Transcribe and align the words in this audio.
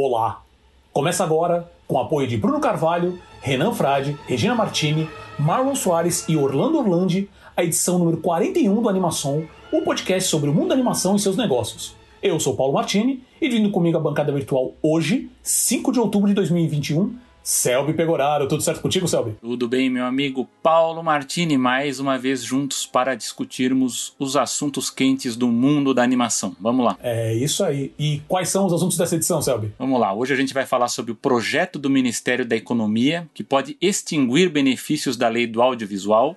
Olá! 0.00 0.44
Começa 0.92 1.24
agora, 1.24 1.68
com 1.88 1.96
o 1.96 1.98
apoio 1.98 2.28
de 2.28 2.36
Bruno 2.36 2.60
Carvalho, 2.60 3.18
Renan 3.40 3.74
Frade, 3.74 4.16
Regina 4.28 4.54
Martini, 4.54 5.10
Marlon 5.36 5.74
Soares 5.74 6.24
e 6.28 6.36
Orlando 6.36 6.78
Orlandi, 6.78 7.28
a 7.56 7.64
edição 7.64 7.98
número 7.98 8.18
41 8.18 8.80
do 8.80 8.88
Animação, 8.88 9.48
um 9.72 9.82
podcast 9.82 10.30
sobre 10.30 10.50
o 10.50 10.54
mundo 10.54 10.68
da 10.68 10.74
animação 10.74 11.16
e 11.16 11.18
seus 11.18 11.36
negócios. 11.36 11.96
Eu 12.22 12.38
sou 12.38 12.54
Paulo 12.54 12.74
Martini 12.74 13.24
e 13.40 13.48
vindo 13.48 13.72
comigo 13.72 13.98
à 13.98 14.00
bancada 14.00 14.30
virtual 14.30 14.74
hoje, 14.80 15.28
5 15.42 15.90
de 15.90 15.98
outubro 15.98 16.28
de 16.28 16.34
2021, 16.34 17.16
Selby 17.48 17.94
Pegoraro. 17.94 18.46
Tudo 18.46 18.62
certo 18.62 18.82
contigo, 18.82 19.08
Selby? 19.08 19.34
Tudo 19.40 19.66
bem, 19.66 19.88
meu 19.88 20.04
amigo 20.04 20.46
Paulo 20.62 21.02
Martini, 21.02 21.56
mais 21.56 21.98
uma 21.98 22.18
vez 22.18 22.44
juntos 22.44 22.84
para 22.84 23.14
discutirmos 23.14 24.14
os 24.18 24.36
assuntos 24.36 24.90
quentes 24.90 25.34
do 25.34 25.48
mundo 25.48 25.94
da 25.94 26.02
animação. 26.02 26.54
Vamos 26.60 26.84
lá. 26.84 26.98
É 27.02 27.32
isso 27.32 27.64
aí. 27.64 27.90
E 27.98 28.20
quais 28.28 28.50
são 28.50 28.66
os 28.66 28.72
assuntos 28.74 28.98
dessa 28.98 29.16
edição, 29.16 29.40
Selby? 29.40 29.72
Vamos 29.78 29.98
lá. 29.98 30.12
Hoje 30.12 30.34
a 30.34 30.36
gente 30.36 30.52
vai 30.52 30.66
falar 30.66 30.88
sobre 30.88 31.10
o 31.10 31.14
projeto 31.14 31.78
do 31.78 31.88
Ministério 31.88 32.44
da 32.44 32.54
Economia 32.54 33.26
que 33.32 33.42
pode 33.42 33.78
extinguir 33.80 34.50
benefícios 34.50 35.16
da 35.16 35.30
lei 35.30 35.46
do 35.46 35.62
audiovisual. 35.62 36.36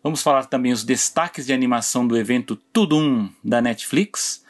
Vamos 0.00 0.22
falar 0.22 0.44
também 0.44 0.70
os 0.70 0.84
destaques 0.84 1.46
de 1.46 1.52
animação 1.52 2.06
do 2.06 2.16
evento 2.16 2.54
Tudo 2.72 2.96
Um 2.96 3.28
da 3.42 3.60
Netflix 3.60 4.45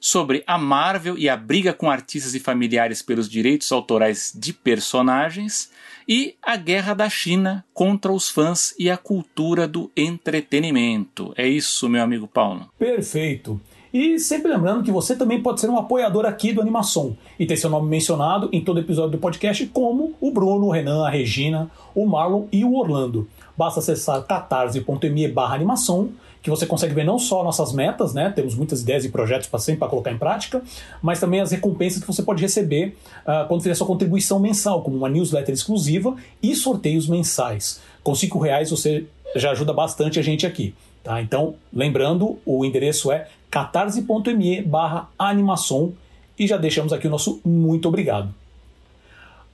sobre 0.00 0.42
a 0.46 0.56
Marvel 0.58 1.18
e 1.18 1.28
a 1.28 1.36
briga 1.36 1.72
com 1.72 1.90
artistas 1.90 2.34
e 2.34 2.40
familiares 2.40 3.02
pelos 3.02 3.28
direitos 3.28 3.70
autorais 3.72 4.32
de 4.34 4.52
personagens 4.52 5.70
e 6.08 6.34
a 6.42 6.56
guerra 6.56 6.94
da 6.94 7.08
China 7.10 7.64
contra 7.74 8.12
os 8.12 8.30
fãs 8.30 8.74
e 8.78 8.90
a 8.90 8.96
cultura 8.96 9.68
do 9.68 9.90
entretenimento. 9.96 11.34
É 11.36 11.46
isso, 11.46 11.88
meu 11.88 12.02
amigo 12.02 12.26
Paulo. 12.26 12.68
Perfeito. 12.78 13.60
E 13.92 14.18
sempre 14.18 14.52
lembrando 14.52 14.82
que 14.82 14.90
você 14.90 15.16
também 15.16 15.42
pode 15.42 15.60
ser 15.60 15.70
um 15.70 15.78
apoiador 15.78 16.26
aqui 16.26 16.52
do 16.52 16.60
Animação 16.60 17.16
e 17.38 17.46
ter 17.46 17.56
seu 17.56 17.70
nome 17.70 17.88
mencionado 17.88 18.48
em 18.52 18.62
todo 18.62 18.80
episódio 18.80 19.12
do 19.12 19.18
podcast, 19.18 19.66
como 19.66 20.14
o 20.20 20.30
Bruno, 20.30 20.66
o 20.66 20.70
Renan, 20.70 21.06
a 21.06 21.10
Regina, 21.10 21.70
o 21.94 22.06
Marlon 22.06 22.44
e 22.52 22.64
o 22.64 22.74
Orlando. 22.74 23.26
Basta 23.56 23.80
acessar 23.80 24.22
catarse.me 24.24 25.28
barra 25.28 25.54
animação 25.54 26.10
que 26.42 26.50
você 26.50 26.66
consegue 26.66 26.94
ver 26.94 27.04
não 27.04 27.18
só 27.18 27.42
nossas 27.42 27.72
metas, 27.72 28.14
né? 28.14 28.30
Temos 28.34 28.54
muitas 28.54 28.82
ideias 28.82 29.04
e 29.04 29.08
projetos 29.08 29.48
para 29.48 29.58
sempre 29.58 29.80
para 29.80 29.88
colocar 29.88 30.12
em 30.12 30.18
prática, 30.18 30.62
mas 31.02 31.20
também 31.20 31.40
as 31.40 31.50
recompensas 31.50 32.00
que 32.00 32.06
você 32.06 32.22
pode 32.22 32.40
receber 32.40 32.96
uh, 33.22 33.46
quando 33.48 33.62
fizer 33.62 33.74
sua 33.74 33.86
contribuição 33.86 34.38
mensal, 34.38 34.82
como 34.82 34.96
uma 34.96 35.08
newsletter 35.08 35.54
exclusiva 35.54 36.16
e 36.42 36.54
sorteios 36.54 37.08
mensais. 37.08 37.80
Com 38.02 38.14
cinco 38.14 38.38
reais 38.38 38.70
você 38.70 39.06
já 39.34 39.50
ajuda 39.50 39.72
bastante 39.72 40.18
a 40.18 40.22
gente 40.22 40.46
aqui. 40.46 40.74
Tá? 41.02 41.20
Então, 41.20 41.54
lembrando, 41.72 42.38
o 42.44 42.64
endereço 42.64 43.10
é 43.10 43.28
catarse.me 43.50 44.62
barra 44.62 45.08
animação 45.18 45.92
e 46.38 46.46
já 46.46 46.56
deixamos 46.56 46.92
aqui 46.92 47.06
o 47.06 47.10
nosso 47.10 47.40
muito 47.44 47.88
obrigado. 47.88 48.32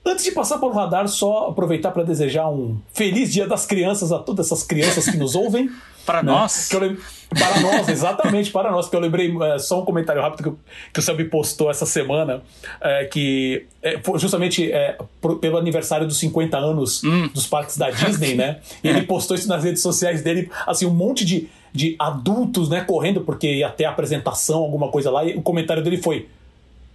Antes 0.07 0.25
de 0.25 0.33
passar 0.33 0.59
para 0.59 0.69
o 0.69 0.73
radar, 0.73 1.09
só 1.09 1.49
aproveitar 1.49 1.91
para 1.91 2.03
desejar 2.03 2.51
um 2.51 2.77
feliz 2.93 3.33
Dia 3.33 3.47
das 3.47 3.65
Crianças 3.65 4.13
a 4.13 4.19
todas 4.19 4.47
essas 4.47 4.63
crianças 4.63 5.09
que 5.09 5.17
nos 5.17 5.35
ouvem. 5.35 5.71
Para 6.05 6.23
né? 6.23 6.33
nós? 6.33 6.71
Lem... 6.73 6.97
Para 7.29 7.61
nós, 7.61 7.89
exatamente, 7.89 8.51
para 8.51 8.71
nós. 8.71 8.89
Que 8.89 8.97
eu 8.97 9.01
lembrei, 9.01 9.35
é, 9.43 9.59
só 9.59 9.83
um 9.83 9.85
comentário 9.85 10.23
rápido 10.23 10.51
que, 10.51 10.59
que 10.93 11.01
o 11.01 11.03
Selby 11.03 11.25
postou 11.25 11.71
essa 11.71 11.87
semana, 11.87 12.43
é, 12.81 13.05
que 13.07 13.67
é, 13.83 14.01
justamente 14.17 14.71
é, 14.71 14.99
por, 15.21 15.39
pelo 15.39 15.57
aniversário 15.57 16.07
dos 16.07 16.19
50 16.19 16.57
anos 16.57 17.03
hum. 17.03 17.29
dos 17.29 17.47
parques 17.47 17.77
da 17.77 17.91
Disney, 17.91 18.35
né? 18.35 18.59
E 18.83 18.89
ele 18.89 19.03
postou 19.03 19.37
isso 19.37 19.49
nas 19.49 19.65
redes 19.65 19.83
sociais 19.83 20.23
dele, 20.23 20.51
assim, 20.67 20.87
um 20.87 20.95
monte 20.95 21.25
de, 21.25 21.49
de 21.73 21.97
adultos, 21.99 22.69
né, 22.69 22.83
correndo, 22.83 23.23
porque 23.23 23.53
ia 23.53 23.71
ter 23.71 23.85
apresentação, 23.85 24.61
alguma 24.61 24.89
coisa 24.89 25.11
lá, 25.11 25.25
e 25.25 25.35
o 25.35 25.43
comentário 25.43 25.83
dele 25.83 25.97
foi: 25.97 26.29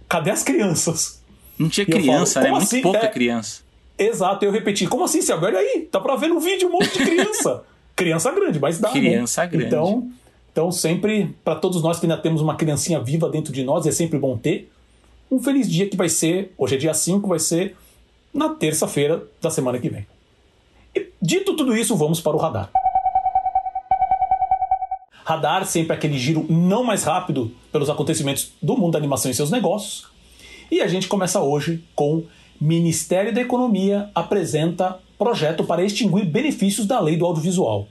cadê 0.08 0.30
as 0.30 0.42
crianças? 0.42 1.20
Não 1.58 1.68
tinha 1.68 1.84
criança, 1.84 2.34
falo, 2.34 2.44
né? 2.44 2.50
Muito 2.52 2.64
assim? 2.64 2.80
pouca 2.80 3.04
é... 3.04 3.08
criança. 3.08 3.62
Exato, 3.98 4.42
eu 4.46 4.50
repeti, 4.50 4.86
como 4.86 5.04
assim, 5.04 5.20
Selby? 5.20 5.44
Olha 5.44 5.58
aí, 5.58 5.86
tá 5.92 6.00
pra 6.00 6.16
ver 6.16 6.28
no 6.28 6.40
vídeo 6.40 6.68
um 6.68 6.72
monte 6.72 6.96
de 6.96 7.04
criança. 7.04 7.62
criança 8.00 8.32
grande, 8.32 8.58
mas 8.58 8.78
dá. 8.78 8.88
Né? 8.88 8.94
Criança 8.94 9.42
né? 9.42 9.48
grande. 9.48 9.66
Então, 9.66 10.10
então 10.50 10.72
sempre, 10.72 11.36
para 11.44 11.54
todos 11.56 11.82
nós 11.82 12.00
que 12.00 12.06
ainda 12.06 12.16
temos 12.16 12.40
uma 12.40 12.56
criancinha 12.56 12.98
viva 12.98 13.28
dentro 13.28 13.52
de 13.52 13.62
nós, 13.62 13.86
é 13.86 13.92
sempre 13.92 14.18
bom 14.18 14.38
ter. 14.38 14.70
Um 15.30 15.38
feliz 15.38 15.70
dia 15.70 15.88
que 15.88 15.96
vai 15.96 16.08
ser, 16.08 16.52
hoje 16.56 16.74
é 16.74 16.78
dia 16.78 16.94
5, 16.94 17.28
vai 17.28 17.38
ser 17.38 17.76
na 18.32 18.48
terça-feira 18.48 19.22
da 19.40 19.50
semana 19.50 19.78
que 19.78 19.88
vem. 19.88 20.06
E, 20.94 21.08
dito 21.20 21.54
tudo 21.54 21.76
isso, 21.76 21.94
vamos 21.94 22.20
para 22.20 22.36
o 22.36 22.40
radar. 22.40 22.70
Radar 25.24 25.64
sempre 25.66 25.94
aquele 25.94 26.18
giro 26.18 26.44
não 26.48 26.82
mais 26.82 27.04
rápido 27.04 27.52
pelos 27.70 27.88
acontecimentos 27.88 28.52
do 28.60 28.76
mundo 28.76 28.92
da 28.92 28.98
animação 28.98 29.30
e 29.30 29.34
seus 29.34 29.50
negócios. 29.50 30.08
E 30.70 30.80
a 30.80 30.88
gente 30.88 31.06
começa 31.06 31.40
hoje 31.40 31.84
com 31.94 32.24
Ministério 32.60 33.32
da 33.32 33.40
Economia 33.40 34.10
apresenta 34.14 34.98
projeto 35.20 35.62
para 35.64 35.84
extinguir 35.84 36.24
benefícios 36.24 36.86
da 36.86 36.98
lei 36.98 37.14
do 37.14 37.26
audiovisual. 37.26 37.86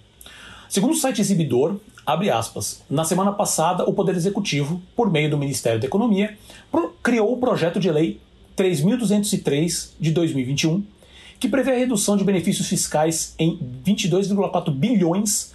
Segundo 0.68 0.94
o 0.94 0.98
site 0.98 1.22
exibidor, 1.22 1.76
abre 2.04 2.32
aspas, 2.32 2.82
na 2.90 3.04
semana 3.04 3.32
passada 3.32 3.88
o 3.88 3.94
Poder 3.94 4.16
Executivo, 4.16 4.82
por 4.96 5.12
meio 5.12 5.30
do 5.30 5.38
Ministério 5.38 5.80
da 5.80 5.86
Economia, 5.86 6.36
criou 7.04 7.32
o 7.32 7.38
projeto 7.38 7.80
de 7.80 7.92
lei 7.92 8.20
3203 8.56 9.96
de 10.00 10.10
2021, 10.10 10.84
que 11.40 11.48
prevê 11.48 11.74
a 11.74 11.78
redução 11.78 12.18
de 12.18 12.24
benefícios 12.24 12.68
fiscais 12.68 13.36
em 13.38 13.60
22,4 13.86 14.72
bilhões 14.72 15.54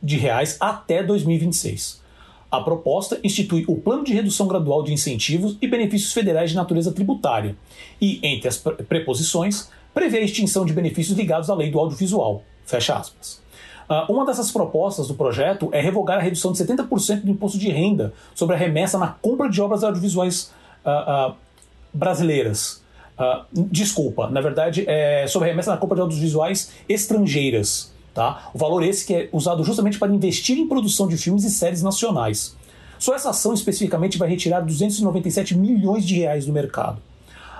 de 0.00 0.16
reais 0.16 0.56
até 0.60 1.02
2026. 1.02 2.00
A 2.48 2.60
proposta 2.60 3.18
institui 3.24 3.64
o 3.66 3.74
Plano 3.74 4.04
de 4.04 4.14
Redução 4.14 4.46
Gradual 4.46 4.84
de 4.84 4.92
Incentivos 4.92 5.56
e 5.60 5.66
Benefícios 5.66 6.12
Federais 6.12 6.50
de 6.50 6.56
Natureza 6.56 6.92
Tributária 6.92 7.56
e, 8.00 8.20
entre 8.22 8.48
as 8.48 8.56
preposições, 8.56 9.68
prevê 9.98 10.18
a 10.18 10.22
extinção 10.22 10.64
de 10.64 10.72
benefícios 10.72 11.18
ligados 11.18 11.50
à 11.50 11.54
lei 11.56 11.72
do 11.72 11.78
audiovisual. 11.80 12.44
Fecha 12.64 12.94
aspas. 12.94 13.40
Uh, 13.90 14.12
uma 14.12 14.24
dessas 14.24 14.48
propostas 14.52 15.08
do 15.08 15.14
projeto 15.14 15.70
é 15.72 15.80
revogar 15.80 16.18
a 16.18 16.20
redução 16.20 16.52
de 16.52 16.58
70% 16.58 17.22
do 17.22 17.32
imposto 17.32 17.58
de 17.58 17.68
renda 17.68 18.12
sobre 18.32 18.54
a 18.54 18.58
remessa 18.58 18.96
na 18.96 19.08
compra 19.08 19.50
de 19.50 19.60
obras 19.60 19.82
audiovisuais 19.82 20.52
uh, 20.84 21.30
uh, 21.30 21.34
brasileiras. 21.92 22.80
desculpa, 23.52 24.30
na 24.30 24.40
verdade, 24.40 24.84
é 24.86 25.26
sobre 25.26 25.48
a 25.48 25.50
remessa 25.50 25.72
na 25.72 25.76
compra 25.76 25.96
de 25.96 26.02
audiovisuais 26.02 26.70
estrangeiras. 26.88 27.92
Tá? 28.14 28.50
O 28.54 28.58
valor 28.58 28.84
esse 28.84 29.04
que 29.04 29.14
é 29.14 29.28
usado 29.32 29.64
justamente 29.64 29.98
para 29.98 30.12
investir 30.12 30.58
em 30.58 30.68
produção 30.68 31.08
de 31.08 31.16
filmes 31.16 31.42
e 31.42 31.50
séries 31.50 31.82
nacionais. 31.82 32.56
Só 33.00 33.16
essa 33.16 33.30
ação 33.30 33.52
especificamente 33.52 34.16
vai 34.16 34.28
retirar 34.28 34.60
297 34.60 35.56
milhões 35.56 36.06
de 36.06 36.14
reais 36.14 36.46
do 36.46 36.52
mercado. 36.52 37.02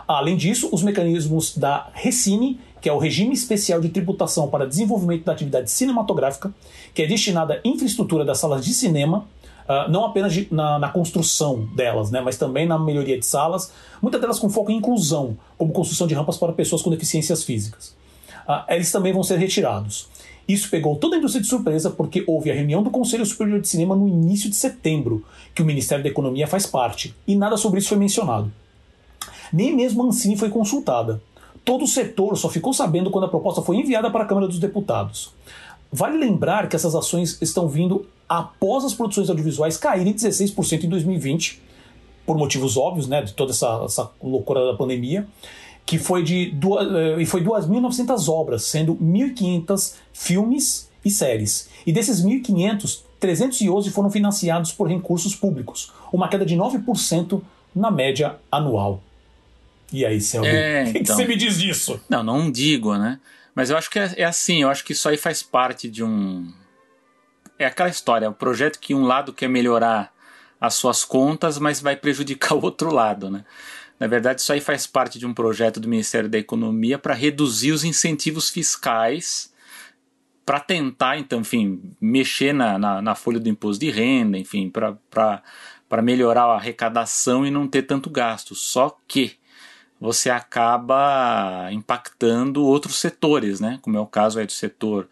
Além 0.09 0.39
disso, 0.39 0.71
os 0.73 0.83
mecanismos 0.83 1.55
da 1.55 1.91
Recine, 1.93 2.59
que 2.81 2.89
é 2.89 2.93
o 2.93 2.97
regime 2.97 3.35
especial 3.35 3.79
de 3.79 3.91
tributação 3.91 4.49
para 4.49 4.67
desenvolvimento 4.67 5.25
da 5.25 5.33
atividade 5.33 5.71
cinematográfica, 5.71 6.51
que 6.95 7.03
é 7.03 7.07
destinada 7.07 7.61
à 7.63 7.69
infraestrutura 7.69 8.25
das 8.25 8.39
salas 8.39 8.65
de 8.65 8.73
cinema, 8.73 9.27
uh, 9.69 9.91
não 9.91 10.07
apenas 10.07 10.33
de, 10.33 10.49
na, 10.51 10.79
na, 10.79 10.89
construção 10.89 11.69
delas, 11.77 12.11
né, 12.11 12.23
mas 12.23 12.39
também 12.39 12.67
na 12.67 12.79
melhoria 12.79 13.19
de 13.19 13.27
salas, 13.27 13.71
muitas 14.01 14.19
delas 14.19 14.39
com 14.39 14.49
foco 14.49 14.73
em 14.73 14.77
inclusão, 14.77 15.37
como 15.59 15.73
construção 15.73 16.07
de 16.07 16.15
rampas 16.15 16.39
para 16.39 16.55
pessoas 16.55 16.81
com 16.81 16.89
deficiências 16.89 17.45
físicas. 17.45 17.95
Uh, 18.49 18.65
eles 18.71 18.91
também 18.91 19.13
vão 19.13 19.23
ser 19.23 19.37
retirados. 19.37 20.09
Isso 20.49 20.71
pegou 20.71 20.97
toda 20.97 21.17
a 21.17 21.19
indústria 21.19 21.43
de 21.43 21.49
surpresa 21.49 21.91
porque 21.91 22.25
houve 22.27 22.51
a 22.51 22.55
reunião 22.55 22.83
do 22.83 22.89
Conselho 22.89 23.27
Superior 23.27 23.61
de 23.61 23.69
Cinema 23.69 23.95
no 23.95 24.09
início 24.09 24.49
de 24.49 24.57
setembro, 24.57 25.23
que 25.55 25.61
o 25.61 25.67
Ministério 25.67 26.03
da 26.03 26.09
Economia 26.09 26.47
faz 26.47 26.65
parte, 26.65 27.15
e 27.27 27.37
nada 27.37 27.59
sobre 27.59 27.81
isso 27.81 27.91
foi 27.91 27.99
mencionado. 27.99 28.51
Nem 29.53 29.75
mesmo 29.75 30.03
a 30.03 30.07
Ancine 30.07 30.37
foi 30.37 30.51
consultada. 30.51 31.23
Todo 31.65 31.85
o 31.85 31.89
setor 31.89 32.37
só 32.37 32.49
ficou 32.49 32.73
sabendo 32.73 33.11
quando 33.11 33.25
a 33.25 33.29
proposta 33.29 33.63
foi 33.63 33.77
enviada 33.77 34.11
para 34.11 34.25
a 34.25 34.27
Câmara 34.27 34.47
dos 34.47 34.59
Deputados. 34.59 35.33
Vale 35.93 36.19
lembrar 36.19 36.69
que 36.69 36.77
essas 36.77 36.95
ações 36.95 37.41
estão 37.41 37.69
vindo 37.69 38.07
após 38.29 38.85
as 38.85 38.93
produções 38.93 39.31
audiovisuais 39.31 39.77
caírem 39.77 40.13
16% 40.13 40.85
em 40.85 40.89
2020, 40.89 41.63
por 42.27 42.37
motivos 42.37 42.77
óbvios, 42.77 43.09
né, 43.09 43.23
de 43.23 43.33
toda 43.33 43.53
essa, 43.53 43.83
essa 43.85 44.11
loucura 44.23 44.67
da 44.67 44.75
pandemia, 44.75 45.27
que 45.87 45.99
foi 45.99 46.23
de 46.23 46.55
eh, 46.81 47.23
e 47.23 47.25
foi 47.25 47.43
2.900 47.43 48.29
obras, 48.29 48.65
sendo 48.65 48.95
1.500 48.97 49.95
filmes 50.13 50.91
e 51.03 51.11
séries. 51.11 51.71
E 51.87 51.93
desses 51.93 52.23
1.500, 52.23 53.01
311 53.19 53.91
foram 53.91 54.11
financiados 54.11 54.73
por 54.73 54.89
recursos 54.89 55.35
públicos, 55.35 55.91
uma 56.13 56.29
queda 56.29 56.45
de 56.45 56.55
9% 56.55 57.41
na 57.75 57.91
média 57.91 58.37
anual. 58.53 59.01
E 59.93 60.05
aí, 60.05 60.21
Selby, 60.21 60.49
é, 60.49 60.85
o 60.89 60.93
que, 60.93 60.99
então, 60.99 61.17
que, 61.17 61.23
você 61.23 61.29
me 61.29 61.37
diz 61.37 61.59
disso? 61.59 62.01
Não, 62.09 62.23
não 62.23 62.51
digo, 62.51 62.97
né? 62.97 63.21
Mas 63.55 63.71
eu 63.71 63.77
acho 63.77 63.91
que 63.91 63.99
é, 63.99 64.15
é 64.19 64.25
assim, 64.25 64.63
eu 64.63 64.71
acho 64.71 64.85
que 64.85 64.93
isso 64.93 65.09
aí 65.09 65.17
faz 65.17 65.43
parte 65.43 65.89
de 65.89 66.05
um. 66.05 66.53
É 67.59 67.67
aquela 67.67 67.89
história, 67.89 68.29
o 68.29 68.31
um 68.31 68.35
projeto 68.35 68.79
que 68.79 68.95
um 68.95 69.05
lado 69.05 69.33
quer 69.33 69.49
melhorar 69.49 70.13
as 70.61 70.75
suas 70.75 71.05
contas, 71.05 71.59
mas 71.59 71.81
vai 71.81 71.97
prejudicar 71.97 72.55
o 72.57 72.63
outro 72.63 72.93
lado, 72.93 73.31
né? 73.31 73.45
Na 73.99 74.07
verdade, 74.07 74.41
isso 74.41 74.53
aí 74.53 74.61
faz 74.61 74.87
parte 74.87 75.19
de 75.19 75.27
um 75.27 75.35
projeto 75.35 75.81
do 75.81 75.89
Ministério 75.89 76.29
da 76.29 76.39
Economia 76.39 76.99
para 76.99 77.15
reduzir 77.15 77.73
os 77.73 77.83
incentivos 77.83 78.49
fiscais 78.49 79.53
para 80.47 80.61
tentar, 80.61 81.19
então, 81.19 81.41
enfim, 81.41 81.95
mexer 82.01 82.55
na, 82.55 82.79
na, 82.79 83.03
na, 83.03 83.15
folha 83.15 83.39
do 83.39 83.51
imposto 83.51 83.85
de 83.85 83.91
renda, 83.91 84.39
enfim, 84.39 84.71
para 84.71 85.43
melhorar 86.03 86.45
a 86.45 86.55
arrecadação 86.55 87.45
e 87.45 87.51
não 87.51 87.69
ter 87.69 87.83
tanto 87.83 88.09
gasto. 88.09 88.55
Só 88.55 88.97
que 89.07 89.38
você 90.01 90.31
acaba 90.31 91.69
impactando 91.73 92.65
outros 92.65 92.97
setores, 92.97 93.61
né? 93.61 93.79
Como 93.83 93.97
é 93.97 94.01
o 94.01 94.07
caso 94.07 94.39
aí 94.39 94.47
do 94.47 94.53
setor 94.53 95.09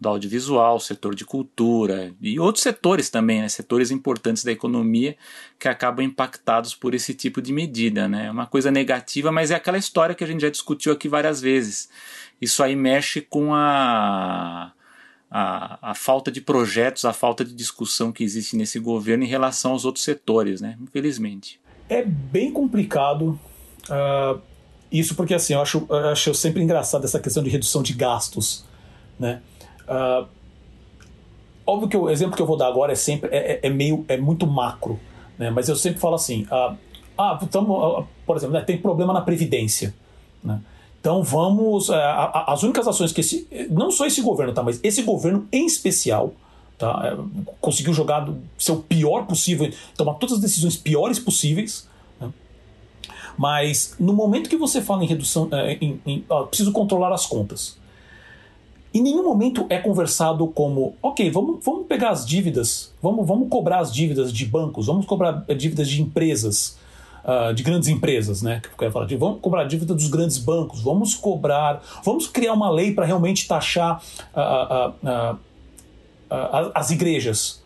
do 0.00 0.08
audiovisual, 0.08 0.80
setor 0.80 1.14
de 1.14 1.26
cultura 1.26 2.14
e 2.22 2.40
outros 2.40 2.62
setores 2.62 3.10
também, 3.10 3.42
né? 3.42 3.48
setores 3.50 3.90
importantes 3.90 4.42
da 4.42 4.50
economia 4.50 5.14
que 5.58 5.68
acabam 5.68 6.02
impactados 6.02 6.74
por 6.74 6.94
esse 6.94 7.12
tipo 7.12 7.42
de 7.42 7.52
medida. 7.52 8.08
Né? 8.08 8.26
É 8.26 8.30
uma 8.30 8.46
coisa 8.46 8.70
negativa, 8.70 9.30
mas 9.30 9.50
é 9.50 9.56
aquela 9.56 9.76
história 9.76 10.14
que 10.14 10.24
a 10.24 10.26
gente 10.26 10.40
já 10.40 10.48
discutiu 10.48 10.90
aqui 10.90 11.06
várias 11.06 11.38
vezes. 11.42 11.90
Isso 12.40 12.62
aí 12.62 12.74
mexe 12.74 13.20
com 13.20 13.52
a, 13.52 14.72
a, 15.30 15.90
a 15.90 15.94
falta 15.94 16.32
de 16.32 16.40
projetos, 16.40 17.04
a 17.04 17.12
falta 17.12 17.44
de 17.44 17.52
discussão 17.52 18.10
que 18.10 18.24
existe 18.24 18.56
nesse 18.56 18.78
governo 18.78 19.24
em 19.24 19.28
relação 19.28 19.72
aos 19.72 19.84
outros 19.84 20.02
setores, 20.02 20.62
né? 20.62 20.78
infelizmente. 20.80 21.60
É 21.90 22.02
bem 22.02 22.50
complicado. 22.50 23.38
Uh, 23.90 24.40
isso 24.90 25.14
porque 25.14 25.34
assim, 25.34 25.54
eu 25.54 25.60
acho, 25.60 25.86
eu 25.88 26.08
acho 26.08 26.34
sempre 26.34 26.62
engraçado 26.62 27.04
essa 27.04 27.18
questão 27.18 27.42
de 27.42 27.50
redução 27.50 27.82
de 27.82 27.92
gastos. 27.92 28.64
Né? 29.18 29.40
Uh, 29.88 30.26
óbvio 31.66 31.88
que 31.88 31.96
o 31.96 32.10
exemplo 32.10 32.34
que 32.34 32.42
eu 32.42 32.46
vou 32.46 32.56
dar 32.56 32.68
agora 32.68 32.92
é 32.92 32.96
sempre 32.96 33.28
é, 33.32 33.52
é, 33.52 33.60
é 33.62 33.70
meio 33.70 34.04
é 34.08 34.16
muito 34.16 34.46
macro, 34.46 34.98
né? 35.38 35.50
Mas 35.50 35.68
eu 35.68 35.76
sempre 35.76 36.00
falo 36.00 36.14
assim, 36.14 36.44
uh, 36.44 36.76
ah, 37.16 37.38
tamo, 37.50 38.06
por 38.26 38.36
exemplo, 38.36 38.54
né, 38.54 38.62
tem 38.62 38.78
problema 38.78 39.12
na 39.12 39.20
previdência, 39.20 39.94
né? 40.42 40.60
Então 41.00 41.22
vamos, 41.22 41.88
uh, 41.88 41.94
as 42.46 42.62
únicas 42.62 42.86
ações 42.86 43.12
que 43.12 43.20
esse, 43.20 43.46
não 43.70 43.90
só 43.90 44.06
esse 44.06 44.20
governo, 44.20 44.52
tá, 44.52 44.62
mas 44.62 44.80
esse 44.82 45.02
governo 45.02 45.48
em 45.50 45.64
especial, 45.64 46.34
tá, 46.76 47.00
é, 47.04 47.16
conseguiu 47.60 47.94
jogar 47.94 48.28
seu 48.58 48.76
pior 48.76 49.26
possível, 49.26 49.70
tomar 49.96 50.14
todas 50.14 50.36
as 50.36 50.40
decisões 50.40 50.76
piores 50.76 51.18
possíveis. 51.18 51.88
Mas 53.40 53.94
no 53.98 54.12
momento 54.12 54.50
que 54.50 54.56
você 54.58 54.82
fala 54.82 55.02
em 55.02 55.06
redução, 55.06 55.48
é, 55.50 55.72
em, 55.80 55.98
em, 56.04 56.24
preciso 56.50 56.72
controlar 56.72 57.10
as 57.10 57.24
contas, 57.24 57.78
em 58.92 59.00
nenhum 59.00 59.24
momento 59.24 59.64
é 59.70 59.78
conversado 59.78 60.46
como, 60.48 60.94
ok, 61.02 61.30
vamos, 61.30 61.64
vamos 61.64 61.86
pegar 61.86 62.10
as 62.10 62.26
dívidas, 62.26 62.92
vamos, 63.00 63.26
vamos 63.26 63.48
cobrar 63.48 63.78
as 63.78 63.90
dívidas 63.90 64.30
de 64.30 64.44
bancos, 64.44 64.88
vamos 64.88 65.06
cobrar 65.06 65.42
dívidas 65.56 65.88
de 65.88 66.02
empresas, 66.02 66.78
uh, 67.24 67.54
de 67.54 67.62
grandes 67.62 67.88
empresas, 67.88 68.42
né? 68.42 68.60
Que 68.76 68.84
eu 68.84 68.92
falar 68.92 69.06
de, 69.06 69.16
vamos 69.16 69.40
cobrar 69.40 69.64
dívida 69.64 69.94
dos 69.94 70.08
grandes 70.08 70.36
bancos, 70.36 70.82
vamos 70.82 71.14
cobrar, 71.14 71.82
vamos 72.04 72.26
criar 72.26 72.52
uma 72.52 72.70
lei 72.70 72.92
para 72.92 73.06
realmente 73.06 73.48
taxar 73.48 74.02
uh, 74.36 74.90
uh, 75.02 75.38
as 76.74 76.90
igrejas, 76.90 77.64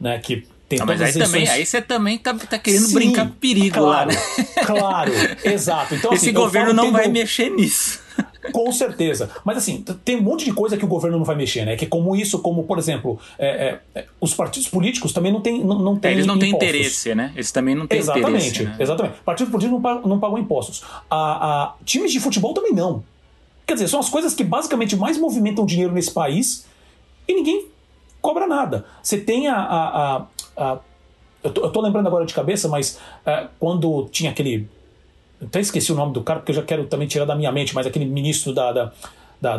né? 0.00 0.18
Que 0.18 0.46
tem 0.70 0.78
ah, 0.80 0.86
mas 0.86 1.02
aí, 1.02 1.12
também, 1.12 1.48
aí 1.48 1.66
você 1.66 1.82
também 1.82 2.16
tá, 2.16 2.32
tá 2.32 2.56
querendo 2.56 2.86
Sim, 2.86 2.94
brincar 2.94 3.26
com 3.26 3.32
perigo 3.32 3.74
claro, 3.74 3.88
lá, 3.88 4.06
né? 4.06 4.14
Claro, 4.64 5.12
exato. 5.42 5.96
Então, 5.96 6.12
Esse 6.12 6.26
assim, 6.26 6.32
governo 6.32 6.72
não 6.72 6.92
vai 6.92 7.08
mexer 7.08 7.50
nisso. 7.50 7.98
Com 8.52 8.70
certeza. 8.70 9.28
Mas 9.44 9.58
assim, 9.58 9.84
tem 10.04 10.16
um 10.16 10.22
monte 10.22 10.44
de 10.44 10.52
coisa 10.52 10.76
que 10.76 10.84
o 10.84 10.88
governo 10.88 11.18
não 11.18 11.24
vai 11.24 11.34
mexer, 11.34 11.64
né? 11.64 11.74
Que 11.74 11.86
é 11.86 11.88
como 11.88 12.14
isso, 12.14 12.38
como, 12.38 12.62
por 12.62 12.78
exemplo, 12.78 13.18
é, 13.36 13.48
é, 13.48 13.80
é 14.00 14.06
os 14.20 14.32
partidos 14.32 14.68
políticos 14.68 15.12
também 15.12 15.32
não 15.32 15.40
têm. 15.40 15.64
Não, 15.64 15.76
não 15.76 15.96
têm 15.96 16.12
é, 16.12 16.14
eles 16.14 16.26
não 16.26 16.38
têm 16.38 16.50
interesse, 16.52 17.16
né? 17.16 17.32
Eles 17.34 17.50
também 17.50 17.74
não 17.74 17.88
têm 17.88 17.98
exatamente, 17.98 18.48
interesse. 18.48 18.62
Né? 18.62 18.76
Exatamente. 18.78 19.16
Partidos 19.24 19.50
políticos 19.50 19.72
não 19.72 19.82
pagam, 19.82 20.08
não 20.08 20.20
pagam 20.20 20.38
impostos. 20.38 20.84
A, 21.10 21.16
a, 21.16 21.74
times 21.84 22.12
de 22.12 22.20
futebol 22.20 22.54
também 22.54 22.72
não. 22.72 23.02
Quer 23.66 23.74
dizer, 23.74 23.88
são 23.88 23.98
as 23.98 24.08
coisas 24.08 24.34
que 24.34 24.44
basicamente 24.44 24.94
mais 24.94 25.18
movimentam 25.18 25.66
dinheiro 25.66 25.92
nesse 25.92 26.12
país 26.12 26.64
e 27.26 27.34
ninguém 27.34 27.66
cobra 28.20 28.46
nada. 28.46 28.84
Você 29.02 29.18
tem 29.18 29.48
a. 29.48 29.56
a, 29.56 30.16
a, 30.16 30.26
a 30.56 30.78
eu, 31.42 31.50
tô, 31.50 31.62
eu 31.62 31.70
tô 31.70 31.80
lembrando 31.80 32.06
agora 32.06 32.26
de 32.26 32.34
cabeça, 32.34 32.68
mas 32.68 33.00
é, 33.24 33.48
quando 33.58 34.08
tinha 34.10 34.30
aquele 34.30 34.68
até 35.42 35.60
esqueci 35.60 35.90
o 35.90 35.94
nome 35.94 36.12
do 36.12 36.22
cara, 36.22 36.40
porque 36.40 36.52
eu 36.52 36.56
já 36.56 36.62
quero 36.62 36.84
também 36.86 37.08
tirar 37.08 37.24
da 37.24 37.34
minha 37.34 37.50
mente, 37.50 37.74
mas 37.74 37.86
aquele 37.86 38.04
ministro 38.04 38.52
da. 38.52 38.72
da, 38.72 38.92
da, 39.40 39.58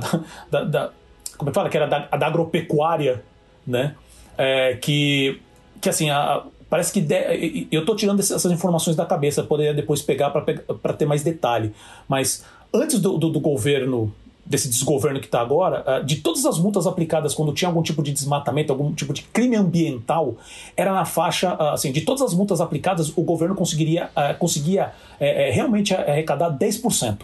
da, 0.50 0.64
da 0.64 0.92
como 1.38 1.50
é 1.50 1.52
que 1.52 1.56
fala? 1.56 1.70
Que 1.70 1.78
era 1.78 1.88
da, 1.88 2.00
da 2.06 2.28
agropecuária, 2.28 3.24
né? 3.66 3.96
É, 4.38 4.76
que, 4.76 5.42
que 5.82 5.90
assim, 5.90 6.12
a, 6.12 6.44
parece 6.70 6.94
que. 6.94 7.02
De, 7.02 7.68
eu 7.72 7.82
estou 7.82 7.96
tirando 7.96 8.20
essas 8.20 8.46
informações 8.46 8.96
da 8.96 9.06
cabeça, 9.06 9.44
poderia 9.44 9.74
depois 9.74 10.04
pegar 10.04 10.30
para 10.30 10.94
ter 10.94 11.06
mais 11.06 11.24
detalhe. 11.24 11.74
Mas 12.08 12.46
antes 12.72 13.00
do, 13.00 13.18
do, 13.18 13.30
do 13.30 13.40
governo 13.40 14.14
desse 14.46 14.68
desgoverno 14.68 15.20
que 15.20 15.28
está 15.28 15.40
agora, 15.40 15.84
ah, 15.86 16.00
de 16.00 16.18
todas 16.18 16.46
as 16.46 16.58
multas 16.58 16.88
aplicadas 16.88 17.34
quando 17.34 17.54
tinha 17.54 17.70
algum 17.70 17.82
tipo 17.82 18.02
de 18.04 18.12
desmatamento, 18.12 18.74
algum 18.74 18.94
tipo 18.94 19.14
de 19.14 19.22
crime 19.24 19.56
ambiental, 19.56 20.36
era 20.76 20.94
na 20.94 21.06
faixa, 21.06 21.52
ah, 21.52 21.74
assim, 21.74 21.92
de 21.92 22.02
todas 22.02 22.22
as 22.22 22.34
multas 22.34 22.60
aplicadas, 22.60 23.16
o 23.16 23.22
governo 23.22 23.56
conseguiria, 23.56 24.10
ah, 24.16 24.34
conseguia 24.34 24.94
é, 25.20 25.50
é, 25.50 25.52
realmente 25.52 25.94
arrecadar 25.94 26.52
10%. 26.52 27.22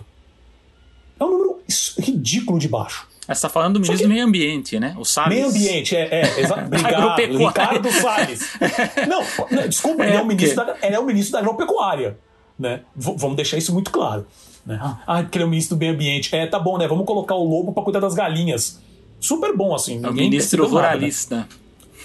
É 1.19 1.23
um 1.23 1.29
número 1.29 1.59
ridículo 1.99 2.59
de 2.59 2.67
baixo. 2.67 3.07
Você 3.25 3.33
está 3.33 3.49
falando 3.49 3.73
do 3.73 3.79
ministro 3.81 3.97
que... 3.97 4.03
do 4.03 4.09
Meio 4.09 4.25
Ambiente, 4.25 4.79
né? 4.79 4.95
O 4.97 5.03
Salles. 5.03 5.35
Meio 5.35 5.49
Ambiente, 5.49 5.95
é. 5.95 6.21
é 6.21 6.39
exa... 6.39 6.55
Obrigado, 6.63 7.37
Ricardo 7.37 7.91
Salles. 7.91 8.51
Não, 9.05 9.67
desculpa, 9.67 10.03
é, 10.03 10.07
ele, 10.07 10.17
é 10.17 10.21
o 10.21 10.25
ministro 10.25 10.65
da, 10.65 10.77
ele 10.81 10.95
é 10.95 10.99
o 10.99 11.05
ministro 11.05 11.33
da 11.33 11.39
agropecuária. 11.39 12.17
Né? 12.57 12.81
V 12.95 13.15
vamos 13.17 13.35
deixar 13.35 13.57
isso 13.57 13.73
muito 13.73 13.91
claro. 13.91 14.25
Né? 14.67 14.77
Ah, 15.07 15.23
porque 15.23 15.37
ele 15.37 15.43
é 15.43 15.47
o 15.47 15.49
ministro 15.49 15.77
do 15.77 15.79
meio 15.79 15.93
ambiente. 15.93 16.35
É, 16.35 16.45
tá 16.45 16.59
bom, 16.59 16.77
né? 16.77 16.85
Vamos 16.89 17.05
colocar 17.05 17.35
o 17.35 17.43
lobo 17.43 17.71
para 17.71 17.81
cuidar 17.83 18.01
das 18.01 18.13
galinhas. 18.13 18.81
Super 19.17 19.55
bom, 19.55 19.73
assim. 19.73 20.03
É 20.03 20.09
o 20.09 20.13
ministro 20.13 20.67
ruralista. 20.67 21.37
Nada, 21.37 21.49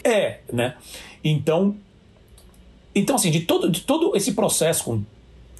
né? 0.04 0.12
É, 0.14 0.40
né? 0.52 0.74
Então, 1.24 1.74
então 2.94 3.16
assim, 3.16 3.32
de 3.32 3.40
todo, 3.40 3.68
de 3.68 3.80
todo 3.80 4.16
esse 4.16 4.32
processo 4.32 4.84
com 4.84 5.02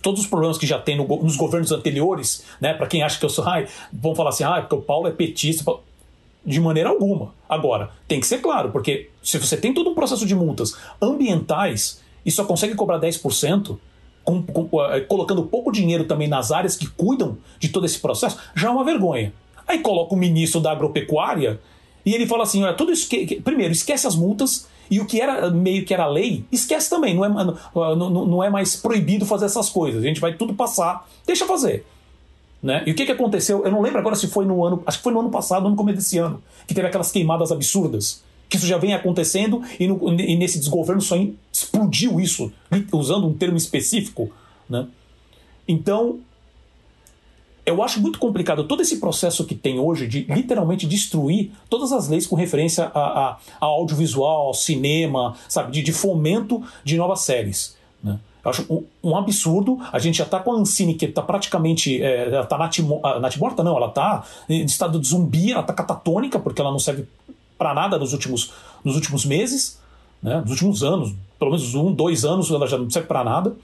todos 0.01 0.21
os 0.21 0.27
problemas 0.29 0.59
que 0.59 0.67
já 0.67 0.79
tem 0.79 0.97
no, 0.97 1.05
nos 1.05 1.37
governos 1.37 1.73
anteriores, 1.73 2.45
né? 2.61 2.73
Para 2.73 2.87
quem 2.87 3.03
acha 3.03 3.19
que 3.19 3.25
eu 3.25 3.31
sou, 3.31 3.45
ai, 3.45 3.67
vão 3.93 4.15
falar 4.15 4.31
assim, 4.31 4.45
ah, 4.45 4.61
porque 4.61 4.77
o 4.77 4.83
Paulo 4.83 5.09
é 5.09 5.11
petista. 5.11 5.75
De 6.45 6.61
maneira 6.61 6.89
alguma. 6.89 7.33
Agora, 7.49 7.91
tem 8.09 8.19
que 8.19 8.27
ser 8.27 8.39
claro, 8.39 8.71
porque 8.71 9.11
se 9.23 9.39
você 9.39 9.57
tem 9.57 9.73
todo 9.73 9.91
um 9.91 9.95
processo 9.95 10.27
de 10.27 10.35
multas 10.35 10.77
ambientais 11.01 12.01
e 12.27 12.33
só 12.33 12.45
consegue 12.45 12.75
cobrar 12.75 12.99
10%, 12.99 13.79
com, 14.25 14.43
com, 14.43 14.83
eh, 14.85 15.01
colocando 15.01 15.43
pouco 15.45 15.73
dinheiro 15.73 16.05
também 16.05 16.29
nas 16.29 16.51
áreas 16.51 16.77
que 16.77 16.87
cuidam 16.87 17.39
de 17.59 17.69
todo 17.69 17.87
esse 17.87 17.99
processo, 17.99 18.39
já 18.55 18.69
é 18.69 18.71
uma 18.71 18.85
vergonha. 18.85 19.33
Aí 19.67 19.79
coloca 19.79 20.15
o 20.15 20.19
ministro 20.19 20.61
da 20.61 20.73
agropecuária 20.73 21.61
e 22.05 22.15
ele 22.15 22.27
fala 22.27 22.43
assim: 22.43 22.63
olha, 22.63 22.75
tudo 22.75 22.93
isso 22.93 23.09
que, 23.09 23.41
primeiro, 23.41 23.73
esquece 23.73 24.07
as 24.07 24.15
multas 24.15 24.67
e 24.91 25.01
o 25.01 25.07
que 25.07 25.21
era 25.21 25.51
meio 25.51 25.85
que 25.85 25.95
era 25.95 26.07
lei, 26.07 26.45
esquece 26.51 26.91
também. 26.91 27.15
Não 27.15 27.25
é, 27.25 27.29
não, 27.29 27.97
não, 27.97 28.27
não 28.27 28.45
é 28.45 28.51
mais 28.51 28.77
proibido 28.77 29.25
fazer 29.25 29.47
essas 29.47 29.71
coisas. 29.71 30.03
A 30.03 30.07
gente 30.07 30.21
vai 30.21 30.35
tudo 30.35 30.55
passar, 30.55 31.09
deixa 31.27 31.47
fazer. 31.47 31.87
Né? 32.63 32.83
E 32.87 32.93
o 32.93 32.95
que, 32.95 33.07
que 33.07 33.13
aconteceu? 33.13 33.65
Eu 33.65 33.73
não 33.73 33.81
lembro 33.81 33.99
agora 33.99 34.15
se 34.15 34.29
foi 34.29 34.45
no 34.45 34.65
ano. 34.65 34.83
Acho 34.87 34.99
que 34.99 35.05
foi 35.05 35.13
no 35.13 35.21
ano 35.21 35.31
passado, 35.31 35.69
no 35.69 35.75
começo 35.75 35.99
desse 35.99 36.19
ano, 36.19 36.43
que 36.67 36.75
teve 36.75 36.87
aquelas 36.87 37.11
queimadas 37.11 37.51
absurdas 37.51 38.23
que 38.53 38.59
isso 38.59 38.67
já 38.67 38.77
vem 38.77 38.93
acontecendo 38.93 39.63
e, 39.81 39.89
no, 39.89 39.99
e 40.21 40.37
nesse 40.37 40.59
desgoverno 40.59 41.01
só 41.01 41.17
explodiu 41.51 42.21
isso, 42.21 42.53
usando 42.93 43.27
um 43.27 43.33
termo 43.33 43.57
específico. 43.57 44.31
Né? 44.69 44.87
Então, 45.67 46.21
eu 47.65 47.83
acho 47.83 47.99
muito 47.99 48.19
complicado 48.19 48.65
todo 48.65 48.83
esse 48.83 49.01
processo 49.01 49.47
que 49.47 49.55
tem 49.55 49.79
hoje 49.79 50.07
de 50.07 50.25
literalmente 50.25 50.87
destruir 50.87 51.51
todas 51.71 51.93
as 51.93 52.09
leis 52.09 52.27
com 52.27 52.37
referência 52.37 52.91
a, 52.95 53.01
a, 53.01 53.39
a 53.59 53.65
audiovisual, 53.65 54.49
ao 54.49 54.55
cinema, 54.55 55.35
sabe, 55.49 55.73
de, 55.73 55.83
de, 55.83 55.93
fomento 55.93 56.63
de 56.85 56.99
novas 56.99 57.21
séries. 57.21 57.75
Né? 58.05 58.21
Eu 58.45 58.51
acho 58.51 58.85
um, 59.03 59.17
absurdo. 59.17 59.79
A 59.91 59.99
gente 59.99 60.19
já 60.19 60.25
está 60.25 60.41
com 60.41 60.53
a 60.53 60.57
Ancine, 60.57 60.93
que 60.95 61.07
está 61.07 61.23
praticamente. 61.23 62.03
É, 62.03 62.29
ela 62.29 62.43
está 62.43 62.59
natimorta, 62.59 63.63
não, 63.63 63.77
ela 63.79 63.87
está 63.87 64.25
em 64.47 64.65
estado 64.65 65.01
de 65.01 65.07
zumbi, 65.07 65.53
ela 65.53 65.63
está 65.63 65.73
catatônica, 65.73 66.39
porque 66.39 66.61
ela 66.61 66.71
não 66.71 66.79
serve 66.79 67.07
para 67.63 67.73
nada 67.73 67.97
nos 67.97 68.13
últimos, 68.13 68.53
nos 68.85 68.97
últimos 68.97 69.25
meses, 69.25 69.81
né? 70.21 70.41
nos 70.41 70.51
últimos 70.51 70.83
anos, 70.83 71.15
pelo 71.39 71.53
menos 71.53 71.75
um, 71.77 71.93
dois 71.93 72.25
anos, 72.25 72.51
ela 72.51 72.67
já 72.67 72.77
não 72.77 72.91
serve 72.91 73.07
para 73.07 73.23
nada. 73.23 73.55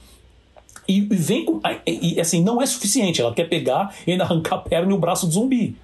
E, 0.86 1.00
vem 1.00 1.44
com. 1.44 1.60
E 1.86 2.18
assim, 2.20 2.42
não 2.42 2.62
é 2.62 2.66
suficiente. 2.66 3.20
Ela 3.20 3.34
quer 3.34 3.48
pegar 3.48 3.94
e 4.06 4.12
ainda 4.12 4.24
arrancar 4.24 4.54
a 4.54 4.58
perna 4.58 4.90
e 4.90 4.94
o 4.94 4.98
braço 4.98 5.26
do 5.26 5.32
zumbi. 5.32 5.76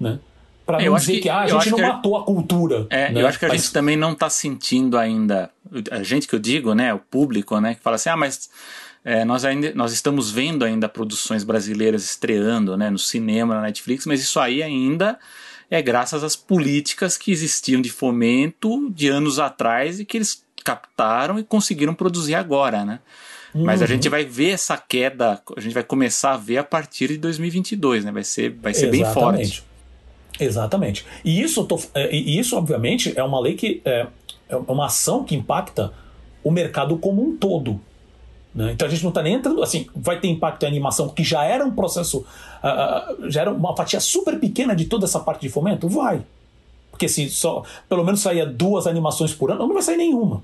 Né? 0.00 0.18
Pra 0.64 0.80
não 0.80 0.94
dizer 0.94 1.14
que, 1.14 1.20
que 1.22 1.28
ah, 1.28 1.40
a 1.40 1.46
gente 1.48 1.70
não 1.70 1.78
matou 1.80 2.16
a 2.16 2.24
cultura. 2.24 2.86
É, 2.88 3.10
né? 3.12 3.22
eu 3.22 3.26
acho 3.26 3.38
que 3.38 3.44
a 3.44 3.48
mas... 3.48 3.62
gente 3.62 3.72
também 3.72 3.96
não 3.96 4.12
está 4.12 4.30
sentindo 4.30 4.96
ainda. 4.96 5.50
A 5.90 6.02
gente 6.02 6.26
que 6.26 6.34
eu 6.34 6.38
digo, 6.38 6.74
né? 6.74 6.94
O 6.94 6.98
público, 6.98 7.58
né? 7.60 7.74
Que 7.74 7.82
fala 7.82 7.96
assim, 7.96 8.08
ah, 8.08 8.16
mas. 8.16 8.48
É, 9.04 9.24
nós 9.24 9.44
ainda 9.44 9.72
nós 9.74 9.92
estamos 9.92 10.30
vendo 10.30 10.64
ainda 10.64 10.88
produções 10.88 11.44
brasileiras 11.44 12.04
estreando 12.04 12.76
né, 12.76 12.90
no 12.90 12.98
cinema, 12.98 13.54
na 13.54 13.62
Netflix, 13.62 14.04
mas 14.04 14.20
isso 14.20 14.40
aí 14.40 14.62
ainda 14.62 15.18
é 15.70 15.82
graças 15.82 16.24
às 16.24 16.34
políticas 16.34 17.16
que 17.16 17.30
existiam 17.30 17.80
de 17.80 17.90
fomento 17.90 18.90
de 18.90 19.08
anos 19.08 19.38
atrás 19.38 20.00
e 20.00 20.04
que 20.04 20.16
eles 20.16 20.42
captaram 20.64 21.38
e 21.38 21.44
conseguiram 21.44 21.94
produzir 21.94 22.34
agora, 22.34 22.84
né? 22.84 23.00
Uhum. 23.54 23.64
Mas 23.64 23.80
a 23.80 23.84
uhum. 23.84 23.92
gente 23.92 24.08
vai 24.08 24.24
ver 24.24 24.50
essa 24.50 24.76
queda, 24.76 25.40
a 25.56 25.60
gente 25.60 25.72
vai 25.72 25.82
começar 25.82 26.32
a 26.32 26.36
ver 26.36 26.58
a 26.58 26.64
partir 26.64 27.08
de 27.08 27.18
2022, 27.18 28.04
né? 28.04 28.12
Vai 28.12 28.24
ser, 28.24 28.50
vai 28.50 28.74
ser 28.74 28.90
bem 28.90 29.04
forte. 29.04 29.64
Exatamente. 30.38 31.04
E 31.24 31.40
isso, 31.40 31.64
tô, 31.64 31.80
é, 31.94 32.14
e 32.14 32.38
isso, 32.38 32.56
obviamente, 32.56 33.12
é 33.16 33.22
uma 33.22 33.40
lei 33.40 33.54
que 33.54 33.80
é, 33.84 34.06
é 34.48 34.56
uma 34.56 34.86
ação 34.86 35.24
que 35.24 35.34
impacta 35.34 35.92
o 36.44 36.50
mercado 36.50 36.96
como 36.98 37.26
um 37.26 37.36
todo. 37.36 37.80
Né? 38.58 38.72
Então 38.72 38.88
a 38.88 38.90
gente 38.90 39.04
não 39.04 39.10
está 39.10 39.22
nem 39.22 39.34
entrando. 39.34 39.62
Assim, 39.62 39.86
vai 39.94 40.18
ter 40.18 40.26
impacto 40.26 40.64
em 40.64 40.66
animação, 40.66 41.08
que 41.10 41.22
já 41.22 41.44
era 41.44 41.64
um 41.64 41.70
processo. 41.70 42.26
Uh, 42.58 43.30
já 43.30 43.42
era 43.42 43.52
uma 43.52 43.76
fatia 43.76 44.00
super 44.00 44.40
pequena 44.40 44.74
de 44.74 44.86
toda 44.86 45.04
essa 45.04 45.20
parte 45.20 45.42
de 45.42 45.48
fomento? 45.48 45.88
Vai. 45.88 46.22
Porque 46.90 47.08
se 47.08 47.30
só 47.30 47.62
pelo 47.88 48.04
menos 48.04 48.20
saía 48.20 48.44
duas 48.44 48.88
animações 48.88 49.32
por 49.32 49.52
ano, 49.52 49.64
não 49.64 49.74
vai 49.74 49.82
sair 49.82 49.96
nenhuma. 49.96 50.42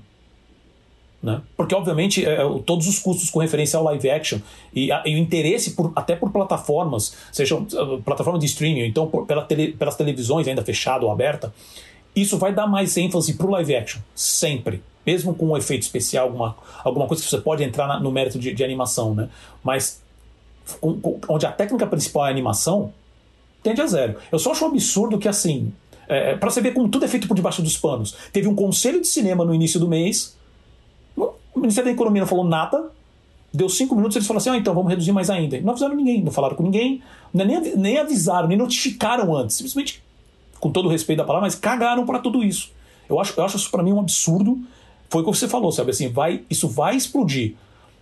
Né? 1.21 1.41
Porque, 1.57 1.75
obviamente, 1.75 2.23
é, 2.25 2.35
é, 2.35 2.59
todos 2.65 2.87
os 2.87 2.99
custos 2.99 3.29
com 3.29 3.39
referência 3.39 3.77
ao 3.77 3.83
live 3.83 4.09
action 4.09 4.39
e, 4.73 4.89
a, 4.93 5.03
e 5.05 5.15
o 5.15 5.17
interesse 5.17 5.71
por, 5.71 5.91
até 5.93 6.15
por 6.15 6.31
plataformas, 6.31 7.17
sejam 7.33 7.67
uh, 7.73 8.01
plataformas 8.01 8.39
de 8.39 8.45
streaming, 8.45 8.85
então 8.85 9.07
por, 9.07 9.25
pela 9.25 9.41
tele, 9.41 9.73
pelas 9.73 9.97
televisões 9.97 10.47
ainda 10.47 10.63
fechada 10.63 11.03
ou 11.03 11.11
aberta, 11.11 11.53
isso 12.15 12.37
vai 12.37 12.53
dar 12.53 12.65
mais 12.65 12.95
ênfase 12.95 13.33
para 13.33 13.45
o 13.45 13.49
live 13.49 13.75
action, 13.75 13.99
sempre. 14.15 14.81
Mesmo 15.05 15.33
com 15.33 15.47
um 15.47 15.57
efeito 15.57 15.83
especial, 15.83 16.27
alguma, 16.27 16.55
alguma 16.83 17.07
coisa 17.07 17.23
que 17.23 17.29
você 17.29 17.37
pode 17.37 17.63
entrar 17.63 17.87
na, 17.87 17.99
no 17.99 18.11
mérito 18.11 18.39
de, 18.39 18.53
de, 18.53 18.63
animação, 18.63 19.13
né? 19.13 19.29
Mas 19.63 20.01
com, 20.79 20.99
com, 20.99 21.19
onde 21.29 21.45
a 21.45 21.51
técnica 21.51 21.85
principal 21.85 22.25
é 22.25 22.29
a 22.29 22.31
animação, 22.31 22.93
tende 23.61 23.81
a 23.81 23.87
zero. 23.87 24.17
Eu 24.31 24.39
só 24.39 24.51
acho 24.51 24.65
um 24.65 24.69
absurdo 24.69 25.17
que, 25.17 25.27
assim, 25.27 25.71
é, 26.07 26.35
para 26.35 26.49
você 26.49 26.61
ver 26.61 26.73
como 26.73 26.89
tudo 26.89 27.05
é 27.05 27.07
feito 27.07 27.27
por 27.27 27.35
debaixo 27.35 27.61
dos 27.61 27.77
panos. 27.77 28.15
Teve 28.33 28.47
um 28.47 28.55
conselho 28.55 28.99
de 28.99 29.07
cinema 29.07 29.45
no 29.45 29.53
início 29.53 29.79
do 29.79 29.87
mês 29.87 30.35
o 31.55 31.59
Ministério 31.59 31.89
da 31.89 31.93
Economia 31.93 32.21
não 32.21 32.27
falou 32.27 32.43
nada, 32.43 32.91
deu 33.53 33.69
cinco 33.69 33.95
minutos 33.95 34.17
eles 34.17 34.27
falaram 34.27 34.41
assim: 34.41 34.49
ah, 34.49 34.57
então 34.57 34.73
vamos 34.73 34.89
reduzir 34.89 35.13
mais 35.13 35.29
ainda. 35.29 35.59
Não 35.61 35.71
avisaram 35.71 35.95
ninguém, 35.95 36.21
não 36.21 36.31
falaram 36.31 36.55
com 36.55 36.63
ninguém, 36.63 37.01
nem, 37.33 37.75
nem 37.77 37.97
avisaram, 37.97 38.47
nem 38.47 38.57
notificaram 38.57 39.33
antes. 39.33 39.55
Simplesmente, 39.55 40.03
com 40.59 40.69
todo 40.69 40.87
o 40.87 40.89
respeito 40.89 41.19
da 41.19 41.23
palavra, 41.23 41.47
mas 41.47 41.55
cagaram 41.55 42.05
para 42.05 42.19
tudo 42.19 42.43
isso. 42.43 42.71
Eu 43.07 43.19
acho, 43.19 43.39
eu 43.39 43.45
acho 43.45 43.55
isso 43.55 43.71
para 43.71 43.81
mim 43.81 43.93
um 43.93 43.99
absurdo. 43.99 44.59
Foi 45.09 45.21
o 45.21 45.25
que 45.25 45.37
você 45.37 45.47
falou, 45.47 45.71
sabe? 45.71 45.91
Assim, 45.91 46.09
vai, 46.09 46.43
isso 46.49 46.67
vai 46.67 46.95
explodir. 46.95 47.53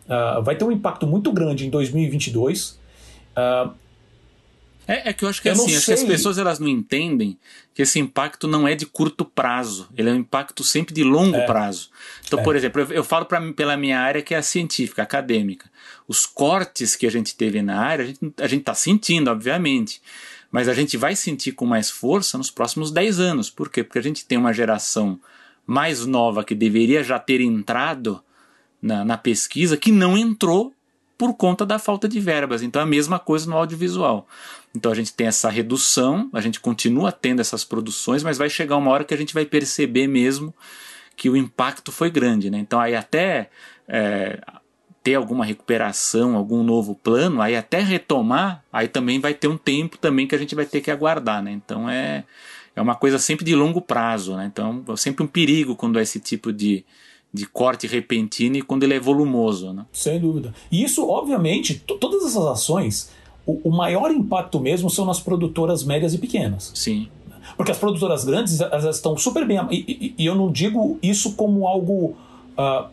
Uh, 0.05 0.41
vai 0.43 0.55
ter 0.55 0.63
um 0.63 0.71
impacto 0.71 1.07
muito 1.07 1.31
grande 1.31 1.65
em 1.65 1.69
2022. 1.69 2.79
Uh, 3.35 3.73
é, 4.87 5.09
é, 5.09 5.13
que 5.13 5.23
eu 5.23 5.29
acho 5.29 5.41
que 5.41 5.47
eu 5.47 5.53
assim, 5.53 5.75
acho 5.75 5.85
que 5.85 5.93
as 5.93 6.03
pessoas 6.03 6.37
elas 6.37 6.59
não 6.59 6.67
entendem 6.67 7.37
que 7.73 7.81
esse 7.81 7.99
impacto 7.99 8.47
não 8.47 8.67
é 8.67 8.75
de 8.75 8.85
curto 8.85 9.23
prazo, 9.23 9.87
ele 9.97 10.09
é 10.09 10.13
um 10.13 10.17
impacto 10.17 10.61
sempre 10.63 10.93
de 10.93 11.03
longo 11.03 11.37
é. 11.37 11.45
prazo. 11.45 11.89
Então, 12.25 12.39
é. 12.39 12.43
por 12.43 12.55
exemplo, 12.55 12.81
eu, 12.81 12.91
eu 12.91 13.03
falo 13.03 13.25
pra, 13.25 13.41
pela 13.53 13.77
minha 13.77 13.99
área 13.99 14.21
que 14.21 14.33
é 14.33 14.37
a 14.37 14.43
científica, 14.43 15.01
acadêmica. 15.01 15.69
Os 16.05 16.25
cortes 16.25 16.97
que 16.97 17.07
a 17.07 17.11
gente 17.11 17.35
teve 17.35 17.61
na 17.61 17.79
área, 17.79 18.13
a 18.37 18.47
gente 18.47 18.59
está 18.59 18.75
sentindo, 18.75 19.31
obviamente, 19.31 20.01
mas 20.51 20.67
a 20.67 20.73
gente 20.73 20.97
vai 20.97 21.15
sentir 21.15 21.53
com 21.53 21.65
mais 21.65 21.89
força 21.89 22.37
nos 22.37 22.51
próximos 22.51 22.91
10 22.91 23.19
anos. 23.19 23.49
Por 23.49 23.69
quê? 23.69 23.83
Porque 23.83 23.99
a 23.99 24.03
gente 24.03 24.25
tem 24.25 24.37
uma 24.37 24.53
geração 24.53 25.17
mais 25.65 26.05
nova 26.05 26.43
que 26.43 26.55
deveria 26.55 27.03
já 27.03 27.19
ter 27.19 27.41
entrado 27.41 28.21
na, 28.81 29.05
na 29.05 29.17
pesquisa 29.17 29.77
que 29.77 29.91
não 29.91 30.17
entrou 30.17 30.73
por 31.17 31.33
conta 31.35 31.65
da 31.65 31.79
falta 31.79 32.07
de 32.07 32.19
verbas. 32.19 32.61
Então, 32.61 32.81
a 32.81 32.85
mesma 32.85 33.19
coisa 33.19 33.49
no 33.49 33.55
audiovisual. 33.55 34.27
Então 34.75 34.91
a 34.91 34.95
gente 34.95 35.13
tem 35.13 35.27
essa 35.27 35.49
redução, 35.49 36.29
a 36.33 36.41
gente 36.41 36.59
continua 36.59 37.11
tendo 37.11 37.39
essas 37.39 37.63
produções, 37.63 38.23
mas 38.23 38.37
vai 38.37 38.49
chegar 38.49 38.75
uma 38.75 38.89
hora 38.89 39.03
que 39.03 39.13
a 39.13 39.17
gente 39.17 39.33
vai 39.33 39.45
perceber 39.45 40.07
mesmo 40.07 40.53
que 41.15 41.29
o 41.29 41.37
impacto 41.37 41.91
foi 41.91 42.09
grande. 42.09 42.49
Né? 42.49 42.57
Então 42.57 42.79
aí 42.79 42.95
até 42.95 43.51
é, 43.87 44.41
ter 45.03 45.13
alguma 45.13 45.45
recuperação, 45.45 46.35
algum 46.35 46.63
novo 46.63 46.95
plano, 46.95 47.39
aí 47.39 47.55
até 47.55 47.81
retomar, 47.81 48.63
aí 48.73 48.87
também 48.87 49.19
vai 49.19 49.35
ter 49.35 49.47
um 49.47 49.57
tempo 49.57 49.97
também 49.97 50.25
que 50.25 50.33
a 50.33 50.39
gente 50.39 50.55
vai 50.55 50.65
ter 50.65 50.81
que 50.81 50.89
aguardar. 50.89 51.43
Né? 51.43 51.51
Então 51.51 51.87
é, 51.87 52.23
é 52.75 52.81
uma 52.81 52.95
coisa 52.95 53.19
sempre 53.19 53.45
de 53.45 53.55
longo 53.55 53.81
prazo. 53.81 54.35
Né? 54.35 54.49
Então 54.51 54.83
é 54.89 54.95
sempre 54.95 55.23
um 55.23 55.27
perigo 55.27 55.75
quando 55.75 55.99
é 55.99 56.01
esse 56.01 56.19
tipo 56.19 56.51
de, 56.51 56.83
de 57.33 57.45
corte 57.45 57.87
repentino 57.87 58.57
e 58.57 58.61
quando 58.61 58.83
ele 58.83 58.93
é 58.93 58.99
volumoso. 58.99 59.73
Né? 59.73 59.85
Sem 59.91 60.19
dúvida. 60.19 60.53
E 60.71 60.83
isso, 60.83 61.07
obviamente, 61.07 61.81
todas 61.85 62.23
essas 62.23 62.45
ações 62.45 63.11
o, 63.45 63.69
o 63.69 63.71
maior 63.71 64.11
impacto 64.11 64.59
mesmo 64.59 64.89
são 64.89 65.05
nas 65.05 65.19
produtoras 65.19 65.83
médias 65.83 66.13
e 66.13 66.17
pequenas. 66.17 66.71
Sim. 66.73 67.07
Porque 67.57 67.71
as 67.71 67.77
produtoras 67.77 68.23
grandes 68.23 68.61
elas 68.61 68.95
estão 68.95 69.17
super 69.17 69.45
bem. 69.45 69.59
E, 69.69 70.13
e, 70.17 70.23
e 70.23 70.25
eu 70.25 70.35
não 70.35 70.51
digo 70.51 70.97
isso 71.01 71.33
como 71.35 71.67
algo. 71.67 72.15
Uh, 72.57 72.87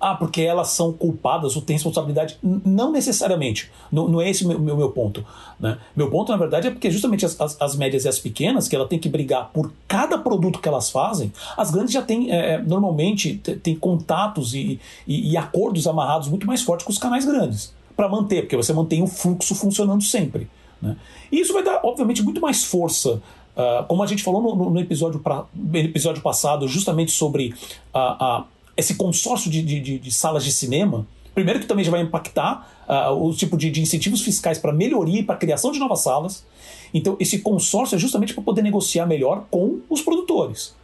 ah, 0.00 0.14
porque 0.14 0.42
elas 0.42 0.68
são 0.68 0.92
culpadas 0.92 1.56
ou 1.56 1.62
têm 1.62 1.74
responsabilidade. 1.74 2.38
Não 2.42 2.92
necessariamente. 2.92 3.70
Não, 3.90 4.08
não 4.08 4.20
é 4.20 4.30
esse 4.30 4.44
o 4.44 4.48
meu, 4.48 4.58
meu, 4.58 4.76
meu, 4.76 4.90
ponto. 4.90 5.24
Né? 5.58 5.78
Meu 5.96 6.10
ponto, 6.10 6.30
na 6.30 6.38
verdade, 6.38 6.68
é 6.68 6.70
porque 6.70 6.90
justamente 6.90 7.24
as, 7.26 7.40
as, 7.40 7.60
as, 7.60 7.76
médias 7.76 8.04
e 8.04 8.08
as 8.08 8.18
pequenas, 8.18 8.68
que 8.68 8.76
ela 8.76 8.86
tem 8.86 8.98
que 8.98 9.08
brigar 9.08 9.50
por 9.52 9.72
cada 9.86 10.18
produto 10.18 10.60
que 10.60 10.68
elas 10.68 10.90
fazem, 10.90 11.32
as 11.56 11.70
grandes 11.70 11.92
já 11.92 12.02
têm, 12.02 12.30
é, 12.30 12.62
normalmente, 12.62 13.38
têm 13.38 13.74
contatos 13.74 14.54
e, 14.54 14.80
e, 15.06 15.32
e 15.32 15.36
acordos 15.36 15.86
amarrados 15.86 16.28
muito 16.28 16.46
mais 16.46 16.62
fortes 16.62 16.86
com 16.86 16.92
os 16.92 16.98
canais 16.98 17.24
grandes 17.24 17.74
para 17.98 18.08
manter, 18.08 18.42
porque 18.42 18.56
você 18.56 18.72
mantém 18.72 19.02
o 19.02 19.08
fluxo 19.08 19.56
funcionando 19.56 20.04
sempre. 20.04 20.48
Né? 20.80 20.96
E 21.32 21.40
isso 21.40 21.52
vai 21.52 21.64
dar, 21.64 21.80
obviamente, 21.82 22.22
muito 22.22 22.40
mais 22.40 22.62
força. 22.62 23.20
Uh, 23.56 23.84
como 23.88 24.04
a 24.04 24.06
gente 24.06 24.22
falou 24.22 24.40
no, 24.40 24.70
no 24.70 24.78
episódio, 24.78 25.18
pra, 25.18 25.44
episódio 25.74 26.22
passado, 26.22 26.68
justamente 26.68 27.10
sobre 27.10 27.52
uh, 27.92 28.42
uh, 28.42 28.44
esse 28.78 28.94
consórcio 28.94 29.50
de, 29.50 29.60
de, 29.60 29.98
de, 29.98 30.12
salas 30.12 30.44
de 30.44 30.52
cinema. 30.52 31.04
Primeiro, 31.34 31.58
que 31.58 31.66
também 31.66 31.84
já 31.84 31.90
vai 31.90 32.00
impactar 32.00 32.86
o 33.10 33.32
tipo 33.34 33.56
de, 33.56 33.70
de 33.70 33.82
incentivos 33.82 34.22
fiscais 34.22 34.56
para 34.56 34.72
melhoria 34.72 35.20
e 35.20 35.22
para 35.22 35.36
criação 35.36 35.72
de 35.72 35.80
novas 35.80 36.00
salas. 36.00 36.46
Então, 36.94 37.16
esse 37.18 37.40
consórcio 37.40 37.96
é 37.96 37.98
justamente 37.98 38.32
para 38.32 38.42
poder 38.42 38.62
negociar 38.62 39.04
melhor 39.04 39.44
com 39.50 39.80
os 39.90 40.00
produtores. 40.00 40.74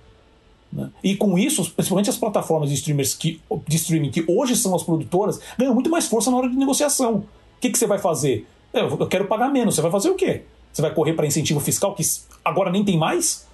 Né? 0.72 0.90
E 1.02 1.16
com 1.16 1.38
isso, 1.38 1.70
principalmente 1.70 2.10
as 2.10 2.16
plataformas 2.16 2.68
de, 2.68 2.74
streamers 2.74 3.14
que, 3.14 3.40
de 3.66 3.76
streaming, 3.76 4.10
que 4.10 4.24
hoje 4.28 4.56
são 4.56 4.74
as 4.74 4.82
produtoras, 4.82 5.40
ganham 5.56 5.72
muito 5.72 5.88
mais 5.88 6.06
força 6.06 6.30
na 6.30 6.36
hora 6.36 6.48
de 6.48 6.56
negociação. 6.56 7.14
O 7.16 7.60
que, 7.60 7.70
que 7.70 7.78
você 7.78 7.86
vai 7.86 7.98
fazer? 7.98 8.46
Eu, 8.72 8.88
eu 8.88 9.06
quero 9.06 9.26
pagar 9.26 9.50
menos. 9.50 9.76
Você 9.76 9.82
vai 9.82 9.90
fazer 9.90 10.10
o 10.10 10.14
quê? 10.14 10.42
Você 10.72 10.82
vai 10.82 10.92
correr 10.92 11.14
para 11.14 11.26
incentivo 11.26 11.60
fiscal 11.60 11.94
que 11.94 12.02
agora 12.44 12.70
nem 12.70 12.84
tem 12.84 12.98
mais? 12.98 13.46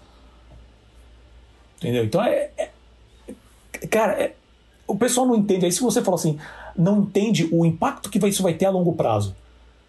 Entendeu? 1.78 2.04
Então 2.04 2.24
é. 2.24 2.50
é 2.56 2.70
cara, 3.90 4.12
é, 4.12 4.34
o 4.86 4.96
pessoal 4.96 5.26
não 5.26 5.36
entende. 5.36 5.66
Aí 5.66 5.72
se 5.72 5.80
você 5.80 6.02
fala 6.02 6.16
assim, 6.16 6.38
não 6.76 7.00
entende 7.00 7.48
o 7.52 7.64
impacto 7.66 8.08
que 8.08 8.24
isso 8.26 8.42
vai 8.42 8.54
ter 8.54 8.66
a 8.66 8.70
longo 8.70 8.92
prazo. 8.92 9.34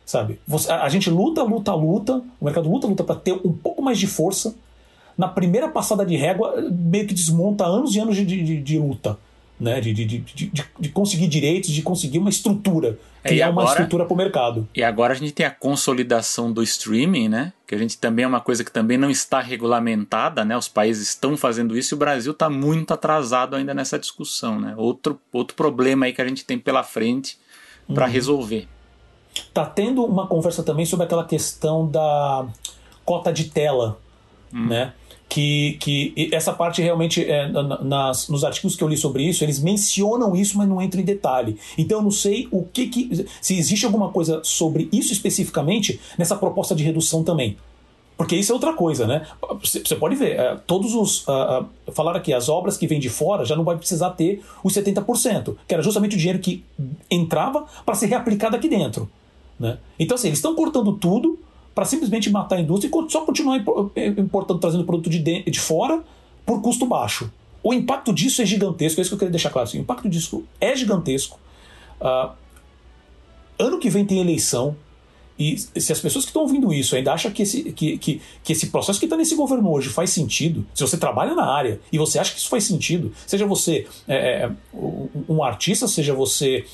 Sabe? 0.05 0.39
Você, 0.47 0.71
a, 0.71 0.83
a 0.83 0.89
gente 0.89 1.09
luta, 1.09 1.43
luta, 1.43 1.73
luta. 1.73 2.21
O 2.39 2.45
mercado 2.45 2.69
luta, 2.69 2.87
luta 2.87 3.03
para 3.03 3.15
ter 3.15 3.33
um 3.33 3.53
pouco 3.53 3.81
mais 3.81 3.97
de 3.97 4.07
força 4.07 4.53
na 5.17 5.27
primeira 5.27 5.69
passada 5.69 6.05
de 6.05 6.15
régua, 6.15 6.55
meio 6.71 7.07
que 7.07 7.13
desmonta 7.13 7.65
anos 7.65 7.95
e 7.95 7.99
anos 7.99 8.15
de, 8.15 8.25
de, 8.25 8.61
de 8.61 8.79
luta. 8.79 9.17
Né, 9.61 9.79
de, 9.79 9.93
de, 9.93 10.05
de, 10.05 10.51
de, 10.79 10.89
conseguir 10.89 11.27
direitos, 11.27 11.69
de 11.69 11.83
conseguir 11.83 12.17
uma 12.17 12.31
estrutura, 12.31 12.97
criar 13.23 13.45
é, 13.45 13.47
agora, 13.47 13.67
uma 13.67 13.71
estrutura 13.71 14.05
para 14.05 14.13
o 14.15 14.17
mercado. 14.17 14.67
E 14.73 14.83
agora 14.83 15.13
a 15.13 15.15
gente 15.15 15.33
tem 15.33 15.45
a 15.45 15.51
consolidação 15.51 16.51
do 16.51 16.63
streaming, 16.63 17.29
né? 17.29 17.53
Que 17.67 17.75
a 17.75 17.77
gente 17.77 17.95
também 17.99 18.25
é 18.25 18.27
uma 18.27 18.41
coisa 18.41 18.63
que 18.63 18.71
também 18.71 18.97
não 18.97 19.07
está 19.07 19.39
regulamentada, 19.39 20.43
né? 20.43 20.57
Os 20.57 20.67
países 20.67 21.09
estão 21.09 21.37
fazendo 21.37 21.77
isso 21.77 21.93
e 21.93 21.95
o 21.95 21.99
Brasil 21.99 22.31
está 22.31 22.49
muito 22.49 22.91
atrasado 22.91 23.55
ainda 23.55 23.71
nessa 23.71 23.99
discussão, 23.99 24.59
né? 24.59 24.73
Outro, 24.75 25.21
outro 25.31 25.55
problema 25.55 26.07
aí 26.07 26.13
que 26.13 26.23
a 26.23 26.27
gente 26.27 26.43
tem 26.43 26.57
pela 26.57 26.81
frente 26.81 27.37
para 27.93 28.07
uhum. 28.07 28.11
resolver. 28.11 28.67
Tá 29.53 29.63
tendo 29.63 30.03
uma 30.03 30.25
conversa 30.25 30.63
também 30.63 30.87
sobre 30.87 31.05
aquela 31.05 31.23
questão 31.23 31.87
da 31.87 32.47
cota 33.05 33.31
de 33.31 33.45
tela, 33.45 33.99
hum. 34.51 34.67
né? 34.67 34.93
Que, 35.31 35.77
que 35.79 36.29
essa 36.33 36.51
parte 36.51 36.81
realmente, 36.81 37.23
é, 37.23 37.47
nas, 37.47 38.27
nos 38.27 38.43
artigos 38.43 38.75
que 38.75 38.83
eu 38.83 38.87
li 38.89 38.97
sobre 38.97 39.23
isso, 39.23 39.45
eles 39.45 39.61
mencionam 39.61 40.35
isso, 40.35 40.57
mas 40.57 40.67
não 40.67 40.81
entram 40.81 40.99
em 41.01 41.05
detalhe. 41.05 41.57
Então 41.77 41.99
eu 41.99 42.03
não 42.03 42.11
sei 42.11 42.49
o 42.51 42.65
que, 42.65 42.87
que 42.87 43.25
se 43.39 43.57
existe 43.57 43.85
alguma 43.85 44.09
coisa 44.09 44.41
sobre 44.43 44.89
isso 44.91 45.13
especificamente 45.13 46.01
nessa 46.17 46.35
proposta 46.35 46.75
de 46.75 46.83
redução 46.83 47.23
também. 47.23 47.55
Porque 48.17 48.35
isso 48.35 48.51
é 48.51 48.55
outra 48.55 48.73
coisa, 48.73 49.07
né? 49.07 49.25
Você 49.61 49.95
pode 49.95 50.17
ver, 50.17 50.37
é, 50.37 50.57
todos 50.67 50.93
os. 50.93 51.25
Uh, 51.25 51.61
uh, 51.87 51.93
falaram 51.93 52.19
aqui, 52.19 52.33
as 52.33 52.49
obras 52.49 52.77
que 52.77 52.85
vêm 52.85 52.99
de 52.99 53.09
fora 53.09 53.45
já 53.45 53.55
não 53.55 53.63
vai 53.63 53.77
precisar 53.77 54.09
ter 54.09 54.43
os 54.61 54.73
70%, 54.73 55.55
que 55.65 55.73
era 55.73 55.81
justamente 55.81 56.17
o 56.17 56.19
dinheiro 56.19 56.39
que 56.39 56.61
entrava 57.09 57.65
para 57.85 57.95
ser 57.95 58.07
reaplicado 58.07 58.57
aqui 58.57 58.67
dentro. 58.67 59.09
Né? 59.57 59.77
Então, 59.97 60.15
assim, 60.15 60.27
eles 60.27 60.39
estão 60.39 60.53
cortando 60.55 60.91
tudo, 60.97 61.39
para 61.73 61.85
simplesmente 61.85 62.29
matar 62.29 62.57
a 62.57 62.61
indústria 62.61 62.89
e 62.89 63.11
só 63.11 63.21
continuar 63.21 63.57
importando, 64.17 64.59
trazendo 64.59 64.83
produto 64.83 65.09
de, 65.09 65.19
de 65.19 65.59
fora 65.59 66.03
por 66.45 66.61
custo 66.61 66.85
baixo. 66.85 67.31
O 67.63 67.73
impacto 67.73 68.11
disso 68.11 68.41
é 68.41 68.45
gigantesco, 68.45 68.99
é 68.99 69.01
isso 69.01 69.09
que 69.09 69.15
eu 69.15 69.19
queria 69.19 69.31
deixar 69.31 69.51
claro. 69.51 69.67
Assim, 69.67 69.77
o 69.77 69.81
impacto 69.81 70.09
disso 70.09 70.43
é 70.59 70.75
gigantesco. 70.75 71.39
Uh, 71.99 72.31
ano 73.59 73.79
que 73.79 73.89
vem 73.89 74.05
tem 74.05 74.19
eleição, 74.19 74.75
e 75.41 75.57
se 75.57 75.91
as 75.91 75.99
pessoas 75.99 76.23
que 76.23 76.29
estão 76.29 76.43
ouvindo 76.43 76.71
isso 76.71 76.95
ainda 76.95 77.13
acham 77.13 77.31
que 77.31 77.41
esse, 77.41 77.71
que, 77.71 77.97
que, 77.97 78.21
que 78.43 78.53
esse 78.53 78.67
processo 78.67 78.99
que 78.99 79.05
está 79.05 79.17
nesse 79.17 79.33
governo 79.33 79.71
hoje 79.71 79.89
faz 79.89 80.11
sentido, 80.11 80.65
se 80.73 80.83
você 80.83 80.97
trabalha 80.97 81.33
na 81.33 81.45
área 81.45 81.79
e 81.91 81.97
você 81.97 82.19
acha 82.19 82.31
que 82.31 82.39
isso 82.39 82.49
faz 82.49 82.63
sentido, 82.63 83.11
seja 83.25 83.45
você 83.45 83.87
é, 84.07 84.43
é 84.43 84.51
um 85.27 85.43
artista, 85.43 85.87
seja 85.87 86.13
você 86.13 86.65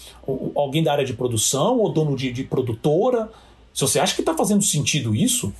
alguém 0.53 0.83
da 0.83 0.91
área 0.91 1.05
de 1.05 1.13
produção 1.13 1.79
ou 1.79 1.89
dono 1.89 2.15
de, 2.15 2.31
de 2.31 2.43
produtora, 2.43 3.31
se 3.77 3.81
você 3.81 3.99
acha 3.99 4.15
que 4.15 4.23
está 4.23 4.33
fazendo 4.33 4.63
sentido 4.63 5.13
isso, 5.13 5.53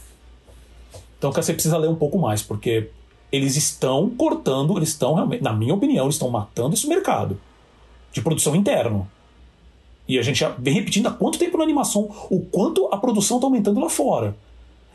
então 1.19 1.31
você 1.31 1.53
precisa 1.53 1.77
ler 1.77 1.87
um 1.87 1.95
pouco 1.95 2.17
mais, 2.17 2.41
porque 2.41 2.89
eles 3.31 3.55
estão 3.55 4.09
cortando, 4.09 4.75
eles 4.75 4.89
estão 4.89 5.13
realmente, 5.13 5.43
na 5.43 5.53
minha 5.53 5.75
opinião, 5.75 6.05
eles 6.05 6.15
estão 6.15 6.31
matando 6.31 6.73
esse 6.73 6.87
mercado 6.87 7.39
de 8.11 8.19
produção 8.19 8.55
interno. 8.55 9.07
E 10.07 10.17
a 10.17 10.23
gente 10.23 10.39
já 10.39 10.49
vem 10.49 10.73
repetindo 10.73 11.05
há 11.05 11.11
quanto 11.11 11.37
tempo 11.37 11.59
na 11.59 11.63
animação 11.63 12.09
o 12.31 12.39
quanto 12.39 12.87
a 12.91 12.97
produção 12.97 13.37
está 13.37 13.45
aumentando 13.45 13.79
lá 13.79 13.87
fora. 13.87 14.35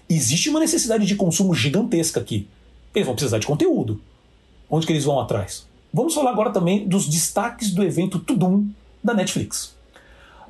Existe 0.08 0.50
uma 0.50 0.58
necessidade 0.58 1.06
de 1.06 1.14
consumo 1.14 1.54
gigantesca 1.54 2.18
aqui. 2.18 2.48
Eles 2.92 3.06
vão 3.06 3.14
precisar 3.14 3.38
de 3.38 3.46
conteúdo. 3.46 4.00
Onde 4.68 4.84
que 4.84 4.92
eles 4.92 5.04
vão 5.04 5.20
atrás? 5.20 5.64
Vamos 5.94 6.12
falar 6.12 6.32
agora 6.32 6.50
também 6.50 6.88
dos 6.88 7.06
destaques 7.06 7.70
do 7.70 7.84
evento 7.84 8.18
Tudum 8.18 8.66
da 9.04 9.14
Netflix. 9.14 9.76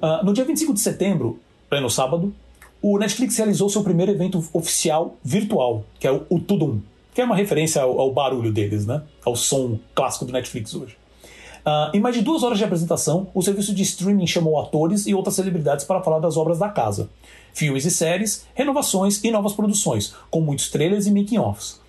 Uh, 0.00 0.24
no 0.24 0.32
dia 0.32 0.46
25 0.46 0.72
de 0.72 0.80
setembro, 0.80 1.38
no 1.70 1.90
sábado, 1.90 2.34
o 2.82 2.98
Netflix 2.98 3.36
realizou 3.36 3.68
seu 3.68 3.84
primeiro 3.84 4.10
evento 4.10 4.44
oficial 4.52 5.16
virtual, 5.22 5.84
que 6.00 6.06
é 6.06 6.12
o, 6.12 6.26
o 6.28 6.40
Tudum, 6.40 6.80
que 7.14 7.20
é 7.20 7.24
uma 7.24 7.36
referência 7.36 7.80
ao, 7.80 8.00
ao, 8.00 8.12
barulho 8.12 8.52
deles, 8.52 8.84
né? 8.84 9.02
ao 9.24 9.36
som 9.36 9.78
clássico 9.94 10.24
do 10.24 10.32
Netflix 10.32 10.74
hoje. 10.74 10.96
Uh, 11.64 11.96
em 11.96 12.00
mais 12.00 12.16
de 12.16 12.22
duas 12.22 12.42
horas 12.42 12.58
de 12.58 12.64
apresentação, 12.64 13.28
o 13.32 13.40
serviço 13.40 13.72
de 13.72 13.82
streaming 13.84 14.26
chamou 14.26 14.58
atores 14.60 15.06
e 15.06 15.14
outras 15.14 15.36
celebridades 15.36 15.84
para 15.84 16.02
falar 16.02 16.18
das 16.18 16.36
obras 16.36 16.58
da 16.58 16.68
casa, 16.68 17.08
filmes 17.54 17.84
e 17.84 17.90
séries, 17.90 18.44
renovações 18.52 19.22
e 19.22 19.30
novas 19.30 19.52
produções, 19.52 20.12
com 20.28 20.40
muitos 20.40 20.68
trailers 20.68 21.06
e 21.06 21.12
making-offs. 21.12 21.80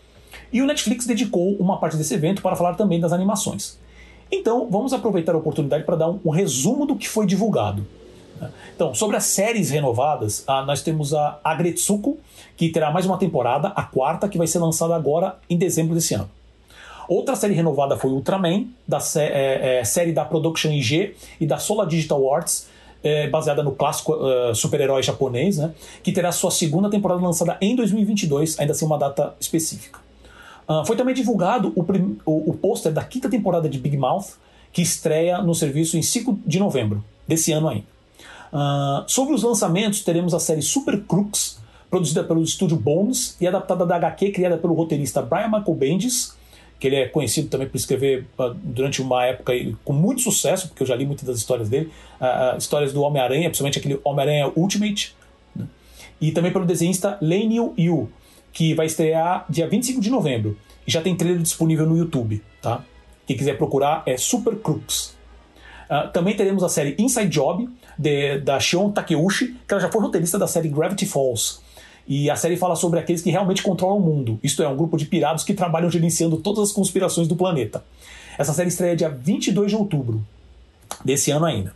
E 0.52 0.62
o 0.62 0.68
Netflix 0.68 1.08
dedicou 1.08 1.56
uma 1.56 1.80
parte 1.80 1.98
desse 1.98 2.14
evento 2.14 2.44
para 2.44 2.56
falar 2.56 2.76
também 2.76 3.00
das 3.00 3.12
animações. 3.12 3.80
Então, 4.32 4.68
vamos 4.70 4.94
aproveitar 4.94 5.34
a 5.34 5.38
oportunidade 5.40 5.86
para 5.86 5.96
dar 5.96 6.10
um, 6.10 6.20
um 6.24 6.30
resumo 6.30 6.86
do 6.86 6.96
que 6.96 7.10
foi 7.10 7.26
divulgado. 7.26 7.84
Então, 8.76 8.94
sobre 8.94 9.16
as 9.16 9.26
séries 9.26 9.70
renovadas, 9.70 10.44
ah, 10.48 10.64
nós 10.64 10.82
temos 10.82 11.14
a 11.14 11.40
Agretsuko, 11.44 12.18
que 12.58 12.70
terá 12.70 12.92
mais 12.92 13.06
uma 13.06 13.18
temporada, 13.18 13.70
a 13.70 13.84
quarta, 13.84 14.28
que 14.28 14.38
vai 14.38 14.48
ser 14.48 14.60
lançada 14.60 14.96
agora 14.96 15.38
em 15.50 15.58
dezembro 15.58 15.94
desse 15.96 16.14
ano. 16.14 16.30
Outra 17.08 17.36
série 17.36 17.54
renovada 17.54 17.98
foi 17.98 18.12
Ultraman, 18.12 18.66
da 18.88 19.00
sé 19.00 19.28
é, 19.28 19.80
é, 19.80 19.84
série 19.84 20.14
da 20.14 20.24
Production 20.24 20.72
IG 20.72 21.16
e 21.40 21.46
da 21.46 21.58
Solar 21.58 21.86
Digital 21.86 22.34
Arts, 22.34 22.68
é, 23.04 23.28
baseada 23.28 23.62
no 23.62 23.74
clássico 23.74 24.14
uh, 24.14 24.56
super-herói 24.56 25.04
japonês, 25.04 25.58
né, 25.58 25.74
que 26.02 26.14
terá 26.14 26.32
sua 26.32 26.50
segunda 26.50 26.90
temporada 26.90 27.22
lançada 27.22 27.58
em 27.60 27.76
2022, 27.76 28.58
ainda 28.60 28.74
sem 28.74 28.88
uma 28.88 28.98
data 28.98 29.36
específica. 29.42 30.00
Uh, 30.68 30.86
foi 30.86 30.96
também 30.96 31.14
divulgado 31.14 31.74
o, 31.76 31.82
o, 32.26 32.52
o 32.52 32.54
pôster 32.54 32.94
da 32.94 33.04
quinta 33.04 33.30
temporada 33.30 33.68
de 33.68 33.78
Big 33.78 33.98
Mouth, 33.98 34.38
que 34.72 34.82
estreia 34.82 35.42
no 35.42 35.54
serviço 35.54 35.98
em 35.98 36.02
5 36.02 36.40
de 36.46 36.60
novembro 36.60 37.04
desse 37.28 37.52
ano 37.52 37.68
ainda. 37.68 37.93
Uh, 38.54 39.04
sobre 39.08 39.34
os 39.34 39.42
lançamentos, 39.42 40.04
teremos 40.04 40.32
a 40.36 40.40
série 40.40 40.62
Super 40.62 41.02
Crooks, 41.02 41.60
produzida 41.90 42.24
pelo 42.24 42.44
estúdio 42.44 42.78
Bones 42.78 43.36
e 43.42 43.48
adaptada 43.48 43.84
da 43.84 43.96
HQ 43.96 44.32
criada 44.32 44.58
pelo 44.58 44.76
roteirista 44.76 45.24
Brian 45.24 45.48
Michael 45.48 45.74
Bendis, 45.76 46.38
que 46.80 46.86
ele 46.86 46.98
é 46.98 47.08
conhecido 47.08 47.50
também 47.50 47.68
por 47.68 47.76
escrever 47.76 48.28
uh, 48.38 48.54
durante 48.54 49.02
uma 49.02 49.26
época 49.26 49.54
com 49.84 49.92
muito 49.92 50.22
sucesso, 50.22 50.68
porque 50.68 50.84
eu 50.84 50.88
já 50.88 50.96
li 50.96 51.04
muitas 51.04 51.26
das 51.26 51.38
histórias 51.38 51.68
dele, 51.68 51.92
uh, 52.22 52.56
histórias 52.56 52.94
do 52.94 53.02
Homem-Aranha, 53.02 53.50
principalmente 53.50 53.80
aquele 53.80 54.00
Homem-Aranha 54.04 54.52
Ultimate, 54.56 55.16
né? 55.56 55.68
e 56.22 56.32
também 56.32 56.52
pelo 56.52 56.66
desenhista 56.66 57.18
Laniel 57.22 57.74
Yu, 57.76 58.08
que 58.52 58.76
vai 58.76 58.86
estrear 58.86 59.46
dia 59.50 59.68
25 59.68 60.00
de 60.00 60.12
novembro. 60.12 60.58
E 60.86 60.92
já 60.92 61.02
tem 61.02 61.16
trailer 61.16 61.42
disponível 61.42 61.88
no 61.88 61.98
YouTube, 61.98 62.44
tá? 62.62 62.84
Quem 63.26 63.36
quiser 63.36 63.58
procurar 63.58 64.04
é 64.06 64.16
Super 64.18 64.56
Crooks. 64.58 65.16
Uh, 65.90 66.12
também 66.12 66.36
teremos 66.36 66.64
a 66.64 66.70
série 66.70 66.96
Inside 67.00 67.30
Job, 67.30 67.70
de, 67.98 68.40
da 68.40 68.60
Shion 68.60 68.92
Takeuchi, 68.92 69.56
que 69.68 69.74
ela 69.74 69.82
já 69.82 69.92
foi 69.92 70.02
roteirista 70.02 70.38
da 70.38 70.48
série 70.48 70.70
Gravity 70.70 71.06
Falls. 71.06 71.60
E 72.08 72.30
a 72.30 72.36
série 72.36 72.58
fala 72.58 72.76
sobre 72.76 73.00
aqueles 73.00 73.22
que 73.22 73.30
realmente 73.30 73.64
controlam 73.64 73.98
o 73.98 74.02
mundo, 74.02 74.40
isto 74.44 74.62
é, 74.62 74.68
um 74.68 74.76
grupo 74.76 74.98
de 74.98 75.06
pirados 75.06 75.44
que 75.44 75.54
trabalham 75.54 75.90
gerenciando 75.90 76.38
todas 76.38 76.70
as 76.70 76.72
conspirações 76.72 77.28
do 77.28 77.36
planeta. 77.36 77.84
Essa 78.38 78.52
série 78.54 78.70
estreia 78.70 78.96
dia 78.96 79.10
22 79.10 79.72
de 79.72 79.76
outubro 79.78 80.22
desse 81.04 81.32
ano 81.32 81.46
ainda. 81.46 81.74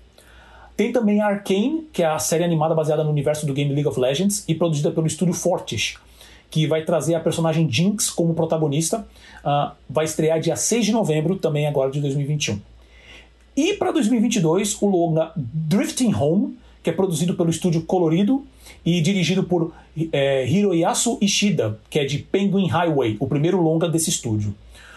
Tem 0.75 0.91
também 0.91 1.21
Arcane, 1.21 1.87
que 1.91 2.03
é 2.03 2.05
a 2.05 2.19
série 2.19 2.43
animada 2.43 2.75
baseada 2.75 3.03
no 3.03 3.09
universo 3.09 3.45
do 3.47 3.53
game 3.53 3.73
League 3.73 3.87
of 3.87 3.99
Legends 3.99 4.43
e 4.47 4.53
produzida 4.53 4.91
pelo 4.91 5.07
estúdio 5.07 5.33
Fortish, 5.33 5.97
que 6.51 6.67
vai 6.67 6.83
trazer 6.83 7.15
a 7.15 7.19
personagem 7.19 7.67
Jinx 7.71 8.09
como 8.09 8.35
protagonista. 8.35 9.07
Uh, 9.43 9.71
vai 9.89 10.05
estrear 10.05 10.39
dia 10.39 10.55
6 10.55 10.85
de 10.85 10.91
novembro, 10.91 11.35
também 11.37 11.65
agora 11.65 11.89
de 11.89 11.99
2021. 11.99 12.59
E 13.57 13.73
para 13.73 13.91
2022, 13.91 14.79
o 14.79 14.85
longa 14.85 15.31
Drifting 15.35 16.13
Home, 16.13 16.55
que 16.83 16.91
é 16.91 16.93
produzido 16.93 17.33
pelo 17.33 17.49
estúdio 17.49 17.81
Colorido 17.81 18.45
e 18.85 19.01
dirigido 19.01 19.43
por 19.43 19.73
é, 20.13 20.47
Hiroyasu 20.47 21.17
Ishida, 21.19 21.79
que 21.89 21.97
é 21.97 22.05
de 22.05 22.19
Penguin 22.19 22.67
Highway, 22.67 23.17
o 23.19 23.25
primeiro 23.25 23.59
longa 23.59 23.89
desse 23.89 24.11
estúdio. 24.11 24.53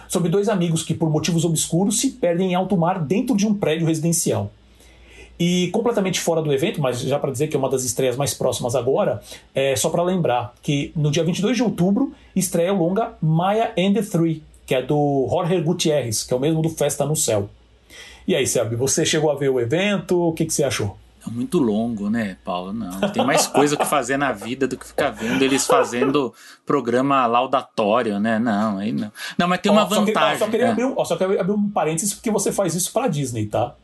Sobre 0.07 0.29
dois 0.29 0.47
amigos 0.47 0.83
que, 0.83 0.93
por 0.93 1.09
motivos 1.09 1.43
obscuros, 1.43 2.01
se 2.01 2.11
perdem 2.11 2.51
em 2.51 2.55
alto 2.55 2.77
mar 2.77 3.03
dentro 3.03 3.35
de 3.35 3.47
um 3.47 3.55
prédio 3.55 3.87
residencial. 3.87 4.53
E 5.39 5.69
completamente 5.69 6.21
fora 6.21 6.43
do 6.43 6.53
evento, 6.53 6.83
mas 6.83 7.01
já 7.01 7.19
para 7.19 7.33
dizer 7.33 7.49
que 7.49 7.57
é 7.57 7.59
uma 7.59 7.71
das 7.71 7.83
estreias 7.83 8.15
mais 8.15 8.35
próximas 8.35 8.75
agora, 8.75 9.23
é 9.55 9.75
só 9.75 9.89
para 9.89 10.03
lembrar 10.03 10.55
que 10.63 10.93
no 10.95 11.11
dia 11.11 11.25
22 11.25 11.57
de 11.57 11.63
outubro 11.63 12.13
estreia 12.37 12.75
o 12.75 12.77
longa 12.77 13.15
Maya 13.23 13.73
and 13.79 13.95
the 13.95 14.03
Three, 14.03 14.43
que 14.67 14.75
é 14.75 14.83
do 14.83 15.27
Jorge 15.31 15.59
Gutierrez, 15.63 16.25
que 16.25 16.35
é 16.35 16.37
o 16.37 16.41
mesmo 16.41 16.61
do 16.61 16.69
Festa 16.69 17.07
no 17.07 17.17
Céu. 17.17 17.49
E 18.31 18.35
aí, 18.37 18.47
Selby, 18.47 18.77
você 18.77 19.05
chegou 19.05 19.29
a 19.33 19.35
ver 19.35 19.49
o 19.49 19.59
evento, 19.59 20.29
o 20.29 20.33
que, 20.33 20.47
que 20.47 20.55
você 20.55 20.63
achou? 20.63 20.97
É 21.27 21.29
muito 21.29 21.59
longo, 21.59 22.09
né, 22.09 22.37
Paulo? 22.45 22.73
Não, 22.73 23.01
tem 23.11 23.27
mais 23.27 23.49
coisa 23.49 23.77
que 23.77 23.85
fazer 23.85 24.17
na 24.17 24.31
vida 24.31 24.69
do 24.69 24.77
que 24.77 24.87
ficar 24.87 25.11
vendo 25.11 25.43
eles 25.43 25.67
fazendo 25.67 26.33
programa 26.65 27.27
laudatório, 27.27 28.21
né? 28.21 28.39
Não, 28.39 28.79
aí 28.79 28.93
não. 28.93 29.11
Não, 29.37 29.49
mas 29.49 29.59
tem 29.59 29.73
uma 29.73 29.85
vantagem. 29.85 30.39
Só, 30.39 30.47
queria, 30.47 30.67
é. 30.67 30.71
abrir, 30.71 30.85
um, 30.85 31.05
só 31.05 31.17
queria 31.17 31.41
abrir 31.41 31.53
um 31.53 31.69
parênteses 31.71 32.15
porque 32.15 32.31
você 32.31 32.53
faz 32.53 32.77
isso 32.77 32.93
pra 32.93 33.09
Disney, 33.09 33.47
tá? 33.47 33.75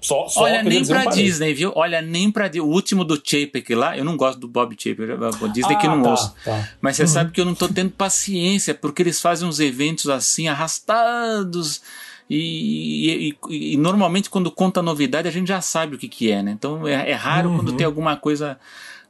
Só, 0.00 0.28
só 0.28 0.42
Olha, 0.42 0.62
nem 0.62 0.86
pra 0.86 1.00
um 1.00 1.10
Disney, 1.10 1.52
viu? 1.52 1.72
Olha, 1.74 2.00
nem 2.00 2.30
pra 2.30 2.48
O 2.60 2.66
último 2.66 3.04
do 3.04 3.16
Chapek 3.16 3.74
lá, 3.74 3.98
eu 3.98 4.04
não 4.04 4.16
gosto 4.16 4.38
do 4.38 4.46
Bob 4.46 4.76
Chapek, 4.78 5.14
o 5.42 5.48
Disney 5.48 5.74
ah, 5.74 5.78
que 5.78 5.88
não 5.88 6.00
tá, 6.00 6.10
ouço. 6.10 6.32
Tá. 6.44 6.68
Mas 6.80 6.94
você 6.94 7.02
uhum. 7.02 7.08
sabe 7.08 7.32
que 7.32 7.40
eu 7.40 7.44
não 7.44 7.56
tô 7.56 7.68
tendo 7.68 7.90
paciência, 7.90 8.72
porque 8.72 9.02
eles 9.02 9.20
fazem 9.20 9.48
uns 9.48 9.58
eventos 9.58 10.08
assim, 10.08 10.46
arrastados 10.46 11.82
e, 12.28 13.28
e, 13.48 13.72
e, 13.72 13.76
normalmente 13.76 14.28
quando 14.28 14.50
conta 14.50 14.82
novidade 14.82 15.28
a 15.28 15.30
gente 15.30 15.46
já 15.46 15.60
sabe 15.60 15.94
o 15.94 15.98
que, 15.98 16.08
que 16.08 16.30
é, 16.30 16.42
né? 16.42 16.50
Então 16.50 16.86
é, 16.86 17.10
é 17.10 17.14
raro 17.14 17.50
uhum. 17.50 17.56
quando 17.56 17.72
tem 17.76 17.86
alguma 17.86 18.16
coisa. 18.16 18.58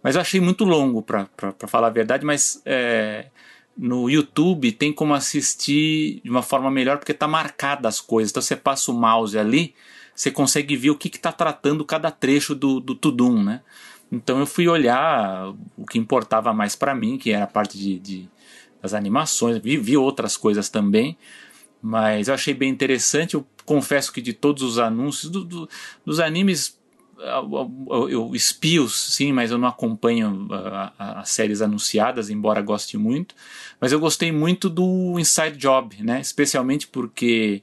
Mas 0.03 0.15
eu 0.15 0.21
achei 0.21 0.41
muito 0.41 0.65
longo, 0.65 1.03
para 1.03 1.27
falar 1.67 1.89
a 1.89 1.91
verdade, 1.91 2.25
mas 2.25 2.63
é, 2.65 3.27
no 3.77 4.09
YouTube 4.09 4.71
tem 4.73 4.93
como 4.93 5.15
assistir 5.15 6.21
de 6.23 6.31
uma 6.31 6.43
forma 6.43 6.71
melhor 6.71 6.99
porque 6.99 7.15
tá 7.15 7.27
marcada 7.27 7.89
as 7.89 8.01
coisas. 8.01 8.31
Então 8.31 8.43
você 8.43 8.55
passa 8.55 8.93
o 8.93 8.95
mouse 8.95 9.37
ali, 9.37 9.75
você 10.15 10.31
consegue 10.31 10.77
ver 10.77 10.91
o 10.91 10.97
que 10.97 11.09
está 11.09 11.33
tratando 11.33 11.85
cada 11.85 12.11
trecho 12.11 12.55
do, 12.55 12.81
do 12.81 12.95
Tudum, 12.95 13.43
né? 13.43 13.63
Então 14.13 14.39
eu 14.39 14.47
fui 14.47 14.69
olhar 14.69 15.53
o 15.77 15.85
que 15.85 15.99
importava 15.99 16.53
mais 16.53 16.77
para 16.77 16.95
mim, 16.95 17.19
que 17.19 17.33
era 17.33 17.45
a 17.45 17.49
parte 17.49 17.77
de, 17.77 17.99
de 17.99 18.29
das 18.81 18.95
animações, 18.95 19.59
vi, 19.59 19.77
vi 19.77 19.97
outras 19.97 20.37
coisas 20.37 20.69
também, 20.69 21.17
mas 21.87 22.27
eu 22.27 22.35
achei 22.35 22.53
bem 22.53 22.69
interessante. 22.69 23.35
Eu 23.35 23.47
confesso 23.65 24.13
que 24.13 24.21
de 24.21 24.33
todos 24.33 24.65
os 24.65 24.77
anúncios, 24.77 25.31
do, 25.31 25.45
do, 25.45 25.69
dos 26.05 26.19
animes, 26.19 26.77
eu, 27.17 28.09
eu, 28.09 28.35
espio 28.35 28.89
sim, 28.89 29.33
mas 29.33 29.53
eu 29.53 29.59
não 29.59 29.69
acompanho 29.69 30.49
as 30.99 31.31
séries 31.31 31.63
anunciadas, 31.63 32.29
embora 32.29 32.61
goste 32.61 32.99
muito. 32.99 33.37
Mas 33.81 33.93
eu 33.93 34.01
gostei 34.01 34.33
muito 34.33 34.69
do 34.69 35.17
Inside 35.17 35.57
Job, 35.57 36.03
né? 36.03 36.21
especialmente 36.21 36.89
porque 36.89 37.63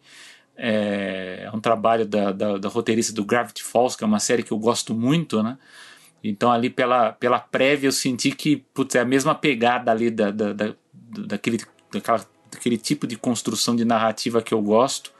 é, 0.55 1.41
é 1.43 1.51
um 1.53 1.59
trabalho 1.59 2.05
da, 2.05 2.31
da, 2.31 2.57
da, 2.57 2.69
roteirista 2.69 3.12
do 3.12 3.25
Gravity 3.25 3.62
Falls, 3.62 3.97
que 3.97 4.05
é 4.05 4.07
uma 4.07 4.21
série 4.21 4.41
que 4.41 4.53
eu 4.53 4.57
gosto 4.57 4.93
muito, 4.93 5.43
né? 5.43 5.57
Então 6.23 6.49
ali 6.49 6.69
pela, 6.69 7.12
pela 7.12 7.39
prévia 7.39 7.89
eu 7.89 7.91
senti 7.91 8.31
que 8.31 8.63
putz, 8.73 8.95
é 8.95 9.01
a 9.01 9.05
mesma 9.05 9.36
pegada 9.36 9.91
ali 9.91 10.09
da, 10.09 10.31
da, 10.31 10.53
da, 10.53 10.73
daquele, 11.27 11.59
daquela 11.91 12.25
aquele 12.57 12.77
tipo 12.77 13.07
de 13.07 13.17
construção 13.17 13.75
de 13.75 13.85
narrativa 13.85 14.41
que 14.41 14.53
eu 14.53 14.61
gosto. 14.61 15.11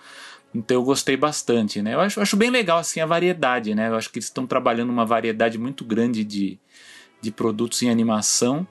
Então 0.54 0.78
eu 0.78 0.84
gostei 0.84 1.18
bastante, 1.18 1.82
né? 1.82 1.96
Eu 1.96 2.00
acho, 2.00 2.22
acho 2.22 2.38
bem 2.38 2.52
legal 2.52 2.78
assim 2.78 3.00
a 3.00 3.06
variedade, 3.06 3.74
né? 3.74 3.90
Eu 3.90 3.96
acho 3.96 4.10
que 4.10 4.20
eles 4.20 4.28
estão 4.28 4.46
trabalhando 4.46 4.92
uma 4.92 5.06
variedade 5.06 5.58
muito 5.58 5.84
grande 5.84 6.24
de, 6.24 6.60
de 7.20 7.32
produtos 7.32 7.82
em 7.82 7.90
animação 7.90 8.68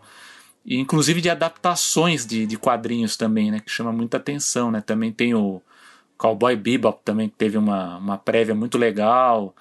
e 0.65 0.79
inclusive 0.79 1.21
de 1.21 1.29
adaptações 1.29 2.25
de, 2.25 2.47
de 2.47 2.57
quadrinhos 2.57 3.17
também, 3.17 3.51
né? 3.51 3.59
Que 3.59 3.71
chama 3.71 3.93
muita 3.93 4.17
atenção, 4.17 4.71
né? 4.71 4.81
Também 4.81 5.11
tem 5.11 5.35
o 5.35 5.61
Cowboy 6.17 6.55
Bebop 6.55 7.01
também 7.05 7.29
que 7.29 7.35
teve 7.35 7.59
uma, 7.59 7.99
uma 7.99 8.17
prévia 8.17 8.55
muito 8.55 8.79
legal. 8.79 9.55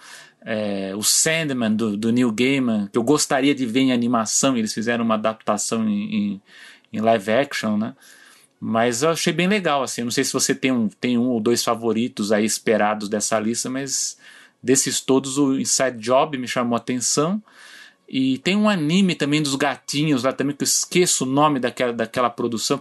É, 0.44 0.94
o 0.96 1.02
Sandman 1.04 1.76
do, 1.76 1.98
do 1.98 2.12
Neil 2.12 2.32
Gaiman 2.32 2.88
que 2.92 2.98
eu 2.98 3.04
gostaria 3.04 3.56
de 3.56 3.66
ver 3.66 3.80
em 3.80 3.92
animação. 3.92 4.56
Eles 4.56 4.74
fizeram 4.74 5.04
uma 5.04 5.16
adaptação 5.16 5.90
em, 5.90 6.16
em, 6.16 6.42
em 6.94 7.00
live 7.00 7.32
action, 7.32 7.78
né? 7.78 7.96
Mas 8.64 9.02
eu 9.02 9.10
achei 9.10 9.34
bem 9.34 9.48
legal, 9.48 9.82
assim. 9.82 10.04
Não 10.04 10.12
sei 10.12 10.24
se 10.24 10.32
você 10.32 10.54
tem 10.54 10.72
um, 10.72 10.88
tem 10.88 11.18
um 11.18 11.30
ou 11.30 11.42
dois 11.42 11.64
favoritos 11.64 12.32
aí 12.32 12.46
esperados 12.46 13.10
dessa 13.10 13.40
lista, 13.40 13.72
mas 13.72 14.20
desses 14.62 15.02
todos 15.02 15.40
o 15.40 15.60
Inside 15.60 15.98
Job 15.98 16.38
me 16.38 16.48
chamou 16.48 16.76
a 16.76 16.78
atenção. 16.78 17.42
E 18.14 18.40
tem 18.40 18.58
um 18.58 18.68
anime 18.68 19.16
também 19.16 19.42
dos 19.42 19.56
gatinhos 19.56 20.26
lá 20.26 20.34
também, 20.34 20.54
que 20.54 20.64
eu 20.64 20.66
esqueço 20.66 21.24
o 21.24 21.28
nome 21.28 21.62
daquela, 21.62 21.94
daquela 21.94 22.30
produção. 22.30 22.78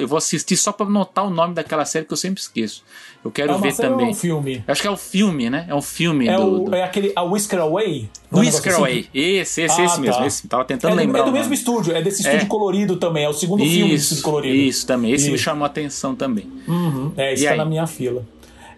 Eu 0.00 0.08
vou 0.08 0.18
assistir 0.18 0.56
só 0.56 0.72
pra 0.72 0.84
notar 0.84 1.24
o 1.24 1.30
nome 1.30 1.54
daquela 1.54 1.84
série 1.84 2.04
que 2.04 2.12
eu 2.12 2.16
sempre 2.16 2.40
esqueço. 2.40 2.82
Eu 3.24 3.30
quero 3.30 3.52
é 3.52 3.58
ver 3.58 3.76
também. 3.76 4.08
É 4.08 4.10
um 4.10 4.14
filme. 4.14 4.64
Acho 4.66 4.82
que 4.82 4.88
é 4.88 4.90
o 4.90 4.96
filme, 4.96 5.48
né? 5.48 5.66
É 5.68 5.74
um 5.74 5.80
filme 5.80 6.26
é 6.26 6.36
do, 6.36 6.42
o, 6.42 6.64
do... 6.64 6.74
É 6.74 6.82
aquele 6.82 7.12
A 7.14 7.22
Whisker 7.22 7.60
Away? 7.60 8.10
Whisker 8.32 8.74
Away. 8.74 8.98
Assim? 8.98 9.08
Esse, 9.14 9.62
esse, 9.62 9.80
ah, 9.80 9.84
esse 9.84 10.00
mesmo. 10.00 10.16
Tá. 10.16 10.26
Esse, 10.26 10.48
tava 10.48 10.64
tentando 10.64 10.94
é 10.94 10.96
lembrar. 10.96 11.20
É 11.20 11.24
do 11.26 11.32
mesmo 11.32 11.54
estúdio, 11.54 11.94
é 11.94 12.02
desse 12.02 12.22
estúdio 12.22 12.42
é. 12.42 12.46
colorido 12.46 12.96
também. 12.96 13.22
É 13.22 13.28
o 13.28 13.32
segundo 13.32 13.62
isso, 13.62 13.74
filme 13.74 13.90
desse 13.92 14.04
estúdio 14.04 14.24
colorido. 14.24 14.54
Isso 14.56 14.84
também. 14.84 15.12
Esse 15.12 15.24
isso. 15.26 15.32
me 15.32 15.38
chamou 15.38 15.62
a 15.62 15.68
atenção 15.68 16.16
também. 16.16 16.50
Uhum. 16.66 17.12
É, 17.16 17.34
esse 17.34 17.44
e 17.44 17.46
tá 17.46 17.52
aí? 17.52 17.58
na 17.58 17.64
minha 17.64 17.86
fila. 17.86 18.26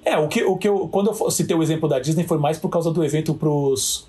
É, 0.05 0.19
o 0.19 0.29
que, 0.29 0.45
o 0.45 0.59
que 0.59 0.69
eu. 0.69 0.87
Quando 0.89 1.07
eu 1.07 1.31
citei 1.31 1.57
o 1.57 1.63
exemplo 1.63 1.89
da 1.89 1.99
Disney 1.99 2.25
foi 2.25 2.37
mais 2.37 2.59
por 2.59 2.69
causa 2.69 2.91
do 2.91 3.03
evento 3.03 3.33
pros 3.33 4.07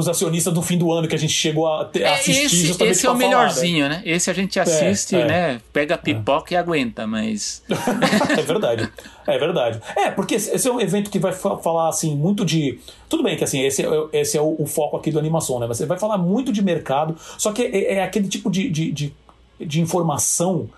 os 0.00 0.08
acionistas 0.08 0.52
do 0.52 0.60
fim 0.60 0.76
do 0.76 0.92
ano 0.92 1.08
que 1.08 1.14
a 1.14 1.18
gente 1.18 1.32
chegou 1.32 1.66
a, 1.66 1.86
ter, 1.86 2.02
é, 2.02 2.12
assistir 2.12 2.44
esse, 2.44 2.66
justamente 2.66 2.92
Esse 2.92 3.06
é 3.06 3.10
o 3.10 3.12
falar, 3.12 3.24
melhorzinho, 3.24 3.88
né? 3.88 4.02
Esse 4.04 4.30
a 4.30 4.34
gente 4.34 4.60
assiste, 4.60 5.16
é, 5.16 5.20
é. 5.20 5.24
né? 5.26 5.60
Pega 5.72 5.94
a 5.94 5.98
pipoca 5.98 6.52
e 6.52 6.56
aguenta, 6.56 7.06
mas. 7.06 7.62
é 8.36 8.42
verdade. 8.42 8.92
É 9.26 9.38
verdade. 9.38 9.80
É, 9.96 10.10
porque 10.10 10.34
esse 10.34 10.68
é 10.68 10.70
um 10.70 10.78
evento 10.78 11.10
que 11.10 11.18
vai 11.18 11.32
falar, 11.32 11.88
assim, 11.88 12.14
muito 12.14 12.44
de. 12.44 12.78
Tudo 13.08 13.22
bem 13.22 13.38
que, 13.38 13.44
assim, 13.44 13.64
esse 13.64 13.86
é, 13.86 13.88
esse 14.12 14.36
é 14.36 14.40
o, 14.40 14.54
o 14.58 14.66
foco 14.66 14.98
aqui 14.98 15.10
do 15.10 15.18
animação, 15.18 15.58
né? 15.58 15.66
Mas 15.66 15.78
você 15.78 15.86
vai 15.86 15.98
falar 15.98 16.18
muito 16.18 16.52
de 16.52 16.62
mercado, 16.62 17.16
só 17.38 17.50
que 17.50 17.62
é, 17.62 17.94
é 17.94 18.02
aquele 18.02 18.28
tipo 18.28 18.50
de, 18.50 18.68
de, 18.68 18.92
de, 18.92 19.14
de 19.58 19.80
informação 19.80 20.68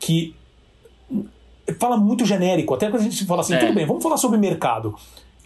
que 0.00 0.34
fala 1.78 1.96
muito 1.96 2.24
genérico. 2.24 2.74
Até 2.74 2.90
quando 2.90 3.02
a 3.02 3.04
gente 3.04 3.24
fala 3.24 3.42
assim, 3.42 3.54
é. 3.54 3.58
tudo 3.58 3.72
bem, 3.72 3.86
vamos 3.86 4.02
falar 4.02 4.16
sobre 4.16 4.36
mercado. 4.36 4.96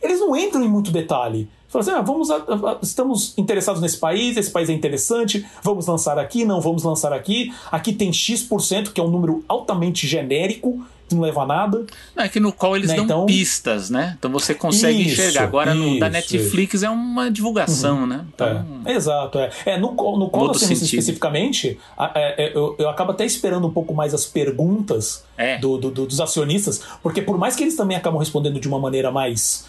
Eles 0.01 0.19
não 0.19 0.35
entram 0.35 0.65
em 0.65 0.69
muito 0.69 0.91
detalhe. 0.91 1.49
Fala 1.69 1.83
assim, 1.83 1.91
ah, 1.91 2.01
vamos 2.01 2.31
a, 2.31 2.37
a, 2.37 2.79
estamos 2.83 3.35
interessados 3.37 3.83
nesse 3.83 3.99
país, 3.99 4.37
esse 4.37 4.51
país 4.51 4.71
é 4.71 4.73
interessante, 4.73 5.47
vamos 5.63 5.87
lançar 5.87 6.19
aqui, 6.19 6.45
não 6.45 6.61
vamos 6.61 6.83
lançar 6.83 7.13
aqui. 7.13 7.53
Aqui 7.71 7.93
tem 7.93 8.11
X%, 8.11 8.91
que 8.93 9.01
é 9.01 9.05
um 9.05 9.11
número 9.11 9.45
altamente 9.47 10.07
genérico, 10.07 10.83
que 11.09 11.15
não 11.15 11.23
leva 11.23 11.43
a 11.43 11.47
nada. 11.47 11.87
Não, 12.15 12.25
é 12.25 12.29
que 12.29 12.39
no 12.39 12.53
qual 12.53 12.77
eles 12.77 12.89
né? 12.89 12.97
dão 12.97 13.05
então, 13.05 13.27
pistas, 13.27 13.91
né? 13.91 14.17
Então 14.19 14.31
você 14.31 14.55
consegue 14.55 15.03
isso, 15.03 15.21
enxergar. 15.21 15.45
Agora 15.45 15.75
isso, 15.75 15.83
no 15.83 15.99
da 15.99 16.09
Netflix 16.09 16.75
isso. 16.75 16.87
é 16.87 16.91
uma 16.91 17.31
divulgação, 17.31 18.01
uhum. 18.01 18.07
né? 18.07 18.25
Então, 18.35 18.67
é. 18.85 18.93
Exato, 18.93 19.39
é. 19.39 19.51
é 19.67 19.79
no, 19.79 19.93
no 19.93 20.51
assim, 20.51 20.73
especificamente, 20.73 21.79
é, 22.15 22.45
é, 22.45 22.57
eu, 22.57 22.77
eu 22.79 22.89
acabo 22.89 23.13
até 23.13 23.25
esperando 23.25 23.67
um 23.67 23.73
pouco 23.73 23.95
mais 23.95 24.15
as 24.15 24.27
perguntas 24.27 25.25
é. 25.37 25.59
do, 25.59 25.79
do, 25.79 25.91
do, 25.91 26.07
dos 26.07 26.21
acionistas, 26.21 26.83
porque 27.03 27.23
por 27.23 27.39
mais 27.39 27.57
que 27.57 27.63
eles 27.63 27.77
também 27.77 27.97
acabam 27.97 28.19
respondendo 28.19 28.61
de 28.61 28.69
uma 28.69 28.79
maneira 28.79 29.11
mais 29.11 29.67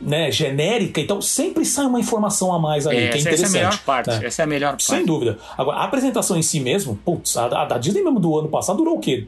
né, 0.00 0.30
genérica, 0.30 1.00
então 1.00 1.20
sempre 1.20 1.64
sai 1.64 1.86
uma 1.86 1.98
informação 1.98 2.52
a 2.54 2.58
mais 2.58 2.86
ali, 2.86 2.98
é, 2.98 3.08
que 3.08 3.18
é 3.18 3.20
interessante. 3.20 3.44
Essa 3.44 3.56
é 3.56 3.60
a 3.60 3.64
melhor 3.64 3.78
parte. 3.84 4.10
Né? 4.10 4.26
Essa 4.26 4.42
é 4.42 4.44
a 4.44 4.46
melhor 4.46 4.70
parte. 4.70 4.84
Sem 4.84 5.04
dúvida. 5.04 5.38
Agora, 5.56 5.78
a 5.78 5.84
apresentação 5.84 6.36
em 6.36 6.42
si 6.42 6.60
mesmo, 6.60 6.96
putz, 7.04 7.36
a, 7.36 7.46
a 7.46 7.64
da 7.64 7.78
Disney 7.78 8.02
mesmo 8.02 8.20
do 8.20 8.38
ano 8.38 8.48
passado 8.48 8.76
durou 8.76 8.96
o 8.96 9.00
quê? 9.00 9.26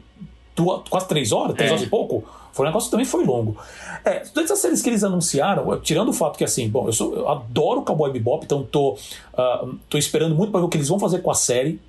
Duas, 0.55 0.81
quase 0.89 1.07
três 1.07 1.31
horas, 1.31 1.55
três 1.55 1.69
é. 1.69 1.73
horas 1.73 1.85
e 1.85 1.89
pouco? 1.89 2.23
Foi 2.53 2.65
um 2.65 2.69
negócio 2.69 2.87
que 2.87 2.91
também 2.91 3.05
foi 3.05 3.23
longo. 3.23 3.57
É, 4.03 4.19
todas 4.19 4.51
as 4.51 4.59
séries 4.59 4.81
que 4.81 4.89
eles 4.89 5.03
anunciaram, 5.03 5.79
tirando 5.79 6.09
o 6.09 6.13
fato 6.13 6.37
que 6.37 6.43
assim, 6.43 6.67
bom, 6.67 6.87
eu, 6.87 6.93
sou, 6.93 7.15
eu 7.15 7.29
adoro 7.29 7.81
Cowboy 7.81 8.11
Bebop, 8.11 8.43
então 8.43 8.63
tô, 8.63 8.93
uh, 8.93 9.75
tô 9.89 9.97
esperando 9.97 10.35
muito 10.35 10.51
para 10.51 10.59
ver 10.59 10.65
o 10.65 10.69
que 10.69 10.77
eles 10.77 10.89
vão 10.89 10.99
fazer 10.99 11.19
com 11.19 11.31
a 11.31 11.35
série. 11.35 11.79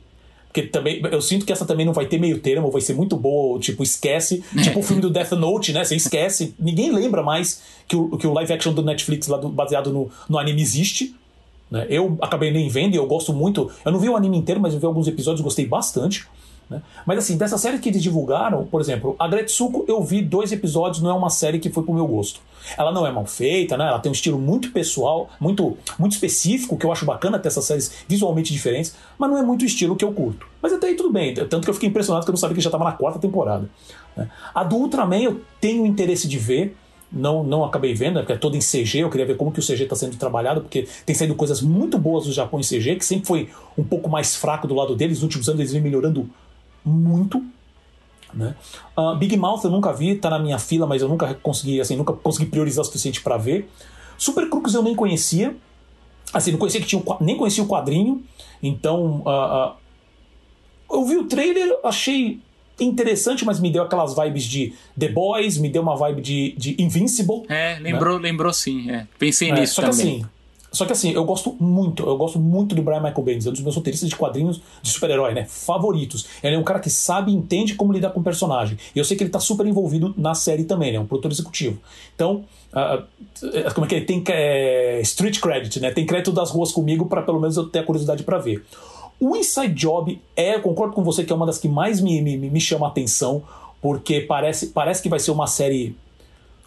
Porque 0.52 0.64
também, 0.64 1.00
eu 1.10 1.22
sinto 1.22 1.46
que 1.46 1.52
essa 1.52 1.64
também 1.64 1.86
não 1.86 1.94
vai 1.94 2.04
ter 2.04 2.18
meio 2.18 2.38
termo, 2.38 2.70
vai 2.70 2.82
ser 2.82 2.92
muito 2.92 3.16
boa, 3.16 3.58
tipo, 3.58 3.82
esquece. 3.82 4.44
tipo 4.62 4.80
o 4.80 4.82
filme 4.82 5.00
do 5.00 5.08
Death 5.08 5.32
Note, 5.32 5.72
né? 5.72 5.82
Você 5.82 5.96
esquece. 5.96 6.54
Ninguém 6.58 6.92
lembra 6.92 7.22
mais 7.22 7.62
que 7.88 7.96
o, 7.96 8.18
que 8.18 8.26
o 8.26 8.34
live 8.34 8.52
action 8.52 8.74
do 8.74 8.82
Netflix, 8.82 9.28
lá 9.28 9.38
do, 9.38 9.48
baseado 9.48 9.90
no, 9.90 10.10
no 10.28 10.38
anime, 10.38 10.60
existe. 10.60 11.16
Né? 11.70 11.86
Eu 11.88 12.18
acabei 12.20 12.50
nem 12.50 12.68
vendo 12.68 12.92
e 12.92 12.98
eu 12.98 13.06
gosto 13.06 13.32
muito. 13.32 13.70
Eu 13.82 13.90
não 13.90 13.98
vi 13.98 14.10
o 14.10 14.16
anime 14.16 14.36
inteiro, 14.36 14.60
mas 14.60 14.74
eu 14.74 14.78
vi 14.78 14.84
alguns 14.84 15.08
episódios 15.08 15.40
gostei 15.40 15.66
bastante. 15.66 16.26
Né? 16.72 16.82
Mas 17.06 17.18
assim, 17.18 17.36
dessa 17.36 17.58
série 17.58 17.78
que 17.78 17.88
eles 17.88 18.02
divulgaram, 18.02 18.64
por 18.66 18.80
exemplo, 18.80 19.14
a 19.18 19.28
Gretsuko 19.28 19.84
eu 19.86 20.02
vi 20.02 20.22
dois 20.22 20.50
episódios, 20.50 21.02
não 21.02 21.10
é 21.10 21.14
uma 21.14 21.30
série 21.30 21.58
que 21.58 21.70
foi 21.70 21.82
pro 21.82 21.92
meu 21.92 22.06
gosto. 22.06 22.40
Ela 22.78 22.92
não 22.92 23.06
é 23.06 23.12
mal 23.12 23.26
feita, 23.26 23.76
né? 23.76 23.88
Ela 23.88 23.98
tem 23.98 24.10
um 24.10 24.14
estilo 24.14 24.38
muito 24.38 24.70
pessoal, 24.70 25.28
muito, 25.40 25.76
muito 25.98 26.12
específico, 26.12 26.76
que 26.76 26.86
eu 26.86 26.92
acho 26.92 27.04
bacana 27.04 27.38
ter 27.38 27.48
essas 27.48 27.64
séries 27.64 28.04
visualmente 28.08 28.52
diferentes, 28.52 28.94
mas 29.18 29.30
não 29.30 29.36
é 29.36 29.42
muito 29.42 29.62
o 29.62 29.66
estilo 29.66 29.96
que 29.96 30.04
eu 30.04 30.12
curto. 30.12 30.46
Mas 30.60 30.72
até 30.72 30.86
aí 30.86 30.94
tudo 30.94 31.12
bem, 31.12 31.34
tanto 31.34 31.60
que 31.60 31.70
eu 31.70 31.74
fiquei 31.74 31.88
impressionado 31.88 32.24
que 32.24 32.30
eu 32.30 32.32
não 32.32 32.38
sabia 32.38 32.54
que 32.54 32.60
já 32.62 32.68
estava 32.68 32.84
na 32.84 32.92
quarta 32.92 33.18
temporada. 33.18 33.68
Né? 34.16 34.30
A 34.54 34.64
do 34.64 34.76
Ultraman 34.76 35.20
eu 35.20 35.40
tenho 35.60 35.84
interesse 35.84 36.28
de 36.28 36.38
ver, 36.38 36.76
não, 37.12 37.44
não 37.44 37.64
acabei 37.64 37.92
vendo, 37.94 38.14
né, 38.14 38.20
porque 38.20 38.32
é 38.32 38.36
todo 38.36 38.56
em 38.56 38.60
CG, 38.60 39.00
eu 39.00 39.10
queria 39.10 39.26
ver 39.26 39.36
como 39.36 39.52
que 39.52 39.60
o 39.60 39.62
CG 39.62 39.82
está 39.82 39.94
sendo 39.94 40.16
trabalhado, 40.16 40.62
porque 40.62 40.88
tem 41.04 41.14
saído 41.14 41.34
coisas 41.34 41.60
muito 41.60 41.98
boas 41.98 42.24
do 42.24 42.32
Japão 42.32 42.58
em 42.58 42.62
CG, 42.62 42.96
que 42.96 43.04
sempre 43.04 43.26
foi 43.26 43.50
um 43.76 43.84
pouco 43.84 44.08
mais 44.08 44.34
fraco 44.34 44.66
do 44.66 44.74
lado 44.74 44.96
deles, 44.96 45.18
nos 45.18 45.24
últimos 45.24 45.48
anos 45.48 45.60
eles 45.60 45.72
vêm 45.72 45.82
melhorando 45.82 46.28
muito. 46.84 47.42
Né? 48.32 48.54
Uh, 48.96 49.14
Big 49.16 49.36
Mouth 49.36 49.64
eu 49.64 49.70
nunca 49.70 49.92
vi, 49.92 50.14
tá 50.14 50.30
na 50.30 50.38
minha 50.38 50.58
fila, 50.58 50.86
mas 50.86 51.02
eu 51.02 51.08
nunca 51.08 51.34
consegui, 51.34 51.80
assim, 51.80 51.96
nunca 51.96 52.12
consegui 52.12 52.46
priorizar 52.46 52.82
o 52.82 52.84
suficiente 52.84 53.20
para 53.20 53.36
ver. 53.36 53.68
Super 54.16 54.48
Crux 54.48 54.74
eu 54.74 54.82
nem 54.82 54.94
conhecia, 54.94 55.54
assim, 56.32 56.52
não 56.52 56.58
conhecia 56.58 56.80
que 56.80 56.86
tinha, 56.86 57.02
nem 57.20 57.36
conhecia 57.36 57.62
o 57.62 57.66
quadrinho, 57.66 58.22
então 58.62 59.22
uh, 59.26 59.72
uh, 59.72 60.96
eu 60.96 61.04
vi 61.04 61.16
o 61.16 61.24
trailer, 61.24 61.78
achei 61.84 62.40
interessante, 62.80 63.44
mas 63.44 63.60
me 63.60 63.70
deu 63.70 63.82
aquelas 63.82 64.14
vibes 64.14 64.44
de 64.44 64.74
The 64.98 65.08
Boys, 65.08 65.58
me 65.58 65.68
deu 65.68 65.82
uma 65.82 65.96
vibe 65.96 66.22
de, 66.22 66.54
de 66.56 66.82
Invincible. 66.82 67.42
É, 67.48 67.78
lembrou, 67.80 68.18
né? 68.18 68.30
lembrou 68.30 68.52
sim, 68.52 68.90
é. 68.90 69.06
pensei 69.18 69.50
é, 69.50 69.60
nisso 69.60 69.74
só 69.74 69.82
também. 69.82 70.20
Que, 70.20 70.22
assim, 70.22 70.26
só 70.72 70.86
que 70.86 70.92
assim, 70.92 71.12
eu 71.12 71.24
gosto 71.24 71.54
muito, 71.60 72.02
eu 72.02 72.16
gosto 72.16 72.38
muito 72.38 72.74
do 72.74 72.82
Brian 72.82 73.00
Michael 73.00 73.22
Bendis, 73.22 73.46
é 73.46 73.50
um 73.50 73.52
dos 73.52 73.60
meus 73.60 73.76
roteiristas 73.76 74.08
de 74.08 74.16
quadrinhos 74.16 74.60
de 74.80 74.90
super-herói, 74.90 75.34
né? 75.34 75.44
Favoritos. 75.44 76.26
Ele 76.42 76.56
é 76.56 76.58
um 76.58 76.62
cara 76.64 76.80
que 76.80 76.88
sabe 76.88 77.30
e 77.30 77.34
entende 77.34 77.74
como 77.74 77.92
lidar 77.92 78.10
com 78.10 78.20
o 78.20 78.22
personagem. 78.22 78.78
E 78.94 78.98
eu 78.98 79.04
sei 79.04 79.16
que 79.16 79.22
ele 79.22 79.30
tá 79.30 79.38
super 79.38 79.66
envolvido 79.66 80.14
na 80.16 80.34
série 80.34 80.64
também, 80.64 80.90
né? 80.90 80.96
É 80.96 81.00
um 81.00 81.06
produtor 81.06 81.30
executivo. 81.30 81.78
Então, 82.14 82.44
uh, 82.72 83.74
como 83.74 83.84
é 83.84 83.88
que 83.88 83.94
ele 83.96 84.06
tem 84.06 84.24
é, 84.28 85.00
street 85.02 85.40
credit, 85.40 85.78
né? 85.78 85.90
Tem 85.90 86.06
crédito 86.06 86.32
das 86.32 86.50
ruas 86.50 86.72
comigo 86.72 87.04
para 87.04 87.20
pelo 87.20 87.38
menos 87.38 87.56
eu 87.58 87.68
ter 87.68 87.80
a 87.80 87.84
curiosidade 87.84 88.22
para 88.22 88.38
ver. 88.38 88.64
O 89.20 89.36
Inside 89.36 89.74
Job 89.74 90.20
é, 90.34 90.58
concordo 90.58 90.94
com 90.94 91.04
você 91.04 91.22
que 91.22 91.32
é 91.32 91.36
uma 91.36 91.46
das 91.46 91.58
que 91.58 91.68
mais 91.68 92.00
me, 92.00 92.22
me, 92.22 92.36
me 92.36 92.60
chama 92.60 92.86
a 92.86 92.88
atenção, 92.88 93.42
porque 93.80 94.20
parece, 94.20 94.68
parece 94.68 95.02
que 95.02 95.08
vai 95.08 95.20
ser 95.20 95.32
uma 95.32 95.46
série 95.46 95.94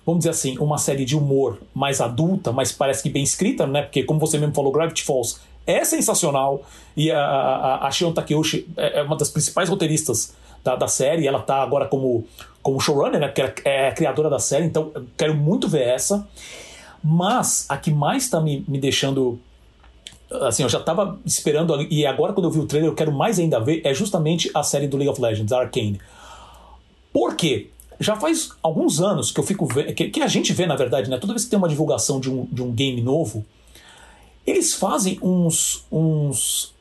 vamos 0.05 0.19
dizer 0.19 0.29
assim, 0.29 0.57
uma 0.59 0.77
série 0.77 1.03
de 1.03 1.17
humor 1.17 1.59
mais 1.73 1.99
adulta, 1.99 2.51
mas 2.51 2.71
parece 2.71 3.01
que 3.01 3.09
bem 3.09 3.23
escrita, 3.23 3.65
né? 3.65 3.81
Porque, 3.81 4.03
como 4.03 4.19
você 4.19 4.37
mesmo 4.37 4.53
falou, 4.53 4.71
Gravity 4.71 5.03
Falls 5.03 5.39
é 5.65 5.83
sensacional. 5.83 6.63
E 6.95 7.11
a, 7.11 7.19
a, 7.19 7.87
a 7.87 7.91
Shion 7.91 8.13
Takeuchi 8.13 8.67
é, 8.77 8.99
é 8.99 9.01
uma 9.01 9.15
das 9.15 9.29
principais 9.29 9.67
roteiristas 9.67 10.35
da, 10.63 10.75
da 10.75 10.87
série. 10.87 11.27
Ela 11.27 11.39
tá 11.39 11.61
agora 11.61 11.87
como, 11.87 12.25
como 12.61 12.79
showrunner, 12.79 13.19
né? 13.19 13.27
Porque 13.27 13.67
é 13.67 13.87
a 13.87 13.91
criadora 13.91 14.29
da 14.29 14.39
série, 14.39 14.65
então 14.65 14.91
quero 15.17 15.35
muito 15.35 15.67
ver 15.67 15.87
essa. 15.87 16.27
Mas 17.03 17.65
a 17.67 17.77
que 17.77 17.91
mais 17.91 18.29
tá 18.29 18.39
me, 18.39 18.63
me 18.67 18.79
deixando. 18.79 19.39
Assim, 20.41 20.63
eu 20.63 20.69
já 20.69 20.79
tava 20.79 21.19
esperando, 21.23 21.79
e 21.83 22.05
agora 22.05 22.33
quando 22.33 22.45
eu 22.45 22.51
vi 22.51 22.59
o 22.59 22.65
trailer, 22.65 22.89
eu 22.89 22.95
quero 22.95 23.11
mais 23.11 23.37
ainda 23.37 23.59
ver, 23.59 23.81
é 23.85 23.93
justamente 23.93 24.49
a 24.55 24.63
série 24.63 24.87
do 24.87 24.97
League 24.97 25.09
of 25.09 25.21
Legends, 25.21 25.51
Arcane. 25.51 26.01
Por 27.13 27.35
quê? 27.35 27.69
Já 27.99 28.15
faz 28.15 28.49
alguns 28.61 28.99
anos 29.01 29.31
que 29.31 29.39
eu 29.39 29.43
fico 29.43 29.65
vendo, 29.65 29.93
que, 29.93 30.09
que, 30.09 30.21
a 30.21 30.27
gente 30.27 30.53
vê, 30.53 30.65
na 30.65 30.75
verdade, 30.75 31.09
né? 31.09 31.17
Toda 31.17 31.33
vez 31.33 31.45
que 31.45 31.49
tem 31.49 31.57
uma 31.57 31.69
divulgação 31.69 32.19
de 32.19 32.29
um, 32.29 32.45
de 32.51 32.61
um 32.61 32.71
game 32.71 33.01
novo, 33.01 33.45
eles 34.45 34.73
fazem 34.73 35.17
uns. 35.21 35.85
uns 35.91 36.73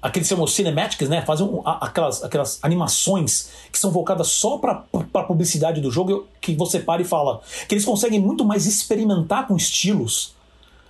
aqueles 0.00 0.28
chamam 0.28 0.46
cinematics, 0.46 1.08
né? 1.08 1.22
Fazem 1.22 1.46
um, 1.46 1.62
aquelas, 1.64 2.22
aquelas 2.22 2.58
animações 2.62 3.50
que 3.72 3.78
são 3.78 3.90
voltadas 3.90 4.28
só 4.28 4.58
para 4.58 4.84
a 5.14 5.22
publicidade 5.22 5.80
do 5.80 5.90
jogo, 5.90 6.26
que 6.40 6.54
você 6.54 6.78
para 6.78 7.02
e 7.02 7.04
fala. 7.04 7.40
Que 7.68 7.74
eles 7.74 7.84
conseguem 7.84 8.20
muito 8.20 8.44
mais 8.44 8.66
experimentar 8.66 9.48
com 9.48 9.56
estilos, 9.56 10.34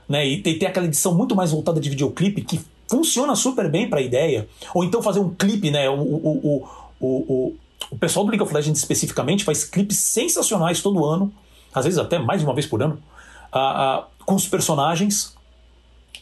né? 0.08 0.26
E 0.26 0.42
ter, 0.42 0.58
ter 0.58 0.66
aquela 0.66 0.86
edição 0.86 1.14
muito 1.14 1.34
mais 1.34 1.52
voltada 1.52 1.80
de 1.80 1.88
videoclipe 1.88 2.42
que 2.42 2.60
funciona 2.88 3.34
super 3.34 3.70
bem 3.70 3.88
para 3.88 4.00
a 4.00 4.02
ideia. 4.02 4.48
Ou 4.74 4.84
então 4.84 5.02
fazer 5.02 5.20
um 5.20 5.30
clipe, 5.30 5.70
né? 5.70 5.88
O, 5.88 6.00
o, 6.00 6.68
o, 7.00 7.06
o, 7.06 7.56
o 7.90 7.96
pessoal 7.96 8.24
do 8.24 8.30
League 8.30 8.42
of 8.42 8.52
Legends 8.52 8.78
especificamente 8.78 9.44
faz 9.44 9.64
clipes 9.64 9.98
sensacionais 9.98 10.80
todo 10.80 11.04
ano, 11.04 11.32
às 11.72 11.84
vezes 11.84 11.98
até 11.98 12.18
mais 12.18 12.40
de 12.40 12.46
uma 12.46 12.54
vez 12.54 12.66
por 12.66 12.82
ano, 12.82 12.98
uh, 13.52 14.00
uh, 14.00 14.04
com 14.24 14.34
os 14.34 14.46
personagens. 14.46 15.34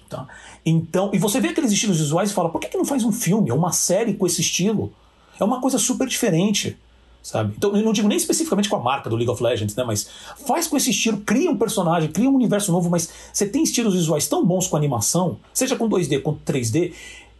Tá? 0.09 0.27
Então, 0.65 1.11
e 1.13 1.19
você 1.19 1.41
vê 1.41 1.49
aqueles 1.49 1.73
estilos 1.73 1.99
visuais 1.99 2.31
e 2.31 2.35
fala: 2.35 2.49
por 2.49 2.61
que, 2.61 2.69
que 2.69 2.77
não 2.77 2.85
faz 2.85 3.05
um 3.05 3.13
filme, 3.13 3.51
uma 3.51 3.73
série 3.73 4.15
com 4.15 4.27
esse 4.27 4.41
estilo? 4.41 4.93
É 5.39 5.45
uma 5.45 5.61
coisa 5.61 5.79
super 5.79 6.07
diferente. 6.07 6.77
Sabe? 7.23 7.55
Então, 7.57 7.77
eu 7.77 7.85
não 7.85 7.93
digo 7.93 8.09
nem 8.09 8.17
especificamente 8.17 8.69
com 8.69 8.75
a 8.75 8.81
marca 8.81 9.09
do 9.09 9.15
League 9.15 9.31
of 9.31 9.41
Legends, 9.41 9.77
né? 9.77 9.85
Mas 9.85 10.09
faz 10.45 10.67
com 10.67 10.77
esse 10.77 10.91
estilo, 10.91 11.19
cria 11.19 11.49
um 11.49 11.57
personagem, 11.57 12.11
cria 12.11 12.29
um 12.29 12.35
universo 12.35 12.73
novo, 12.73 12.91
mas 12.91 13.09
você 13.33 13.47
tem 13.47 13.63
estilos 13.63 13.95
visuais 13.95 14.27
tão 14.27 14.45
bons 14.45 14.67
com 14.67 14.77
animação, 14.77 15.39
seja 15.55 15.77
com 15.77 15.89
2D 15.89 16.21
quanto 16.21 16.41
3D, 16.53 16.93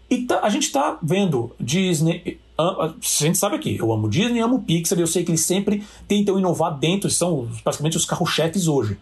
e 0.09 0.19
tá, 0.25 0.41
a 0.43 0.49
gente 0.51 0.71
tá 0.71 0.99
vendo 1.03 1.51
Disney, 1.59 2.39
a 2.59 2.95
gente 3.01 3.39
sabe 3.39 3.57
aqui, 3.57 3.77
eu 3.77 3.93
amo 3.93 4.09
Disney, 4.09 4.41
amo 4.41 4.63
Pixar, 4.63 4.99
e 4.99 5.01
eu 5.01 5.07
sei 5.07 5.25
que 5.25 5.31
eles 5.31 5.43
sempre 5.43 5.83
tentam 6.07 6.39
inovar 6.39 6.79
dentro, 6.79 7.11
são 7.11 7.49
praticamente 7.65 7.97
os 7.97 8.05
carro-chefes 8.05 8.69
hoje. 8.69 8.99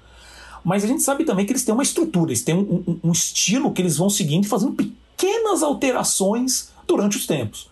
Mas 0.64 0.84
a 0.84 0.86
gente 0.86 1.02
sabe 1.02 1.24
também 1.24 1.46
que 1.46 1.52
eles 1.52 1.64
têm 1.64 1.74
uma 1.74 1.82
estrutura, 1.82 2.30
eles 2.30 2.42
têm 2.42 2.54
um, 2.54 2.84
um, 2.86 3.00
um 3.04 3.12
estilo 3.12 3.72
que 3.72 3.82
eles 3.82 3.96
vão 3.96 4.10
seguindo, 4.10 4.46
fazendo 4.46 4.72
pequenas 4.72 5.62
alterações 5.62 6.70
durante 6.86 7.16
os 7.16 7.26
tempos. 7.26 7.68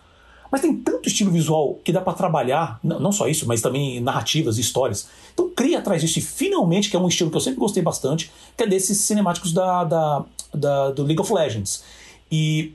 Mas 0.51 0.61
tem 0.61 0.75
tanto 0.75 1.07
estilo 1.07 1.31
visual 1.31 1.79
que 1.83 1.91
dá 1.91 2.01
para 2.01 2.13
trabalhar, 2.13 2.79
não 2.83 3.11
só 3.11 3.27
isso, 3.27 3.47
mas 3.47 3.61
também 3.61 3.99
narrativas, 3.99 4.57
histórias. 4.57 5.07
Então 5.33 5.49
cria 5.49 5.77
atrás 5.77 6.01
disso 6.01 6.17
e 6.17 6.21
finalmente, 6.21 6.89
que 6.89 6.95
é 6.95 6.99
um 6.99 7.07
estilo 7.07 7.29
que 7.29 7.37
eu 7.37 7.41
sempre 7.41 7.59
gostei 7.59 7.83
bastante, 7.83 8.31
que 8.57 8.63
é 8.63 8.67
desses 8.67 8.99
cinemáticos 9.01 9.53
da, 9.53 9.83
da, 9.83 10.25
da 10.53 10.91
do 10.91 11.03
League 11.03 11.21
of 11.21 11.31
Legends. 11.31 11.83
E 12.31 12.73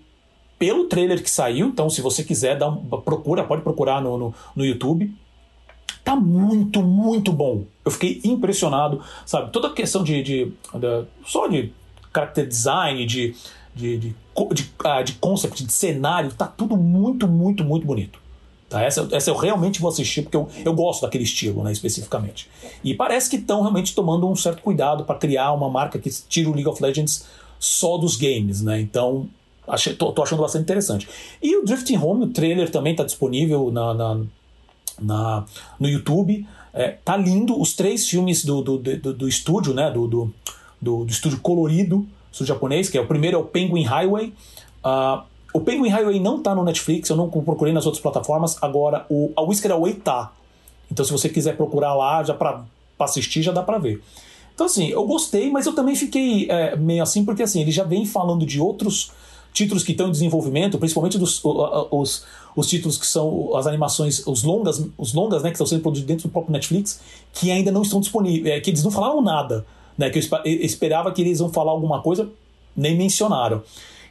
pelo 0.59 0.87
trailer 0.87 1.23
que 1.23 1.31
saiu, 1.31 1.69
então 1.69 1.91
se 1.91 2.01
você 2.01 2.23
quiser, 2.23 2.59
dá 2.59 2.69
uma, 2.69 3.01
procura, 3.01 3.45
pode 3.45 3.63
procurar 3.63 4.01
no, 4.01 4.17
no, 4.17 4.35
no 4.55 4.65
YouTube. 4.65 5.13
Tá 6.03 6.15
muito, 6.15 6.83
muito 6.83 7.33
bom. 7.33 7.65
Eu 7.85 7.91
fiquei 7.91 8.21
impressionado, 8.25 9.01
sabe? 9.25 9.51
Toda 9.51 9.69
a 9.69 9.73
questão 9.73 10.05
de, 10.05 10.23
de, 10.23 10.45
de 10.47 11.05
só 11.25 11.47
de 11.47 11.73
character 12.15 12.47
design, 12.47 13.07
de, 13.07 13.35
de, 13.75 13.99
de, 13.99 14.17
de, 14.53 14.71
ah, 14.85 15.03
de 15.03 15.15
concept, 15.15 15.65
de 15.65 15.73
cenário, 15.73 16.31
tá 16.33 16.47
tudo 16.47 16.77
muito, 16.77 17.27
muito, 17.27 17.65
muito 17.65 17.87
bonito. 17.87 18.19
Tá? 18.69 18.83
Essa, 18.83 19.09
essa 19.13 19.31
eu 19.31 19.37
realmente 19.37 19.81
vou 19.81 19.89
assistir 19.89 20.23
porque 20.23 20.37
eu, 20.37 20.49
eu 20.65 20.75
gosto 20.75 21.03
daquele 21.03 21.25
estilo, 21.25 21.63
né, 21.63 21.73
especificamente. 21.73 22.49
E 22.83 22.95
parece 22.95 23.31
que 23.31 23.37
estão 23.37 23.61
realmente 23.61 23.95
tomando 23.95 24.29
um 24.29 24.37
certo 24.37 24.63
cuidado 24.63 25.05
para 25.05 25.17
criar 25.17 25.53
uma 25.53 25.71
marca 25.71 25.99
que 25.99 26.11
tira 26.29 26.49
o 26.49 26.53
League 26.53 26.69
of 26.69 26.83
Legends 26.83 27.27
só 27.59 27.97
dos 27.97 28.17
games, 28.17 28.61
né? 28.63 28.81
Então, 28.81 29.29
achei, 29.67 29.95
tô, 29.95 30.13
tô 30.13 30.23
achando 30.23 30.43
bastante 30.43 30.63
interessante. 30.63 31.09
E 31.43 31.57
o 31.57 31.65
Drifting 31.65 31.97
Home, 31.99 32.25
o 32.25 32.29
trailer 32.29 32.71
também 32.71 32.93
está 32.93 33.05
disponível 33.05 33.71
na, 33.71 33.95
na, 33.95 34.21
na, 35.01 35.45
no 35.79 35.89
YouTube. 35.89 36.47
É, 36.73 36.97
tá 37.05 37.17
lindo. 37.17 37.61
Os 37.61 37.75
três 37.75 38.09
filmes 38.09 38.45
do, 38.45 38.63
do, 38.63 38.79
do, 38.79 39.13
do 39.15 39.29
estúdio, 39.29 39.75
né? 39.75 39.91
Do, 39.91 40.07
do, 40.07 40.35
do, 40.81 41.05
do 41.05 41.11
estúdio 41.11 41.41
colorido 41.41 42.07
sul 42.35 42.45
japonês, 42.45 42.91
que 42.91 42.99
é 42.99 43.01
o 43.01 43.07
primeiro 43.07 43.37
é 43.37 43.41
o 43.41 43.45
Penguin 43.45 43.85
Highway. 43.85 44.33
Uh, 44.85 45.23
o 45.53 45.61
Penguin 45.61 45.89
Highway 45.89 46.19
não 46.19 46.43
tá 46.43 46.53
no 46.53 46.65
Netflix, 46.65 47.09
eu 47.09 47.17
não 47.17 47.31
procurei 47.31 47.73
nas 47.73 47.87
outras 47.87 48.03
plataformas. 48.03 48.61
Agora, 48.61 49.07
o, 49.09 49.33
a 49.37 49.43
Whisker 49.43 49.71
Away 49.71 49.95
tá. 49.95 50.33
Então, 50.91 51.05
se 51.05 51.13
você 51.13 51.29
quiser 51.29 51.57
procurar 51.57 51.95
lá, 51.95 52.25
já 52.25 52.35
pra 52.35 52.65
assistir, 52.99 53.43
já 53.43 53.53
dá 53.53 53.63
pra 53.63 53.79
ver. 53.79 54.03
Então, 54.53 54.67
assim, 54.67 54.89
eu 54.89 55.05
gostei, 55.07 55.51
mas 55.51 55.67
eu 55.67 55.75
também 55.75 55.95
fiquei 55.95 56.51
é, 56.51 56.77
meio 56.77 57.03
assim, 57.03 57.25
porque 57.25 57.43
assim, 57.43 57.61
ele 57.61 57.71
já 57.71 57.85
vem 57.85 58.05
falando 58.05 58.45
de 58.45 58.61
outros 58.61 59.13
títulos 59.55 59.83
que 59.83 59.93
estão 59.93 60.09
em 60.09 60.11
desenvolvimento, 60.11 60.77
principalmente 60.79 61.17
dos, 61.17 61.41
os, 61.43 62.27
os 62.55 62.67
títulos 62.67 62.99
que 62.99 63.07
são 63.07 63.57
as 63.57 63.67
animações, 63.67 64.27
os 64.27 64.43
longas, 64.43 64.85
os 64.99 65.15
longas, 65.15 65.43
né, 65.43 65.49
que 65.49 65.55
estão 65.55 65.67
sendo 65.67 65.81
produzidos 65.81 66.07
dentro 66.09 66.29
do 66.29 66.33
próprio 66.33 66.53
Netflix, 66.53 67.01
que 67.33 67.51
ainda 67.51 67.73
não 67.73 67.81
estão 67.81 68.01
disponíveis, 68.01 68.55
é, 68.55 68.61
que 68.61 68.69
eles 68.69 68.85
não 68.85 68.91
falaram 68.91 69.23
nada 69.23 69.65
né, 69.97 70.11
que 70.11 70.19
eu 70.19 70.23
esperava 70.45 71.13
que 71.13 71.23
eles 71.23 71.41
iam 71.41 71.53
falar 71.53 71.73
alguma 71.73 72.03
coisa, 72.03 72.29
nem 72.77 72.97
mencionaram. 72.97 73.63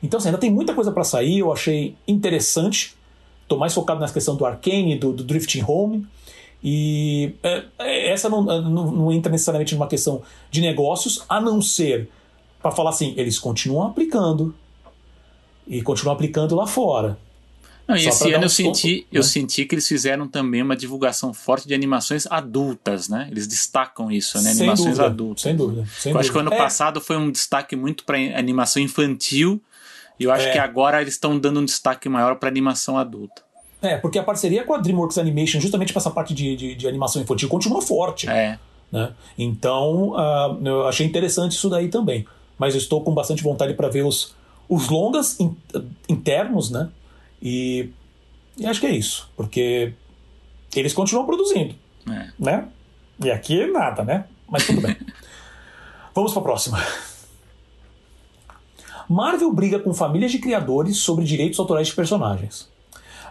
Então, 0.01 0.17
assim, 0.17 0.29
ainda 0.29 0.37
tem 0.37 0.51
muita 0.51 0.73
coisa 0.73 0.91
para 0.91 1.03
sair, 1.03 1.39
eu 1.39 1.51
achei 1.51 1.95
interessante. 2.07 2.95
Estou 3.41 3.57
mais 3.57 3.73
focado 3.73 3.99
nessa 3.99 4.13
questão 4.13 4.35
do 4.35 4.45
Arcane, 4.45 4.97
do, 4.97 5.13
do 5.13 5.23
Drifting 5.23 5.63
Home. 5.67 6.05
E 6.63 7.33
é, 7.43 7.63
é 7.79 8.09
essa 8.11 8.29
não, 8.29 8.41
não, 8.41 8.91
não, 8.91 9.11
entra 9.11 9.31
necessariamente 9.31 9.75
numa 9.75 9.87
questão 9.87 10.21
de 10.49 10.61
negócios, 10.61 11.23
a 11.27 11.41
não 11.41 11.61
ser 11.61 12.09
para 12.61 12.71
falar 12.71 12.91
assim, 12.91 13.13
eles 13.17 13.37
continuam 13.37 13.87
aplicando. 13.87 14.55
E 15.67 15.81
continuam 15.81 16.13
aplicando 16.13 16.55
lá 16.55 16.67
fora. 16.67 17.17
Não, 17.87 17.97
e 17.97 18.07
esse 18.07 18.31
ano 18.31 18.39
um 18.39 18.43
eu 18.43 18.49
senti, 18.49 18.95
né? 18.99 19.03
eu 19.11 19.23
senti 19.23 19.65
que 19.65 19.75
eles 19.75 19.87
fizeram 19.87 20.27
também 20.27 20.61
uma 20.61 20.75
divulgação 20.75 21.33
forte 21.33 21.67
de 21.67 21.73
animações 21.73 22.25
adultas, 22.27 23.09
né? 23.09 23.27
Eles 23.29 23.45
destacam 23.45 24.09
isso, 24.09 24.41
né? 24.41 24.51
Animações 24.51 24.91
dúvida, 24.91 25.05
adultas. 25.05 25.43
Sem 25.43 25.55
dúvida. 25.55 25.85
Sem 25.85 26.11
eu 26.11 26.13
dúvida. 26.13 26.19
acho 26.19 26.31
que 26.31 26.37
o 26.37 26.39
ano 26.39 26.53
é. 26.53 26.57
passado 26.57 27.01
foi 27.01 27.17
um 27.17 27.29
destaque 27.29 27.75
muito 27.75 28.05
para 28.05 28.17
animação 28.17 28.81
infantil. 28.81 29.61
E 30.19 30.23
eu 30.23 30.31
acho 30.31 30.47
É. 30.47 30.51
que 30.51 30.59
agora 30.59 31.01
eles 31.01 31.15
estão 31.15 31.37
dando 31.37 31.59
um 31.59 31.65
destaque 31.65 32.07
maior 32.07 32.35
para 32.35 32.47
animação 32.47 32.97
adulta. 32.97 33.41
É, 33.81 33.97
porque 33.97 34.17
a 34.17 34.23
parceria 34.23 34.63
com 34.63 34.73
a 34.73 34.77
DreamWorks 34.77 35.17
Animation, 35.17 35.59
justamente 35.59 35.91
para 35.91 35.99
essa 35.99 36.11
parte 36.11 36.33
de, 36.33 36.55
de, 36.55 36.75
de 36.75 36.87
animação 36.87 37.21
infantil, 37.21 37.49
continua 37.49 37.81
forte. 37.81 38.29
É. 38.29 38.57
Né? 38.89 39.11
Então, 39.37 40.13
ah, 40.15 40.55
eu 40.63 40.87
achei 40.87 41.05
interessante 41.05 41.51
isso 41.53 41.69
daí 41.69 41.89
também. 41.89 42.25
Mas 42.57 42.75
eu 42.75 42.77
estou 42.77 43.01
com 43.03 43.13
bastante 43.13 43.43
vontade 43.43 43.73
para 43.73 43.89
ver 43.89 44.05
os, 44.05 44.33
os 44.67 44.89
longas 44.89 45.39
in- 45.39 45.55
internos, 46.07 46.69
né? 46.69 46.89
E, 47.41 47.89
e 48.57 48.65
acho 48.65 48.79
que 48.79 48.87
é 48.87 48.91
isso, 48.91 49.29
porque 49.35 49.93
eles 50.75 50.93
continuam 50.93 51.25
produzindo, 51.25 51.75
é. 52.09 52.29
né? 52.39 52.67
E 53.23 53.29
aqui 53.29 53.65
nada, 53.67 54.03
né? 54.03 54.25
Mas 54.49 54.65
tudo 54.65 54.81
bem. 54.81 54.95
Vamos 56.15 56.31
para 56.31 56.41
a 56.41 56.43
próxima. 56.43 56.79
Marvel 59.09 59.51
briga 59.51 59.79
com 59.79 59.93
famílias 59.93 60.31
de 60.31 60.39
criadores 60.39 60.97
sobre 60.97 61.25
direitos 61.25 61.59
autorais 61.59 61.87
de 61.87 61.95
personagens. 61.95 62.69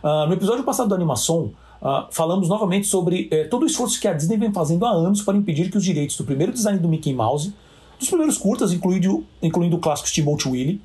Ah, 0.03 0.27
no 0.27 0.35
episódio 0.35 0.65
passado 0.65 0.89
do 0.89 0.95
Animação, 0.95 1.53
ah, 1.81 2.09
falamos 2.11 2.49
novamente 2.49 2.87
sobre 2.87 3.29
eh, 3.31 3.45
todo 3.45 3.63
o 3.63 3.67
esforço 3.67 4.01
que 4.01 4.09
a 4.09 4.13
Disney 4.13 4.37
vem 4.37 4.53
fazendo 4.53 4.85
há 4.85 4.91
anos 4.91 5.23
para 5.23 5.37
impedir 5.37 5.71
que 5.71 5.77
os 5.77 5.85
direitos 5.85 6.17
do 6.17 6.25
primeiro 6.25 6.53
design 6.53 6.79
do 6.79 6.89
Mickey 6.89 7.15
Mouse, 7.15 7.55
dos 7.99 8.09
primeiros 8.09 8.37
curtas, 8.37 8.73
incluindo, 8.73 9.25
incluindo 9.41 9.77
o 9.77 9.79
clássico 9.79 10.09
Steamboat 10.09 10.49
Willie, 10.49 10.81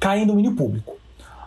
caem 0.00 0.24
em 0.24 0.26
domínio 0.26 0.56
público. 0.56 0.96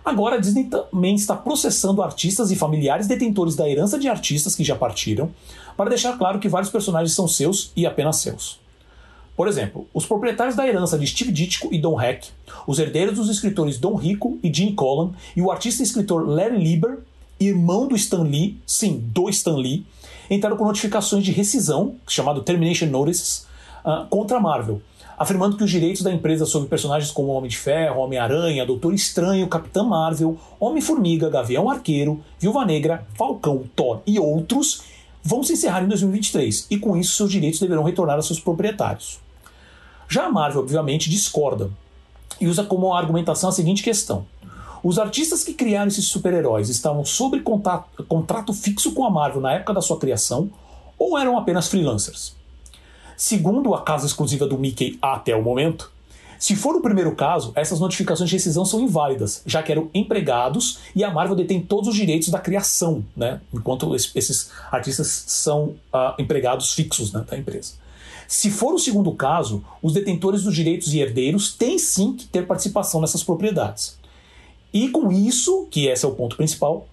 Agora 0.06 0.36
a 0.36 0.40
Disney 0.40 0.66
também 0.66 1.16
está 1.16 1.36
processando 1.36 2.02
artistas 2.04 2.52
e 2.52 2.56
familiares 2.56 3.08
detentores 3.08 3.56
da 3.56 3.68
herança 3.68 3.98
de 3.98 4.08
artistas 4.08 4.56
que 4.56 4.64
já 4.64 4.76
partiram, 4.76 5.32
para 5.76 5.90
deixar 5.90 6.18
claro 6.18 6.40
que 6.40 6.48
vários 6.48 6.72
personagens 6.72 7.16
são 7.16 7.28
seus 7.28 7.72
e 7.76 7.86
apenas 7.86 8.18
seus. 8.18 8.60
Por 9.36 9.48
exemplo, 9.48 9.88
os 9.94 10.06
proprietários 10.06 10.56
da 10.56 10.68
herança 10.68 11.00
de 11.00 11.08
Steve 11.08 11.32
Ditko 11.32 11.70
e 11.72 11.80
Don 11.80 12.00
Heck, 12.00 12.28
os 12.68 12.78
herdeiros 12.78 13.16
dos 13.16 13.30
escritores 13.30 13.80
Don 13.80 13.96
Rico 13.96 14.38
e 14.44 14.54
Gene 14.54 14.74
Colan 14.74 15.12
e 15.36 15.42
o 15.42 15.52
artista 15.52 15.82
e 15.82 15.86
escritor 15.86 16.28
Larry 16.28 16.58
Lieber, 16.58 17.00
irmão 17.40 17.88
do 17.88 17.96
Stan 17.96 18.22
Lee, 18.22 18.58
sim, 18.68 19.04
do 19.08 19.30
Stan 19.30 19.56
Lee, 19.56 19.86
entraram 20.30 20.56
com 20.56 20.66
notificações 20.66 21.24
de 21.24 21.32
rescisão, 21.32 21.96
chamado 22.08 22.44
Termination 22.44 22.88
Notices, 22.88 23.48
ah, 23.84 24.06
contra 24.10 24.38
a 24.38 24.40
Marvel, 24.40 24.82
afirmando 25.18 25.58
que 25.58 25.64
os 25.64 25.72
direitos 25.72 26.02
da 26.02 26.12
empresa 26.12 26.46
sobre 26.46 26.70
personagens 26.70 27.12
como 27.12 27.32
Homem 27.32 27.50
de 27.50 27.58
Ferro, 27.58 28.02
Homem-Aranha, 28.02 28.66
Doutor 28.66 28.94
Estranho, 28.94 29.48
Capitã 29.48 29.84
Marvel, 29.84 30.38
Homem-Formiga, 30.60 31.30
Gavião 31.30 31.70
Arqueiro, 31.70 32.22
Viúva 32.40 32.66
Negra, 32.66 33.06
Falcão, 33.16 33.64
Thor 33.76 34.02
e 34.06 34.20
outros 34.20 34.84
vão 35.24 35.44
se 35.44 35.54
encerrar 35.54 35.84
em 35.84 35.88
2023 35.88 36.68
e 36.70 36.78
com 36.78 36.98
isso 36.98 37.16
seus 37.16 37.32
direitos 37.32 37.60
deverão 37.60 37.84
retornar 37.84 38.18
a 38.18 38.22
seus 38.22 38.40
proprietários. 38.40 39.20
Já 40.10 40.26
a 40.26 40.32
Marvel, 40.32 40.62
obviamente, 40.62 41.10
discorda 41.10 41.72
e 42.40 42.48
usa 42.48 42.64
como 42.64 42.94
argumentação 42.94 43.50
a 43.50 43.54
seguinte 43.54 43.82
questão: 43.82 44.26
os 44.84 45.00
artistas 45.00 45.44
que 45.44 45.54
criaram 45.54 45.88
esses 45.88 46.08
super-heróis 46.08 46.70
estavam 46.70 47.06
sob 47.06 47.40
contato- 47.40 48.04
contrato 48.04 48.54
fixo 48.54 48.92
com 48.94 49.06
a 49.06 49.10
Marvel 49.10 49.42
na 49.42 49.54
época 49.54 49.74
da 49.74 49.82
sua 49.82 49.98
criação 49.98 50.50
ou 51.00 51.18
eram 51.18 51.38
apenas 51.38 51.68
freelancers? 51.68 52.36
Segundo 53.16 53.74
a 53.74 53.82
casa 53.82 54.06
exclusiva 54.06 54.46
do 54.48 54.58
Mickey 54.58 54.98
até 55.02 55.36
o 55.36 55.42
momento, 55.42 55.92
se 56.40 56.56
for 56.56 56.76
o 56.76 56.82
primeiro 56.82 57.16
caso, 57.16 57.54
essas 57.56 57.80
notificações 57.80 58.30
de 58.30 58.36
rescisão 58.36 58.66
são 58.66 58.82
inválidas, 58.82 59.42
já 59.46 59.64
que 59.64 59.72
eram 59.72 59.90
empregados 59.94 60.80
e 60.94 61.04
a 61.04 61.10
Marvel 61.12 61.36
detém 61.38 61.62
todos 61.62 61.88
os 61.88 61.96
direitos 61.96 62.28
da 62.30 62.40
criação, 62.40 63.04
né? 63.16 63.40
enquanto 63.54 63.96
es- 63.96 64.12
esses 64.14 64.52
artistas 64.70 65.08
são 65.28 65.76
ah, 65.94 66.16
empregados 66.20 66.74
fixos 66.74 67.14
né, 67.14 67.24
da 67.30 67.38
empresa. 67.38 67.74
Se 68.28 68.50
for 68.50 68.74
o 68.74 68.80
segundo 68.80 69.12
caso, 69.14 69.64
os 69.82 69.94
detentores 69.94 70.44
dos 70.44 70.54
direitos 70.56 70.94
e 70.94 71.00
herdeiros 71.00 71.54
têm 71.54 71.78
sim 71.78 72.14
que 72.14 72.26
ter 72.26 72.46
participação 72.48 73.00
nessas 73.00 73.24
propriedades. 73.24 73.98
E 74.74 74.90
com 74.90 75.12
isso, 75.12 75.68
que 75.70 75.86
esse 75.88 76.04
é 76.04 76.08
o 76.08 76.14
ponto 76.16 76.36
principal, 76.36 76.88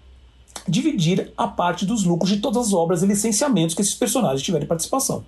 dividir 0.69 1.33
a 1.37 1.49
parte 1.49 1.87
dos 1.87 2.05
lucros 2.05 2.31
de 2.31 2.37
todas 2.37 2.67
as 2.69 2.73
obras 2.73 3.03
e 3.03 3.07
licenciamentos 3.07 3.75
que 3.75 3.81
esses 3.81 3.95
personagens 3.95 4.43
tiverem 4.43 4.69
participação. 4.69 5.25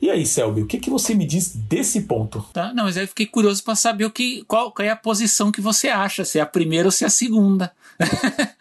E 0.00 0.08
aí, 0.10 0.24
Selby, 0.24 0.62
o 0.62 0.66
que, 0.66 0.78
que 0.78 0.88
você 0.88 1.14
me 1.14 1.26
diz 1.26 1.54
desse 1.54 2.02
ponto? 2.02 2.42
Tá? 2.54 2.72
Não, 2.72 2.84
mas 2.84 2.96
aí 2.96 3.04
eu 3.04 3.08
fiquei 3.08 3.26
curioso 3.26 3.62
para 3.62 3.74
saber 3.74 4.06
o 4.06 4.10
que, 4.10 4.42
qual, 4.44 4.72
qual 4.72 4.86
é 4.86 4.90
a 4.90 4.96
posição 4.96 5.52
que 5.52 5.60
você 5.60 5.88
acha, 5.88 6.24
se 6.24 6.38
é 6.38 6.42
a 6.42 6.46
primeira 6.46 6.88
ou 6.88 6.92
se 6.92 7.04
é 7.04 7.06
a 7.06 7.10
segunda. 7.10 7.70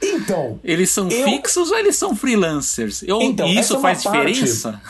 Então, 0.00 0.60
Eles 0.62 0.90
são 0.90 1.08
Eu- 1.08 1.24
fixos 1.24 1.70
ou 1.72 1.76
eles 1.78 1.96
são 1.96 2.14
freelancers? 2.14 3.02
Eu, 3.02 3.20
Então, 3.20 3.48
e 3.48 3.58
isso 3.58 3.76
é 3.76 3.80
faz 3.80 4.04
parte- 4.04 4.32
diferença? 4.32 4.80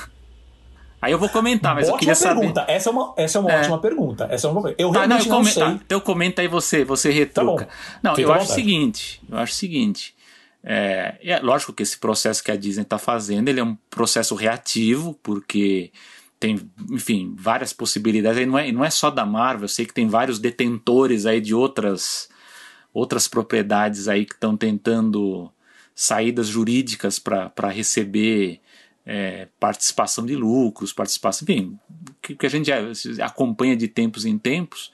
Aí 1.00 1.12
eu 1.12 1.18
vou 1.18 1.28
comentar, 1.28 1.74
mas 1.74 1.88
eu 1.88 1.96
queria 1.96 2.14
pergunta. 2.14 2.60
saber. 2.60 2.72
Essa 2.72 2.90
é 2.90 2.92
uma, 2.92 3.14
essa 3.16 3.38
é 3.38 3.40
uma 3.40 3.50
É. 3.52 3.58
ótima 3.60 3.78
pergunta. 3.80 4.28
Essa 4.30 4.48
é 4.48 4.50
uma... 4.50 4.74
Eu 4.76 4.90
Tá, 4.92 5.06
não, 5.06 5.16
realmente 5.16 5.28
eu 5.28 5.32
não, 5.34 5.44
sei. 5.44 5.62
tá, 5.62 5.70
então 5.86 6.00
comenta 6.00 6.42
aí 6.42 6.48
você, 6.48 6.84
você 6.84 7.10
retruca. 7.10 7.66
Tá 7.66 7.72
não, 8.02 8.14
Fica 8.16 8.28
eu 8.28 8.32
acho 8.34 8.50
o 8.50 8.54
seguinte, 8.54 9.20
eu 9.30 9.38
acho 9.38 9.52
o 9.52 9.56
seguinte, 9.56 10.14
é, 10.62 11.16
é 11.22 11.38
lógico 11.40 11.72
que 11.72 11.82
esse 11.82 11.98
processo 11.98 12.42
que 12.42 12.50
a 12.50 12.56
Disney 12.56 12.82
está 12.82 12.98
fazendo, 12.98 13.48
ele 13.48 13.60
é 13.60 13.64
um 13.64 13.76
processo 13.88 14.34
reativo, 14.34 15.18
porque 15.22 15.92
tem, 16.38 16.70
enfim, 16.90 17.34
várias 17.36 17.72
possibilidades, 17.72 18.38
aí 18.38 18.46
não 18.46 18.58
é, 18.58 18.72
não 18.72 18.84
é 18.84 18.90
só 18.90 19.10
da 19.10 19.26
Marvel, 19.26 19.64
eu 19.64 19.68
sei 19.68 19.86
que 19.86 19.94
tem 19.94 20.08
vários 20.08 20.38
detentores 20.38 21.26
aí 21.26 21.40
de 21.40 21.54
outras 21.54 22.28
outras 22.92 23.28
propriedades 23.28 24.08
aí 24.08 24.24
que 24.24 24.34
estão 24.34 24.56
tentando 24.56 25.52
saídas 25.94 26.48
jurídicas 26.48 27.18
para 27.18 27.68
receber 27.68 28.60
é, 29.04 29.48
participação 29.58 30.24
de 30.26 30.36
lucros, 30.36 30.92
participação, 30.92 31.46
enfim, 31.48 31.78
que, 32.20 32.34
que 32.34 32.46
a 32.46 32.48
gente 32.48 32.70
acompanha 33.22 33.76
de 33.76 33.88
tempos 33.88 34.24
em 34.24 34.38
tempos. 34.38 34.92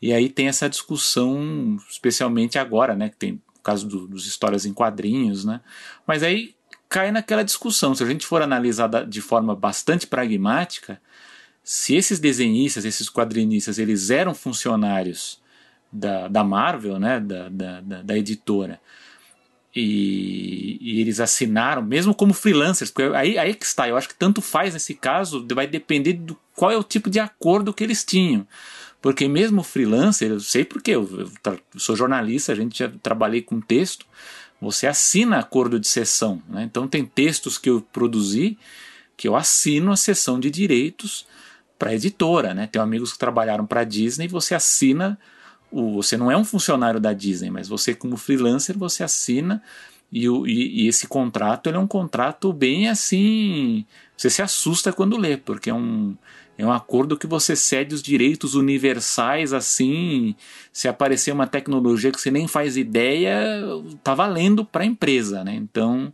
E 0.00 0.12
aí 0.12 0.28
tem 0.28 0.46
essa 0.46 0.68
discussão, 0.68 1.76
especialmente 1.90 2.58
agora, 2.58 2.94
né? 2.94 3.08
Que 3.08 3.16
tem 3.16 3.42
o 3.58 3.62
caso 3.62 3.86
do, 3.86 4.06
dos 4.06 4.26
histórias 4.26 4.64
em 4.64 4.72
quadrinhos, 4.72 5.44
né? 5.44 5.60
Mas 6.06 6.22
aí 6.22 6.54
cai 6.88 7.10
naquela 7.10 7.42
discussão. 7.42 7.94
Se 7.94 8.02
a 8.02 8.06
gente 8.06 8.26
for 8.26 8.42
analisar 8.42 8.88
de 9.06 9.20
forma 9.20 9.54
bastante 9.54 10.06
pragmática, 10.06 11.00
se 11.62 11.94
esses 11.94 12.18
desenhistas, 12.18 12.84
esses 12.84 13.10
quadrinistas, 13.10 13.78
eles 13.78 14.10
eram 14.10 14.34
funcionários 14.34 15.40
da, 15.92 16.28
da 16.28 16.42
Marvel, 16.44 16.98
né? 16.98 17.20
Da, 17.20 17.48
da, 17.48 17.80
da, 17.80 18.16
editora 18.16 18.80
e, 19.74 20.78
e, 20.80 21.00
eles 21.00 21.20
assinaram, 21.20 21.82
mesmo 21.82 22.14
como 22.14 22.32
freelancers, 22.34 22.90
porque 22.90 23.14
aí, 23.14 23.38
aí 23.38 23.54
que 23.54 23.64
está, 23.64 23.88
eu 23.88 23.96
acho 23.96 24.08
que 24.08 24.14
tanto 24.14 24.40
faz 24.40 24.74
nesse 24.74 24.94
caso, 24.94 25.46
vai 25.54 25.66
depender 25.66 26.14
do 26.14 26.36
qual 26.54 26.70
é 26.70 26.76
o 26.76 26.82
tipo 26.82 27.08
de 27.08 27.20
acordo 27.20 27.72
que 27.72 27.84
eles 27.84 28.04
tinham. 28.04 28.46
Porque 29.00 29.28
mesmo 29.28 29.62
freelancer, 29.62 30.30
eu 30.30 30.40
sei 30.40 30.64
porque 30.64 30.90
eu, 30.90 31.08
eu, 31.20 31.30
eu 31.52 31.80
sou 31.80 31.94
jornalista, 31.94 32.52
a 32.52 32.56
gente 32.56 32.78
já 32.78 32.90
trabalhei 33.02 33.42
com 33.42 33.60
texto, 33.60 34.04
você 34.60 34.86
assina 34.86 35.38
acordo 35.38 35.78
de 35.78 35.86
sessão. 35.86 36.42
Né? 36.48 36.64
Então 36.64 36.88
tem 36.88 37.04
textos 37.04 37.56
que 37.58 37.70
eu 37.70 37.80
produzi 37.80 38.58
que 39.16 39.26
eu 39.26 39.34
assino 39.34 39.90
a 39.90 39.96
sessão 39.96 40.38
de 40.38 40.50
direitos 40.50 41.26
para 41.78 41.90
a 41.90 41.94
editora. 41.94 42.54
Né? 42.54 42.66
Tenho 42.66 42.82
amigos 42.82 43.12
que 43.12 43.18
trabalharam 43.18 43.66
para 43.66 43.80
a 43.80 43.84
Disney 43.84 44.28
você 44.28 44.54
assina 44.54 45.18
o, 45.70 46.02
você 46.02 46.16
não 46.16 46.30
é 46.30 46.36
um 46.36 46.44
funcionário 46.44 46.98
da 46.98 47.12
Disney, 47.12 47.50
mas 47.50 47.68
você 47.68 47.94
como 47.94 48.16
freelancer 48.16 48.76
você 48.76 49.04
assina 49.04 49.62
e, 50.10 50.28
o, 50.28 50.46
e, 50.46 50.84
e 50.84 50.88
esse 50.88 51.06
contrato 51.06 51.68
ele 51.68 51.76
é 51.76 51.80
um 51.80 51.86
contrato 51.86 52.52
bem 52.52 52.88
assim, 52.88 53.84
você 54.16 54.30
se 54.30 54.40
assusta 54.40 54.92
quando 54.92 55.18
lê, 55.18 55.36
porque 55.36 55.68
é 55.68 55.74
um 55.74 56.16
é 56.58 56.66
um 56.66 56.72
acordo 56.72 57.16
que 57.16 57.26
você 57.26 57.54
cede 57.54 57.94
os 57.94 58.02
direitos 58.02 58.54
universais 58.54 59.52
assim, 59.52 60.34
se 60.72 60.88
aparecer 60.88 61.32
uma 61.32 61.46
tecnologia 61.46 62.12
que 62.12 62.20
você 62.20 62.30
nem 62.30 62.46
faz 62.46 62.76
ideia, 62.76 63.62
tá 64.02 64.14
valendo 64.14 64.64
para 64.64 64.82
a 64.82 64.86
empresa, 64.86 65.44
né? 65.44 65.54
Então, 65.54 66.12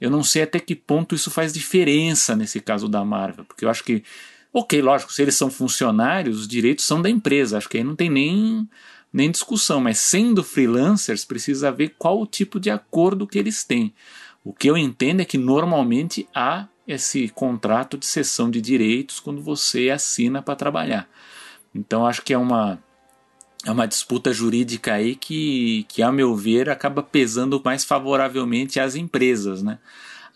eu 0.00 0.10
não 0.10 0.24
sei 0.24 0.42
até 0.42 0.58
que 0.58 0.74
ponto 0.74 1.14
isso 1.14 1.30
faz 1.30 1.52
diferença 1.52 2.34
nesse 2.34 2.60
caso 2.60 2.88
da 2.88 3.04
Marvel, 3.04 3.44
porque 3.44 3.64
eu 3.64 3.70
acho 3.70 3.84
que 3.84 4.02
Ok, 4.56 4.80
lógico, 4.80 5.12
se 5.12 5.20
eles 5.20 5.34
são 5.34 5.50
funcionários, 5.50 6.42
os 6.42 6.46
direitos 6.46 6.84
são 6.84 7.02
da 7.02 7.10
empresa, 7.10 7.58
acho 7.58 7.68
que 7.68 7.76
aí 7.76 7.82
não 7.82 7.96
tem 7.96 8.08
nem, 8.08 8.68
nem 9.12 9.28
discussão, 9.28 9.80
mas 9.80 9.98
sendo 9.98 10.44
freelancers, 10.44 11.24
precisa 11.24 11.72
ver 11.72 11.96
qual 11.98 12.20
o 12.20 12.26
tipo 12.26 12.60
de 12.60 12.70
acordo 12.70 13.26
que 13.26 13.36
eles 13.36 13.64
têm. 13.64 13.92
O 14.44 14.52
que 14.52 14.70
eu 14.70 14.78
entendo 14.78 15.20
é 15.20 15.24
que 15.24 15.36
normalmente 15.36 16.28
há 16.32 16.68
esse 16.86 17.28
contrato 17.28 17.96
de 17.96 18.06
cessão 18.06 18.50
de 18.50 18.60
direitos 18.60 19.20
quando 19.20 19.42
você 19.42 19.90
assina 19.90 20.42
para 20.42 20.56
trabalhar. 20.56 21.08
Então 21.74 22.06
acho 22.06 22.22
que 22.22 22.32
é 22.32 22.38
uma 22.38 22.78
é 23.64 23.70
uma 23.70 23.86
disputa 23.86 24.32
jurídica 24.32 24.92
aí 24.92 25.16
que, 25.16 25.86
que, 25.88 26.02
a 26.02 26.12
meu 26.12 26.36
ver, 26.36 26.68
acaba 26.68 27.02
pesando 27.02 27.60
mais 27.64 27.82
favoravelmente 27.82 28.78
às 28.78 28.94
empresas, 28.94 29.62
né? 29.62 29.78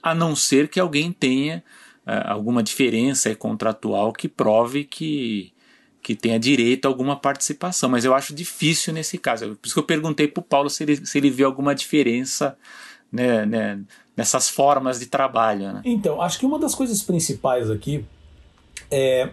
A 0.03 0.15
não 0.15 0.35
ser 0.35 0.69
que 0.69 0.81
alguém 0.81 1.13
tenha 1.13 1.63
uh, 2.07 2.31
alguma 2.33 2.63
diferença 2.63 3.35
contratual 3.35 4.15
que 4.15 4.29
prove 4.29 4.85
que, 4.85 5.53
que 6.03 6.15
tenha 6.15 6.39
direito 6.39 6.87
a 6.87 6.89
alguma 6.89 7.17
participação. 7.17 7.91
Mas 7.91 8.07
eu 8.07 8.15
acho 8.15 8.35
difícil 8.35 8.95
nesse 8.95 9.19
caso. 9.19 9.57
Por 9.57 9.67
isso 9.67 9.75
que 9.75 9.81
eu 9.81 9.85
perguntei 9.85 10.27
para 10.27 10.41
o 10.41 10.45
Paulo 10.45 10.71
se 10.71 10.85
ele, 10.85 11.05
se 11.05 11.19
ele 11.19 11.31
viu 11.31 11.47
alguma 11.47 11.75
diferença 11.75 12.57
né, 13.11 13.47
né, 13.47 13.81
nessas 14.17 14.49
formas 14.49 14.99
de 14.99 15.07
trabalho. 15.07 15.73
Né? 15.73 15.83
Então, 15.85 16.21
acho 16.21 16.39
que 16.39 16.47
uma 16.47 16.59
das 16.59 16.75
coisas 16.75 17.03
principais 17.03 17.71
aqui 17.71 18.05
é 18.91 19.31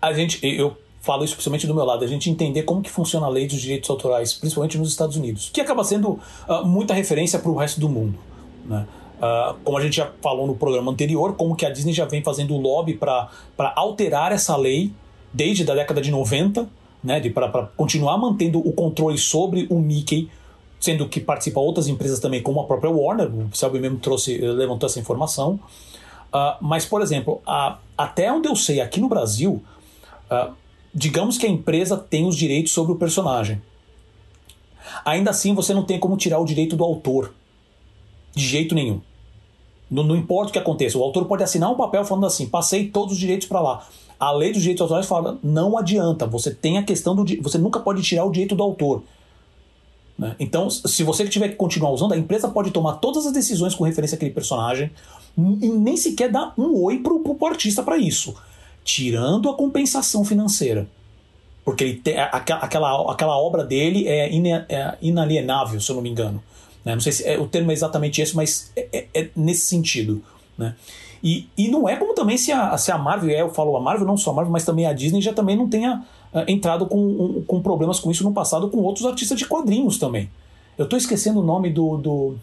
a 0.00 0.12
gente. 0.12 0.38
Eu 0.44 0.76
falo 1.00 1.24
isso 1.24 1.34
principalmente 1.34 1.66
do 1.66 1.74
meu 1.74 1.84
lado, 1.84 2.04
a 2.04 2.06
gente 2.06 2.28
entender 2.28 2.62
como 2.62 2.82
que 2.82 2.90
funciona 2.90 3.26
a 3.26 3.28
lei 3.28 3.46
dos 3.46 3.60
direitos 3.60 3.88
autorais, 3.88 4.34
principalmente 4.34 4.76
nos 4.76 4.90
Estados 4.90 5.16
Unidos, 5.16 5.50
que 5.52 5.60
acaba 5.60 5.82
sendo 5.82 6.20
uh, 6.48 6.64
muita 6.64 6.92
referência 6.92 7.38
para 7.38 7.50
o 7.50 7.56
resto 7.56 7.80
do 7.80 7.88
mundo. 7.88 8.18
Né? 8.66 8.86
Uh, 9.16 9.54
como 9.64 9.78
a 9.78 9.80
gente 9.80 9.96
já 9.96 10.10
falou 10.22 10.46
no 10.46 10.54
programa 10.54 10.92
anterior, 10.92 11.34
como 11.36 11.56
que 11.56 11.64
a 11.64 11.70
Disney 11.70 11.92
já 11.92 12.04
vem 12.04 12.22
fazendo 12.22 12.56
lobby 12.56 12.94
para 12.94 13.30
alterar 13.76 14.32
essa 14.32 14.56
lei 14.56 14.92
desde 15.32 15.70
a 15.70 15.74
década 15.74 16.00
de 16.00 16.10
90, 16.10 16.68
né, 17.02 17.20
para 17.30 17.48
continuar 17.76 18.18
mantendo 18.18 18.58
o 18.58 18.72
controle 18.72 19.16
sobre 19.16 19.66
o 19.70 19.78
Mickey, 19.78 20.28
sendo 20.80 21.06
que 21.06 21.20
participa 21.20 21.60
outras 21.60 21.86
empresas 21.86 22.18
também, 22.18 22.42
como 22.42 22.58
a 22.60 22.64
própria 22.64 22.90
Warner, 22.90 23.30
o 23.30 23.54
Selby 23.54 23.78
mesmo 23.78 23.98
trouxe, 23.98 24.38
levantou 24.38 24.88
essa 24.88 24.98
informação. 24.98 25.60
Uh, 26.32 26.56
mas, 26.60 26.86
por 26.86 27.02
exemplo, 27.02 27.42
uh, 27.46 27.76
até 27.98 28.32
onde 28.32 28.48
eu 28.48 28.56
sei, 28.56 28.80
aqui 28.80 28.98
no 28.98 29.08
Brasil, 29.08 29.62
uh, 30.30 30.52
digamos 30.94 31.36
que 31.36 31.46
a 31.46 31.48
empresa 31.48 31.96
tem 31.96 32.26
os 32.26 32.34
direitos 32.34 32.72
sobre 32.72 32.92
o 32.92 32.96
personagem. 32.96 33.60
Ainda 35.04 35.30
assim, 35.30 35.54
você 35.54 35.74
não 35.74 35.82
tem 35.82 35.98
como 35.98 36.16
tirar 36.16 36.38
o 36.38 36.44
direito 36.44 36.76
do 36.76 36.84
autor. 36.84 37.34
De 38.34 38.46
jeito 38.46 38.74
nenhum. 38.74 39.00
Não, 39.90 40.04
não, 40.04 40.16
importa 40.16 40.50
o 40.50 40.52
que 40.52 40.58
aconteça, 40.58 40.96
o 40.96 41.02
autor 41.02 41.24
pode 41.24 41.42
assinar 41.42 41.70
um 41.70 41.76
papel 41.76 42.04
falando 42.04 42.26
assim: 42.26 42.46
passei 42.46 42.88
todos 42.88 43.14
os 43.14 43.18
direitos 43.18 43.48
para 43.48 43.60
lá. 43.60 43.86
A 44.20 44.30
lei 44.30 44.52
dos 44.52 44.62
direitos 44.62 44.82
autorais 44.82 45.06
fala: 45.06 45.38
não 45.42 45.76
adianta, 45.76 46.26
você 46.26 46.54
tem 46.54 46.78
a 46.78 46.82
questão 46.84 47.14
do. 47.14 47.24
Você 47.42 47.58
nunca 47.58 47.80
pode 47.80 48.00
tirar 48.02 48.24
o 48.24 48.30
direito 48.30 48.54
do 48.54 48.62
autor. 48.62 49.02
Né? 50.20 50.36
Então, 50.38 50.68
se 50.68 51.02
você 51.02 51.26
tiver 51.26 51.48
que 51.48 51.54
continuar 51.54 51.90
usando, 51.90 52.12
a 52.12 52.16
empresa 52.18 52.46
pode 52.46 52.70
tomar 52.70 52.96
todas 52.96 53.24
as 53.24 53.32
decisões 53.32 53.74
com 53.74 53.84
referência 53.84 54.16
àquele 54.16 54.30
personagem 54.30 54.90
e 55.38 55.68
nem 55.70 55.96
sequer 55.96 56.30
dar 56.30 56.52
um 56.58 56.76
oi 56.82 56.98
pro, 56.98 57.20
pro 57.20 57.46
artista 57.46 57.82
para 57.82 57.96
isso, 57.96 58.36
tirando 58.84 59.48
a 59.48 59.56
compensação 59.56 60.22
financeira. 60.22 60.86
Porque 61.64 61.84
ele 61.84 61.94
tem, 61.94 62.18
aquela, 62.18 63.10
aquela 63.10 63.38
obra 63.38 63.64
dele 63.64 64.06
é, 64.06 64.30
é 64.68 64.98
inalienável, 65.00 65.80
se 65.80 65.90
eu 65.90 65.96
não 65.96 66.02
me 66.02 66.10
engano. 66.10 66.42
Né? 66.84 66.92
Não 66.92 67.00
sei 67.00 67.12
se 67.12 67.26
é, 67.26 67.38
o 67.38 67.46
termo 67.46 67.70
é 67.70 67.74
exatamente 67.74 68.20
esse, 68.20 68.36
mas 68.36 68.70
é, 68.76 68.88
é, 68.92 69.06
é 69.14 69.30
nesse 69.34 69.66
sentido. 69.66 70.22
Né? 70.58 70.74
E, 71.24 71.48
e 71.56 71.68
não 71.68 71.88
é 71.88 71.96
como 71.96 72.14
também 72.14 72.36
se 72.36 72.52
a, 72.52 72.76
se 72.76 72.92
a 72.92 72.98
Marvel, 72.98 73.30
eu 73.30 73.48
falo 73.54 73.74
a 73.74 73.80
Marvel, 73.80 74.06
não 74.06 74.18
só 74.18 74.32
a 74.32 74.34
Marvel, 74.34 74.52
mas 74.52 74.66
também 74.66 74.84
a 74.84 74.92
Disney 74.92 75.22
já 75.22 75.32
também 75.32 75.56
não 75.56 75.68
tenha 75.68 76.04
entrado 76.46 76.86
com, 76.86 77.42
com 77.46 77.60
problemas 77.60 77.98
com 77.98 78.10
isso 78.10 78.24
no 78.24 78.32
passado 78.32 78.68
com 78.68 78.78
outros 78.78 79.06
artistas 79.06 79.38
de 79.38 79.46
quadrinhos 79.46 79.98
também. 79.98 80.30
Eu 80.78 80.84
estou 80.84 80.98
esquecendo 80.98 81.40
o 81.40 81.42
nome 81.42 81.70
do. 81.70 81.96
do, 81.98 82.34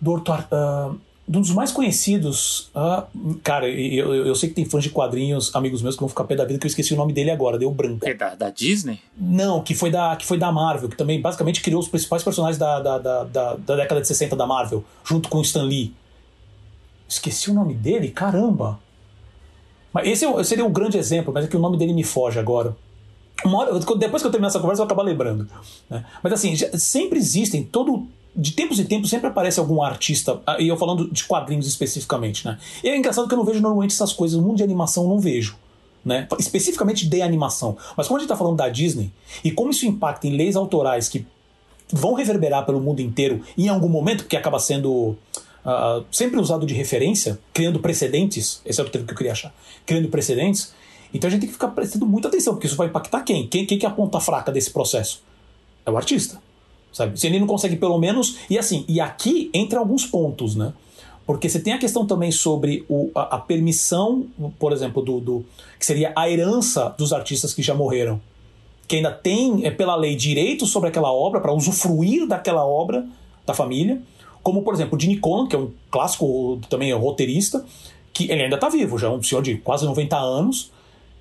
do 0.00 0.14
uh, 0.14 0.98
um 1.28 1.40
dos 1.40 1.52
mais 1.52 1.70
conhecidos. 1.70 2.70
Uh, 2.74 3.36
cara, 3.44 3.68
eu, 3.68 4.12
eu, 4.12 4.26
eu, 4.26 4.34
sei 4.34 4.48
que 4.48 4.54
tem 4.56 4.64
fãs 4.64 4.82
de 4.82 4.90
quadrinhos, 4.90 5.54
amigos 5.54 5.80
meus, 5.80 5.94
que 5.94 6.00
vão 6.00 6.08
ficar 6.08 6.24
pé 6.24 6.34
da 6.34 6.44
vida, 6.44 6.58
que 6.58 6.66
eu 6.66 6.68
esqueci 6.68 6.92
o 6.92 6.96
nome 6.96 7.12
dele 7.12 7.30
agora, 7.30 7.56
deu 7.56 7.70
branco. 7.70 8.08
É 8.08 8.14
da, 8.14 8.34
da 8.34 8.50
Disney? 8.50 8.98
Não, 9.16 9.62
que 9.62 9.72
foi 9.74 9.92
da, 9.92 10.16
que 10.16 10.26
foi 10.26 10.38
da 10.38 10.50
Marvel, 10.50 10.88
que 10.88 10.96
também 10.96 11.20
basicamente 11.20 11.62
criou 11.62 11.80
os 11.80 11.88
principais 11.88 12.24
personagens 12.24 12.58
da, 12.58 12.80
da, 12.80 12.98
da, 12.98 13.24
da, 13.24 13.54
da 13.54 13.76
década 13.76 14.00
de 14.00 14.08
60 14.08 14.34
da 14.34 14.46
Marvel, 14.46 14.84
junto 15.04 15.28
com 15.28 15.38
o 15.38 15.42
Stan 15.42 15.62
Lee. 15.62 15.94
Esqueci 17.08 17.48
o 17.48 17.54
nome 17.54 17.74
dele? 17.74 18.08
Caramba! 18.08 18.80
Mas 19.92 20.08
esse 20.08 20.24
é 20.24 20.44
seria 20.44 20.64
um 20.64 20.72
grande 20.72 20.98
exemplo, 20.98 21.32
mas 21.32 21.44
é 21.44 21.48
que 21.48 21.56
o 21.56 21.60
nome 21.60 21.76
dele 21.76 21.92
me 21.92 22.04
foge 22.04 22.38
agora. 22.38 22.76
Hora, 23.44 23.78
depois 23.96 24.22
que 24.22 24.26
eu 24.26 24.30
terminar 24.30 24.48
essa 24.48 24.60
conversa, 24.60 24.82
eu 24.82 24.86
vou 24.86 24.92
acabar 24.92 25.02
lembrando. 25.02 25.48
Né? 25.88 26.04
Mas 26.22 26.32
assim, 26.32 26.54
já, 26.54 26.70
sempre 26.78 27.18
existem, 27.18 27.62
todo, 27.62 28.06
de 28.36 28.52
tempos 28.52 28.78
em 28.78 28.84
tempos 28.84 29.08
sempre 29.08 29.28
aparece 29.28 29.58
algum 29.58 29.82
artista, 29.82 30.40
ah, 30.46 30.60
e 30.60 30.68
eu 30.68 30.76
falando 30.76 31.10
de 31.10 31.24
quadrinhos 31.24 31.66
especificamente, 31.66 32.46
né? 32.46 32.58
E 32.84 32.88
é 32.88 32.96
engraçado 32.96 33.26
que 33.26 33.34
eu 33.34 33.38
não 33.38 33.44
vejo 33.44 33.60
normalmente 33.60 33.92
essas 33.92 34.12
coisas, 34.12 34.38
no 34.38 34.46
mundo 34.46 34.58
de 34.58 34.62
animação 34.62 35.04
eu 35.04 35.08
não 35.08 35.18
vejo. 35.18 35.56
Né? 36.02 36.26
Especificamente 36.38 37.06
de 37.06 37.20
animação. 37.20 37.76
Mas 37.94 38.06
como 38.06 38.16
a 38.16 38.20
gente 38.20 38.26
está 38.26 38.36
falando 38.36 38.56
da 38.56 38.70
Disney, 38.70 39.12
e 39.44 39.50
como 39.50 39.70
isso 39.70 39.84
impacta 39.84 40.26
em 40.26 40.30
leis 40.30 40.56
autorais 40.56 41.08
que 41.08 41.26
vão 41.92 42.14
reverberar 42.14 42.64
pelo 42.64 42.80
mundo 42.80 43.00
inteiro 43.00 43.42
em 43.56 43.68
algum 43.68 43.88
momento, 43.88 44.22
porque 44.22 44.36
acaba 44.36 44.58
sendo 44.58 45.16
uh, 45.64 46.04
sempre 46.10 46.38
usado 46.38 46.66
de 46.66 46.74
referência, 46.74 47.38
criando 47.52 47.78
precedentes, 47.80 48.60
esse 48.64 48.80
é 48.80 48.84
o 48.84 48.88
termo 48.88 49.06
que 49.06 49.12
eu 49.12 49.16
queria 49.16 49.32
achar, 49.32 49.54
criando 49.86 50.08
precedentes, 50.08 50.72
então 51.12 51.28
a 51.28 51.30
gente 51.30 51.40
tem 51.40 51.48
que 51.48 51.54
ficar 51.54 51.68
prestando 51.68 52.06
muita 52.06 52.28
atenção, 52.28 52.54
porque 52.54 52.66
isso 52.66 52.76
vai 52.76 52.86
impactar 52.86 53.22
quem? 53.22 53.46
Quem, 53.46 53.66
quem 53.66 53.78
que 53.78 53.84
é 53.84 53.88
a 53.88 53.92
ponta 53.92 54.20
fraca 54.20 54.52
desse 54.52 54.70
processo? 54.70 55.22
É 55.84 55.90
o 55.90 55.96
artista. 55.96 56.40
Sabe? 56.92 57.18
Se 57.18 57.26
ele 57.26 57.38
não 57.38 57.46
consegue 57.46 57.76
pelo 57.76 57.98
menos. 57.98 58.38
E 58.48 58.58
assim, 58.58 58.84
e 58.88 59.00
aqui 59.00 59.50
entra 59.54 59.78
alguns 59.78 60.06
pontos, 60.06 60.54
né? 60.54 60.72
Porque 61.26 61.48
você 61.48 61.60
tem 61.60 61.72
a 61.72 61.78
questão 61.78 62.04
também 62.06 62.32
sobre 62.32 62.84
o, 62.88 63.10
a, 63.14 63.36
a, 63.36 63.38
permissão, 63.38 64.26
por 64.58 64.72
exemplo, 64.72 65.00
do, 65.00 65.20
do, 65.20 65.44
que 65.78 65.86
seria 65.86 66.12
a 66.16 66.28
herança 66.28 66.92
dos 66.98 67.12
artistas 67.12 67.54
que 67.54 67.62
já 67.62 67.74
morreram. 67.74 68.20
Que 68.88 68.96
ainda 68.96 69.12
tem, 69.12 69.64
é, 69.64 69.70
pela 69.70 69.94
lei, 69.94 70.16
direito 70.16 70.66
sobre 70.66 70.88
aquela 70.88 71.12
obra, 71.12 71.40
para 71.40 71.52
usufruir 71.52 72.26
daquela 72.26 72.66
obra 72.66 73.06
da 73.46 73.54
família. 73.54 74.02
Como, 74.42 74.62
por 74.62 74.74
exemplo, 74.74 74.96
o 74.96 75.00
Gene 75.00 75.18
Colan, 75.18 75.46
que 75.46 75.54
é 75.54 75.58
um 75.58 75.70
clássico 75.90 76.60
também 76.68 76.90
é 76.90 76.94
roteirista, 76.94 77.64
que 78.12 78.30
ele 78.30 78.42
ainda 78.42 78.56
está 78.56 78.68
vivo, 78.68 78.98
já 78.98 79.08
é 79.08 79.10
um 79.10 79.22
senhor 79.22 79.42
de 79.42 79.56
quase 79.58 79.84
90 79.84 80.16
anos. 80.16 80.70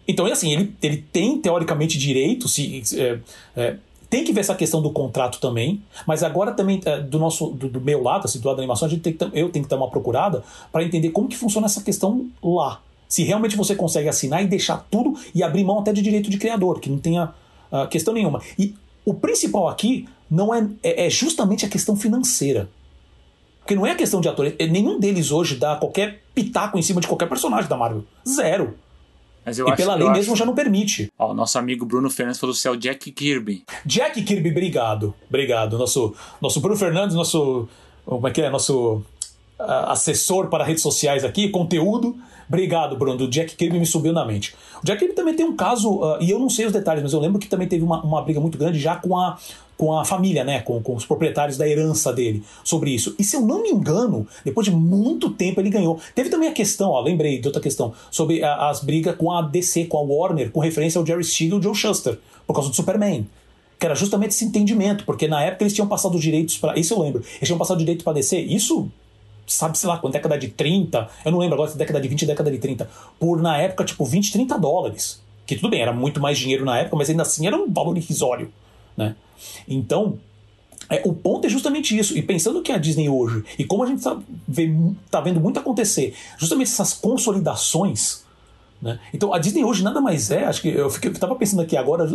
Então, 0.07 0.27
é 0.27 0.31
assim, 0.31 0.51
ele, 0.51 0.75
ele 0.81 0.97
tem 0.97 1.39
teoricamente 1.39 1.97
direito, 1.97 2.47
se, 2.47 2.81
é, 2.97 3.19
é, 3.55 3.75
tem 4.09 4.23
que 4.23 4.33
ver 4.33 4.39
essa 4.39 4.55
questão 4.55 4.81
do 4.81 4.89
contrato 4.89 5.39
também, 5.39 5.83
mas 6.07 6.23
agora 6.23 6.51
também 6.51 6.81
é, 6.83 6.99
do 6.99 7.19
nosso 7.19 7.51
do, 7.51 7.69
do, 7.69 7.79
meu 7.79 8.01
lado, 8.01 8.25
assim, 8.25 8.39
do 8.39 8.47
lado 8.47 8.57
da 8.57 8.63
animação, 8.63 8.87
a 8.87 8.89
gente 8.89 9.01
tem 9.01 9.13
que, 9.13 9.23
eu 9.33 9.49
tenho 9.49 9.63
que 9.63 9.69
dar 9.69 9.77
uma 9.77 9.89
procurada 9.89 10.43
para 10.71 10.83
entender 10.83 11.09
como 11.09 11.27
que 11.27 11.37
funciona 11.37 11.67
essa 11.67 11.81
questão 11.83 12.27
lá. 12.43 12.81
Se 13.07 13.23
realmente 13.23 13.55
você 13.55 13.75
consegue 13.75 14.09
assinar 14.09 14.43
e 14.43 14.47
deixar 14.47 14.85
tudo 14.89 15.13
e 15.33 15.43
abrir 15.43 15.63
mão 15.63 15.79
até 15.79 15.93
de 15.93 16.01
direito 16.01 16.29
de 16.29 16.37
criador, 16.37 16.79
que 16.79 16.89
não 16.89 16.97
tenha 16.97 17.33
uh, 17.71 17.87
questão 17.87 18.13
nenhuma. 18.13 18.41
E 18.57 18.75
o 19.05 19.13
principal 19.13 19.67
aqui 19.67 20.07
não 20.29 20.53
é, 20.53 20.67
é, 20.83 21.07
é 21.07 21.09
justamente 21.09 21.65
a 21.65 21.69
questão 21.69 21.95
financeira. 21.95 22.69
Porque 23.69 23.75
não 23.75 23.85
é 23.85 23.93
questão 23.93 24.19
de 24.19 24.27
atores. 24.27 24.55
Nenhum 24.71 24.99
deles 24.99 25.29
hoje 25.29 25.55
dá 25.55 25.75
qualquer 25.75 26.23
pitaco 26.33 26.75
em 26.79 26.81
cima 26.81 26.99
de 26.99 27.07
qualquer 27.07 27.29
personagem 27.29 27.69
da 27.69 27.77
Marvel. 27.77 28.03
Zero. 28.27 28.73
e 29.45 29.49
acho, 29.49 29.75
pela 29.75 29.93
lei 29.93 30.09
mesmo 30.09 30.33
acho... 30.33 30.39
já 30.39 30.43
não 30.43 30.55
permite. 30.55 31.13
Ó, 31.19 31.35
nosso 31.35 31.59
amigo 31.59 31.85
Bruno 31.85 32.09
Fernandes 32.09 32.39
falou 32.39 32.55
é 32.65 32.69
o 32.71 32.75
Jack 32.75 33.11
Kirby. 33.11 33.63
Jack 33.85 34.23
Kirby, 34.23 34.49
obrigado. 34.49 35.13
Obrigado. 35.27 35.77
Nosso, 35.77 36.15
nosso 36.41 36.59
Bruno 36.59 36.75
Fernandes, 36.77 37.15
nosso. 37.15 37.69
Como 38.07 38.27
é 38.27 38.31
que 38.31 38.41
é? 38.41 38.49
Nosso 38.49 39.03
uh, 39.59 39.63
assessor 39.89 40.47
para 40.47 40.63
redes 40.63 40.81
sociais 40.81 41.23
aqui, 41.23 41.49
conteúdo. 41.49 42.17
Obrigado, 42.47 42.97
Bruno. 42.97 43.25
O 43.25 43.29
Jack 43.29 43.55
Kirby 43.55 43.77
me 43.77 43.85
subiu 43.85 44.13
na 44.13 44.25
mente. 44.25 44.55
O 44.81 44.83
Jack 44.83 44.97
Kirby 44.97 45.13
também 45.13 45.35
tem 45.35 45.45
um 45.45 45.55
caso, 45.55 45.91
uh, 45.91 46.17
e 46.19 46.31
eu 46.31 46.39
não 46.39 46.49
sei 46.49 46.65
os 46.65 46.73
detalhes, 46.73 47.03
mas 47.03 47.13
eu 47.13 47.19
lembro 47.19 47.37
que 47.37 47.47
também 47.47 47.67
teve 47.67 47.83
uma, 47.83 48.01
uma 48.01 48.23
briga 48.23 48.39
muito 48.39 48.57
grande 48.57 48.79
já 48.79 48.95
com 48.95 49.15
a, 49.15 49.37
com 49.79 49.97
a 49.97 50.03
família, 50.03 50.43
né, 50.43 50.59
com, 50.59 50.83
com 50.83 50.93
os 50.93 51.05
proprietários 51.05 51.57
da 51.57 51.65
herança 51.65 52.11
dele 52.11 52.43
sobre 52.65 52.91
isso. 52.91 53.15
E 53.17 53.23
se 53.23 53.37
eu 53.37 53.41
não 53.41 53.63
me 53.63 53.69
engano, 53.69 54.27
depois 54.43 54.65
de 54.65 54.71
muito 54.71 55.29
tempo 55.29 55.61
ele 55.61 55.69
ganhou. 55.69 55.97
Teve 56.13 56.29
também 56.29 56.49
a 56.49 56.51
questão, 56.51 56.89
ó, 56.89 56.99
lembrei 56.99 57.39
de 57.39 57.47
outra 57.47 57.61
questão, 57.61 57.93
sobre 58.11 58.43
a, 58.43 58.67
as 58.67 58.83
brigas 58.83 59.15
com 59.15 59.31
a 59.31 59.41
DC, 59.41 59.85
com 59.85 59.97
a 59.97 60.01
Warner, 60.01 60.51
com 60.51 60.59
referência 60.59 60.99
ao 60.99 61.05
Jerry 61.05 61.23
Siegel 61.23 61.59
e 61.59 61.63
Joe 61.63 61.73
Shuster, 61.73 62.19
por 62.45 62.53
causa 62.53 62.67
do 62.69 62.75
Superman. 62.75 63.25
Que 63.79 63.85
era 63.85 63.95
justamente 63.95 64.31
esse 64.31 64.43
entendimento, 64.43 65.05
porque 65.05 65.29
na 65.29 65.41
época 65.41 65.63
eles 65.63 65.73
tinham 65.73 65.87
passado 65.87 66.19
direitos 66.19 66.57
para. 66.57 66.77
Isso 66.77 66.93
eu 66.93 66.99
lembro. 66.99 67.21
Eles 67.21 67.47
tinham 67.47 67.57
passado 67.57 67.77
direito 67.77 68.03
para 68.03 68.11
DC. 68.11 68.37
Isso 68.37 68.91
sabe-se 69.47 69.87
lá 69.87 69.97
quando, 69.97 70.11
década 70.11 70.37
de 70.37 70.49
30, 70.49 71.07
eu 71.23 71.31
não 71.31 71.39
lembro 71.39 71.53
agora 71.53 71.71
se 71.71 71.77
década 71.77 72.01
de 72.01 72.09
20, 72.09 72.25
década 72.25 72.51
de 72.51 72.57
30, 72.57 72.89
por 73.17 73.41
na 73.41 73.57
época, 73.57 73.85
tipo, 73.85 74.03
20, 74.03 74.33
30 74.33 74.59
dólares. 74.59 75.21
Que 75.45 75.55
tudo 75.55 75.69
bem, 75.69 75.81
era 75.81 75.93
muito 75.93 76.19
mais 76.19 76.37
dinheiro 76.37 76.65
na 76.65 76.79
época, 76.79 76.97
mas 76.97 77.09
ainda 77.09 77.21
assim 77.23 77.47
era 77.47 77.55
um 77.55 77.71
valor 77.71 77.97
irrisório, 77.97 78.51
né? 78.97 79.15
Então, 79.67 80.17
é, 80.89 81.01
o 81.05 81.13
ponto 81.13 81.45
é 81.45 81.49
justamente 81.49 81.97
isso. 81.97 82.17
E 82.17 82.21
pensando 82.21 82.61
que 82.61 82.71
a 82.71 82.77
Disney 82.77 83.09
hoje, 83.09 83.43
e 83.57 83.63
como 83.63 83.83
a 83.83 83.87
gente 83.87 84.03
tá, 84.03 84.17
vê, 84.47 84.73
tá 85.09 85.21
vendo 85.21 85.39
muito 85.39 85.59
acontecer, 85.59 86.15
justamente 86.37 86.67
essas 86.67 86.93
consolidações. 86.93 88.23
Né? 88.81 88.99
Então 89.13 89.33
a 89.33 89.37
Disney 89.37 89.63
hoje 89.63 89.83
nada 89.83 89.99
mais 89.99 90.31
é, 90.31 90.45
acho 90.45 90.61
que 90.61 90.69
eu 90.69 90.87
estava 90.87 91.35
pensando 91.35 91.61
aqui 91.61 91.75
agora 91.75 92.07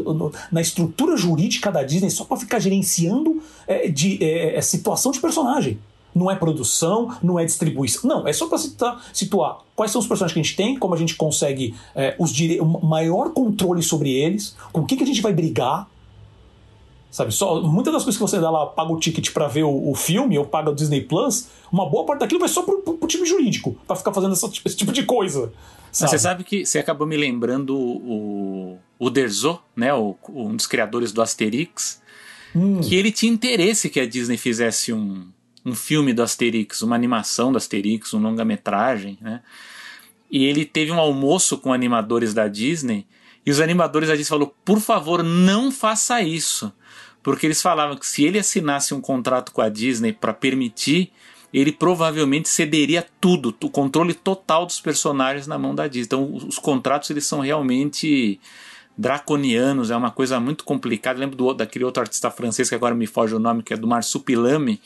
na 0.51 0.62
estrutura 0.62 1.14
jurídica 1.14 1.70
da 1.70 1.83
Disney 1.83 2.09
só 2.09 2.25
para 2.25 2.39
ficar 2.39 2.59
gerenciando 2.59 3.43
é, 3.66 3.87
de 3.87 4.16
é, 4.25 4.57
é 4.57 4.61
situação 4.62 5.12
de 5.12 5.20
personagem 5.20 5.79
não 6.14 6.31
é 6.31 6.37
produção, 6.37 7.14
não 7.22 7.39
é 7.39 7.45
distribuição. 7.45 8.09
Não, 8.09 8.29
é 8.29 8.33
só 8.33 8.47
para 8.47 8.59
situar, 8.59 9.05
situar, 9.12 9.59
quais 9.75 9.91
são 9.91 10.01
os 10.01 10.07
personagens 10.07 10.33
que 10.33 10.39
a 10.39 10.43
gente 10.43 10.57
tem, 10.57 10.79
como 10.79 10.95
a 10.95 10.97
gente 10.97 11.16
consegue 11.16 11.75
é, 11.95 12.14
os 12.18 12.33
dire... 12.33 12.61
maior 12.83 13.31
controle 13.31 13.83
sobre 13.83 14.12
eles, 14.12 14.57
com 14.72 14.83
o 14.83 14.87
que, 14.87 14.97
que 14.97 15.03
a 15.03 15.07
gente 15.07 15.20
vai 15.20 15.33
brigar. 15.33 15.89
Sabe, 17.15 17.33
só, 17.33 17.62
muitas 17.62 17.93
das 17.93 18.03
coisas 18.03 18.21
que 18.21 18.29
você 18.29 18.41
dá 18.41 18.51
lá, 18.51 18.67
paga 18.67 18.93
o 18.93 18.99
ticket 18.99 19.31
para 19.31 19.47
ver 19.47 19.62
o, 19.62 19.91
o, 19.91 19.95
filme 19.95 20.37
ou 20.37 20.45
paga 20.45 20.71
o 20.71 20.75
Disney 20.75 21.01
Plus, 21.01 21.47
uma 21.71 21.89
boa 21.89 22.05
parte 22.05 22.19
daquilo 22.19 22.41
vai 22.41 22.49
só 22.49 22.65
pro, 22.65 22.79
pro, 22.79 22.95
pro 22.95 23.07
time 23.07 23.25
jurídico, 23.25 23.79
para 23.87 23.95
ficar 23.95 24.12
fazendo 24.12 24.33
essa, 24.33 24.51
esse 24.65 24.77
tipo 24.77 24.91
de 24.91 25.05
coisa. 25.05 25.53
Sabe? 25.93 26.11
Você 26.11 26.19
sabe 26.19 26.43
que 26.43 26.67
você 26.67 26.81
acabou 26.81 27.07
me 27.07 27.17
lembrando 27.17 27.77
o, 27.79 28.81
o 28.99 29.11
Derzo, 29.11 29.61
né, 29.77 29.95
o, 29.95 30.17
um 30.29 30.57
dos 30.57 30.67
criadores 30.67 31.12
do 31.12 31.23
Asterix, 31.23 32.03
hum. 32.53 32.81
que 32.81 32.97
ele 32.97 33.12
tinha 33.12 33.33
interesse 33.33 33.89
que 33.89 34.01
a 34.01 34.07
Disney 34.09 34.37
fizesse 34.37 34.93
um, 34.93 35.25
um 35.65 35.73
filme 35.73 36.12
do 36.12 36.21
Asterix, 36.21 36.83
uma 36.83 36.97
animação 36.97 37.53
do 37.53 37.59
Asterix, 37.59 38.12
um 38.12 38.19
longa-metragem, 38.21 39.19
né? 39.21 39.41
E 40.29 40.47
ele 40.47 40.65
teve 40.65 40.91
um 40.91 40.99
almoço 40.99 41.59
com 41.59 41.73
animadores 41.73 42.35
da 42.35 42.49
Disney 42.49 43.07
e 43.47 43.53
os 43.53 43.61
animadores 43.61 44.09
da 44.09 44.17
Disney 44.17 44.29
falaram: 44.31 44.53
por 44.65 44.81
favor, 44.81 45.23
não 45.23 45.71
faça 45.71 46.21
isso. 46.21 46.73
Porque 47.25 47.47
eles 47.47 47.62
falavam 47.62 47.97
que 47.97 48.07
se 48.07 48.22
ele 48.22 48.39
assinasse 48.39 48.93
um 48.95 49.01
contrato 49.01 49.51
com 49.51 49.62
a 49.62 49.70
Disney 49.70 50.12
para 50.12 50.35
permitir, 50.35 51.11
ele 51.53 51.72
provavelmente 51.72 52.51
cederia 52.51 53.05
tudo, 53.18 53.57
o 53.62 53.70
controle 53.70 54.12
total 54.12 54.66
dos 54.66 54.79
personagens 54.79 55.47
na 55.47 55.59
mão 55.59 55.75
da 55.75 55.89
Disney. 55.89 56.05
Então, 56.05 56.35
os 56.35 56.59
contratos 56.59 57.09
eles 57.09 57.25
são 57.25 57.41
realmente 57.41 58.39
draconianos, 58.97 59.91
é 59.91 59.97
uma 59.97 60.11
coisa 60.11 60.39
muito 60.39 60.64
complicada. 60.64 61.16
Eu 61.16 61.20
lembro 61.22 61.37
do, 61.37 61.55
daquele 61.55 61.87
outro 61.87 62.03
artista 62.03 62.31
francês 62.31 62.68
que 62.68 62.75
agora 62.75 62.95
me 62.95 63.07
foge 63.07 63.35
o 63.35 63.39
nome, 63.39 63.62
que 63.62 63.72
é 63.72 63.77
do 63.77 63.87
Marsupilame, 63.87 64.81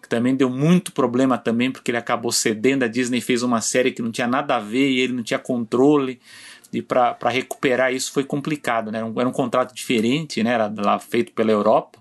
que 0.00 0.08
também 0.08 0.34
deu 0.34 0.48
muito 0.48 0.92
problema 0.92 1.36
também, 1.36 1.70
porque 1.70 1.90
ele 1.90 1.98
acabou 1.98 2.32
cedendo, 2.32 2.84
a 2.84 2.88
Disney 2.88 3.20
fez 3.20 3.42
uma 3.42 3.60
série 3.60 3.92
que 3.92 4.00
não 4.00 4.10
tinha 4.10 4.26
nada 4.26 4.56
a 4.56 4.60
ver 4.60 4.90
e 4.90 4.98
ele 4.98 5.12
não 5.12 5.22
tinha 5.22 5.38
controle, 5.38 6.18
e 6.72 6.80
para 6.80 7.28
recuperar 7.28 7.92
isso 7.92 8.12
foi 8.12 8.24
complicado, 8.24 8.90
né? 8.90 8.98
Era 8.98 9.28
um, 9.28 9.32
contrato 9.32 9.74
diferente, 9.74 10.42
né? 10.42 10.52
Era 10.52 10.72
lá 10.74 10.98
feito 10.98 11.32
pela 11.32 11.50
Europa, 11.50 11.98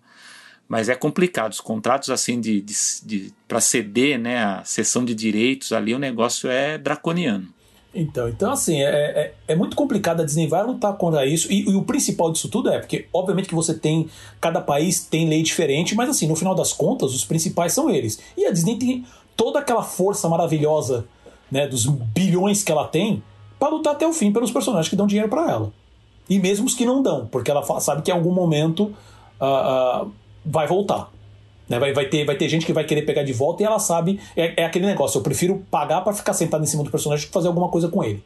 mas 0.68 0.88
é 0.88 0.96
complicado. 0.96 1.52
Os 1.52 1.60
contratos 1.60 2.10
assim 2.10 2.40
de, 2.40 2.62
de, 2.62 2.74
de 3.04 3.34
para 3.48 3.60
ceder, 3.60 4.18
né, 4.18 4.38
a 4.44 4.64
cessão 4.64 5.04
de 5.04 5.14
direitos 5.14 5.74
ali, 5.74 5.94
o 5.94 6.00
negócio 6.00 6.50
é 6.50 6.78
draconiano. 6.78 7.50
Então, 7.94 8.30
então 8.30 8.52
assim, 8.54 8.82
é, 8.82 8.88
é, 8.88 9.34
é, 9.50 9.56
muito 9.56 9.76
complicado, 9.76 10.22
a 10.22 10.24
Disney 10.24 10.48
vai 10.48 10.64
lutar 10.64 10.96
contra 10.96 11.26
isso, 11.26 11.52
e, 11.52 11.70
e, 11.70 11.76
o 11.76 11.84
principal 11.84 12.32
disso 12.32 12.48
tudo 12.48 12.70
é, 12.70 12.80
porque 12.80 13.06
obviamente 13.12 13.50
que 13.50 13.56
você 13.56 13.74
tem, 13.74 14.10
cada 14.40 14.62
país 14.62 15.04
tem 15.04 15.28
lei 15.28 15.44
diferente, 15.44 15.94
mas 15.94 16.10
assim, 16.10 16.26
no 16.26 16.38
final 16.38 16.56
das 16.56 16.72
contas, 16.72 17.14
os 17.14 17.26
principais 17.26 17.74
são 17.74 17.90
eles. 17.90 18.18
E 18.38 18.46
a 18.46 18.52
Disney 18.52 18.78
tem 18.78 19.06
toda 19.36 19.60
aquela 19.60 19.84
força 19.84 20.30
maravilhosa, 20.30 21.06
né, 21.52 21.68
dos 21.68 21.86
bilhões 21.86 22.64
que 22.64 22.72
ela 22.72 22.88
tem, 22.88 23.22
para 23.62 23.70
lutar 23.70 23.94
até 23.94 24.08
o 24.08 24.12
fim 24.12 24.34
pelos 24.34 24.50
personagens 24.50 24.90
que 24.90 24.96
dão 24.96 25.06
dinheiro 25.06 25.30
para 25.30 25.52
ela. 25.52 25.72
E 26.28 26.40
mesmo 26.40 26.66
os 26.66 26.74
que 26.74 26.84
não 26.84 27.04
dão, 27.04 27.28
porque 27.28 27.52
ela 27.52 27.62
sabe 27.80 28.02
que 28.02 28.10
em 28.10 28.14
algum 28.14 28.32
momento 28.32 28.92
uh, 29.40 30.06
uh, 30.06 30.12
vai 30.44 30.66
voltar. 30.66 31.12
Né? 31.70 31.78
Vai, 31.78 31.94
vai, 31.94 32.08
ter, 32.08 32.26
vai 32.26 32.36
ter 32.36 32.50
gente 32.50 32.66
que 32.66 32.74
vai 32.74 32.84
querer 32.84 33.04
pegar 33.04 33.22
de 33.22 33.34
volta 33.34 33.62
e 33.62 33.66
ela 33.68 33.78
sabe. 33.78 34.20
É, 34.36 34.64
é 34.64 34.66
aquele 34.66 34.88
negócio, 34.88 35.20
eu 35.20 35.22
prefiro 35.22 35.64
pagar 35.70 36.02
para 36.02 36.12
ficar 36.12 36.34
sentado 36.34 36.64
em 36.64 36.66
cima 36.66 36.84
do 36.84 36.90
personagem 36.90 37.28
que 37.28 37.32
fazer 37.32 37.50
alguma 37.50 37.70
coisa 37.70 37.88
com 37.88 38.04
ele. 38.04 38.24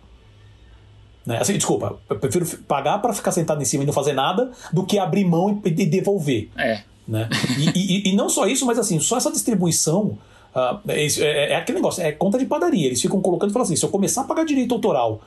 Né? 1.26 1.38
Assim, 1.38 1.52
desculpa, 1.58 2.00
eu 2.10 2.18
prefiro 2.18 2.46
pagar 2.66 3.00
para 3.00 3.12
ficar 3.12 3.34
sentado 3.34 3.62
em 3.62 3.66
cima 3.66 3.84
e 3.84 3.86
não 3.86 3.94
fazer 3.94 4.14
nada 4.14 4.52
do 4.72 4.86
que 4.86 4.98
abrir 4.98 5.26
mão 5.26 5.62
e, 5.66 5.68
e 5.68 5.86
devolver. 5.86 6.50
É. 6.56 6.82
Né? 7.06 7.28
E, 7.60 8.08
e, 8.08 8.10
e, 8.10 8.16
não 8.16 8.30
só 8.30 8.48
isso, 8.48 8.66
mas 8.66 8.80
assim, 8.80 9.02
só 9.02 9.18
essa 9.18 9.32
distribuição. 9.32 10.18
Uh, 10.56 10.80
é, 10.88 11.06
é, 11.06 11.52
é, 11.52 11.56
aquele 11.58 11.80
negócio, 11.80 12.02
é 12.02 12.14
conta 12.14 12.38
de 12.38 12.46
padaria. 12.46 12.88
Eles 12.88 13.02
ficam 13.02 13.22
colocando 13.22 13.50
e 13.50 13.54
falam 13.54 13.66
assim: 13.66 13.76
se 13.76 13.84
eu 13.84 13.90
começar 13.90 14.22
a 14.22 14.24
pagar 14.24 14.46
direito 14.46 14.74
autoral 14.74 15.22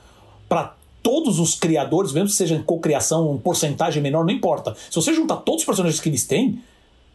para 0.47 0.75
todos 1.03 1.39
os 1.39 1.53
criadores, 1.53 2.11
mesmo 2.11 2.29
que 2.29 2.35
seja 2.35 2.57
cocriação, 2.65 3.31
um 3.31 3.37
porcentagem 3.37 4.01
menor, 4.01 4.25
não 4.25 4.33
importa. 4.33 4.75
Se 4.89 4.95
você 4.95 5.13
juntar 5.13 5.37
todos 5.37 5.61
os 5.61 5.65
personagens 5.65 6.01
que 6.01 6.09
eles 6.09 6.25
têm, 6.25 6.61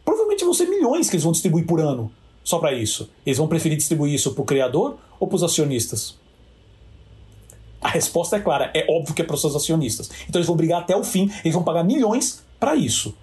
provavelmente 0.03 0.45
vão 0.45 0.53
ser 0.53 0.67
milhões 0.67 1.09
que 1.09 1.15
eles 1.15 1.23
vão 1.23 1.33
distribuir 1.33 1.65
por 1.65 1.81
ano 1.81 2.09
só 2.43 2.59
para 2.59 2.71
isso. 2.73 3.09
Eles 3.25 3.37
vão 3.37 3.47
preferir 3.47 3.77
distribuir 3.77 4.13
isso 4.13 4.33
para 4.33 4.41
o 4.41 4.45
criador 4.45 4.97
ou 5.19 5.27
para 5.27 5.35
os 5.35 5.43
acionistas? 5.43 6.15
A 7.81 7.89
resposta 7.89 8.37
é 8.37 8.39
clara, 8.39 8.71
é 8.73 8.85
óbvio 8.89 9.13
que 9.13 9.21
é 9.21 9.25
para 9.25 9.35
os 9.35 9.55
acionistas. 9.55 10.09
Então 10.27 10.39
eles 10.39 10.47
vão 10.47 10.55
brigar 10.55 10.81
até 10.81 10.95
o 10.95 11.03
fim, 11.03 11.29
eles 11.43 11.53
vão 11.53 11.63
pagar 11.63 11.83
milhões 11.83 12.43
para 12.59 12.75
isso. 12.75 13.13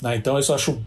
Né? 0.00 0.16
Então 0.16 0.38
isso 0.38 0.52
eu 0.52 0.56
acho 0.56 0.78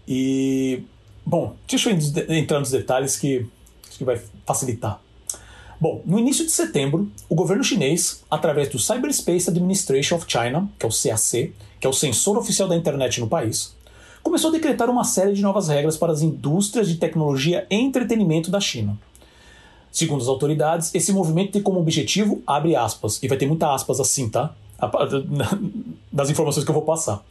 E. 0.05 0.83
Bom, 1.25 1.55
deixa 1.65 1.89
eu 1.89 1.97
entrar 2.35 2.59
nos 2.59 2.71
detalhes 2.71 3.15
que 3.15 3.45
acho 3.87 3.97
que 3.97 4.03
vai 4.03 4.19
facilitar. 4.45 4.99
Bom, 5.79 6.01
no 6.05 6.19
início 6.19 6.45
de 6.45 6.51
setembro, 6.51 7.09
o 7.29 7.33
governo 7.33 7.63
chinês, 7.63 8.21
através 8.29 8.67
do 8.69 8.77
Cyberspace 8.77 9.49
Administration 9.49 10.17
of 10.17 10.25
China, 10.27 10.69
que 10.77 10.85
é 10.85 10.89
o 10.89 10.91
CAC, 10.91 11.53
que 11.79 11.87
é 11.87 11.89
o 11.89 11.93
censor 11.93 12.37
oficial 12.37 12.67
da 12.67 12.75
internet 12.75 13.21
no 13.21 13.27
país, 13.27 13.75
começou 14.21 14.49
a 14.49 14.53
decretar 14.53 14.89
uma 14.89 15.03
série 15.03 15.33
de 15.33 15.41
novas 15.41 15.69
regras 15.69 15.97
para 15.97 16.11
as 16.11 16.21
indústrias 16.21 16.87
de 16.87 16.97
tecnologia 16.97 17.65
e 17.69 17.75
entretenimento 17.75 18.51
da 18.51 18.59
China. 18.59 18.97
Segundo 19.91 20.21
as 20.21 20.27
autoridades, 20.27 20.93
esse 20.93 21.11
movimento 21.11 21.53
tem 21.53 21.61
como 21.61 21.79
objetivo, 21.79 22.43
abre 22.45 22.75
aspas, 22.75 23.21
e 23.23 23.27
vai 23.27 23.37
ter 23.37 23.47
muita 23.47 23.73
aspas 23.73 23.99
assim, 23.99 24.29
tá? 24.29 24.53
Das 26.11 26.29
informações 26.29 26.65
que 26.65 26.69
eu 26.69 26.75
vou 26.75 26.83
passar. 26.83 27.23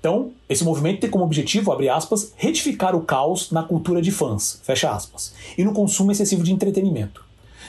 Então, 0.00 0.32
esse 0.48 0.64
movimento 0.64 1.00
tem 1.00 1.10
como 1.10 1.24
objetivo, 1.24 1.72
abre 1.72 1.88
aspas, 1.88 2.32
retificar 2.36 2.94
o 2.94 3.02
caos 3.02 3.50
na 3.50 3.62
cultura 3.62 4.00
de 4.00 4.10
fãs, 4.10 4.60
fecha 4.62 4.90
aspas, 4.90 5.34
e 5.56 5.64
no 5.64 5.72
consumo 5.72 6.12
excessivo 6.12 6.42
de 6.42 6.52
entretenimento. 6.52 7.24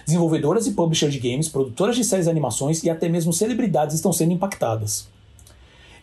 Desenvolvedoras 0.05 0.67
e 0.67 0.71
publishers 0.71 1.13
de 1.13 1.19
games, 1.19 1.49
produtoras 1.49 1.95
de 1.95 2.03
séries 2.03 2.27
e 2.27 2.29
animações 2.29 2.83
e 2.83 2.89
até 2.89 3.09
mesmo 3.09 3.33
celebridades 3.33 3.95
estão 3.95 4.13
sendo 4.13 4.33
impactadas. 4.33 5.07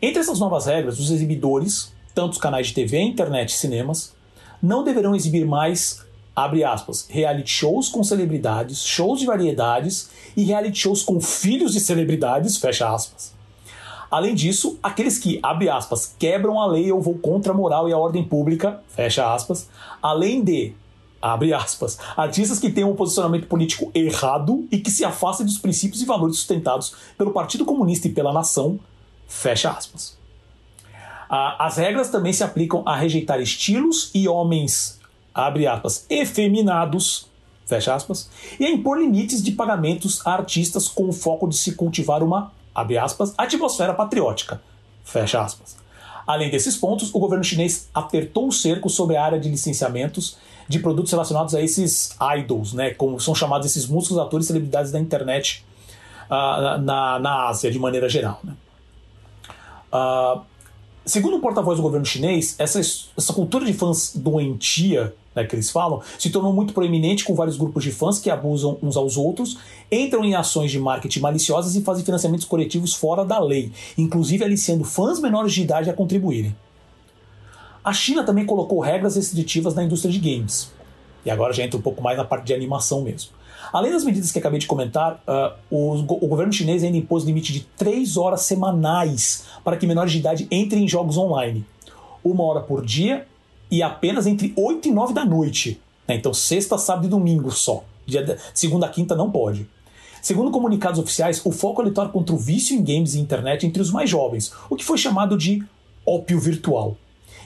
Entre 0.02 0.20
essas 0.20 0.38
novas 0.38 0.66
regras, 0.66 0.98
os 0.98 1.10
exibidores, 1.10 1.92
tanto 2.14 2.32
os 2.32 2.38
canais 2.38 2.68
de 2.68 2.74
TV, 2.74 3.00
internet 3.00 3.50
e 3.50 3.56
cinemas, 3.56 4.14
não 4.60 4.84
deverão 4.84 5.14
exibir 5.14 5.46
mais, 5.46 6.04
abre 6.36 6.62
aspas, 6.62 7.08
reality 7.10 7.50
shows 7.50 7.88
com 7.88 8.04
celebridades, 8.04 8.84
shows 8.84 9.20
de 9.20 9.26
variedades 9.26 10.10
e 10.36 10.44
reality 10.44 10.78
shows 10.78 11.02
com 11.02 11.18
filhos 11.18 11.72
de 11.72 11.80
celebridades, 11.80 12.58
fecha 12.58 12.94
aspas. 12.94 13.34
Além 14.10 14.34
disso, 14.34 14.78
aqueles 14.82 15.18
que, 15.18 15.40
abre 15.42 15.70
aspas, 15.70 16.14
quebram 16.18 16.60
a 16.60 16.66
lei 16.66 16.92
ou 16.92 17.00
vão 17.00 17.14
contra 17.14 17.52
a 17.52 17.56
moral 17.56 17.88
e 17.88 17.92
a 17.92 17.98
ordem 17.98 18.22
pública, 18.22 18.80
fecha 18.88 19.34
aspas, 19.34 19.68
além 20.00 20.44
de, 20.44 20.74
abre 21.20 21.54
aspas, 21.54 21.98
artistas 22.16 22.60
que 22.60 22.70
tenham 22.70 22.90
um 22.90 22.96
posicionamento 22.96 23.46
político 23.46 23.90
errado 23.94 24.68
e 24.70 24.78
que 24.78 24.90
se 24.90 25.04
afastem 25.04 25.46
dos 25.46 25.58
princípios 25.58 26.02
e 26.02 26.04
valores 26.04 26.36
sustentados 26.36 26.94
pelo 27.16 27.32
Partido 27.32 27.64
Comunista 27.64 28.06
e 28.06 28.12
pela 28.12 28.32
nação, 28.32 28.78
fecha 29.26 29.70
aspas. 29.70 30.16
As 31.28 31.76
regras 31.76 32.08
também 32.08 32.32
se 32.32 32.44
aplicam 32.44 32.82
a 32.86 32.94
rejeitar 32.94 33.40
estilos 33.40 34.12
e 34.14 34.28
homens, 34.28 34.95
abre 35.36 35.66
aspas, 35.66 36.06
efeminados, 36.08 37.26
fecha 37.66 37.94
aspas, 37.94 38.30
e 38.58 38.64
a 38.64 38.70
impor 38.70 38.98
limites 38.98 39.42
de 39.42 39.52
pagamentos 39.52 40.26
a 40.26 40.32
artistas 40.32 40.88
com 40.88 41.08
o 41.08 41.12
foco 41.12 41.46
de 41.46 41.56
se 41.56 41.74
cultivar 41.74 42.22
uma, 42.22 42.50
abre 42.74 42.96
aspas, 42.96 43.34
atmosfera 43.36 43.92
patriótica, 43.92 44.62
fecha 45.04 45.42
aspas. 45.42 45.76
Além 46.26 46.50
desses 46.50 46.76
pontos, 46.76 47.14
o 47.14 47.18
governo 47.18 47.44
chinês 47.44 47.88
apertou 47.94 48.48
o 48.48 48.52
cerco 48.52 48.88
sobre 48.88 49.16
a 49.16 49.24
área 49.24 49.38
de 49.38 49.48
licenciamentos 49.48 50.38
de 50.66 50.78
produtos 50.78 51.12
relacionados 51.12 51.54
a 51.54 51.60
esses 51.60 52.16
idols, 52.38 52.72
né, 52.72 52.90
como 52.94 53.20
são 53.20 53.34
chamados 53.34 53.66
esses 53.66 53.86
músicos, 53.86 54.18
atores 54.18 54.46
e 54.46 54.48
celebridades 54.48 54.90
da 54.90 54.98
internet 54.98 55.64
uh, 56.30 56.80
na, 56.80 57.18
na 57.18 57.48
Ásia, 57.48 57.70
de 57.70 57.78
maneira 57.78 58.08
geral. 58.08 58.40
Né. 58.42 58.54
Uh, 59.92 60.40
Segundo 61.06 61.36
o 61.36 61.40
porta-voz 61.40 61.76
do 61.76 61.82
governo 61.84 62.04
chinês, 62.04 62.56
essa, 62.58 62.80
essa 62.80 63.32
cultura 63.32 63.64
de 63.64 63.72
fãs 63.72 64.10
doentia 64.12 65.14
né, 65.36 65.44
que 65.44 65.54
eles 65.54 65.70
falam 65.70 66.02
se 66.18 66.30
tornou 66.30 66.52
muito 66.52 66.74
proeminente 66.74 67.24
com 67.24 67.32
vários 67.32 67.56
grupos 67.56 67.84
de 67.84 67.92
fãs 67.92 68.18
que 68.18 68.28
abusam 68.28 68.76
uns 68.82 68.96
aos 68.96 69.16
outros, 69.16 69.56
entram 69.90 70.24
em 70.24 70.34
ações 70.34 70.72
de 70.72 70.80
marketing 70.80 71.20
maliciosas 71.20 71.76
e 71.76 71.82
fazem 71.82 72.04
financiamentos 72.04 72.44
coletivos 72.44 72.92
fora 72.92 73.24
da 73.24 73.38
lei, 73.38 73.70
inclusive 73.96 74.42
aliciando 74.42 74.82
fãs 74.82 75.20
menores 75.20 75.52
de 75.52 75.62
idade 75.62 75.88
a 75.88 75.94
contribuírem. 75.94 76.56
A 77.84 77.92
China 77.92 78.24
também 78.24 78.44
colocou 78.44 78.80
regras 78.80 79.14
restritivas 79.14 79.76
na 79.76 79.84
indústria 79.84 80.12
de 80.12 80.18
games. 80.18 80.72
E 81.24 81.30
agora 81.30 81.52
já 81.52 81.62
entra 81.62 81.78
um 81.78 81.82
pouco 81.82 82.02
mais 82.02 82.18
na 82.18 82.24
parte 82.24 82.46
de 82.46 82.54
animação 82.54 83.02
mesmo. 83.02 83.30
Além 83.72 83.92
das 83.92 84.04
medidas 84.04 84.32
que 84.32 84.38
acabei 84.38 84.58
de 84.58 84.66
comentar, 84.66 85.22
uh, 85.26 85.54
o, 85.70 85.92
o, 85.94 86.28
governo 86.28 86.52
chinês 86.52 86.84
ainda 86.84 86.96
impôs 86.96 87.24
limite 87.24 87.52
de 87.52 87.60
3 87.76 88.16
horas 88.16 88.42
semanais 88.42 89.44
para 89.64 89.76
que 89.76 89.86
menores 89.86 90.12
de 90.12 90.18
idade 90.18 90.48
entrem 90.50 90.84
em 90.84 90.88
jogos 90.88 91.16
online. 91.16 91.64
Uma 92.24 92.44
hora 92.44 92.60
por 92.60 92.84
dia 92.84 93.26
e 93.70 93.82
apenas 93.82 94.26
entre 94.26 94.52
8 94.56 94.88
e 94.88 94.92
9 94.92 95.12
da 95.12 95.24
noite. 95.24 95.80
Né? 96.06 96.16
Então, 96.16 96.32
sexta, 96.32 96.78
sábado 96.78 97.06
e 97.06 97.10
domingo 97.10 97.50
só. 97.50 97.84
Dia 98.06 98.38
segunda 98.54 98.88
quinta 98.88 99.16
não 99.16 99.30
pode. 99.30 99.68
Segundo 100.22 100.50
comunicados 100.50 100.98
oficiais, 100.98 101.40
o 101.44 101.52
foco 101.52 101.82
é 101.82 101.84
lutar 101.84 102.08
contra 102.10 102.34
o 102.34 102.38
vício 102.38 102.76
em 102.76 102.82
games 102.82 103.14
e 103.14 103.20
internet 103.20 103.66
entre 103.66 103.80
os 103.80 103.90
mais 103.90 104.10
jovens, 104.10 104.52
o 104.68 104.74
que 104.74 104.84
foi 104.84 104.98
chamado 104.98 105.36
de 105.36 105.62
ópio 106.04 106.40
virtual, 106.40 106.96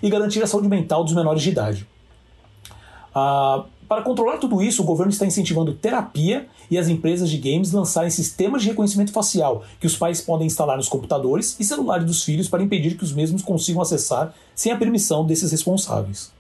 e 0.03 0.09
garantir 0.09 0.43
a 0.43 0.47
saúde 0.47 0.69
mental 0.69 1.05
dos 1.05 1.15
menores 1.15 1.43
de 1.43 1.51
idade. 1.51 1.87
Uh, 3.15 3.65
para 3.91 4.03
controlar 4.03 4.39
tudo 4.39 4.63
isso, 4.63 4.83
o 4.83 4.87
governo 4.87 5.11
está 5.11 5.27
incentivando 5.27 5.75
terapia 5.75 6.47
e 6.71 6.79
as 6.79 6.87
empresas 6.87 7.29
de 7.29 7.37
games 7.37 7.73
lançarem 7.73 8.09
sistemas 8.09 8.63
de 8.63 8.69
reconhecimento 8.69 9.11
facial 9.11 9.65
que 9.81 9.87
os 9.89 9.97
pais 9.97 10.21
podem 10.21 10.47
instalar 10.47 10.77
nos 10.77 10.89
computadores 10.89 11.57
e 11.59 11.65
celulares 11.65 12.07
dos 12.07 12.23
filhos 12.23 12.49
para 12.49 12.63
impedir 12.63 12.97
que 12.97 13.03
os 13.03 13.13
mesmos 13.13 13.43
consigam 13.43 13.83
acessar 13.83 14.33
sem 14.55 14.71
a 14.71 14.77
permissão 14.77 15.27
desses 15.27 15.51
responsáveis. 15.51 16.31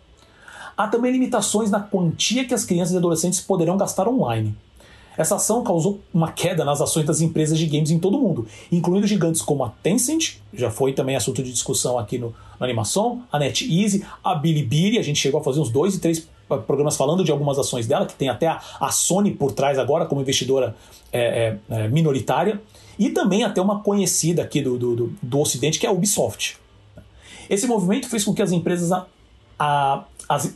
Há 0.76 0.86
também 0.86 1.10
limitações 1.10 1.72
na 1.72 1.80
quantia 1.80 2.44
que 2.44 2.54
as 2.54 2.64
crianças 2.64 2.94
e 2.94 2.98
adolescentes 2.98 3.40
poderão 3.40 3.76
gastar 3.76 4.06
online. 4.06 4.54
Essa 5.18 5.34
ação 5.34 5.64
causou 5.64 5.98
uma 6.14 6.30
queda 6.30 6.64
nas 6.64 6.80
ações 6.80 7.04
das 7.04 7.20
empresas 7.20 7.58
de 7.58 7.66
games 7.66 7.90
em 7.90 7.98
todo 7.98 8.16
o 8.16 8.20
mundo, 8.20 8.46
incluindo 8.70 9.08
gigantes 9.08 9.42
como 9.42 9.64
a 9.64 9.70
Tencent, 9.82 10.36
já 10.54 10.70
foi 10.70 10.92
também 10.92 11.16
assunto 11.16 11.42
de 11.42 11.50
discussão 11.50 11.98
aqui 11.98 12.16
no, 12.16 12.28
no 12.28 12.64
Animação, 12.64 13.24
a 13.32 13.40
NetEase, 13.40 14.06
a 14.22 14.36
Bilibili, 14.36 15.00
a 15.00 15.02
gente 15.02 15.18
chegou 15.18 15.40
a 15.40 15.42
fazer 15.42 15.58
uns 15.58 15.68
dois 15.68 15.96
e 15.96 15.98
três 15.98 16.28
programas 16.58 16.96
falando 16.96 17.24
de 17.24 17.30
algumas 17.30 17.58
ações 17.58 17.86
dela, 17.86 18.06
que 18.06 18.14
tem 18.14 18.28
até 18.28 18.46
a, 18.48 18.90
Sony 18.90 19.32
por 19.32 19.52
trás 19.52 19.78
agora 19.78 20.06
como 20.06 20.20
investidora 20.20 20.74
é, 21.12 21.58
é, 21.70 21.82
é, 21.84 21.88
minoritária, 21.88 22.60
e 22.98 23.10
também 23.10 23.44
até 23.44 23.60
uma 23.60 23.80
conhecida 23.80 24.42
aqui 24.42 24.60
do, 24.60 24.78
do, 24.78 25.12
do, 25.22 25.40
Ocidente, 25.40 25.78
que 25.78 25.86
é 25.86 25.88
a 25.88 25.92
Ubisoft. 25.92 26.58
Esse 27.48 27.66
movimento 27.66 28.08
fez 28.08 28.24
com 28.24 28.34
que 28.34 28.42
as 28.42 28.52
empresas. 28.52 28.92
A, 28.92 29.06
a, 29.58 30.04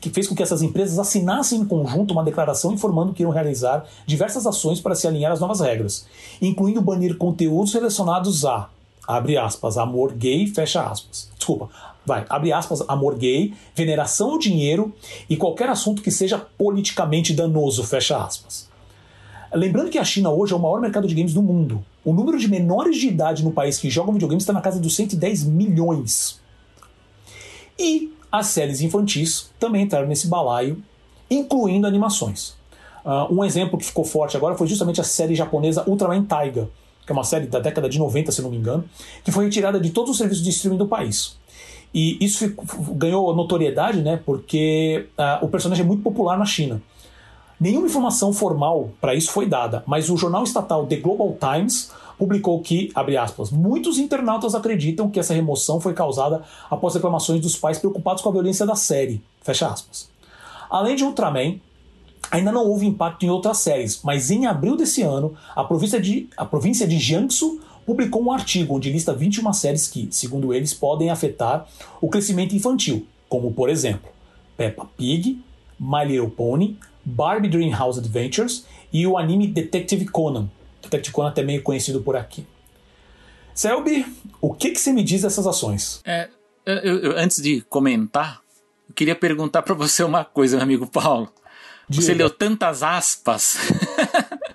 que 0.01 0.09
fez 0.11 0.29
com 0.29 0.35
que 0.35 0.43
essas 0.43 0.63
empresas 0.63 0.99
assinassem 0.99 1.61
em 1.61 1.65
conjunto 1.65 2.13
uma 2.13 2.23
declaração 2.23 2.73
informando 2.73 3.13
que 3.13 3.23
irão 3.23 3.33
realizar 3.33 3.85
diversas 4.07 4.47
ações 4.47 4.81
para 4.81 4.95
se 4.95 5.07
alinhar 5.07 5.33
às 5.33 5.41
novas 5.41 5.61
regras, 5.61 6.07
incluindo 6.41 6.81
banir 6.81 7.17
conteúdos 7.17 7.75
relacionados 7.75 8.45
a, 8.45 8.69
abre 9.07 9.37
aspas, 9.37 9.77
amor 9.77 10.13
gay, 10.13 10.47
fecha 10.47 10.83
aspas. 10.83 11.31
Desculpa, 11.37 11.69
vai, 12.05 12.25
abre 12.29 12.53
aspas, 12.53 12.83
amor 12.89 13.17
gay, 13.17 13.55
veneração 13.75 14.33
ao 14.33 14.39
dinheiro 14.39 14.93
e 15.29 15.37
qualquer 15.37 15.69
assunto 15.69 16.03
que 16.03 16.11
seja 16.11 16.39
politicamente 16.39 17.33
danoso, 17.33 17.85
fecha 17.85 18.23
aspas. 18.23 18.69
Lembrando 19.53 19.91
que 19.91 19.99
a 19.99 20.05
China 20.05 20.31
hoje 20.31 20.53
é 20.53 20.57
o 20.57 20.59
maior 20.59 20.81
mercado 20.81 21.07
de 21.07 21.15
games 21.15 21.33
do 21.33 21.41
mundo. 21.41 21.85
O 22.05 22.13
número 22.13 22.39
de 22.39 22.49
menores 22.49 22.97
de 22.97 23.07
idade 23.07 23.45
no 23.45 23.53
país 23.53 23.79
que 23.79 23.89
jogam 23.89 24.13
videogames 24.13 24.43
está 24.43 24.53
na 24.53 24.61
casa 24.61 24.81
dos 24.81 24.97
110 24.97 25.45
milhões. 25.45 26.41
E 27.79 28.13
as 28.31 28.49
séries 28.49 28.81
infantis 28.81 29.51
também 29.61 29.83
entraram 29.83 30.09
nesse 30.09 30.27
balaio, 30.27 30.83
incluindo 31.31 31.87
animações. 31.87 32.55
Uh, 33.05 33.33
um 33.33 33.45
exemplo 33.45 33.79
que 33.79 33.85
ficou 33.85 34.05
forte 34.05 34.37
agora 34.37 34.57
foi 34.57 34.67
justamente 34.67 35.01
a 35.01 35.05
série 35.05 35.35
japonesa 35.35 35.85
Ultraman 35.87 36.25
Taiga, 36.25 36.69
que 37.07 37.13
é 37.13 37.15
uma 37.15 37.25
série 37.25 37.47
da 37.47 37.61
década 37.61 37.89
de 37.89 37.99
90, 37.99 38.33
se 38.33 38.43
não 38.43 38.51
me 38.51 38.57
engano, 38.57 38.85
que 39.23 39.31
foi 39.31 39.45
retirada 39.45 39.79
de 39.79 39.91
todos 39.91 40.11
os 40.11 40.19
serviços 40.19 40.43
de 40.43 40.51
streaming 40.51 40.79
do 40.79 40.89
país. 40.89 41.37
E 41.95 42.19
isso 42.21 42.53
ganhou 42.97 43.35
notoriedade, 43.37 44.03
né? 44.03 44.21
Porque 44.27 45.07
uh, 45.17 45.45
o 45.45 45.49
personagem 45.49 45.85
é 45.85 45.87
muito 45.87 46.03
popular 46.03 46.37
na 46.37 46.45
China. 46.45 46.83
Nenhuma 47.61 47.87
informação 47.87 48.33
formal 48.33 48.91
para 49.01 49.15
isso 49.15 49.31
foi 49.31 49.47
dada, 49.47 49.85
mas 49.87 50.11
o 50.11 50.17
jornal 50.17 50.43
estatal 50.43 50.87
The 50.87 50.97
Global 50.97 51.37
Times 51.39 51.93
publicou 52.19 52.61
que, 52.61 52.91
abre 52.95 53.17
aspas, 53.17 53.51
muitos 53.51 53.99
internautas 53.99 54.55
acreditam 54.55 55.09
que 55.09 55.21
essa 55.21 55.35
remoção 55.35 55.81
foi 55.81 55.95
causada 55.95 56.43
após 56.69 56.95
reclamações 56.95 57.41
dos 57.41 57.57
pais 57.57 57.79
preocupados 57.79 58.23
com 58.23 58.29
a 58.29 58.33
violência 58.33 58.67
da 58.67 58.75
série. 58.75 59.23
Fecha 59.41 59.69
aspas. 59.69 60.11
Além 60.69 60.97
de 60.97 61.05
Ultraman, 61.05 61.61
ainda 62.31 62.51
não 62.51 62.67
houve 62.67 62.87
impacto 62.87 63.25
em 63.25 63.31
outras 63.31 63.59
séries, 63.59 64.01
mas 64.03 64.31
em 64.31 64.47
abril 64.47 64.77
desse 64.77 65.03
ano, 65.03 65.35
a 65.55 65.63
província 65.63 66.01
de, 66.01 66.29
a 66.37 66.45
província 66.45 66.87
de 66.87 66.99
Jiangsu 66.99 67.61
publicou 67.85 68.23
um 68.23 68.33
artigo 68.33 68.75
onde 68.75 68.91
lista 68.91 69.13
21 69.13 69.53
séries 69.53 69.89
que, 69.89 70.09
segundo 70.11 70.53
eles, 70.53 70.73
podem 70.75 71.11
afetar 71.11 71.67
o 72.01 72.09
crescimento 72.09 72.55
infantil, 72.55 73.07
como 73.29 73.53
por 73.53 73.69
exemplo 73.69 74.11
Peppa 74.57 74.87
Pig, 74.97 75.41
My 75.79 76.05
Little 76.05 76.31
Pony, 76.31 76.79
Barbie 77.05 77.49
Dreamhouse 77.49 77.99
Adventures 77.99 78.65
e 78.93 79.07
o 79.07 79.19
anime 79.19 79.47
Detective 79.47 80.07
Conan. 80.07 80.49
Detective 80.83 81.13
Conan 81.13 81.33
também 81.33 81.57
é 81.57 81.61
conhecido 81.61 82.01
por 82.01 82.17
aqui. 82.17 82.47
Selby, 83.55 84.05
o 84.41 84.53
que, 84.53 84.71
que 84.71 84.81
você 84.81 84.93
me 84.93 85.03
diz 85.03 85.23
dessas 85.23 85.47
ações? 85.47 86.01
É, 86.05 86.29
eu, 86.67 86.99
eu, 86.99 87.19
antes 87.19 87.43
de 87.43 87.61
comentar, 87.63 88.41
eu 88.89 88.95
queria 88.95 89.15
perguntar 89.15 89.63
para 89.63 89.75
você 89.75 90.03
uma 90.03 90.25
coisa, 90.25 90.57
meu 90.57 90.65
amigo 90.65 90.87
Paulo. 90.87 91.33
Diga. 91.89 92.03
Você 92.03 92.15
leu 92.15 92.31
tantas 92.31 92.83
aspas. 92.83 93.59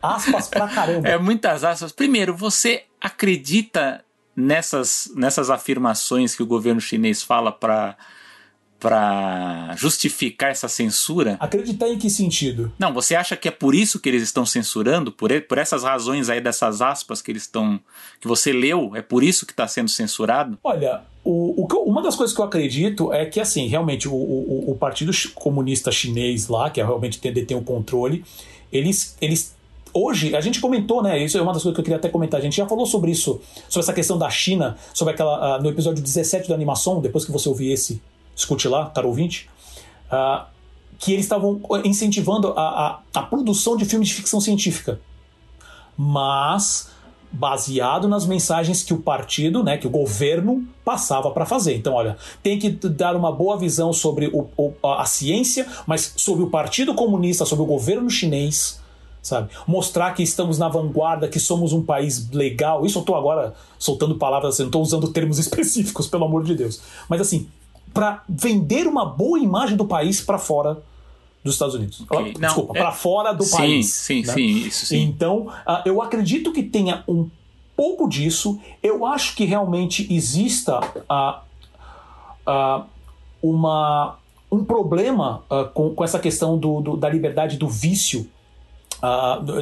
Aspas 0.01 0.47
pra 0.47 0.67
caramba. 0.67 1.07
É, 1.09 1.17
muitas 1.17 1.63
aspas. 1.63 1.91
Primeiro, 1.91 2.35
você 2.35 2.85
acredita 3.01 4.03
nessas, 4.35 5.11
nessas 5.15 5.49
afirmações 5.49 6.35
que 6.35 6.43
o 6.43 6.47
governo 6.47 6.81
chinês 6.81 7.21
fala 7.21 7.51
para 7.51 7.97
para 8.79 9.75
justificar 9.75 10.51
essa 10.51 10.69
censura? 10.69 11.35
Acreditar 11.39 11.89
em 11.89 11.99
que 11.99 12.09
sentido? 12.09 12.71
Não, 12.79 12.93
você 12.93 13.13
acha 13.13 13.35
que 13.35 13.47
é 13.47 13.51
por 13.51 13.75
isso 13.75 13.99
que 13.99 14.07
eles 14.07 14.23
estão 14.23 14.45
censurando? 14.45 15.11
Por, 15.11 15.29
por 15.41 15.57
essas 15.57 15.83
razões 15.83 16.29
aí 16.29 16.39
dessas 16.39 16.81
aspas 16.81 17.21
que 17.21 17.29
eles 17.29 17.43
estão. 17.43 17.79
que 18.21 18.27
você 18.27 18.53
leu? 18.53 18.95
É 18.95 19.01
por 19.01 19.21
isso 19.21 19.45
que 19.45 19.51
está 19.51 19.67
sendo 19.67 19.89
censurado? 19.89 20.57
Olha, 20.63 21.01
o, 21.23 21.61
o, 21.61 21.83
uma 21.83 22.01
das 22.01 22.15
coisas 22.15 22.33
que 22.33 22.41
eu 22.41 22.45
acredito 22.45 23.11
é 23.11 23.25
que, 23.25 23.41
assim, 23.41 23.67
realmente, 23.67 24.07
o, 24.07 24.13
o, 24.13 24.77
Partido 24.79 25.11
Comunista 25.35 25.91
Chinês 25.91 26.47
lá, 26.47 26.69
que 26.69 26.79
é 26.79 26.85
realmente 26.85 27.19
tem, 27.19 27.33
detém 27.33 27.57
o 27.57 27.61
controle, 27.61 28.23
eles, 28.71 29.17
eles 29.19 29.55
hoje, 29.93 30.35
a 30.35 30.41
gente 30.41 30.59
comentou, 30.59 31.01
né? 31.01 31.23
Isso 31.23 31.37
é 31.37 31.41
uma 31.41 31.53
das 31.53 31.63
coisas 31.63 31.75
que 31.75 31.81
eu 31.81 31.83
queria 31.83 31.97
até 31.97 32.09
comentar. 32.09 32.39
A 32.39 32.43
gente 32.43 32.57
já 32.57 32.67
falou 32.67 32.85
sobre 32.85 33.11
isso, 33.11 33.41
sobre 33.67 33.83
essa 33.83 33.93
questão 33.93 34.17
da 34.17 34.29
China, 34.29 34.77
sobre 34.93 35.13
aquela. 35.13 35.57
Uh, 35.57 35.63
no 35.63 35.69
episódio 35.69 36.03
17 36.03 36.49
da 36.49 36.55
animação, 36.55 37.01
depois 37.01 37.25
que 37.25 37.31
você 37.31 37.47
ouvir 37.49 37.71
esse, 37.71 38.01
escute 38.35 38.67
lá, 38.67 38.89
caro 38.89 39.07
ouvinte, 39.07 39.49
uh, 40.11 40.45
que 40.97 41.13
eles 41.13 41.25
estavam 41.25 41.61
incentivando 41.83 42.53
a, 42.55 42.61
a, 42.61 42.99
a, 43.13 43.23
produção 43.23 43.77
de 43.77 43.85
filmes 43.85 44.09
de 44.09 44.15
ficção 44.15 44.41
científica. 44.41 44.99
Mas 45.97 46.89
baseado 47.31 48.07
nas 48.07 48.25
mensagens 48.25 48.83
que 48.83 48.93
o 48.93 48.97
partido, 48.97 49.63
né, 49.63 49.77
que 49.77 49.87
o 49.87 49.89
governo 49.89 50.67
passava 50.83 51.29
para 51.31 51.45
fazer. 51.45 51.75
Então, 51.75 51.93
olha, 51.93 52.17
tem 52.41 52.57
que 52.57 52.69
dar 52.69 53.15
uma 53.15 53.31
boa 53.31 53.57
visão 53.57 53.93
sobre 53.93 54.27
o, 54.27 54.47
o, 54.57 54.73
a 54.83 55.05
ciência, 55.05 55.67
mas 55.85 56.13
sobre 56.17 56.43
o 56.43 56.49
Partido 56.49 56.93
Comunista, 56.95 57.45
sobre 57.45 57.63
o 57.63 57.67
governo 57.67 58.09
chinês, 58.09 58.81
sabe? 59.29 59.49
Mostrar 59.65 60.13
que 60.13 60.21
estamos 60.21 60.57
na 60.57 60.67
vanguarda, 60.67 61.27
que 61.27 61.39
somos 61.39 61.71
um 61.71 61.81
país 61.81 62.29
legal. 62.31 62.85
Isso 62.85 62.97
eu 62.97 63.01
estou 63.01 63.15
agora 63.15 63.55
soltando 63.77 64.15
palavras, 64.15 64.55
assim, 64.55 64.63
não 64.63 64.69
estou 64.69 64.81
usando 64.81 65.07
termos 65.09 65.37
específicos, 65.39 66.07
pelo 66.07 66.25
amor 66.25 66.43
de 66.43 66.55
Deus. 66.55 66.81
Mas 67.07 67.21
assim, 67.21 67.47
para 67.93 68.23
vender 68.27 68.87
uma 68.87 69.05
boa 69.05 69.39
imagem 69.39 69.75
do 69.75 69.85
país 69.85 70.21
para 70.21 70.37
fora 70.37 70.81
dos 71.43 71.55
Estados 71.55 71.75
Unidos. 71.75 72.01
Okay. 72.01 72.33
Não, 72.33 72.47
Desculpa, 72.47 72.77
é... 72.77 72.81
para 72.81 72.91
fora 72.91 73.33
do 73.33 73.43
sim, 73.43 73.57
país. 73.57 73.93
Sim, 73.93 74.21
né? 74.23 74.33
sim, 74.33 74.47
isso 74.67 74.85
sim. 74.85 75.01
Então, 75.01 75.47
uh, 75.47 75.81
eu 75.85 76.01
acredito 76.01 76.51
que 76.51 76.63
tenha 76.63 77.03
um 77.07 77.29
pouco 77.75 78.07
disso. 78.07 78.59
Eu 78.83 79.05
acho 79.05 79.35
que 79.35 79.45
realmente 79.45 80.11
exista 80.13 80.79
uh, 80.79 81.39
uh, 82.45 82.85
uma, 83.41 84.17
um 84.51 84.63
problema 84.63 85.43
com, 85.73 85.95
com 85.95 86.03
essa 86.03 86.19
questão 86.19 86.57
do, 86.57 86.81
do, 86.81 86.97
da 86.97 87.09
liberdade 87.09 87.57
do 87.57 87.67
vício. 87.67 88.29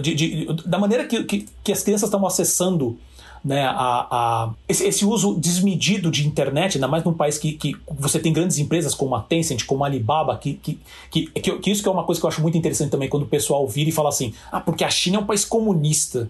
De, 0.01 0.15
de, 0.15 0.45
da 0.65 0.79
maneira 0.79 1.05
que, 1.05 1.23
que, 1.23 1.45
que 1.63 1.71
as 1.71 1.83
crianças 1.83 2.07
estão 2.07 2.25
acessando 2.25 2.97
né, 3.43 3.65
a, 3.65 4.07
a 4.11 4.53
esse, 4.67 4.85
esse, 4.85 5.05
uso 5.05 5.35
desmedido 5.35 6.11
de 6.11 6.27
internet, 6.27 6.75
ainda 6.75 6.87
mais 6.87 7.03
num 7.03 7.13
país 7.13 7.37
que, 7.37 7.53
que 7.53 7.75
você 7.87 8.19
tem 8.19 8.33
grandes 8.33 8.57
empresas 8.57 8.93
como 8.93 9.15
a 9.15 9.21
Tencent, 9.21 9.65
como 9.65 9.83
a 9.83 9.87
Alibaba, 9.87 10.37
que, 10.37 10.55
que, 10.55 10.79
que, 11.09 11.27
que, 11.27 11.59
que 11.59 11.71
isso 11.71 11.81
que 11.81 11.87
é 11.87 11.91
uma 11.91 12.03
coisa 12.03 12.19
que 12.19 12.25
eu 12.25 12.29
acho 12.29 12.41
muito 12.41 12.57
interessante 12.57 12.91
também 12.91 13.07
quando 13.07 13.23
o 13.23 13.27
pessoal 13.27 13.67
vira 13.67 13.89
e 13.89 13.93
fala 13.93 14.09
assim: 14.09 14.33
ah, 14.51 14.59
porque 14.59 14.83
a 14.83 14.89
China 14.89 15.17
é 15.17 15.19
um 15.19 15.25
país 15.25 15.45
comunista. 15.45 16.29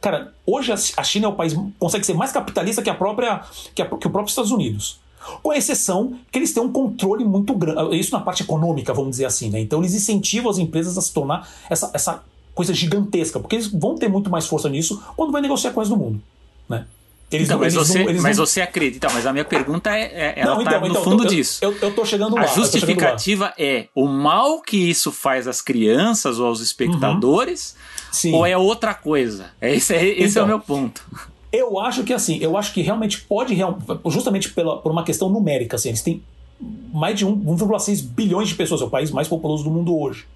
Cara, 0.00 0.32
hoje 0.46 0.72
a 0.72 1.04
China 1.04 1.26
é 1.26 1.28
o 1.28 1.34
país 1.34 1.54
consegue 1.78 2.06
ser 2.06 2.14
mais 2.14 2.32
capitalista 2.32 2.80
que 2.80 2.88
a 2.88 2.94
própria 2.94 3.42
que, 3.74 3.82
a, 3.82 3.86
que 3.86 4.06
o 4.06 4.10
próprio 4.10 4.30
Estados 4.30 4.50
Unidos. 4.50 4.98
Com 5.42 5.52
exceção 5.52 6.18
que 6.30 6.38
eles 6.38 6.52
têm 6.52 6.62
um 6.62 6.72
controle 6.72 7.24
muito 7.24 7.52
grande, 7.54 7.98
isso 7.98 8.12
na 8.12 8.20
parte 8.20 8.42
econômica, 8.42 8.94
vamos 8.94 9.10
dizer 9.12 9.26
assim, 9.26 9.50
né? 9.50 9.60
Então 9.60 9.80
eles 9.80 9.94
incentivam 9.94 10.50
as 10.50 10.58
empresas 10.58 10.96
a 10.96 11.00
se 11.00 11.12
tornar 11.12 11.48
essa, 11.68 11.90
essa 11.92 12.22
coisa 12.54 12.72
gigantesca, 12.74 13.38
porque 13.38 13.56
eles 13.56 13.68
vão 13.68 13.94
ter 13.96 14.08
muito 14.08 14.30
mais 14.30 14.46
força 14.46 14.68
nisso 14.68 15.02
quando 15.16 15.32
vai 15.32 15.42
negociar 15.42 15.72
com 15.72 15.82
do 15.82 15.96
mundo, 15.96 16.22
né? 16.68 16.86
Eles 17.30 17.46
então, 17.46 17.58
não, 17.58 17.64
mas, 17.64 17.74
você, 17.74 18.04
não, 18.04 18.22
mas 18.22 18.36
não... 18.36 18.44
você 18.44 18.60
acredita, 18.60 19.08
mas 19.12 19.24
a 19.24 19.32
minha 19.32 19.44
pergunta 19.44 19.96
é, 19.96 20.02
é 20.02 20.34
ela 20.36 20.56
não, 20.56 20.64
tá 20.64 20.70
então, 20.70 20.80
no 20.80 20.86
então, 20.88 21.04
fundo 21.04 21.22
eu, 21.22 21.28
disso. 21.28 21.64
Eu, 21.64 21.76
eu, 21.80 21.94
tô 21.94 22.04
chegando 22.04 22.34
lá. 22.34 22.42
A 22.42 22.46
justificativa 22.46 23.54
é 23.56 23.86
o 23.94 24.08
mal 24.08 24.60
que 24.60 24.76
isso 24.76 25.12
faz 25.12 25.46
às 25.46 25.62
crianças 25.62 26.40
ou 26.40 26.46
aos 26.48 26.60
espectadores, 26.60 27.76
uhum. 28.24 28.34
ou 28.34 28.46
é 28.46 28.58
outra 28.58 28.94
coisa? 28.94 29.52
Esse, 29.62 29.94
é, 29.94 30.04
esse 30.04 30.10
então, 30.10 30.22
é 30.22 30.24
o 30.24 30.26
então, 30.26 30.46
meu 30.48 30.60
ponto. 30.60 31.04
Eu 31.52 31.78
acho 31.80 32.04
que 32.04 32.12
assim, 32.12 32.38
eu 32.38 32.56
acho 32.56 32.72
que 32.72 32.80
realmente 32.80 33.20
pode, 33.22 33.56
justamente 34.06 34.50
pela, 34.52 34.78
por 34.78 34.92
uma 34.92 35.02
questão 35.02 35.28
numérica, 35.28 35.76
assim, 35.76 35.88
eles 35.88 36.02
têm 36.02 36.22
mais 36.92 37.18
de 37.18 37.26
1,6 37.26 38.02
bilhões 38.02 38.48
de 38.48 38.54
pessoas, 38.54 38.80
é 38.82 38.84
o 38.84 38.90
país 38.90 39.10
mais 39.10 39.26
populoso 39.26 39.64
do 39.64 39.70
mundo 39.70 39.98
hoje. 39.98 40.26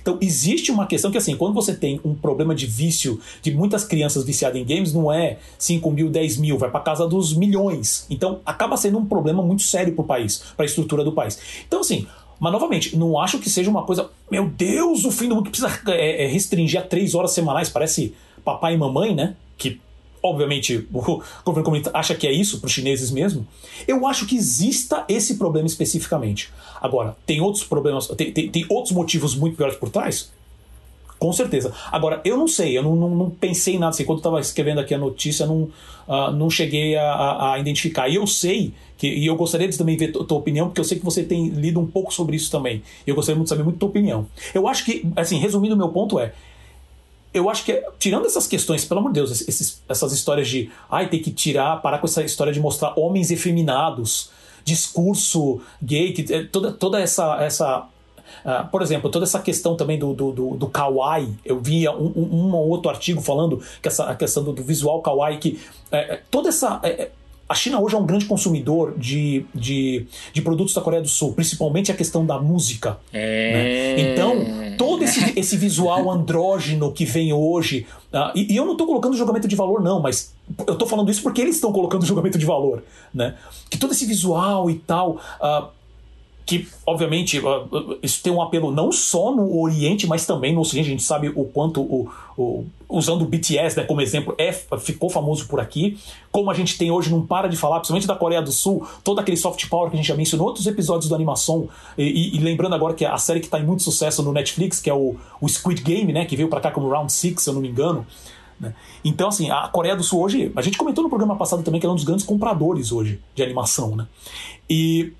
Então, 0.00 0.18
existe 0.20 0.70
uma 0.70 0.86
questão 0.86 1.10
que, 1.10 1.18
assim, 1.18 1.36
quando 1.36 1.54
você 1.54 1.74
tem 1.74 2.00
um 2.04 2.14
problema 2.14 2.54
de 2.54 2.66
vício 2.66 3.18
de 3.42 3.50
muitas 3.54 3.84
crianças 3.84 4.24
viciadas 4.24 4.60
em 4.60 4.64
games, 4.64 4.92
não 4.92 5.10
é 5.10 5.38
5 5.58 5.90
mil, 5.90 6.10
10 6.10 6.36
mil, 6.36 6.58
vai 6.58 6.70
para 6.70 6.80
casa 6.80 7.06
dos 7.06 7.34
milhões. 7.34 8.06
Então, 8.10 8.40
acaba 8.44 8.76
sendo 8.76 8.98
um 8.98 9.06
problema 9.06 9.42
muito 9.42 9.62
sério 9.62 9.94
para 9.94 10.02
o 10.02 10.06
país, 10.06 10.42
para 10.54 10.64
a 10.64 10.66
estrutura 10.66 11.02
do 11.02 11.12
país. 11.12 11.38
Então, 11.66 11.80
assim, 11.80 12.06
mas 12.38 12.52
novamente, 12.52 12.96
não 12.96 13.18
acho 13.18 13.38
que 13.38 13.50
seja 13.50 13.70
uma 13.70 13.82
coisa, 13.82 14.10
meu 14.30 14.48
Deus, 14.48 15.04
o 15.04 15.10
fim 15.10 15.28
do 15.28 15.34
mundo 15.34 15.50
que 15.50 15.58
precisa 15.58 15.78
é, 15.88 16.24
é, 16.24 16.26
restringir 16.26 16.80
a 16.80 16.82
três 16.82 17.14
horas 17.14 17.32
semanais, 17.32 17.68
parece 17.68 18.14
papai 18.44 18.74
e 18.74 18.78
mamãe, 18.78 19.14
né? 19.14 19.36
Que 19.58 19.78
obviamente 20.22 20.86
o 20.92 21.22
governo 21.44 21.64
comunista 21.64 21.90
acha 21.94 22.14
que 22.14 22.26
é 22.26 22.32
isso 22.32 22.60
para 22.60 22.66
os 22.66 22.72
chineses 22.72 23.10
mesmo, 23.10 23.46
eu 23.86 24.06
acho 24.06 24.26
que 24.26 24.36
exista 24.36 25.04
esse 25.08 25.36
problema 25.36 25.66
especificamente. 25.66 26.50
Agora, 26.80 27.16
tem 27.26 27.40
outros 27.40 27.64
problemas, 27.64 28.06
tem, 28.08 28.32
tem, 28.32 28.50
tem 28.50 28.66
outros 28.68 28.92
motivos 28.92 29.34
muito 29.34 29.56
piores 29.56 29.76
por 29.76 29.90
trás? 29.90 30.30
Com 31.20 31.34
certeza. 31.34 31.70
Agora, 31.92 32.22
eu 32.24 32.34
não 32.34 32.48
sei, 32.48 32.78
eu 32.78 32.82
não, 32.82 32.96
não, 32.96 33.10
não 33.10 33.30
pensei 33.30 33.74
em 33.74 33.78
nada 33.78 33.90
assim. 33.90 34.06
Quando 34.06 34.16
eu 34.16 34.20
estava 34.20 34.40
escrevendo 34.40 34.80
aqui 34.80 34.94
a 34.94 34.98
notícia, 34.98 35.44
não, 35.44 35.64
uh, 36.08 36.30
não 36.34 36.48
cheguei 36.48 36.96
a, 36.96 37.52
a, 37.52 37.58
identificar. 37.58 38.08
E 38.08 38.14
eu 38.14 38.26
sei, 38.26 38.72
que, 38.96 39.06
e 39.06 39.26
eu 39.26 39.36
gostaria 39.36 39.68
de 39.68 39.76
também 39.76 39.98
ver 39.98 40.16
a 40.18 40.24
tua 40.24 40.38
opinião, 40.38 40.68
porque 40.68 40.80
eu 40.80 40.84
sei 40.84 40.98
que 40.98 41.04
você 41.04 41.22
tem 41.22 41.50
lido 41.50 41.78
um 41.78 41.86
pouco 41.86 42.10
sobre 42.10 42.36
isso 42.36 42.50
também. 42.50 42.82
E 43.06 43.10
eu 43.10 43.14
gostaria 43.14 43.36
muito 43.36 43.48
de 43.48 43.50
saber 43.50 43.64
muito 43.64 43.78
tua 43.78 43.90
opinião. 43.90 44.26
Eu 44.54 44.66
acho 44.66 44.82
que, 44.82 45.06
assim, 45.14 45.36
resumindo 45.36 45.76
meu 45.76 45.90
ponto 45.90 46.18
é, 46.18 46.32
eu 47.32 47.48
acho 47.48 47.64
que, 47.64 47.82
tirando 47.98 48.26
essas 48.26 48.46
questões, 48.46 48.84
pelo 48.84 49.00
amor 49.00 49.10
de 49.10 49.20
Deus, 49.20 49.30
esses, 49.30 49.82
essas 49.88 50.12
histórias 50.12 50.48
de 50.48 50.70
ai, 50.90 51.08
tem 51.08 51.22
que 51.22 51.30
tirar, 51.30 51.80
parar 51.80 51.98
com 51.98 52.06
essa 52.06 52.22
história 52.22 52.52
de 52.52 52.58
mostrar 52.58 52.92
homens 52.98 53.30
efeminados, 53.30 54.30
discurso 54.64 55.60
gay, 55.80 56.12
que, 56.12 56.32
é, 56.32 56.44
toda, 56.44 56.72
toda 56.72 57.00
essa. 57.00 57.36
essa 57.40 57.86
uh, 58.44 58.68
por 58.70 58.82
exemplo, 58.82 59.08
toda 59.10 59.24
essa 59.24 59.38
questão 59.38 59.76
também 59.76 59.98
do, 59.98 60.12
do, 60.12 60.32
do, 60.32 60.56
do 60.56 60.66
kawaii, 60.66 61.32
eu 61.44 61.60
via 61.60 61.92
um, 61.92 62.12
um, 62.16 62.46
um, 62.46 62.54
ou 62.54 62.68
outro 62.68 62.90
artigo 62.90 63.20
falando 63.20 63.62
que 63.80 63.88
essa 63.88 64.04
a 64.04 64.16
questão 64.16 64.42
do, 64.42 64.52
do 64.52 64.64
visual 64.64 65.00
kawaii, 65.00 65.38
que 65.38 65.60
é, 65.92 66.20
toda 66.30 66.48
essa. 66.48 66.80
É, 66.82 67.10
a 67.50 67.54
China 67.54 67.80
hoje 67.80 67.96
é 67.96 67.98
um 67.98 68.06
grande 68.06 68.26
consumidor 68.26 68.94
de, 68.96 69.44
de, 69.52 70.06
de 70.32 70.40
produtos 70.40 70.72
da 70.72 70.80
Coreia 70.80 71.02
do 71.02 71.08
Sul, 71.08 71.32
principalmente 71.32 71.90
a 71.90 71.96
questão 71.96 72.24
da 72.24 72.38
música. 72.38 72.96
É... 73.12 73.96
Né? 73.96 74.12
Então, 74.12 74.36
todo 74.78 75.02
esse, 75.02 75.32
esse 75.36 75.56
visual 75.56 76.08
andrógeno 76.12 76.92
que 76.92 77.04
vem 77.04 77.32
hoje. 77.32 77.88
Uh, 78.12 78.30
e, 78.36 78.52
e, 78.52 78.56
eu 78.56 78.64
não 78.64 78.72
estou 78.72 78.86
colocando 78.86 79.16
julgamento 79.16 79.48
de 79.48 79.56
valor, 79.56 79.82
não, 79.82 80.00
mas 80.00 80.32
eu 80.64 80.74
estou 80.74 80.86
falando 80.86 81.10
isso 81.10 81.24
porque 81.24 81.40
eles 81.40 81.56
estão 81.56 81.72
colocando 81.72 82.06
julgamento 82.06 82.38
de 82.38 82.46
valor. 82.46 82.84
Né? 83.12 83.34
Que 83.68 83.76
todo 83.76 83.90
esse 83.90 84.06
visual 84.06 84.70
e 84.70 84.76
tal. 84.76 85.20
Uh, 85.40 85.79
que 86.50 86.66
obviamente 86.84 87.40
isso 88.02 88.20
tem 88.24 88.32
um 88.32 88.42
apelo 88.42 88.72
não 88.72 88.90
só 88.90 89.32
no 89.32 89.56
Oriente, 89.60 90.08
mas 90.08 90.26
também 90.26 90.52
no 90.52 90.62
Ocidente. 90.62 90.88
A 90.88 90.90
gente 90.90 91.02
sabe 91.04 91.28
o 91.28 91.44
quanto 91.44 91.80
o, 91.80 92.10
o 92.36 92.64
usando 92.88 93.22
o 93.22 93.24
BTS 93.24 93.76
né, 93.76 93.84
como 93.84 94.00
exemplo 94.00 94.34
é, 94.36 94.50
ficou 94.52 95.08
famoso 95.08 95.46
por 95.46 95.60
aqui. 95.60 95.96
Como 96.32 96.50
a 96.50 96.54
gente 96.54 96.76
tem 96.76 96.90
hoje, 96.90 97.08
não 97.08 97.24
para 97.24 97.46
de 97.46 97.56
falar, 97.56 97.76
principalmente 97.76 98.08
da 98.08 98.16
Coreia 98.16 98.42
do 98.42 98.50
Sul, 98.50 98.84
todo 99.04 99.20
aquele 99.20 99.36
soft 99.36 99.68
power 99.68 99.90
que 99.90 99.96
a 99.96 99.98
gente 99.98 100.08
já 100.08 100.16
mencionou, 100.16 100.48
outros 100.48 100.66
episódios 100.66 101.08
do 101.08 101.14
animação. 101.14 101.68
E, 101.96 102.02
e, 102.02 102.36
e 102.36 102.40
lembrando 102.40 102.74
agora 102.74 102.94
que 102.94 103.04
a 103.04 103.16
série 103.16 103.38
que 103.38 103.46
está 103.46 103.60
em 103.60 103.64
muito 103.64 103.84
sucesso 103.84 104.20
no 104.24 104.32
Netflix, 104.32 104.80
que 104.80 104.90
é 104.90 104.94
o, 104.94 105.14
o 105.40 105.48
Squid 105.48 105.82
Game, 105.82 106.12
né, 106.12 106.24
que 106.24 106.34
veio 106.34 106.48
para 106.48 106.60
cá 106.60 106.72
como 106.72 106.88
Round 106.88 107.12
6, 107.12 107.40
se 107.40 107.48
eu 107.48 107.54
não 107.54 107.60
me 107.60 107.68
engano. 107.68 108.04
Né? 108.58 108.74
Então, 109.04 109.28
assim, 109.28 109.52
a 109.52 109.68
Coreia 109.68 109.94
do 109.94 110.02
Sul 110.02 110.20
hoje, 110.20 110.50
a 110.56 110.62
gente 110.62 110.76
comentou 110.76 111.04
no 111.04 111.08
programa 111.08 111.36
passado 111.36 111.62
também 111.62 111.80
que 111.80 111.86
ela 111.86 111.92
é 111.92 111.94
um 111.94 111.96
dos 111.96 112.04
grandes 112.04 112.26
compradores 112.26 112.90
hoje 112.90 113.20
de 113.36 113.42
animação, 113.44 113.94
né? 113.94 114.08
E 114.68 115.12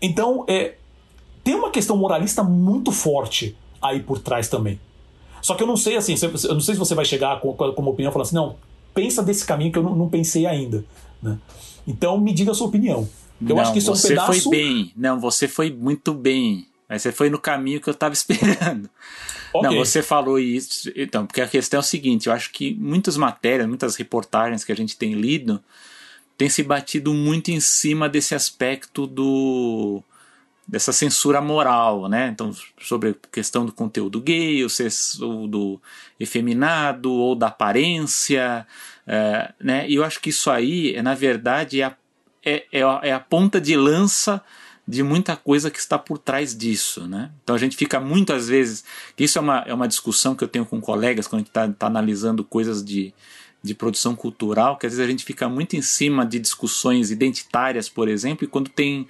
então, 0.00 0.44
é, 0.48 0.74
tem 1.42 1.54
uma 1.54 1.70
questão 1.70 1.96
moralista 1.96 2.42
muito 2.42 2.92
forte 2.92 3.56
aí 3.80 4.00
por 4.00 4.18
trás 4.18 4.48
também. 4.48 4.80
Só 5.40 5.54
que 5.54 5.62
eu 5.62 5.66
não 5.66 5.76
sei 5.76 5.96
assim, 5.96 6.14
eu 6.22 6.54
não 6.54 6.60
sei 6.60 6.74
se 6.74 6.78
você 6.78 6.94
vai 6.94 7.04
chegar 7.04 7.40
com, 7.40 7.52
com 7.54 7.82
uma 7.82 7.90
opinião 7.90 8.12
falando 8.12 8.26
assim, 8.26 8.36
não, 8.36 8.56
pensa 8.94 9.22
desse 9.22 9.46
caminho 9.46 9.72
que 9.72 9.78
eu 9.78 9.82
não, 9.82 9.94
não 9.94 10.08
pensei 10.08 10.46
ainda. 10.46 10.84
Né? 11.22 11.38
Então 11.86 12.18
me 12.20 12.32
diga 12.32 12.50
a 12.50 12.54
sua 12.54 12.66
opinião. 12.66 13.08
Eu 13.40 13.54
não, 13.54 13.60
acho 13.60 13.72
que 13.72 13.78
isso 13.78 13.94
você 13.94 14.08
é 14.08 14.20
um 14.20 14.26
pedaço. 14.26 14.42
foi 14.42 14.50
bem. 14.50 14.92
Não, 14.96 15.20
você 15.20 15.46
foi 15.46 15.70
muito 15.70 16.12
bem. 16.12 16.66
Mas 16.88 17.02
você 17.02 17.12
foi 17.12 17.30
no 17.30 17.38
caminho 17.38 17.80
que 17.80 17.88
eu 17.88 17.92
estava 17.92 18.12
esperando. 18.14 18.90
Okay. 19.52 19.62
Não, 19.62 19.76
você 19.76 20.02
falou 20.02 20.38
isso. 20.38 20.90
Então, 20.96 21.26
porque 21.26 21.40
a 21.40 21.46
questão 21.46 21.78
é 21.78 21.80
o 21.80 21.84
seguinte: 21.84 22.26
eu 22.26 22.32
acho 22.32 22.50
que 22.50 22.74
muitas 22.74 23.16
matérias, 23.16 23.68
muitas 23.68 23.94
reportagens 23.96 24.64
que 24.64 24.72
a 24.72 24.76
gente 24.76 24.96
tem 24.96 25.12
lido, 25.12 25.62
tem 26.38 26.48
se 26.48 26.62
batido 26.62 27.12
muito 27.12 27.50
em 27.50 27.58
cima 27.58 28.08
desse 28.08 28.34
aspecto 28.34 29.06
do 29.08 30.02
dessa 30.66 30.92
censura 30.92 31.40
moral, 31.40 32.08
né? 32.08 32.28
Então, 32.28 32.54
sobre 32.78 33.10
a 33.10 33.14
questão 33.32 33.64
do 33.64 33.72
conteúdo 33.72 34.20
gay, 34.20 34.62
ou 34.62 35.48
do 35.48 35.80
efeminado, 36.20 37.10
ou 37.10 37.34
da 37.34 37.46
aparência, 37.46 38.66
é, 39.06 39.52
né? 39.58 39.88
E 39.88 39.94
eu 39.94 40.04
acho 40.04 40.20
que 40.20 40.28
isso 40.28 40.50
aí, 40.50 40.94
é, 40.94 41.02
na 41.02 41.14
verdade, 41.14 41.80
é 41.80 41.84
a, 41.86 41.96
é, 42.44 42.66
é, 42.70 42.82
a, 42.82 43.00
é 43.02 43.18
ponta 43.18 43.58
de 43.58 43.74
lança 43.76 44.42
de 44.86 45.02
muita 45.02 45.36
coisa 45.36 45.70
que 45.70 45.78
está 45.78 45.98
por 45.98 46.18
trás 46.18 46.56
disso, 46.56 47.06
né? 47.08 47.30
Então 47.42 47.56
a 47.56 47.58
gente 47.58 47.76
fica 47.76 47.98
muitas 47.98 48.48
vezes, 48.48 48.84
isso 49.18 49.38
é 49.38 49.40
uma, 49.40 49.64
é 49.66 49.74
uma 49.74 49.88
discussão 49.88 50.34
que 50.34 50.44
eu 50.44 50.48
tenho 50.48 50.66
com 50.66 50.80
colegas 50.80 51.26
quando 51.26 51.40
a 51.40 51.44
gente 51.44 51.48
está 51.48 51.68
tá 51.68 51.86
analisando 51.86 52.44
coisas 52.44 52.84
de, 52.84 53.12
de 53.62 53.74
produção 53.74 54.14
cultural, 54.14 54.76
que 54.76 54.86
às 54.86 54.92
vezes 54.92 55.04
a 55.04 55.10
gente 55.10 55.24
fica 55.24 55.48
muito 55.48 55.76
em 55.76 55.82
cima 55.82 56.24
de 56.24 56.38
discussões 56.38 57.10
identitárias, 57.10 57.88
por 57.88 58.08
exemplo, 58.08 58.44
e 58.44 58.48
quando 58.48 58.68
tem 58.68 59.06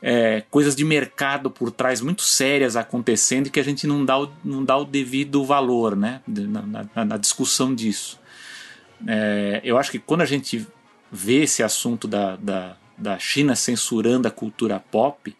é, 0.00 0.42
coisas 0.50 0.74
de 0.74 0.84
mercado 0.84 1.50
por 1.50 1.70
trás 1.70 2.00
muito 2.00 2.22
sérias 2.22 2.74
acontecendo 2.74 3.46
e 3.46 3.50
que 3.50 3.60
a 3.60 3.64
gente 3.64 3.86
não 3.86 4.04
dá 4.04 4.18
o, 4.18 4.32
não 4.44 4.64
dá 4.64 4.76
o 4.76 4.84
devido 4.84 5.44
valor 5.44 5.94
né, 5.94 6.20
na, 6.26 6.86
na, 6.94 7.04
na 7.04 7.16
discussão 7.16 7.74
disso. 7.74 8.18
É, 9.06 9.60
eu 9.62 9.78
acho 9.78 9.90
que 9.90 9.98
quando 9.98 10.22
a 10.22 10.26
gente 10.26 10.66
vê 11.10 11.42
esse 11.42 11.62
assunto 11.62 12.08
da, 12.08 12.36
da, 12.36 12.76
da 12.96 13.18
China 13.18 13.54
censurando 13.54 14.26
a 14.26 14.30
cultura 14.30 14.80
pop, 14.80 15.36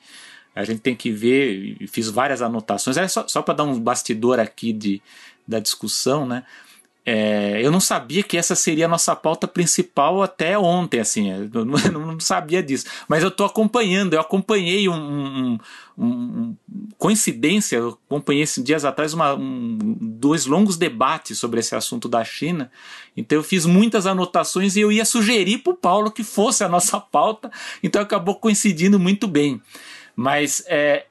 a 0.55 0.65
gente 0.65 0.81
tem 0.81 0.95
que 0.95 1.11
ver, 1.11 1.79
fiz 1.89 2.09
várias 2.09 2.43
anotações, 2.43 2.97
é 2.97 3.09
só, 3.09 3.27
só 3.27 3.41
para 3.41 3.55
dar 3.55 3.65
um 3.65 3.81
bastidor 3.81 4.39
aqui 4.39 4.73
de, 4.73 5.03
da 5.49 5.59
discussão, 5.59 6.27
né? 6.27 6.45
É, 7.05 7.61
eu 7.61 7.73
não 7.73 7.81
sabia 7.81 8.23
que 8.23 8.39
essa 8.39 8.55
seria 8.55 8.85
a 8.85 8.89
nossa 8.89 9.17
pauta 9.17 9.49
principal 9.49 10.23
até 10.23 10.57
ontem, 10.57 11.01
assim, 11.01 11.33
eu 11.53 11.65
não, 11.65 11.77
não 11.91 12.21
sabia 12.21 12.63
disso. 12.63 12.87
Mas 13.09 13.23
eu 13.23 13.29
estou 13.29 13.45
acompanhando, 13.45 14.15
eu 14.15 14.21
acompanhei 14.21 14.89
um, 14.89 14.95
um, 14.95 15.59
um, 15.99 16.07
um, 16.07 16.57
coincidência, 16.97 17.77
eu 17.77 17.99
acompanhei 18.07 18.43
esses 18.43 18.63
dias 18.63 18.85
atrás 18.85 19.13
uma, 19.13 19.37
dois 19.37 20.47
longos 20.47 20.77
debates 20.77 21.39
sobre 21.39 21.59
esse 21.59 21.75
assunto 21.75 22.09
da 22.09 22.23
China. 22.23 22.71
Então 23.17 23.37
eu 23.37 23.43
fiz 23.43 23.67
muitas 23.67 24.07
anotações 24.07 24.77
e 24.77 24.81
eu 24.81 24.93
ia 24.93 25.05
sugerir 25.05 25.59
para 25.59 25.73
o 25.73 25.77
Paulo 25.77 26.11
que 26.11 26.23
fosse 26.23 26.63
a 26.63 26.69
nossa 26.69 27.01
pauta, 27.01 27.51
então 27.83 28.01
acabou 28.01 28.37
coincidindo 28.37 28.99
muito 29.01 29.27
bem. 29.27 29.61
Mas 30.15 30.63
é, 30.69 31.07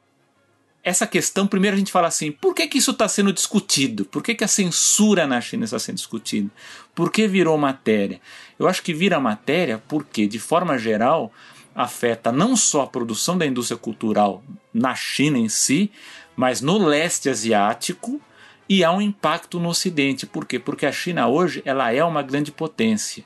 essa 0.84 1.06
questão, 1.06 1.46
primeiro 1.46 1.76
a 1.76 1.80
gente 1.80 1.92
fala 1.92 2.08
assim, 2.08 2.32
por 2.32 2.56
que, 2.56 2.68
que 2.68 2.80
isso 2.80 2.92
está 2.92 3.08
sendo 3.08 3.32
discutido? 3.32 4.04
Por 4.06 4.24
que, 4.24 4.34
que 4.34 4.44
a 4.44 4.48
censura 4.48 5.28
na 5.28 5.40
China 5.40 5.66
está 5.66 5.78
sendo 5.78 5.98
discutida? 5.98 6.50
Por 6.96 7.12
que 7.12 7.28
virou 7.28 7.58
matéria? 7.58 8.20
Eu 8.58 8.68
acho 8.68 8.82
que 8.82 8.94
vira 8.94 9.20
matéria 9.20 9.82
porque, 9.88 10.26
de 10.26 10.40
forma 10.40 10.78
geral, 10.78 11.32
afeta 11.76 12.32
não 12.32 12.56
só 12.56 12.82
a 12.82 12.88
produção 12.88 13.38
da 13.38 13.46
indústria 13.46 13.78
cultural 13.78 14.44
na 14.74 14.96
China 14.96 15.38
em 15.38 15.50
si, 15.50 15.92
mas 16.36 16.62
no 16.62 16.78
leste 16.78 17.30
asiático 17.30 18.20
e 18.68 18.84
há 18.84 18.92
um 18.92 19.02
impacto 19.02 19.60
no 19.60 19.70
Ocidente. 19.70 20.26
Por 20.26 20.46
quê? 20.46 20.58
Porque 20.58 20.86
a 20.86 20.92
China 20.92 21.28
hoje 21.28 21.62
ela 21.66 21.94
é 21.94 22.04
uma 22.04 22.24
grande 22.24 22.52
potência 22.52 23.24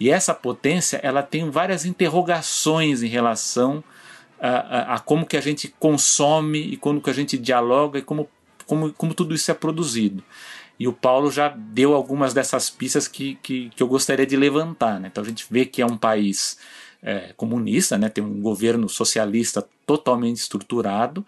e 0.00 0.10
essa 0.10 0.34
potência 0.34 0.98
ela 1.02 1.22
tem 1.22 1.50
várias 1.50 1.84
interrogações 1.84 3.02
em 3.02 3.08
relação 3.08 3.78
a, 3.78 3.95
a, 4.40 4.94
a, 4.94 4.98
como 5.00 5.26
que 5.26 5.36
a 5.36 5.40
gente 5.40 5.74
consome 5.78 6.58
e 6.58 6.76
como 6.76 7.00
que 7.00 7.10
a 7.10 7.12
gente 7.12 7.38
dialoga 7.38 7.98
e 7.98 8.02
como, 8.02 8.28
como, 8.66 8.92
como 8.92 9.14
tudo 9.14 9.34
isso 9.34 9.50
é 9.50 9.54
produzido. 9.54 10.22
E 10.78 10.86
o 10.86 10.92
Paulo 10.92 11.30
já 11.30 11.48
deu 11.48 11.94
algumas 11.94 12.34
dessas 12.34 12.68
pistas 12.68 13.08
que, 13.08 13.38
que, 13.42 13.70
que 13.70 13.82
eu 13.82 13.88
gostaria 13.88 14.26
de 14.26 14.36
levantar. 14.36 15.00
Né? 15.00 15.08
Então 15.10 15.24
a 15.24 15.26
gente 15.26 15.46
vê 15.50 15.64
que 15.64 15.80
é 15.80 15.86
um 15.86 15.96
país 15.96 16.58
é, 17.02 17.32
comunista, 17.36 17.96
né? 17.96 18.08
tem 18.08 18.22
um 18.22 18.40
governo 18.42 18.88
socialista 18.88 19.66
totalmente 19.86 20.36
estruturado, 20.36 21.24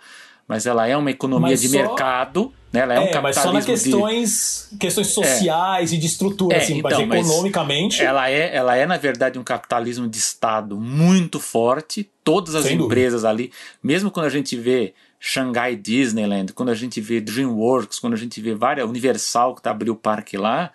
mas 0.48 0.64
ela 0.64 0.86
é 0.88 0.96
uma 0.96 1.10
economia 1.10 1.50
mas 1.50 1.60
de 1.60 1.68
só... 1.68 1.76
mercado, 1.76 2.52
né? 2.72 2.80
ela 2.80 2.94
é, 2.94 2.96
é 2.96 3.00
um 3.00 3.12
capitalismo 3.12 3.22
mas 3.22 3.36
só 3.36 3.52
nas 3.52 3.64
questões, 3.66 4.68
de... 4.72 4.78
questões 4.78 5.06
sociais 5.08 5.92
é. 5.92 5.94
e 5.94 5.98
de 5.98 6.06
estrutura, 6.06 6.56
é, 6.56 6.60
assim, 6.60 6.78
então, 6.78 7.06
mas 7.06 7.26
economicamente... 7.28 8.02
Ela 8.02 8.30
é, 8.30 8.56
ela 8.56 8.74
é, 8.74 8.86
na 8.86 8.96
verdade, 8.96 9.38
um 9.38 9.44
capitalismo 9.44 10.08
de 10.08 10.16
Estado 10.16 10.80
muito 10.80 11.38
forte, 11.38 12.08
todas 12.24 12.54
as 12.54 12.64
Sem 12.64 12.78
empresas 12.78 13.22
dúvida. 13.22 13.28
ali, 13.28 13.52
mesmo 13.82 14.10
quando 14.10 14.26
a 14.26 14.30
gente 14.30 14.56
vê 14.56 14.94
Shanghai 15.20 15.76
Disneyland, 15.76 16.54
quando 16.54 16.70
a 16.70 16.74
gente 16.74 16.98
vê 16.98 17.20
DreamWorks, 17.20 17.98
quando 17.98 18.14
a 18.14 18.18
gente 18.18 18.40
vê 18.40 18.54
várias, 18.54 18.88
Universal 18.88 19.54
que 19.54 19.60
tá 19.60 19.70
abriu 19.70 19.92
o 19.92 19.96
parque 19.96 20.38
lá, 20.38 20.72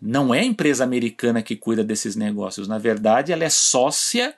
não 0.00 0.34
é 0.34 0.40
a 0.40 0.44
empresa 0.44 0.84
americana 0.84 1.42
que 1.42 1.56
cuida 1.56 1.82
desses 1.82 2.14
negócios, 2.14 2.68
na 2.68 2.78
verdade 2.78 3.32
ela 3.32 3.44
é 3.44 3.50
sócia 3.50 4.34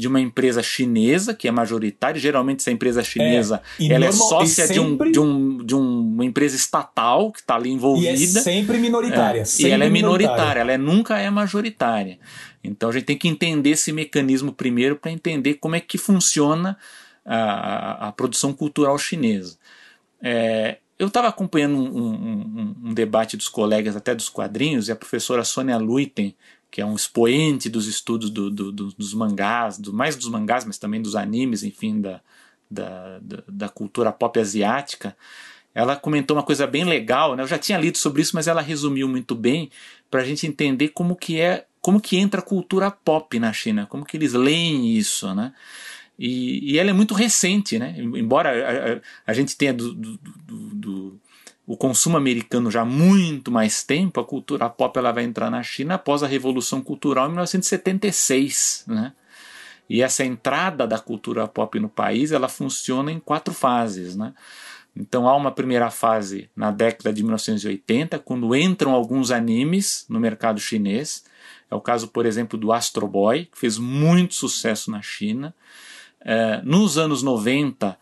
de 0.00 0.08
uma 0.08 0.20
empresa 0.20 0.62
chinesa 0.62 1.34
que 1.34 1.46
é 1.46 1.50
majoritária. 1.50 2.20
Geralmente 2.20 2.60
essa 2.60 2.70
empresa 2.70 3.04
chinesa 3.04 3.62
é, 3.78 3.86
ela 3.86 4.06
é 4.06 4.08
normal, 4.08 4.26
é 4.26 4.46
sócia 4.46 4.66
sempre... 4.66 4.72
de, 4.72 4.80
um, 4.80 5.12
de, 5.12 5.20
um, 5.20 5.64
de 5.64 5.74
uma 5.74 6.24
empresa 6.24 6.56
estatal 6.56 7.30
que 7.30 7.40
está 7.40 7.54
ali 7.54 7.70
envolvida. 7.70 8.10
E 8.10 8.24
é 8.24 8.26
sempre 8.26 8.78
minoritária. 8.78 9.42
É, 9.42 9.44
sempre 9.44 9.70
e 9.70 9.74
ela 9.74 9.84
é 9.84 9.90
minoritária, 9.90 10.60
ela 10.60 10.72
é, 10.72 10.78
nunca 10.78 11.18
é 11.18 11.28
majoritária. 11.30 12.18
Então 12.64 12.88
a 12.88 12.92
gente 12.92 13.04
tem 13.04 13.16
que 13.16 13.28
entender 13.28 13.70
esse 13.70 13.92
mecanismo 13.92 14.52
primeiro 14.52 14.96
para 14.96 15.10
entender 15.10 15.54
como 15.54 15.76
é 15.76 15.80
que 15.80 15.98
funciona 15.98 16.76
a, 17.24 17.36
a, 17.36 18.08
a 18.08 18.12
produção 18.12 18.52
cultural 18.52 18.98
chinesa. 18.98 19.56
É, 20.22 20.78
eu 20.98 21.06
estava 21.06 21.28
acompanhando 21.28 21.76
um, 21.76 21.96
um, 21.96 22.12
um, 22.12 22.76
um, 22.88 22.94
debate 22.94 23.36
dos 23.36 23.48
colegas 23.48 23.96
até 23.96 24.14
dos 24.14 24.28
quadrinhos 24.28 24.88
e 24.88 24.92
a 24.92 24.96
professora 24.96 25.44
Sônia 25.44 25.78
Luiten 25.78 26.34
que 26.70 26.80
é 26.80 26.86
um 26.86 26.94
expoente 26.94 27.68
dos 27.68 27.86
estudos 27.86 28.30
do, 28.30 28.50
do, 28.50 28.70
do, 28.70 28.86
dos 28.92 29.12
mangás, 29.12 29.78
do, 29.78 29.92
mais 29.92 30.14
dos 30.16 30.28
mangás, 30.28 30.64
mas 30.64 30.78
também 30.78 31.02
dos 31.02 31.16
animes, 31.16 31.62
enfim, 31.62 32.00
da, 32.00 32.20
da, 32.70 33.18
da, 33.18 33.42
da, 33.48 33.68
cultura 33.68 34.12
pop 34.12 34.38
asiática, 34.38 35.16
ela 35.74 35.96
comentou 35.96 36.36
uma 36.36 36.42
coisa 36.42 36.66
bem 36.66 36.84
legal, 36.84 37.34
né? 37.34 37.42
eu 37.42 37.46
já 37.46 37.58
tinha 37.58 37.78
lido 37.78 37.98
sobre 37.98 38.22
isso, 38.22 38.34
mas 38.34 38.46
ela 38.46 38.60
resumiu 38.60 39.08
muito 39.08 39.34
bem 39.34 39.70
para 40.10 40.20
a 40.20 40.24
gente 40.24 40.46
entender 40.46 40.88
como 40.88 41.16
que 41.16 41.40
é, 41.40 41.66
como 41.80 42.00
que 42.00 42.16
entra 42.16 42.40
a 42.40 42.44
cultura 42.44 42.90
pop 42.90 43.38
na 43.38 43.52
China, 43.52 43.86
como 43.86 44.04
que 44.04 44.16
eles 44.16 44.32
leem 44.32 44.96
isso, 44.96 45.34
né? 45.34 45.52
E, 46.18 46.72
e 46.72 46.78
ela 46.78 46.90
é 46.90 46.92
muito 46.92 47.14
recente, 47.14 47.78
né? 47.78 47.94
Embora 47.96 48.50
a, 48.50 48.96
a, 48.96 49.00
a 49.28 49.32
gente 49.32 49.56
tenha 49.56 49.72
do, 49.72 49.94
do, 49.94 50.18
do 50.46 51.20
o 51.70 51.76
consumo 51.76 52.16
americano 52.16 52.68
já 52.68 52.80
há 52.80 52.84
muito 52.84 53.48
mais 53.48 53.84
tempo, 53.84 54.18
a 54.18 54.24
cultura 54.24 54.68
pop 54.68 54.98
ela 54.98 55.12
vai 55.12 55.22
entrar 55.22 55.52
na 55.52 55.62
China 55.62 55.94
após 55.94 56.20
a 56.20 56.26
Revolução 56.26 56.82
Cultural 56.82 57.26
em 57.26 57.28
1976, 57.28 58.82
né? 58.88 59.12
E 59.88 60.02
essa 60.02 60.24
entrada 60.24 60.84
da 60.84 60.98
cultura 60.98 61.46
pop 61.46 61.78
no 61.78 61.88
país, 61.88 62.32
ela 62.32 62.48
funciona 62.48 63.12
em 63.12 63.20
quatro 63.20 63.54
fases, 63.54 64.16
né? 64.16 64.34
Então 64.96 65.28
há 65.28 65.36
uma 65.36 65.52
primeira 65.52 65.92
fase 65.92 66.50
na 66.56 66.72
década 66.72 67.12
de 67.12 67.22
1980, 67.22 68.18
quando 68.18 68.52
entram 68.56 68.90
alguns 68.90 69.30
animes 69.30 70.04
no 70.08 70.18
mercado 70.18 70.58
chinês. 70.58 71.24
É 71.70 71.74
o 71.76 71.80
caso, 71.80 72.08
por 72.08 72.26
exemplo, 72.26 72.58
do 72.58 72.72
Astro 72.72 73.06
Boy, 73.06 73.44
que 73.44 73.56
fez 73.56 73.78
muito 73.78 74.34
sucesso 74.34 74.90
na 74.90 75.02
China. 75.02 75.54
É, 76.20 76.60
nos 76.64 76.98
anos 76.98 77.22
90, 77.22 77.96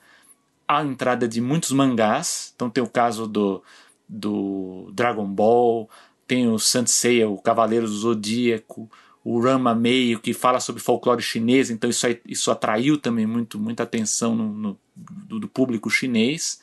a 0.69 0.85
entrada 0.85 1.27
de 1.27 1.41
muitos 1.41 1.73
mangás. 1.73 2.53
Então 2.55 2.69
tem 2.69 2.85
o 2.85 2.89
caso 2.89 3.27
do, 3.27 3.63
do 4.07 4.91
Dragon 4.93 5.27
Ball, 5.27 5.89
tem 6.27 6.47
o 6.47 6.59
Saint 6.59 6.87
Seiya, 6.87 7.29
o 7.29 7.39
Cavaleiro 7.39 7.87
do 7.87 7.97
Zodíaco, 7.97 8.91
o 9.25 9.41
Rama 9.41 9.75
Meio, 9.75 10.21
que 10.21 10.35
fala 10.35 10.61
sobre 10.61 10.83
folclore 10.83 11.23
chinês, 11.23 11.71
então 11.71 11.91
isso, 11.91 12.07
isso 12.27 12.51
atraiu 12.51 12.99
também 12.99 13.27
muito, 13.27 13.59
muita 13.59 13.83
atenção 13.83 14.35
no, 14.35 14.53
no 14.53 14.79
do, 14.95 15.41
do, 15.41 15.49
público 15.49 15.91
chinês. 15.91 16.61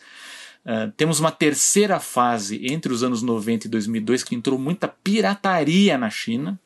Uh, 0.66 0.92
temos 0.98 1.20
uma 1.20 1.32
terceira 1.32 2.00
fase 2.00 2.66
entre 2.66 2.92
os 2.92 3.04
anos 3.04 3.22
90 3.22 3.68
e 3.68 3.70
2002 3.70 4.24
que 4.24 4.36
entrou 4.36 4.58
muita 4.58 4.88
pirataria 4.88 5.98
na 5.98 6.10
China. 6.10 6.60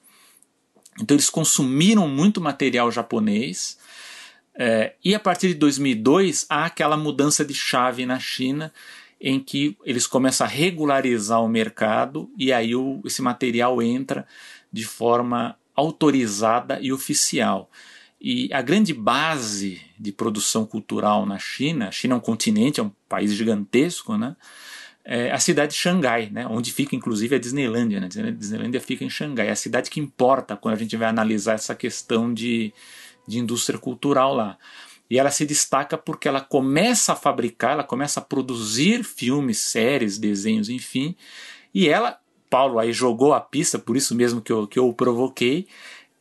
Então 1.01 1.15
eles 1.15 1.29
consumiram 1.29 2.07
muito 2.07 2.41
material 2.41 2.91
japonês. 2.91 3.77
É, 4.61 4.93
e 5.05 5.15
a 5.15 5.19
partir 5.19 5.47
de 5.47 5.53
2002 5.53 6.45
há 6.49 6.65
aquela 6.65 6.97
mudança 6.97 7.45
de 7.45 7.53
chave 7.53 8.05
na 8.05 8.19
China 8.19 8.73
em 9.21 9.39
que 9.39 9.77
eles 9.85 10.05
começam 10.05 10.45
a 10.45 10.49
regularizar 10.49 11.41
o 11.41 11.47
mercado 11.47 12.29
e 12.37 12.51
aí 12.51 12.75
o, 12.75 13.01
esse 13.05 13.21
material 13.21 13.81
entra 13.81 14.27
de 14.69 14.83
forma 14.83 15.57
autorizada 15.73 16.77
e 16.81 16.91
oficial. 16.91 17.71
E 18.19 18.53
a 18.53 18.61
grande 18.61 18.93
base 18.93 19.79
de 19.97 20.11
produção 20.11 20.65
cultural 20.65 21.25
na 21.25 21.39
China, 21.39 21.87
a 21.87 21.91
China 21.91 22.15
é 22.15 22.17
um 22.17 22.21
continente, 22.21 22.81
é 22.81 22.83
um 22.83 22.91
país 23.07 23.33
gigantesco, 23.33 24.17
né? 24.17 24.35
é 25.05 25.31
a 25.31 25.39
cidade 25.39 25.71
de 25.71 25.79
Xangai, 25.79 26.29
né, 26.29 26.45
onde 26.45 26.71
fica 26.71 26.95
inclusive 26.95 27.35
a 27.35 27.39
Disneylândia. 27.39 27.99
Né, 27.99 28.07
a 28.07 28.31
Disneylândia 28.31 28.81
fica 28.81 29.05
em 29.05 29.09
Xangai, 29.09 29.47
é 29.47 29.51
a 29.51 29.55
cidade 29.55 29.89
que 29.89 29.99
importa 29.99 30.57
quando 30.57 30.75
a 30.75 30.77
gente 30.77 30.95
vai 30.97 31.07
analisar 31.07 31.53
essa 31.53 31.73
questão 31.73 32.31
de, 32.33 32.73
de 33.29 33.39
indústria 33.39 33.79
cultural 33.79 34.33
lá. 34.33 34.57
E 35.09 35.17
ela 35.17 35.31
se 35.31 35.45
destaca 35.45 35.97
porque 35.97 36.27
ela 36.27 36.41
começa 36.41 37.13
a 37.13 37.15
fabricar, 37.15 37.71
ela 37.71 37.83
começa 37.83 38.19
a 38.19 38.23
produzir 38.23 39.03
filmes, 39.03 39.57
séries, 39.59 40.17
desenhos, 40.17 40.69
enfim. 40.69 41.15
E 41.73 41.87
ela, 41.87 42.19
Paulo 42.49 42.77
aí 42.77 42.93
jogou 42.93 43.33
a 43.33 43.39
pista, 43.39 43.79
por 43.79 43.97
isso 43.97 44.13
mesmo 44.13 44.41
que 44.41 44.51
eu, 44.51 44.67
que 44.67 44.77
eu 44.77 44.87
o 44.87 44.93
provoquei, 44.93 45.67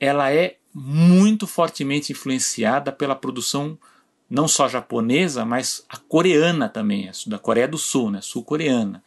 ela 0.01 0.33
é 0.33 0.57
muito 0.73 1.47
fortemente 1.47 2.13
influenciada 2.13 2.93
pela 2.93 3.15
produção 3.15 3.79
não 4.31 4.47
só 4.47 4.69
japonesa, 4.69 5.45
mas 5.45 5.85
a 5.89 5.97
coreana 5.97 6.69
também, 6.69 7.11
da 7.27 7.39
Coreia 7.39 7.67
do 7.67 7.79
Sul, 7.79 8.11
né, 8.11 8.21
sul-coreana. 8.21 9.03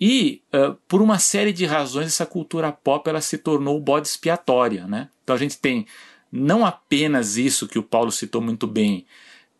E 0.00 0.42
uh, 0.52 0.74
por 0.88 1.00
uma 1.00 1.18
série 1.18 1.52
de 1.52 1.66
razões 1.66 2.06
essa 2.06 2.26
cultura 2.26 2.72
pop 2.72 3.08
ela 3.08 3.20
se 3.20 3.38
tornou 3.38 3.80
bode 3.80 4.08
expiatória, 4.08 4.86
né? 4.86 5.08
Então 5.22 5.36
a 5.36 5.38
gente 5.38 5.58
tem 5.58 5.86
não 6.34 6.66
apenas 6.66 7.36
isso 7.36 7.68
que 7.68 7.78
o 7.78 7.82
Paulo 7.82 8.10
citou 8.10 8.42
muito 8.42 8.66
bem, 8.66 9.06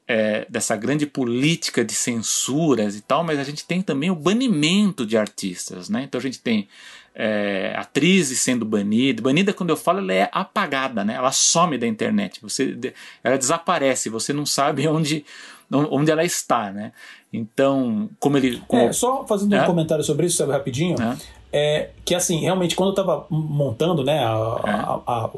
é, 0.07 0.47
dessa 0.51 0.77
grande 0.77 1.07
política 1.07 1.85
de 1.85 1.95
censuras 1.95 2.97
e 2.97 3.01
tal, 3.01 3.25
mas 3.25 3.39
a 3.39 3.45
gente 3.45 3.65
tem 3.65 3.81
também 3.81 4.11
o 4.11 4.15
banimento 4.15 5.07
de 5.07 5.17
artistas, 5.17 5.89
né? 5.89 6.03
Então 6.03 6.19
a 6.19 6.23
gente 6.23 6.41
tem 6.41 6.69
é, 7.15 7.75
atrizes 7.77 8.41
sendo 8.41 8.65
banidas. 8.65 9.23
Banida, 9.23 9.53
quando 9.53 9.71
eu 9.71 9.77
falo, 9.77 10.01
ela 10.01 10.13
é 10.13 10.29
apagada, 10.33 11.05
né? 11.05 11.15
Ela 11.15 11.33
some 11.33 11.79
da 11.79 11.87
internet. 11.87 12.41
Você, 12.43 12.77
ela 13.23 13.39
desaparece. 13.39 14.11
Você 14.11 14.33
não 14.33 14.45
sabe 14.45 14.87
onde, 14.89 15.25
onde 15.71 16.11
ela 16.11 16.25
está, 16.25 16.71
né? 16.71 16.93
Então, 17.33 18.11
como 18.19 18.37
ele. 18.37 18.63
Como... 18.67 18.83
É, 18.83 18.93
só 18.93 19.27
fazendo 19.27 19.55
é? 19.55 19.63
um 19.63 19.67
comentário 19.67 20.05
sobre 20.05 20.27
isso, 20.27 20.37
sabe, 20.37 20.53
rapidinho. 20.53 20.97
É. 21.01 21.17
é. 21.53 21.91
que 22.05 22.15
assim, 22.15 22.41
realmente, 22.41 22.77
quando 22.77 22.89
eu 22.89 23.03
estava 23.03 23.27
montando, 23.31 24.05
né, 24.05 24.19
a, 24.19 24.61
é. 24.67 24.71
a, 24.71 25.03
a, 25.07 25.31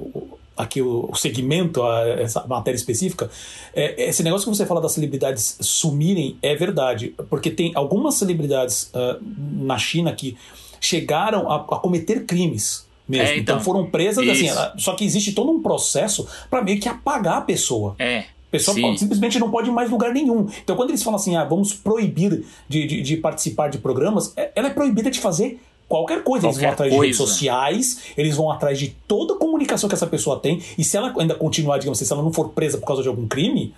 aqui 0.57 0.81
o, 0.81 1.15
segmento, 1.15 1.83
essa 2.19 2.47
matéria 2.47 2.77
específica, 2.77 3.31
é, 3.75 4.09
esse 4.09 4.23
negócio 4.23 4.51
que 4.51 4.57
você 4.57 4.65
fala 4.65 4.81
das 4.81 4.93
celebridades 4.93 5.59
sumirem 5.61 6.39
é 6.43 6.55
verdade, 6.55 7.15
porque 7.29 7.51
tem 7.51 7.73
algumas 7.75 8.15
celebridades 8.15 8.91
uh, 8.95 9.23
na 9.53 9.77
China 9.79 10.13
que 10.13 10.37
chegaram 10.81 11.51
a, 11.51 11.57
a 11.57 11.79
cometer 11.79 12.25
crimes 12.25 12.87
mesmo. 13.09 13.27
É, 13.27 13.39
então, 13.39 13.57
então, 13.57 13.61
foram 13.61 13.87
presas 13.87 14.29
assim, 14.29 14.47
isso. 14.47 14.59
assim. 14.59 14.79
Só 14.79 14.95
que 14.95 15.05
existe 15.05 15.33
todo 15.33 15.51
um 15.51 15.63
processo 15.63 16.27
para 16.51 16.63
meio 16.63 16.81
que 16.81 16.89
apagar 16.89 17.39
a 17.39 17.41
pessoa. 17.43 17.95
É. 17.99 18.19
A 18.19 18.51
pessoa 18.51 18.81
pode, 18.81 18.99
simplesmente 18.99 19.39
não 19.39 19.51
pode 19.51 19.69
ir 19.69 19.73
mais 19.73 19.91
lugar 19.91 20.13
nenhum. 20.13 20.49
Então, 20.63 20.77
quando 20.77 20.91
eles 20.91 21.03
falam 21.03 21.17
assim, 21.19 21.37
ah, 21.37 21.45
vamos 21.45 21.75
proibir 21.75 22.45
de, 22.69 22.87
de, 22.87 23.03
de 23.03 23.17
participar 23.17 23.69
de 23.69 23.79
programas, 23.79 24.33
é, 24.37 24.53
ela 24.55 24.69
é 24.69 24.71
proibida 24.71 25.11
de 25.11 25.21
fazer 25.21 25.61
qualquer 25.89 26.23
coisa. 26.23 26.49
Qualquer 26.49 26.49
eles 26.49 26.63
vão 26.63 26.73
atrás 26.73 26.91
coisa. 26.91 27.01
de 27.01 27.07
redes 27.07 27.17
sociais, 27.17 28.01
eles 28.17 28.37
vão 28.37 28.51
atrás 28.51 28.79
de 28.79 28.97
toda 29.07 29.35
a 29.35 29.37
comunicação 29.37 29.89
que 29.89 29.95
essa 29.95 30.07
pessoa 30.07 30.39
tem, 30.39 30.63
e 30.77 30.85
se 30.85 30.97
ela 30.97 31.13
ainda 31.19 31.35
continuar, 31.35 31.79
digamos 31.79 31.99
assim, 31.99 32.07
se 32.07 32.13
ela 32.13 32.23
não 32.23 32.33
for 32.33 32.51
presa 32.51 32.79
por 32.79 32.87
causa 32.87 33.03
de 33.03 33.09
algum 33.09 33.27
crime, 33.27 33.75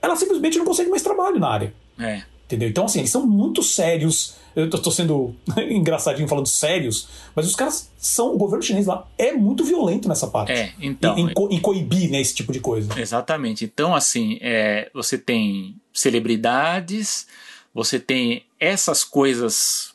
ela 0.00 0.16
simplesmente 0.16 0.58
não 0.58 0.64
consegue 0.64 0.90
mais 0.90 1.02
trabalho 1.02 1.38
na 1.38 1.48
área. 1.48 1.74
É. 1.98 2.22
Entendeu? 2.44 2.68
Então, 2.68 2.84
assim, 2.84 2.98
eles 2.98 3.10
são 3.10 3.26
muito 3.26 3.62
sérios. 3.62 4.34
Eu 4.54 4.68
tô, 4.68 4.76
tô 4.76 4.90
sendo 4.90 5.34
engraçadinho 5.70 6.28
falando 6.28 6.46
sérios, 6.46 7.08
mas 7.34 7.46
os 7.46 7.56
caras 7.56 7.90
são. 7.96 8.34
O 8.34 8.36
governo 8.36 8.62
chinês 8.62 8.84
lá 8.84 9.08
é 9.16 9.32
muito 9.32 9.64
violento 9.64 10.06
nessa 10.06 10.26
parte. 10.26 10.52
É, 10.52 10.72
então. 10.78 11.16
Em, 11.16 11.30
em, 11.30 11.32
co, 11.32 11.48
em 11.50 11.58
coibir 11.58 12.10
né, 12.10 12.20
esse 12.20 12.34
tipo 12.34 12.52
de 12.52 12.60
coisa. 12.60 13.00
Exatamente. 13.00 13.64
Então, 13.64 13.94
assim, 13.94 14.38
é, 14.42 14.90
você 14.92 15.16
tem 15.16 15.76
celebridades, 15.94 17.26
você 17.72 17.98
tem 17.98 18.44
essas 18.60 19.02
coisas 19.02 19.91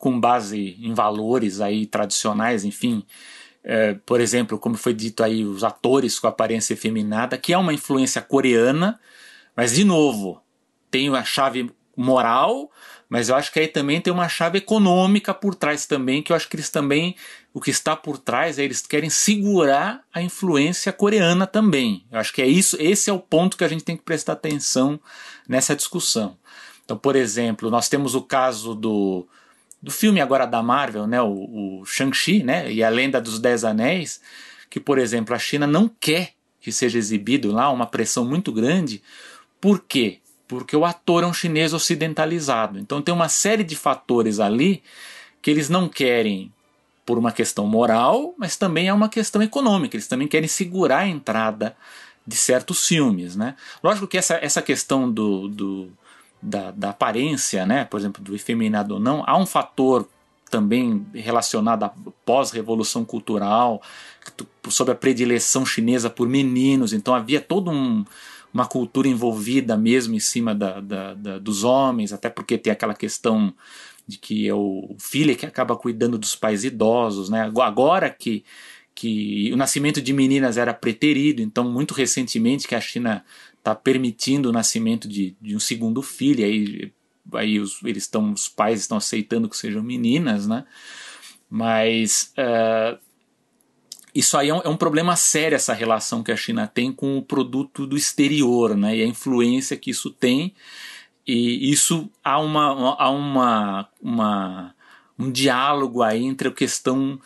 com 0.00 0.18
base 0.18 0.78
em 0.80 0.94
valores 0.94 1.60
aí 1.60 1.84
tradicionais, 1.84 2.64
enfim. 2.64 3.04
É, 3.62 3.92
por 4.06 4.18
exemplo, 4.18 4.58
como 4.58 4.74
foi 4.78 4.94
dito 4.94 5.22
aí, 5.22 5.44
os 5.44 5.62
atores 5.62 6.18
com 6.18 6.26
aparência 6.26 6.72
efeminada, 6.72 7.36
que 7.36 7.52
é 7.52 7.58
uma 7.58 7.74
influência 7.74 8.22
coreana, 8.22 8.98
mas 9.54 9.74
de 9.74 9.84
novo, 9.84 10.40
tem 10.90 11.14
a 11.14 11.22
chave 11.22 11.70
moral, 11.94 12.70
mas 13.10 13.28
eu 13.28 13.36
acho 13.36 13.52
que 13.52 13.60
aí 13.60 13.68
também 13.68 14.00
tem 14.00 14.10
uma 14.10 14.26
chave 14.26 14.56
econômica 14.56 15.34
por 15.34 15.54
trás 15.54 15.84
também, 15.84 16.22
que 16.22 16.32
eu 16.32 16.36
acho 16.36 16.48
que 16.48 16.56
eles 16.56 16.70
também, 16.70 17.14
o 17.52 17.60
que 17.60 17.70
está 17.70 17.94
por 17.94 18.16
trás 18.16 18.58
é 18.58 18.64
eles 18.64 18.80
querem 18.80 19.10
segurar 19.10 20.02
a 20.14 20.22
influência 20.22 20.94
coreana 20.94 21.46
também. 21.46 22.06
Eu 22.10 22.18
acho 22.18 22.32
que 22.32 22.40
é 22.40 22.46
isso, 22.46 22.74
esse 22.80 23.10
é 23.10 23.12
o 23.12 23.20
ponto 23.20 23.58
que 23.58 23.64
a 23.64 23.68
gente 23.68 23.84
tem 23.84 23.98
que 23.98 24.02
prestar 24.02 24.32
atenção 24.32 24.98
nessa 25.46 25.76
discussão. 25.76 26.38
Então, 26.86 26.96
por 26.96 27.14
exemplo, 27.14 27.70
nós 27.70 27.86
temos 27.86 28.14
o 28.14 28.22
caso 28.22 28.74
do, 28.74 29.28
do 29.82 29.90
filme 29.90 30.20
agora 30.20 30.46
da 30.46 30.62
Marvel, 30.62 31.06
né, 31.06 31.20
o, 31.22 31.80
o 31.80 31.84
Shang-Chi, 31.86 32.42
né, 32.42 32.70
e 32.70 32.82
a 32.82 32.88
Lenda 32.88 33.20
dos 33.20 33.38
Dez 33.38 33.64
Anéis, 33.64 34.20
que, 34.68 34.78
por 34.78 34.98
exemplo, 34.98 35.34
a 35.34 35.38
China 35.38 35.66
não 35.66 35.88
quer 35.88 36.32
que 36.60 36.70
seja 36.70 36.98
exibido 36.98 37.50
lá, 37.50 37.70
uma 37.70 37.86
pressão 37.86 38.22
muito 38.22 38.52
grande. 38.52 39.02
Por 39.58 39.80
quê? 39.80 40.20
porque 40.50 40.74
o 40.74 40.84
ator 40.84 41.22
é 41.22 41.26
um 41.28 41.32
chinês 41.32 41.72
ocidentalizado. 41.72 42.76
Então 42.76 43.00
tem 43.00 43.14
uma 43.14 43.28
série 43.28 43.62
de 43.62 43.76
fatores 43.76 44.40
ali 44.40 44.82
que 45.40 45.48
eles 45.48 45.68
não 45.68 45.88
querem 45.88 46.52
por 47.06 47.16
uma 47.16 47.30
questão 47.30 47.68
moral, 47.68 48.34
mas 48.36 48.56
também 48.56 48.88
é 48.88 48.92
uma 48.92 49.08
questão 49.08 49.40
econômica. 49.40 49.94
Eles 49.94 50.08
também 50.08 50.26
querem 50.26 50.48
segurar 50.48 50.98
a 50.98 51.06
entrada 51.06 51.76
de 52.26 52.34
certos 52.34 52.84
filmes, 52.84 53.36
né? 53.36 53.54
Lógico 53.80 54.08
que 54.08 54.18
essa, 54.18 54.40
essa 54.42 54.60
questão 54.60 55.08
do, 55.08 55.46
do 55.46 55.92
da, 56.42 56.70
da, 56.70 56.90
aparência, 56.90 57.66
né? 57.66 57.84
Por 57.84 57.98
exemplo, 57.98 58.22
do 58.22 58.34
efeminado 58.34 58.94
ou 58.94 59.00
não, 59.00 59.22
há 59.26 59.36
um 59.36 59.46
fator 59.46 60.08
também 60.50 61.06
relacionado 61.14 61.84
à 61.84 61.92
pós-revolução 62.24 63.04
cultural, 63.04 63.80
sobre 64.68 64.92
a 64.92 64.96
predileção 64.96 65.64
chinesa 65.64 66.10
por 66.10 66.28
meninos. 66.28 66.92
Então 66.92 67.14
havia 67.14 67.40
todo 67.40 67.70
um 67.70 68.04
uma 68.52 68.66
cultura 68.66 69.08
envolvida 69.08 69.76
mesmo 69.76 70.14
em 70.14 70.20
cima 70.20 70.54
da, 70.54 70.80
da, 70.80 71.14
da, 71.14 71.38
dos 71.38 71.62
homens, 71.64 72.12
até 72.12 72.28
porque 72.28 72.58
tem 72.58 72.72
aquela 72.72 72.94
questão 72.94 73.54
de 74.06 74.18
que 74.18 74.48
é 74.48 74.54
o 74.54 74.96
filho 74.98 75.36
que 75.36 75.46
acaba 75.46 75.76
cuidando 75.76 76.18
dos 76.18 76.34
pais 76.34 76.64
idosos, 76.64 77.30
né? 77.30 77.50
Agora 77.60 78.10
que, 78.10 78.44
que 78.92 79.50
o 79.52 79.56
nascimento 79.56 80.02
de 80.02 80.12
meninas 80.12 80.56
era 80.56 80.74
preterido, 80.74 81.40
então 81.40 81.70
muito 81.70 81.94
recentemente 81.94 82.66
que 82.66 82.74
a 82.74 82.80
China 82.80 83.24
está 83.60 83.74
permitindo 83.74 84.48
o 84.48 84.52
nascimento 84.52 85.06
de, 85.06 85.36
de 85.40 85.54
um 85.54 85.60
segundo 85.60 86.02
filho, 86.02 86.44
aí, 86.44 86.92
aí 87.34 87.60
os, 87.60 87.82
eles 87.84 88.04
estão, 88.04 88.32
os 88.32 88.48
pais 88.48 88.80
estão 88.80 88.96
aceitando 88.96 89.48
que 89.48 89.56
sejam 89.56 89.82
meninas, 89.82 90.46
né? 90.46 90.64
Mas 91.48 92.32
uh, 92.38 92.98
isso 94.14 94.36
aí 94.36 94.48
é 94.48 94.54
um, 94.54 94.60
é 94.60 94.68
um, 94.68 94.76
problema 94.76 95.14
sério, 95.14 95.56
essa 95.56 95.74
relação 95.74 96.22
que 96.22 96.32
a 96.32 96.36
China 96.36 96.66
tem 96.66 96.90
com 96.90 97.18
o 97.18 97.22
produto 97.22 97.86
do 97.86 97.96
exterior, 97.96 98.76
né? 98.76 98.96
E 98.96 99.02
a 99.02 99.06
influência 99.06 99.76
que 99.76 99.90
isso 99.90 100.10
tem. 100.10 100.54
E 101.26 101.70
isso 101.70 102.10
há, 102.24 102.40
uma, 102.40 102.96
há 102.98 103.10
uma, 103.10 103.88
uma 104.00 104.74
um 105.18 105.30
diálogo 105.30 106.02
aí 106.02 106.24
entre 106.24 106.48
a 106.48 106.52
questão 106.52 107.20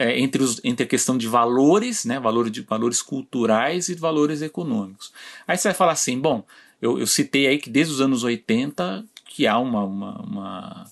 é, 0.00 0.18
entre, 0.18 0.42
os, 0.42 0.58
entre 0.64 0.84
a 0.84 0.88
questão 0.88 1.18
de 1.18 1.28
valores, 1.28 2.06
né, 2.06 2.18
valor 2.18 2.48
de 2.48 2.62
valores 2.62 3.02
culturais 3.02 3.90
e 3.90 3.94
valores 3.94 4.40
econômicos. 4.40 5.12
Aí 5.46 5.58
você 5.58 5.68
vai 5.68 5.74
falar 5.74 5.92
assim, 5.92 6.18
bom, 6.18 6.42
eu, 6.80 6.98
eu 6.98 7.06
citei 7.06 7.46
aí 7.46 7.58
que 7.58 7.68
desde 7.68 7.92
os 7.92 8.00
anos 8.00 8.24
80 8.24 9.04
que 9.26 9.46
há 9.46 9.58
uma, 9.58 9.84
uma, 9.84 10.22
uma 10.22 10.90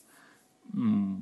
um, 0.76 1.18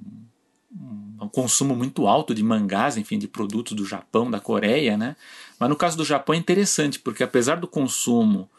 um 1.22 1.28
consumo 1.28 1.76
muito 1.76 2.08
alto 2.08 2.34
de 2.34 2.42
mangás, 2.42 2.96
enfim, 2.96 3.20
de 3.20 3.28
produtos 3.28 3.74
do 3.76 3.84
Japão, 3.84 4.28
da 4.28 4.40
Coreia, 4.40 4.96
né? 4.96 5.14
Mas 5.56 5.68
no 5.68 5.76
caso 5.76 5.96
do 5.96 6.04
Japão 6.04 6.34
é 6.34 6.38
interessante, 6.38 6.98
porque 6.98 7.22
apesar 7.22 7.54
do 7.54 7.68
consumo 7.68 8.50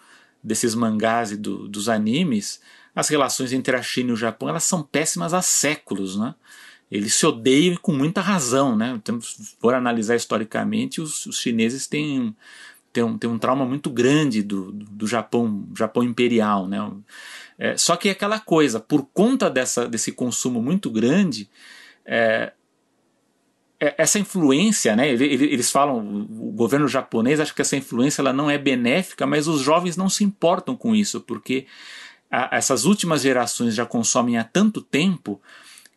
desses 0.41 0.73
mangás 0.73 1.33
e 1.33 1.35
do, 1.35 1.67
dos 1.67 1.89
animes, 1.89 2.61
as 2.95 3.09
relações 3.09 3.51
entre 3.51 3.75
a 3.75 3.81
China 3.81 4.11
e 4.11 4.13
o 4.13 4.17
Japão 4.17 4.47
elas 4.47 4.63
são 4.63 4.81
péssimas 4.81 5.33
há 5.33 5.41
séculos, 5.41 6.15
né? 6.17 6.33
Eles 6.91 7.15
se 7.15 7.25
odeiam 7.25 7.75
com 7.77 7.91
muita 7.91 8.21
razão, 8.21 8.75
né? 8.75 8.93
Então, 8.95 9.19
se 9.19 9.55
for 9.59 9.73
analisar 9.73 10.15
historicamente, 10.15 11.01
os, 11.01 11.25
os 11.25 11.39
chineses 11.39 11.85
têm, 11.85 12.35
têm, 12.93 13.03
um, 13.03 13.17
têm 13.17 13.29
um 13.29 13.37
trauma 13.37 13.65
muito 13.65 13.89
grande 13.89 14.41
do, 14.41 14.71
do, 14.71 14.85
do 14.85 15.07
Japão, 15.07 15.67
Japão 15.75 16.03
imperial, 16.03 16.67
né? 16.67 16.79
É, 17.57 17.75
só 17.75 17.95
que 17.95 18.07
é 18.07 18.11
aquela 18.11 18.39
coisa, 18.39 18.79
por 18.79 19.05
conta 19.13 19.49
dessa, 19.49 19.87
desse 19.87 20.11
consumo 20.11 20.61
muito 20.61 20.89
grande, 20.89 21.49
é, 22.05 22.53
é, 23.79 23.95
essa 23.97 24.17
influência, 24.17 24.95
né, 24.95 25.09
eles 25.09 25.71
falam, 25.71 25.99
o 26.29 26.51
governo 26.51 26.87
japonês 26.87 27.39
acha 27.39 27.53
que 27.53 27.61
essa 27.61 27.75
influência 27.75 28.21
ela 28.21 28.33
não 28.33 28.49
é 28.49 28.57
benéfica, 28.57 29.25
mas 29.25 29.47
os 29.47 29.61
jovens 29.61 29.97
não 29.97 30.09
se 30.09 30.23
importam 30.23 30.75
com 30.75 30.95
isso, 30.95 31.21
porque 31.21 31.67
a, 32.29 32.55
essas 32.55 32.85
últimas 32.85 33.21
gerações 33.21 33.75
já 33.75 33.85
consomem 33.85 34.37
há 34.37 34.43
tanto 34.43 34.81
tempo 34.81 35.41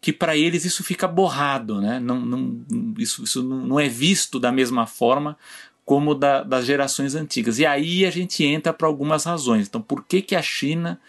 que 0.01 0.13
para 0.13 0.37
eles 0.37 0.65
isso 0.65 0.83
fica 0.83 1.07
borrado, 1.07 1.81
né? 1.81 2.01
não, 2.01 2.21
não, 2.21 2.65
isso, 2.99 3.23
isso 3.23 3.43
não 3.43 3.79
é 3.79 3.89
visto 3.89 4.41
da 4.41 4.51
mesma 4.51 4.87
forma 4.87 5.37
como 5.85 6.15
da, 6.15 6.43
das 6.43 6.65
gerações 6.65 7.15
antigas. 7.15 7.59
E 7.59 7.67
aí 7.67 8.07
a 8.07 8.11
gente 8.11 8.45
entra 8.45 8.73
para 8.73 8.87
algumas 8.87 9.25
razões. 9.25 9.67
Então, 9.67 9.83
por 9.83 10.05
que, 10.05 10.23
que 10.23 10.37
a 10.37 10.43
China 10.43 11.01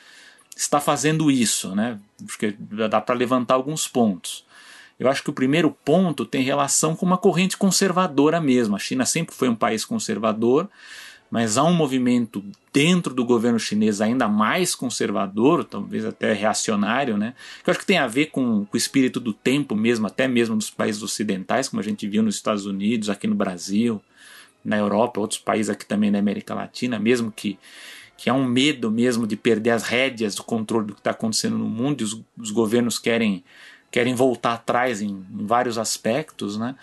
está 0.56 0.80
fazendo 0.80 1.30
isso, 1.32 1.76
né? 1.76 2.00
Acho 2.28 2.38
que 2.38 2.56
dá 2.90 3.00
para 3.00 3.16
levantar 3.16 3.56
alguns 3.56 3.88
pontos. 3.88 4.44
Eu 5.00 5.10
acho 5.10 5.24
que 5.24 5.30
o 5.30 5.34
primeiro 5.34 5.72
ponto 5.84 6.26
tem 6.26 6.44
relação 6.44 6.96
com 6.96 7.06
uma 7.06 7.18
corrente 7.18 7.58
conservadora 7.58 8.40
mesmo. 8.40 8.76
A 8.76 8.80
China 8.80 9.06
sempre 9.06 9.36
foi 9.36 9.50
um 9.50 9.56
país 9.56 9.84
conservador, 9.84 10.70
mas 11.32 11.58
há 11.58 11.64
um 11.64 11.74
movimento 11.74 12.44
dentro 12.74 13.14
do 13.14 13.24
governo 13.24 13.58
chinês 13.58 14.02
ainda 14.02 14.28
mais 14.28 14.76
conservador, 14.76 15.64
talvez 15.64 16.04
até 16.06 16.34
reacionário, 16.34 17.18
né? 17.18 17.34
Que 17.64 17.70
eu 17.70 17.72
acho 17.72 17.80
que 17.80 17.86
tem 17.86 17.98
a 17.98 18.06
ver 18.06 18.28
com, 18.28 18.66
com 18.66 18.74
o 18.74 18.78
espírito 18.78 19.18
do 19.18 19.32
tempo 19.32 19.74
mesmo, 19.74 20.06
até 20.06 20.28
mesmo 20.28 20.58
dos 20.58 20.70
países 20.70 21.02
ocidentais, 21.02 21.70
como 21.70 21.80
a 21.80 21.84
gente 21.84 22.06
viu 22.06 22.22
nos 22.22 22.36
Estados 22.36 22.66
Unidos, 22.66 23.10
aqui 23.10 23.28
no 23.28 23.36
Brasil, 23.36 24.02
na 24.64 24.78
Europa, 24.78 25.22
outros 25.22 25.40
países 25.40 25.70
aqui 25.70 25.86
também 25.86 26.12
na 26.12 26.20
América 26.20 26.54
Latina, 26.54 27.00
mesmo 27.00 27.32
que 27.32 27.58
que 28.18 28.30
há 28.30 28.36
um 28.36 28.46
medo 28.46 28.92
mesmo 28.92 29.26
de 29.26 29.36
perder 29.36 29.72
as 29.72 29.82
rédeas 29.82 30.36
do 30.36 30.44
controle 30.44 30.86
do 30.86 30.94
que 30.94 31.00
está 31.00 31.10
acontecendo 31.10 31.58
no 31.58 31.66
mundo 31.66 32.02
e 32.02 32.04
os, 32.04 32.22
os 32.38 32.52
governos 32.52 33.00
querem 33.00 33.44
querem 33.90 34.14
voltar 34.14 34.54
atrás 34.54 35.02
em, 35.02 35.10
em 35.10 35.46
vários 35.46 35.80
aspectos, 35.80 36.56
né? 36.56 36.76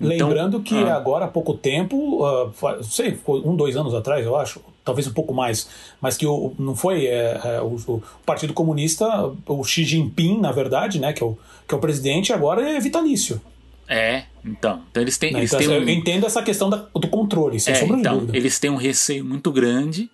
Então, 0.00 0.28
Lembrando 0.28 0.60
que 0.60 0.76
ah, 0.76 0.94
agora 0.94 1.24
há 1.24 1.28
pouco 1.28 1.54
tempo, 1.54 2.24
uh, 2.24 2.84
sei, 2.84 3.18
um, 3.26 3.56
dois 3.56 3.76
anos 3.76 3.92
atrás, 3.94 4.24
eu 4.24 4.36
acho, 4.36 4.60
talvez 4.84 5.08
um 5.08 5.12
pouco 5.12 5.34
mais, 5.34 5.68
mas 6.00 6.16
que 6.16 6.24
o, 6.24 6.54
não 6.56 6.76
foi 6.76 7.06
é, 7.06 7.40
é, 7.44 7.60
o, 7.60 7.76
o, 7.88 8.02
Partido 8.24 8.52
Comunista, 8.54 9.06
o 9.46 9.64
Xi 9.64 9.84
Jinping, 9.84 10.38
na 10.38 10.52
verdade, 10.52 11.00
né, 11.00 11.12
que 11.12 11.22
é 11.22 11.26
o, 11.26 11.36
que 11.66 11.74
é 11.74 11.76
o 11.76 11.80
presidente, 11.80 12.32
agora 12.32 12.62
é 12.62 12.78
vitalício. 12.78 13.40
É, 13.88 14.24
então. 14.44 14.82
Então 14.90 15.02
eles 15.02 15.18
têm. 15.18 15.32
Não, 15.32 15.40
eles 15.40 15.52
então, 15.52 15.66
têm 15.66 15.76
eu 15.76 15.82
um... 15.82 15.88
entendo 15.88 16.26
essa 16.26 16.42
questão 16.42 16.70
da, 16.70 16.76
do 16.94 17.08
controle, 17.08 17.58
sem 17.58 17.72
é, 17.72 17.76
sombra 17.76 17.96
então, 17.98 18.12
de 18.14 18.20
dúvida. 18.20 18.38
Eles 18.38 18.58
têm 18.58 18.70
um 18.70 18.76
receio 18.76 19.24
muito 19.24 19.50
grande. 19.50 20.10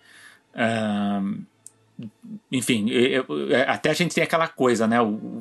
Uh, 0.54 1.42
enfim, 2.50 2.86
até 3.66 3.90
a 3.90 3.94
gente 3.94 4.14
tem 4.14 4.24
aquela 4.24 4.48
coisa, 4.48 4.86
né? 4.86 4.98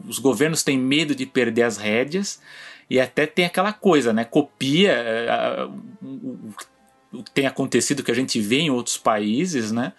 Os 0.07 0.19
governos 0.19 0.63
têm 0.63 0.77
medo 0.77 1.15
de 1.15 1.25
perder 1.25 1.63
as 1.63 1.77
rédeas 1.77 2.39
e 2.93 2.99
até 2.99 3.25
tem 3.25 3.45
aquela 3.45 3.73
coisa, 3.73 4.13
né? 4.13 4.23
Copia 4.23 4.95
o 7.11 7.23
que 7.23 7.31
tem 7.31 7.47
acontecido 7.47 8.03
que 8.03 8.11
a 8.11 8.13
gente 8.13 8.39
vê 8.39 8.59
em 8.59 8.69
outros 8.69 8.99
países, 8.99 9.71
né? 9.71 9.93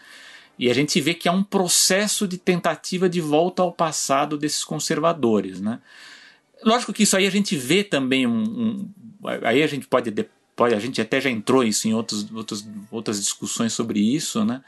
E 0.56 0.70
a 0.70 0.74
gente 0.74 1.00
vê 1.00 1.12
que 1.12 1.28
há 1.28 1.32
um 1.32 1.42
processo 1.42 2.28
de 2.28 2.38
tentativa 2.38 3.08
de 3.08 3.20
volta 3.20 3.62
ao 3.62 3.72
passado 3.72 4.38
desses 4.38 4.62
conservadores, 4.62 5.60
né? 5.60 5.80
Lógico 6.62 6.92
que 6.92 7.02
isso 7.02 7.16
aí 7.16 7.26
a 7.26 7.30
gente 7.30 7.56
vê 7.56 7.82
também 7.82 8.28
um, 8.28 8.42
um 8.44 8.90
aí 9.42 9.64
a 9.64 9.66
gente 9.66 9.88
pode, 9.88 10.14
pode 10.54 10.72
a 10.72 10.78
gente 10.78 11.00
até 11.00 11.20
já 11.20 11.28
entrou 11.28 11.64
isso 11.64 11.88
em 11.88 11.94
outros, 11.94 12.30
outros, 12.30 12.64
outras 12.92 13.18
discussões 13.18 13.72
sobre 13.72 13.98
isso, 13.98 14.44
né? 14.44 14.62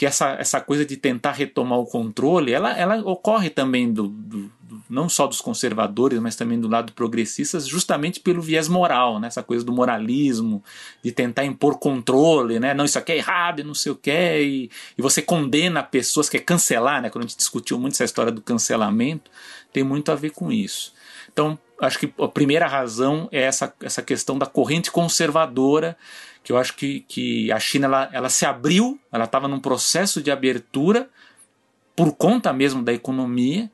Que 0.00 0.06
essa, 0.06 0.30
essa 0.38 0.62
coisa 0.62 0.82
de 0.82 0.96
tentar 0.96 1.32
retomar 1.32 1.78
o 1.78 1.84
controle, 1.84 2.54
ela, 2.54 2.72
ela 2.72 2.96
ocorre 3.02 3.50
também 3.50 3.92
do, 3.92 4.08
do, 4.08 4.50
do, 4.62 4.82
não 4.88 5.10
só 5.10 5.26
dos 5.26 5.42
conservadores, 5.42 6.18
mas 6.20 6.34
também 6.34 6.58
do 6.58 6.68
lado 6.68 6.94
progressistas, 6.94 7.68
justamente 7.68 8.18
pelo 8.18 8.40
viés 8.40 8.66
moral, 8.66 9.20
né? 9.20 9.26
essa 9.28 9.42
coisa 9.42 9.62
do 9.62 9.74
moralismo, 9.74 10.64
de 11.04 11.12
tentar 11.12 11.44
impor 11.44 11.78
controle, 11.78 12.58
né? 12.58 12.72
não, 12.72 12.86
isso 12.86 12.98
aqui 12.98 13.12
é 13.12 13.18
errado 13.18 13.62
não 13.62 13.74
sei 13.74 13.92
o 13.92 13.94
que, 13.94 14.10
e, 14.10 14.70
e 14.96 15.02
você 15.02 15.20
condena 15.20 15.82
pessoas, 15.82 16.30
quer 16.30 16.40
cancelar, 16.40 17.02
né? 17.02 17.10
quando 17.10 17.24
a 17.24 17.28
gente 17.28 17.36
discutiu 17.36 17.78
muito 17.78 17.92
essa 17.92 18.04
história 18.04 18.32
do 18.32 18.40
cancelamento, 18.40 19.30
tem 19.70 19.84
muito 19.84 20.10
a 20.10 20.14
ver 20.14 20.30
com 20.30 20.50
isso. 20.50 20.94
Então, 21.30 21.58
acho 21.78 21.98
que 21.98 22.10
a 22.18 22.28
primeira 22.28 22.66
razão 22.66 23.28
é 23.30 23.42
essa, 23.42 23.70
essa 23.82 24.00
questão 24.00 24.38
da 24.38 24.46
corrente 24.46 24.90
conservadora 24.90 25.94
que 26.50 26.52
eu 26.52 26.58
acho 26.58 26.74
que, 26.74 27.04
que 27.06 27.52
a 27.52 27.60
China 27.60 27.86
ela, 27.86 28.10
ela 28.12 28.28
se 28.28 28.44
abriu, 28.44 28.98
ela 29.12 29.24
estava 29.24 29.46
num 29.46 29.60
processo 29.60 30.20
de 30.20 30.32
abertura 30.32 31.08
por 31.94 32.12
conta 32.16 32.52
mesmo 32.52 32.82
da 32.82 32.92
economia 32.92 33.70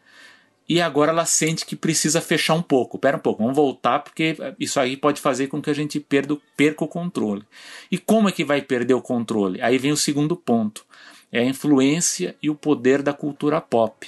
e 0.68 0.78
agora 0.78 1.10
ela 1.10 1.24
sente 1.24 1.64
que 1.64 1.74
precisa 1.74 2.20
fechar 2.20 2.52
um 2.52 2.60
pouco. 2.60 2.98
Pera 2.98 3.16
um 3.16 3.20
pouco, 3.20 3.42
vamos 3.42 3.56
voltar 3.56 4.00
porque 4.00 4.36
isso 4.60 4.78
aí 4.78 4.94
pode 4.94 5.22
fazer 5.22 5.46
com 5.46 5.62
que 5.62 5.70
a 5.70 5.74
gente 5.74 5.98
perda, 5.98 6.36
perca 6.54 6.84
o 6.84 6.88
controle. 6.88 7.44
E 7.90 7.96
como 7.96 8.28
é 8.28 8.32
que 8.32 8.44
vai 8.44 8.60
perder 8.60 8.92
o 8.92 9.00
controle? 9.00 9.58
Aí 9.62 9.78
vem 9.78 9.92
o 9.92 9.96
segundo 9.96 10.36
ponto, 10.36 10.84
é 11.32 11.40
a 11.40 11.44
influência 11.46 12.36
e 12.42 12.50
o 12.50 12.54
poder 12.54 13.00
da 13.00 13.14
cultura 13.14 13.58
pop. 13.58 14.06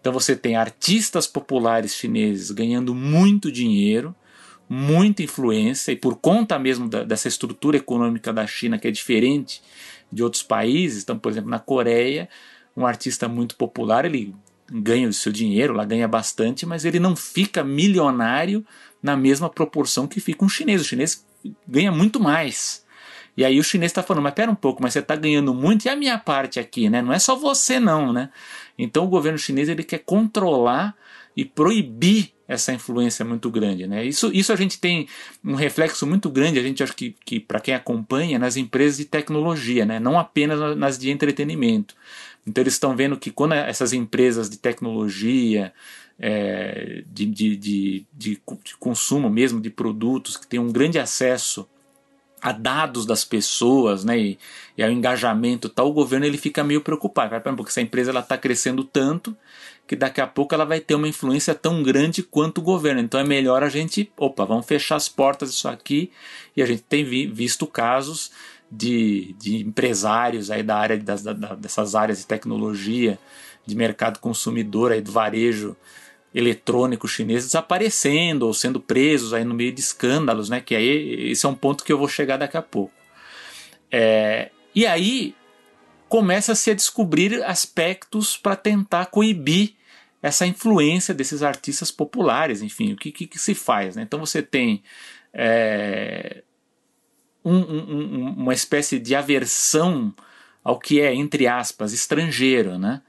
Então 0.00 0.10
você 0.10 0.34
tem 0.34 0.56
artistas 0.56 1.26
populares 1.26 1.94
chineses 1.94 2.50
ganhando 2.50 2.94
muito 2.94 3.52
dinheiro, 3.52 4.14
muita 4.68 5.22
influência 5.22 5.92
e 5.92 5.96
por 5.96 6.16
conta 6.16 6.58
mesmo 6.58 6.88
da, 6.88 7.04
dessa 7.04 7.28
estrutura 7.28 7.76
econômica 7.76 8.32
da 8.32 8.46
China 8.46 8.78
que 8.78 8.88
é 8.88 8.90
diferente 8.90 9.62
de 10.10 10.22
outros 10.22 10.42
países, 10.42 11.02
então 11.02 11.18
por 11.18 11.30
exemplo 11.30 11.50
na 11.50 11.58
Coreia 11.58 12.28
um 12.76 12.86
artista 12.86 13.28
muito 13.28 13.56
popular 13.56 14.04
ele 14.04 14.34
ganha 14.70 15.08
o 15.08 15.12
seu 15.12 15.32
dinheiro, 15.32 15.72
lá 15.72 15.84
ganha 15.84 16.08
bastante, 16.08 16.66
mas 16.66 16.84
ele 16.84 16.98
não 16.98 17.14
fica 17.14 17.62
milionário 17.62 18.64
na 19.02 19.16
mesma 19.16 19.48
proporção 19.48 20.06
que 20.06 20.20
fica 20.20 20.44
um 20.44 20.48
chinês. 20.48 20.80
O 20.80 20.84
chinês 20.84 21.24
ganha 21.66 21.92
muito 21.92 22.20
mais. 22.20 22.84
E 23.36 23.44
aí 23.44 23.58
o 23.58 23.64
chinês 23.64 23.90
está 23.90 24.02
falando, 24.02 24.24
mas 24.24 24.34
pera 24.34 24.50
um 24.50 24.54
pouco, 24.54 24.82
mas 24.82 24.94
você 24.94 25.00
está 25.00 25.14
ganhando 25.14 25.52
muito 25.54 25.84
e 25.84 25.88
a 25.88 25.96
minha 25.96 26.18
parte 26.18 26.58
aqui, 26.58 26.88
né? 26.88 27.02
Não 27.02 27.12
é 27.12 27.18
só 27.18 27.36
você 27.36 27.78
não, 27.78 28.12
né? 28.12 28.30
Então 28.78 29.04
o 29.04 29.08
governo 29.08 29.38
chinês 29.38 29.68
ele 29.68 29.84
quer 29.84 29.98
controlar 29.98 30.96
e 31.36 31.44
proibir 31.44 32.32
essa 32.48 32.72
influência 32.72 33.24
muito 33.24 33.50
grande. 33.50 33.86
Né? 33.86 34.04
Isso, 34.04 34.30
isso 34.32 34.52
a 34.52 34.56
gente 34.56 34.78
tem 34.78 35.08
um 35.44 35.54
reflexo 35.54 36.06
muito 36.06 36.30
grande, 36.30 36.58
a 36.58 36.62
gente 36.62 36.82
acha 36.82 36.94
que, 36.94 37.14
que 37.24 37.40
para 37.40 37.60
quem 37.60 37.74
acompanha, 37.74 38.38
nas 38.38 38.56
empresas 38.56 38.98
de 38.98 39.04
tecnologia, 39.04 39.84
né? 39.84 39.98
não 39.98 40.18
apenas 40.18 40.76
nas 40.76 40.98
de 40.98 41.10
entretenimento. 41.10 41.94
Então 42.46 42.62
eles 42.62 42.74
estão 42.74 42.94
vendo 42.94 43.16
que 43.16 43.30
quando 43.30 43.54
essas 43.54 43.92
empresas 43.92 44.48
de 44.48 44.58
tecnologia, 44.58 45.72
é, 46.18 47.02
de, 47.06 47.26
de, 47.26 47.56
de, 47.56 48.06
de, 48.12 48.42
consumo 48.78 49.28
mesmo 49.28 49.60
de 49.60 49.68
produtos, 49.68 50.36
que 50.36 50.46
têm 50.46 50.60
um 50.60 50.70
grande 50.70 50.98
acesso 50.98 51.68
a 52.40 52.52
dados 52.52 53.04
das 53.04 53.24
pessoas, 53.24 54.04
né, 54.04 54.18
e, 54.18 54.38
e 54.76 54.82
ao 54.82 54.90
engajamento 54.90 55.68
tal, 55.68 55.88
o 55.88 55.92
governo 55.92 56.24
ele 56.24 56.38
fica 56.38 56.62
meio 56.62 56.80
preocupado, 56.80 57.34
porque 57.56 57.70
essa 57.70 57.80
empresa 57.80 58.10
ela 58.10 58.20
está 58.20 58.38
crescendo 58.38 58.84
tanto 58.84 59.36
que 59.86 59.94
daqui 59.94 60.20
a 60.20 60.26
pouco 60.26 60.54
ela 60.54 60.64
vai 60.64 60.80
ter 60.80 60.94
uma 60.94 61.06
influência 61.06 61.54
tão 61.54 61.82
grande 61.82 62.22
quanto 62.22 62.58
o 62.58 62.62
governo. 62.62 63.00
Então 63.00 63.20
é 63.20 63.24
melhor 63.24 63.62
a 63.62 63.68
gente, 63.68 64.10
opa, 64.16 64.44
vamos 64.44 64.66
fechar 64.66 64.96
as 64.96 65.08
portas 65.08 65.50
disso 65.50 65.68
aqui. 65.68 66.10
E 66.56 66.62
a 66.62 66.66
gente 66.66 66.82
tem 66.82 67.04
vi, 67.04 67.26
visto 67.26 67.66
casos 67.66 68.32
de, 68.70 69.34
de 69.38 69.62
empresários 69.62 70.50
aí 70.50 70.62
da 70.62 70.76
área 70.76 70.98
das, 70.98 71.22
da, 71.22 71.32
dessas 71.32 71.94
áreas 71.94 72.18
de 72.18 72.26
tecnologia, 72.26 73.18
de 73.64 73.76
mercado 73.76 74.18
consumidor, 74.18 74.90
aí 74.90 75.00
do 75.00 75.12
varejo 75.12 75.76
eletrônico 76.34 77.08
chinês 77.08 77.44
desaparecendo 77.44 78.46
ou 78.46 78.52
sendo 78.52 78.80
presos 78.80 79.32
aí 79.32 79.44
no 79.44 79.54
meio 79.54 79.72
de 79.72 79.80
escândalos, 79.80 80.50
né? 80.50 80.60
Que 80.60 80.74
aí 80.74 81.30
esse 81.30 81.46
é 81.46 81.48
um 81.48 81.54
ponto 81.54 81.84
que 81.84 81.92
eu 81.92 81.98
vou 81.98 82.08
chegar 82.08 82.36
daqui 82.36 82.56
a 82.56 82.62
pouco. 82.62 82.92
É, 83.90 84.50
e 84.74 84.84
aí 84.84 85.34
começa-se 86.08 86.70
a 86.70 86.74
descobrir 86.74 87.42
aspectos 87.44 88.36
para 88.36 88.56
tentar 88.56 89.06
coibir 89.06 89.74
essa 90.22 90.46
influência 90.46 91.14
desses 91.14 91.42
artistas 91.42 91.90
populares, 91.90 92.62
enfim, 92.62 92.92
o 92.92 92.96
que, 92.96 93.12
que, 93.12 93.26
que 93.26 93.38
se 93.38 93.54
faz. 93.54 93.96
Né? 93.96 94.02
Então 94.02 94.18
você 94.18 94.42
tem 94.42 94.82
é, 95.32 96.42
um, 97.44 97.58
um, 97.58 98.34
uma 98.38 98.54
espécie 98.54 98.98
de 98.98 99.14
aversão 99.14 100.12
ao 100.64 100.78
que 100.78 101.00
é, 101.00 101.14
entre 101.14 101.46
aspas, 101.46 101.92
estrangeiro, 101.92 102.76
né? 102.76 103.02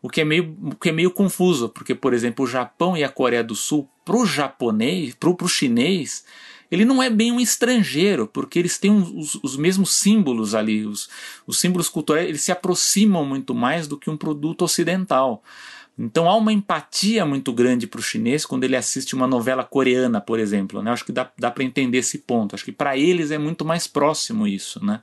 O 0.00 0.08
que, 0.08 0.20
é 0.20 0.24
meio, 0.24 0.56
o 0.62 0.76
que 0.76 0.90
é 0.90 0.92
meio 0.92 1.10
confuso, 1.10 1.70
porque, 1.70 1.92
por 1.92 2.14
exemplo, 2.14 2.44
o 2.44 2.48
Japão 2.48 2.96
e 2.96 3.02
a 3.02 3.08
Coreia 3.08 3.42
do 3.42 3.56
Sul, 3.56 3.90
para 4.04 4.16
o 4.16 4.24
japonês, 4.24 5.14
para 5.14 5.28
o 5.28 5.48
chinês, 5.48 6.24
ele 6.70 6.84
não 6.84 7.02
é 7.02 7.08
bem 7.08 7.32
um 7.32 7.40
estrangeiro, 7.40 8.26
porque 8.26 8.58
eles 8.58 8.78
têm 8.78 8.90
os, 8.92 9.36
os 9.42 9.56
mesmos 9.56 9.94
símbolos 9.94 10.54
ali, 10.54 10.84
os, 10.84 11.08
os 11.46 11.58
símbolos 11.58 11.88
culturais, 11.88 12.28
eles 12.28 12.42
se 12.42 12.52
aproximam 12.52 13.24
muito 13.24 13.54
mais 13.54 13.86
do 13.86 13.96
que 13.96 14.10
um 14.10 14.16
produto 14.16 14.62
ocidental. 14.62 15.42
Então 15.98 16.28
há 16.28 16.36
uma 16.36 16.52
empatia 16.52 17.26
muito 17.26 17.52
grande 17.52 17.86
para 17.86 17.98
o 17.98 18.02
chinês 18.02 18.46
quando 18.46 18.62
ele 18.62 18.76
assiste 18.76 19.16
uma 19.16 19.26
novela 19.26 19.64
coreana, 19.64 20.20
por 20.20 20.38
exemplo. 20.38 20.80
Né? 20.80 20.92
Acho 20.92 21.04
que 21.04 21.10
dá, 21.10 21.28
dá 21.36 21.50
para 21.50 21.64
entender 21.64 21.98
esse 21.98 22.18
ponto. 22.18 22.54
Acho 22.54 22.64
que 22.64 22.70
para 22.70 22.96
eles 22.96 23.32
é 23.32 23.38
muito 23.38 23.64
mais 23.64 23.88
próximo 23.88 24.46
isso. 24.46 24.84
Né? 24.84 25.02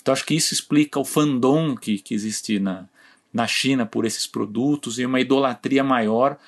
Então 0.00 0.12
acho 0.12 0.24
que 0.24 0.34
isso 0.34 0.54
explica 0.54 0.98
o 0.98 1.04
fandom 1.04 1.76
que, 1.76 1.98
que 1.98 2.14
existe 2.14 2.58
na, 2.58 2.86
na 3.32 3.46
China 3.46 3.84
por 3.84 4.06
esses 4.06 4.26
produtos 4.26 4.98
e 4.98 5.04
uma 5.04 5.20
idolatria 5.20 5.84
maior 5.84 6.38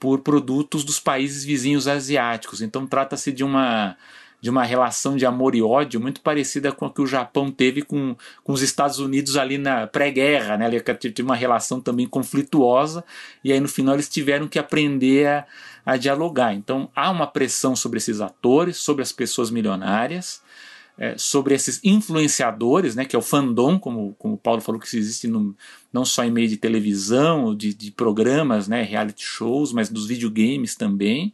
por 0.00 0.20
produtos 0.20 0.82
dos 0.82 0.98
países 0.98 1.44
vizinhos 1.44 1.86
asiáticos. 1.86 2.62
Então 2.62 2.86
trata-se 2.86 3.30
de 3.30 3.44
uma 3.44 3.96
de 4.40 4.48
uma 4.48 4.64
relação 4.64 5.16
de 5.16 5.26
amor 5.26 5.54
e 5.54 5.60
ódio 5.60 6.00
muito 6.00 6.22
parecida 6.22 6.72
com 6.72 6.86
a 6.86 6.90
que 6.90 7.02
o 7.02 7.06
Japão 7.06 7.50
teve 7.50 7.82
com, 7.82 8.16
com 8.42 8.54
os 8.54 8.62
Estados 8.62 8.98
Unidos 8.98 9.36
ali 9.36 9.58
na 9.58 9.86
pré-guerra, 9.86 10.56
né? 10.56 10.70
Teve 10.80 11.22
uma 11.22 11.36
relação 11.36 11.78
também 11.78 12.06
conflituosa 12.06 13.04
e 13.44 13.52
aí 13.52 13.60
no 13.60 13.68
final 13.68 13.94
eles 13.94 14.08
tiveram 14.08 14.48
que 14.48 14.58
aprender 14.58 15.26
a, 15.26 15.46
a 15.84 15.96
dialogar. 15.98 16.54
Então 16.54 16.88
há 16.96 17.10
uma 17.10 17.26
pressão 17.26 17.76
sobre 17.76 17.98
esses 17.98 18.22
atores, 18.22 18.78
sobre 18.78 19.02
as 19.02 19.12
pessoas 19.12 19.50
milionárias. 19.50 20.42
É, 21.00 21.16
sobre 21.16 21.54
esses 21.54 21.80
influenciadores, 21.82 22.94
né, 22.94 23.06
que 23.06 23.16
é 23.16 23.18
o 23.18 23.22
fandom, 23.22 23.78
como, 23.78 24.14
como 24.18 24.34
o 24.34 24.38
Paulo 24.38 24.60
falou, 24.60 24.78
que 24.78 24.96
existe 24.98 25.26
no, 25.26 25.56
não 25.90 26.04
só 26.04 26.22
em 26.22 26.30
meio 26.30 26.46
de 26.46 26.58
televisão, 26.58 27.56
de, 27.56 27.72
de 27.72 27.90
programas, 27.90 28.68
né, 28.68 28.82
reality 28.82 29.24
shows, 29.24 29.72
mas 29.72 29.88
dos 29.88 30.06
videogames 30.06 30.74
também. 30.74 31.32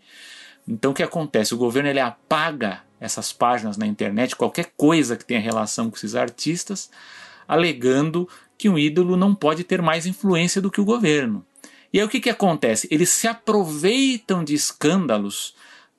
Então 0.69 0.93
o 0.93 0.95
que 0.95 1.03
acontece? 1.03 1.53
O 1.53 1.59
governo 1.59 1.91
ele 1.91 1.99
apaga 1.99 2.85
essas 3.01 3.33
páginas 3.33 3.77
na 3.77 3.89
internet, 3.89 4.37
qualquer 4.37 4.73
coisa 4.77 5.17
que 5.17 5.25
tenha 5.25 5.41
relação 5.41 5.91
com 5.91 5.97
esses 5.97 6.15
artistas, 6.15 6.89
alegando 7.49 8.29
que 8.57 8.69
um 8.69 8.79
ídolo 8.79 9.17
não 9.17 9.35
pode 9.35 9.65
ter 9.65 9.83
mais 9.83 10.07
influência 10.07 10.63
do 10.63 10.71
que 10.71 10.81
o 10.81 10.85
governo. 10.85 11.45
E 11.93 11.99
aí 11.99 12.07
o 12.07 12.09
que, 12.09 12.21
que 12.21 12.31
acontece? 12.31 12.87
Eles 12.89 13.09
se 13.09 13.27
aproveitam 13.27 14.45
de 14.45 14.55
escândalos 14.55 15.55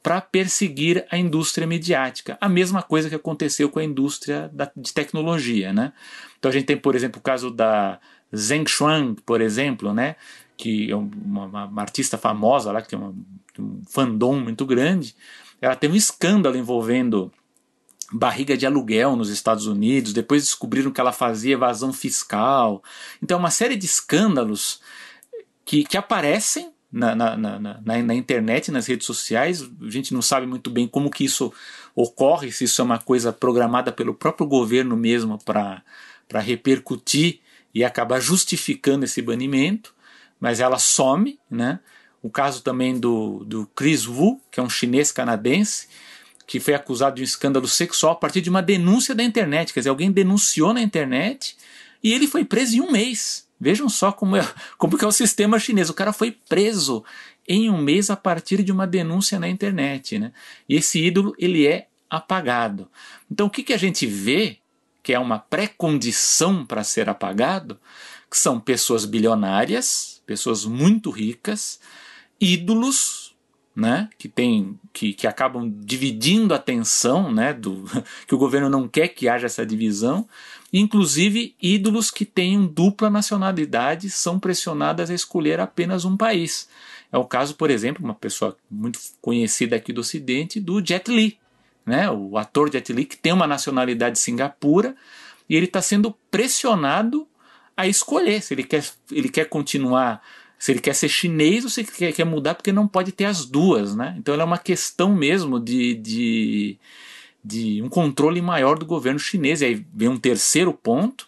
para 0.07 0.21
perseguir 0.21 1.05
a 1.11 1.17
indústria 1.17 1.67
mediática. 1.67 2.37
A 2.39 2.47
mesma 2.47 2.81
coisa 2.81 3.09
que 3.09 3.15
aconteceu 3.15 3.69
com 3.69 3.79
a 3.79 3.83
indústria 3.83 4.49
da, 4.53 4.71
de 4.73 4.93
tecnologia. 4.93 5.73
Né? 5.73 5.91
Então 6.39 6.47
a 6.47 6.53
gente 6.53 6.63
tem, 6.63 6.77
por 6.77 6.95
exemplo, 6.95 7.19
o 7.19 7.21
caso 7.21 7.51
da 7.51 7.99
Zheng 8.33 8.65
Xuan, 8.69 9.15
por 9.25 9.41
exemplo, 9.41 9.93
né? 9.93 10.15
que 10.55 10.89
é 10.89 10.95
uma, 10.95 11.65
uma 11.65 11.81
artista 11.81 12.17
famosa 12.17 12.71
lá, 12.71 12.81
que 12.81 12.87
tem 12.87 12.97
uma, 12.97 13.13
um 13.59 13.81
fandom 13.85 14.39
muito 14.39 14.65
grande. 14.65 15.13
Ela 15.59 15.75
teve 15.75 15.93
um 15.93 15.97
escândalo 15.97 16.55
envolvendo 16.55 17.29
barriga 18.09 18.55
de 18.55 18.65
aluguel 18.65 19.13
nos 19.17 19.27
Estados 19.27 19.67
Unidos, 19.67 20.13
depois 20.13 20.43
descobriram 20.43 20.89
que 20.89 21.01
ela 21.01 21.11
fazia 21.11 21.55
evasão 21.55 21.91
fiscal. 21.91 22.81
Então, 23.21 23.37
uma 23.37 23.51
série 23.51 23.75
de 23.75 23.85
escândalos 23.85 24.79
que, 25.65 25.83
que 25.83 25.97
aparecem 25.97 26.71
na, 26.91 27.15
na, 27.15 27.37
na, 27.37 27.81
na, 27.81 28.15
internet, 28.15 28.71
nas 28.71 28.87
redes 28.87 29.05
sociais. 29.05 29.61
A 29.81 29.89
gente 29.89 30.13
não 30.13 30.21
sabe 30.21 30.45
muito 30.45 30.69
bem 30.69 30.87
como 30.87 31.09
que 31.09 31.25
isso 31.25 31.53
ocorre, 31.95 32.51
se 32.51 32.63
isso 32.63 32.81
é 32.81 32.85
uma 32.85 32.99
coisa 32.99 33.33
programada 33.33 33.91
pelo 33.91 34.13
próprio 34.13 34.47
governo 34.47 34.95
mesmo 34.95 35.37
para 35.43 35.83
repercutir 36.39 37.39
e 37.73 37.83
acabar 37.83 38.19
justificando 38.19 39.05
esse 39.05 39.21
banimento, 39.21 39.93
mas 40.39 40.59
ela 40.59 40.79
some, 40.79 41.39
né? 41.49 41.79
O 42.21 42.29
caso 42.29 42.63
também 42.63 42.99
do, 42.99 43.43
do 43.45 43.67
Chris 43.75 44.07
Wu, 44.07 44.41
que 44.51 44.59
é 44.59 44.63
um 44.63 44.69
chinês 44.69 45.11
canadense, 45.11 45.87
que 46.47 46.59
foi 46.59 46.73
acusado 46.73 47.17
de 47.17 47.21
um 47.21 47.25
escândalo 47.25 47.67
sexual 47.67 48.13
a 48.13 48.15
partir 48.15 48.41
de 48.41 48.49
uma 48.49 48.61
denúncia 48.61 49.13
da 49.13 49.23
internet. 49.23 49.73
Quer 49.73 49.81
dizer, 49.81 49.89
alguém 49.89 50.11
denunciou 50.11 50.73
na 50.73 50.81
internet 50.81 51.55
e 52.03 52.13
ele 52.13 52.27
foi 52.27 52.43
preso 52.43 52.75
em 52.75 52.81
um 52.81 52.91
mês. 52.91 53.46
Vejam 53.59 53.89
só 53.89 54.11
como 54.11 54.35
é, 54.35 54.47
como 54.77 54.97
que 54.97 55.03
é 55.03 55.07
o 55.07 55.11
sistema 55.11 55.59
chinês. 55.59 55.89
O 55.89 55.93
cara 55.93 56.13
foi 56.13 56.31
preso 56.31 57.03
em 57.47 57.69
um 57.69 57.77
mês 57.77 58.09
a 58.09 58.15
partir 58.15 58.63
de 58.63 58.71
uma 58.71 58.85
denúncia 58.85 59.39
na 59.39 59.47
internet. 59.47 60.19
Né? 60.19 60.31
E 60.67 60.75
esse 60.75 61.03
ídolo 61.03 61.33
ele 61.37 61.65
é 61.65 61.87
apagado. 62.09 62.89
Então 63.31 63.47
o 63.47 63.49
que, 63.49 63.63
que 63.63 63.73
a 63.73 63.77
gente 63.77 64.05
vê 64.05 64.57
que 65.07 65.13
é 65.13 65.19
uma 65.19 65.39
pré-condição 65.39 66.65
para 66.65 66.83
ser 66.83 67.07
apagado, 67.07 67.79
que 68.29 68.37
são 68.37 68.59
pessoas 68.59 69.05
bilionárias, 69.05 70.21
pessoas 70.25 70.65
muito 70.65 71.09
ricas, 71.09 71.79
ídolos, 72.41 73.26
né, 73.77 74.09
que 74.17 74.27
tem 74.27 74.77
que, 74.91 75.13
que 75.13 75.27
acabam 75.27 75.71
dividindo 75.85 76.53
a 76.53 76.57
atenção, 76.57 77.31
né, 77.31 77.53
do 77.53 77.85
que 78.27 78.33
o 78.33 78.37
governo 78.37 78.69
não 78.69 78.87
quer 78.87 79.09
que 79.09 79.29
haja 79.29 79.45
essa 79.45 79.63
divisão, 79.63 80.27
Inclusive, 80.71 81.55
ídolos 81.61 82.11
que 82.11 82.25
tenham 82.25 82.67
dupla 82.67 83.09
nacionalidade 83.09 84.09
são 84.09 84.37
pressionadas 84.37 85.09
a 85.09 85.13
escolher 85.13 85.59
apenas 85.59 86.03
um 86.03 86.17
país. 86.17 86.67
É 87.11 87.17
o 87.17 87.23
caso, 87.23 87.55
por 87.55 87.69
exemplo, 87.69 88.03
uma 88.03 88.13
pessoa 88.13 88.57
muito 88.69 88.99
conhecida 89.21 89.77
aqui 89.77 89.93
do 89.93 90.01
Ocidente, 90.01 90.59
do 90.59 90.85
Jet 90.85 91.09
Li, 91.09 91.39
né? 91.85 92.09
o 92.11 92.37
ator 92.37 92.69
Jet 92.71 92.91
Li, 92.91 93.05
que 93.05 93.15
tem 93.15 93.31
uma 93.31 93.47
nacionalidade 93.47 94.19
singapura, 94.19 94.93
e 95.49 95.55
ele 95.55 95.67
está 95.67 95.81
sendo 95.81 96.13
pressionado 96.29 97.25
a 97.77 97.87
escolher 97.87 98.41
se 98.41 98.53
ele 98.53 98.63
quer, 98.63 98.83
ele 99.09 99.29
quer 99.29 99.45
continuar, 99.45 100.21
se 100.57 100.71
ele 100.71 100.79
quer 100.79 100.93
ser 100.93 101.09
chinês 101.09 101.63
ou 101.63 101.69
se 101.69 101.81
ele 101.81 101.89
quer, 101.89 102.11
quer 102.11 102.25
mudar, 102.25 102.55
porque 102.55 102.71
não 102.71 102.87
pode 102.87 103.11
ter 103.11 103.25
as 103.25 103.45
duas. 103.45 103.95
Né? 103.95 104.15
Então, 104.17 104.33
é 104.33 104.43
uma 104.43 104.57
questão 104.57 105.15
mesmo 105.15 105.59
de, 105.59 105.95
de 105.95 106.79
de 107.47 107.81
um 107.81 107.87
controle 107.87 108.41
maior 108.41 108.77
do 108.77 108.85
governo 108.85 109.19
chinês. 109.19 109.61
E 109.61 109.65
aí 109.65 109.85
vem 109.93 110.09
um 110.09 110.17
terceiro 110.17 110.73
ponto, 110.73 111.27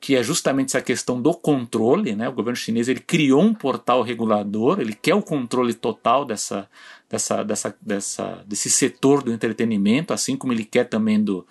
que 0.00 0.16
é 0.16 0.22
justamente 0.22 0.68
essa 0.68 0.80
questão 0.80 1.20
do 1.20 1.34
controle. 1.34 2.16
Né? 2.16 2.28
O 2.28 2.32
governo 2.32 2.56
chinês 2.56 2.88
ele 2.88 3.00
criou 3.00 3.42
um 3.42 3.54
portal 3.54 4.02
regulador, 4.02 4.80
ele 4.80 4.94
quer 4.94 5.14
o 5.14 5.22
controle 5.22 5.74
total 5.74 6.24
dessa, 6.24 6.68
dessa, 7.08 7.44
dessa, 7.44 7.76
dessa, 7.80 8.44
desse 8.46 8.70
setor 8.70 9.22
do 9.22 9.32
entretenimento, 9.32 10.14
assim 10.14 10.36
como 10.36 10.52
ele 10.52 10.64
quer 10.64 10.88
também 10.88 11.22
do, 11.22 11.46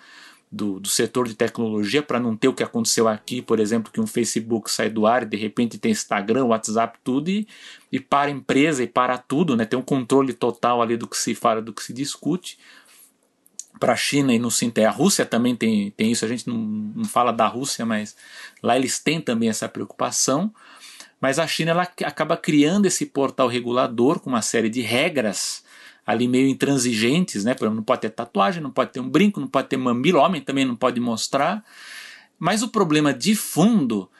do, 0.52 0.78
do 0.78 0.88
setor 0.88 1.26
de 1.26 1.34
tecnologia, 1.34 2.02
para 2.02 2.20
não 2.20 2.36
ter 2.36 2.46
o 2.46 2.52
que 2.52 2.62
aconteceu 2.62 3.08
aqui, 3.08 3.40
por 3.40 3.58
exemplo, 3.58 3.90
que 3.90 4.00
um 4.00 4.06
Facebook 4.06 4.70
sai 4.70 4.90
do 4.90 5.06
ar 5.06 5.22
e 5.22 5.26
de 5.26 5.36
repente 5.38 5.78
tem 5.78 5.90
Instagram, 5.90 6.44
WhatsApp, 6.44 6.98
tudo, 7.02 7.30
e, 7.30 7.48
e 7.90 7.98
para 7.98 8.28
a 8.28 8.30
empresa 8.30 8.82
e 8.82 8.86
para 8.86 9.16
tudo, 9.16 9.56
né? 9.56 9.64
tem 9.64 9.78
um 9.78 9.82
controle 9.82 10.34
total 10.34 10.82
ali 10.82 10.98
do 10.98 11.08
que 11.08 11.16
se 11.16 11.34
fala, 11.34 11.62
do 11.62 11.72
que 11.72 11.82
se 11.82 11.94
discute 11.94 12.58
para 13.80 13.94
a 13.94 13.96
China 13.96 14.34
e 14.34 14.38
no 14.38 14.50
Sinté. 14.50 14.84
A 14.84 14.90
Rússia 14.90 15.24
também 15.24 15.56
tem, 15.56 15.90
tem 15.92 16.12
isso, 16.12 16.24
a 16.24 16.28
gente 16.28 16.46
não, 16.46 16.58
não 16.58 17.04
fala 17.04 17.32
da 17.32 17.46
Rússia, 17.46 17.86
mas 17.86 18.14
lá 18.62 18.76
eles 18.76 18.98
têm 18.98 19.22
também 19.22 19.48
essa 19.48 19.68
preocupação. 19.68 20.52
Mas 21.18 21.38
a 21.38 21.46
China 21.46 21.70
ela 21.70 21.82
acaba 21.82 22.36
criando 22.36 22.84
esse 22.84 23.06
portal 23.06 23.48
regulador 23.48 24.20
com 24.20 24.28
uma 24.28 24.42
série 24.42 24.68
de 24.68 24.82
regras 24.82 25.64
ali 26.06 26.26
meio 26.26 26.48
intransigentes, 26.48 27.44
né? 27.44 27.54
Por 27.54 27.64
exemplo, 27.64 27.76
não 27.76 27.84
pode 27.84 28.02
ter 28.02 28.10
tatuagem, 28.10 28.62
não 28.62 28.70
pode 28.70 28.92
ter 28.92 29.00
um 29.00 29.08
brinco, 29.08 29.40
não 29.40 29.48
pode 29.48 29.68
ter 29.68 29.76
mamilo, 29.76 30.18
homem 30.18 30.40
também 30.40 30.64
não 30.64 30.76
pode 30.76 31.00
mostrar. 31.00 31.64
Mas 32.38 32.62
o 32.62 32.68
problema 32.68 33.14
de 33.14 33.34
fundo 33.34 34.10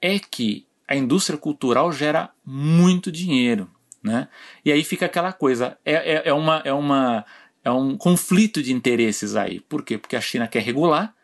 é 0.00 0.18
que 0.18 0.66
a 0.86 0.94
indústria 0.94 1.38
cultural 1.38 1.90
gera 1.92 2.30
muito 2.44 3.10
dinheiro, 3.10 3.68
né? 4.02 4.28
E 4.64 4.70
aí 4.70 4.84
fica 4.84 5.06
aquela 5.06 5.32
coisa, 5.32 5.76
é, 5.84 5.94
é, 5.94 6.22
é 6.26 6.32
uma, 6.32 6.62
é 6.64 6.72
uma 6.72 7.24
é 7.64 7.70
um 7.70 7.96
conflito 7.96 8.62
de 8.62 8.72
interesses 8.72 9.34
aí. 9.34 9.60
Por 9.60 9.82
quê? 9.82 9.96
Porque 9.96 10.14
a 10.14 10.20
China 10.20 10.46
quer 10.46 10.62
regular, 10.62 11.14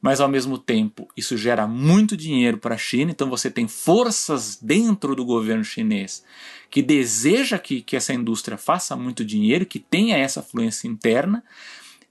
mas 0.00 0.20
ao 0.20 0.28
mesmo 0.28 0.56
tempo 0.56 1.08
isso 1.16 1.36
gera 1.36 1.66
muito 1.66 2.16
dinheiro 2.16 2.58
para 2.58 2.74
a 2.74 2.78
China, 2.78 3.10
então 3.10 3.28
você 3.28 3.50
tem 3.50 3.68
forças 3.68 4.56
dentro 4.60 5.14
do 5.14 5.24
governo 5.24 5.64
chinês 5.64 6.24
que 6.70 6.80
deseja 6.80 7.58
que, 7.58 7.82
que 7.82 7.96
essa 7.96 8.14
indústria 8.14 8.56
faça 8.56 8.94
muito 8.94 9.24
dinheiro, 9.24 9.66
que 9.66 9.80
tenha 9.80 10.16
essa 10.16 10.40
fluência 10.40 10.86
interna 10.86 11.42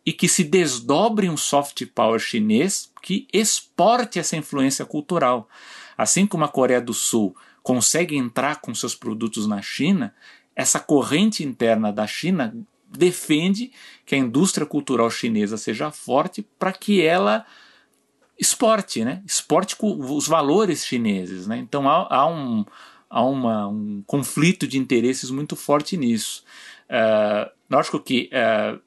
e 0.06 0.12
que 0.12 0.28
se 0.28 0.44
desdobre 0.44 1.30
um 1.30 1.38
soft 1.38 1.86
power 1.96 2.20
chinês 2.20 2.92
que 3.02 3.26
exporte 3.32 4.20
essa 4.20 4.36
influência 4.36 4.86
cultural. 4.86 5.50
Assim 5.98 6.28
como 6.28 6.44
a 6.44 6.50
Coreia 6.50 6.82
do 6.82 6.94
Sul 6.94 7.36
consegue 7.64 8.18
entrar 8.18 8.60
com 8.60 8.76
seus 8.76 8.96
produtos 8.96 9.48
na 9.48 9.62
China, 9.62 10.14
essa 10.56 10.80
corrente 10.80 11.44
interna 11.44 11.92
da 11.92 12.06
China 12.06 12.54
defende 12.92 13.72
que 14.06 14.16
a 14.16 14.18
indústria 14.18 14.66
cultural 14.66 15.10
chinesa 15.10 15.56
seja 15.58 15.92
forte 15.92 16.46
para 16.58 16.74
que 16.74 17.02
ela 17.02 17.46
exporte, 18.40 19.04
né? 19.04 19.22
exporte 19.26 19.76
os 19.80 20.28
valores 20.28 20.86
chineses. 20.86 21.46
Né? 21.46 21.58
Então 21.58 21.90
há, 21.90 22.08
há, 22.10 22.28
um, 22.28 22.66
há 23.10 23.24
uma, 23.24 23.68
um 23.68 24.04
conflito 24.08 24.68
de 24.68 24.78
interesses 24.78 25.30
muito 25.30 25.56
forte 25.56 25.98
nisso. 25.98 26.44
Uh, 26.90 27.50
lógico 27.70 28.00
que 28.00 28.30
uh, 28.32 28.80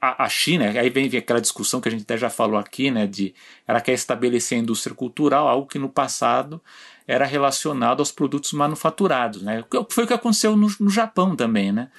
a, 0.00 0.24
a, 0.24 0.28
China, 0.28 0.66
aí 0.70 0.88
vem, 0.90 1.08
vem, 1.08 1.20
aquela 1.20 1.40
discussão 1.40 1.80
que 1.80 1.88
a 1.88 1.90
gente 1.92 2.02
até 2.02 2.16
já 2.16 2.30
falou 2.30 2.58
aqui, 2.58 2.90
né, 2.90 3.06
de 3.06 3.34
ela 3.66 3.80
quer 3.80 3.92
estabelecer 3.92 4.58
a 4.58 4.60
indústria 4.62 4.94
cultural, 4.94 5.48
algo 5.48 5.66
que 5.66 5.78
no 5.78 5.88
passado 5.88 6.60
era 7.06 7.26
relacionado 7.26 8.00
aos 8.00 8.10
produtos 8.10 8.52
manufaturados. 8.52 9.42
Né? 9.42 9.62
Foi 9.90 10.04
o 10.04 10.06
que 10.06 10.14
aconteceu 10.14 10.56
no, 10.56 10.68
no 10.80 10.90
Japão 10.90 11.36
também. 11.36 11.70
Né? 11.70 11.90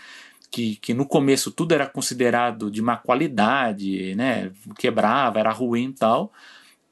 que, 0.56 0.78
que 0.78 0.94
no 0.94 1.06
começo 1.06 1.52
tudo 1.52 1.74
era 1.74 1.86
considerado 1.86 2.72
de 2.72 2.82
má 2.82 2.96
qualidade, 2.96 4.16
né? 4.16 4.52
quebrava, 4.78 5.38
era 5.38 5.52
ruim 5.52 5.90
e 5.90 5.94
tal, 5.94 6.32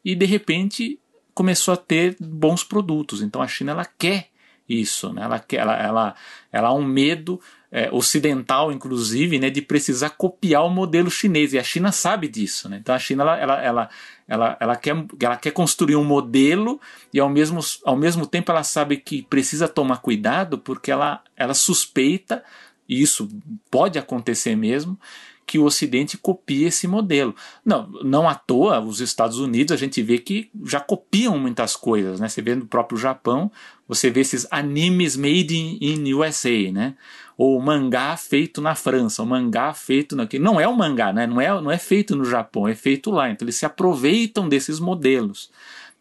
e 0.03 0.15
de 0.15 0.25
repente 0.25 0.99
começou 1.33 1.73
a 1.73 1.77
ter 1.77 2.15
bons 2.19 2.63
produtos. 2.63 3.21
Então 3.21 3.41
a 3.41 3.47
China 3.47 3.71
ela 3.71 3.85
quer 3.85 4.29
isso, 4.67 5.11
né? 5.11 5.23
ela, 5.23 5.39
quer, 5.39 5.57
ela, 5.57 5.77
ela, 5.77 6.15
ela 6.51 6.67
há 6.69 6.73
um 6.73 6.83
medo 6.83 7.39
é, 7.71 7.89
ocidental, 7.91 8.71
inclusive, 8.71 9.39
né, 9.39 9.49
de 9.49 9.61
precisar 9.61 10.11
copiar 10.11 10.63
o 10.63 10.69
modelo 10.69 11.09
chinês, 11.09 11.53
e 11.53 11.59
a 11.59 11.63
China 11.63 11.91
sabe 11.91 12.27
disso. 12.27 12.69
Né? 12.69 12.77
Então 12.79 12.93
a 12.93 12.99
China 12.99 13.23
ela, 13.23 13.37
ela, 13.37 13.61
ela, 13.61 13.89
ela, 14.27 14.57
ela, 14.59 14.75
quer, 14.75 14.95
ela 15.19 15.37
quer 15.37 15.51
construir 15.51 15.95
um 15.95 16.03
modelo 16.03 16.79
e 17.13 17.19
ao 17.19 17.29
mesmo, 17.29 17.59
ao 17.83 17.97
mesmo 17.97 18.25
tempo 18.25 18.51
ela 18.51 18.63
sabe 18.63 18.97
que 18.97 19.23
precisa 19.23 19.67
tomar 19.67 19.97
cuidado 19.97 20.57
porque 20.57 20.91
ela, 20.91 21.21
ela 21.35 21.53
suspeita 21.53 22.43
e 22.87 23.01
isso 23.01 23.27
pode 23.71 23.97
acontecer 23.97 24.55
mesmo, 24.55 24.99
que 25.45 25.59
o 25.59 25.65
Ocidente 25.65 26.17
copie 26.17 26.63
esse 26.63 26.87
modelo. 26.87 27.35
Não, 27.65 27.89
não 28.03 28.27
à 28.27 28.35
toa, 28.35 28.79
os 28.79 29.01
Estados 29.01 29.39
Unidos 29.39 29.71
a 29.71 29.77
gente 29.77 30.01
vê 30.01 30.17
que 30.17 30.49
já 30.65 30.79
copiam 30.79 31.37
muitas 31.37 31.75
coisas, 31.75 32.19
né? 32.19 32.27
Você 32.27 32.41
vê 32.41 32.55
no 32.55 32.65
próprio 32.65 32.97
Japão, 32.97 33.51
você 33.87 34.09
vê 34.09 34.21
esses 34.21 34.47
animes 34.49 35.15
made 35.15 35.55
in, 35.55 35.77
in 35.81 36.13
USA, 36.13 36.71
né? 36.71 36.95
ou 37.37 37.59
mangá 37.59 38.15
feito 38.15 38.61
na 38.61 38.75
França, 38.75 39.23
o 39.23 39.25
mangá 39.25 39.73
feito 39.73 40.19
aqui. 40.21 40.37
Não 40.37 40.59
é 40.59 40.67
o 40.67 40.75
mangá, 40.75 41.11
né? 41.11 41.25
não, 41.25 41.41
é, 41.41 41.49
não 41.61 41.71
é 41.71 41.77
feito 41.77 42.15
no 42.15 42.25
Japão, 42.25 42.67
é 42.67 42.75
feito 42.75 43.11
lá. 43.11 43.29
Então 43.29 43.45
eles 43.45 43.55
se 43.55 43.65
aproveitam 43.65 44.47
desses 44.47 44.79
modelos. 44.79 45.51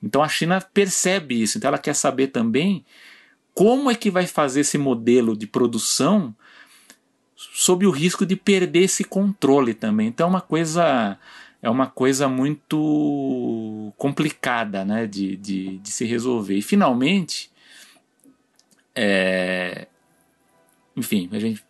Então 0.02 0.22
a 0.22 0.28
China 0.28 0.60
percebe 0.60 1.40
isso, 1.40 1.58
então 1.58 1.68
ela 1.68 1.78
quer 1.78 1.94
saber 1.94 2.28
também 2.28 2.84
como 3.54 3.90
é 3.90 3.94
que 3.94 4.10
vai 4.10 4.26
fazer 4.26 4.60
esse 4.60 4.76
modelo 4.76 5.36
de 5.36 5.46
produção 5.46 6.34
sob 7.52 7.86
o 7.86 7.90
risco 7.90 8.24
de 8.24 8.34
perder 8.34 8.84
esse 8.84 9.04
controle 9.04 9.74
também. 9.74 10.08
Então 10.08 10.26
é 10.26 10.30
uma 10.30 10.40
coisa 10.40 11.18
é 11.60 11.70
uma 11.70 11.86
coisa 11.86 12.28
muito 12.28 13.92
complicada 13.96 14.84
né, 14.84 15.06
de, 15.06 15.36
de, 15.36 15.78
de 15.78 15.90
se 15.92 16.04
resolver. 16.04 16.56
E 16.56 16.62
finalmente, 16.62 17.52
é, 18.96 19.86
enfim, 20.96 21.28
a 21.30 21.38
gente 21.38 21.62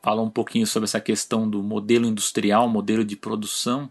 fala 0.00 0.22
um 0.22 0.30
pouquinho 0.30 0.66
sobre 0.68 0.84
essa 0.84 1.00
questão 1.00 1.50
do 1.50 1.64
modelo 1.64 2.06
industrial, 2.06 2.68
modelo 2.68 3.04
de 3.04 3.16
produção, 3.16 3.90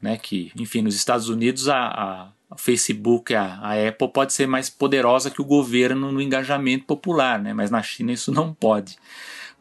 né, 0.00 0.16
que, 0.16 0.50
enfim, 0.56 0.80
nos 0.80 0.94
Estados 0.94 1.28
Unidos 1.28 1.68
a, 1.68 2.32
a 2.50 2.56
Facebook, 2.56 3.34
a, 3.34 3.58
a, 3.60 3.88
Apple 3.88 4.08
pode 4.08 4.32
ser 4.32 4.46
mais 4.46 4.70
poderosa 4.70 5.30
que 5.30 5.42
o 5.42 5.44
governo 5.44 6.10
no 6.10 6.20
engajamento 6.20 6.86
popular, 6.86 7.38
né, 7.38 7.52
mas 7.52 7.70
na 7.70 7.82
China 7.82 8.10
isso 8.10 8.32
não 8.32 8.54
pode. 8.54 8.96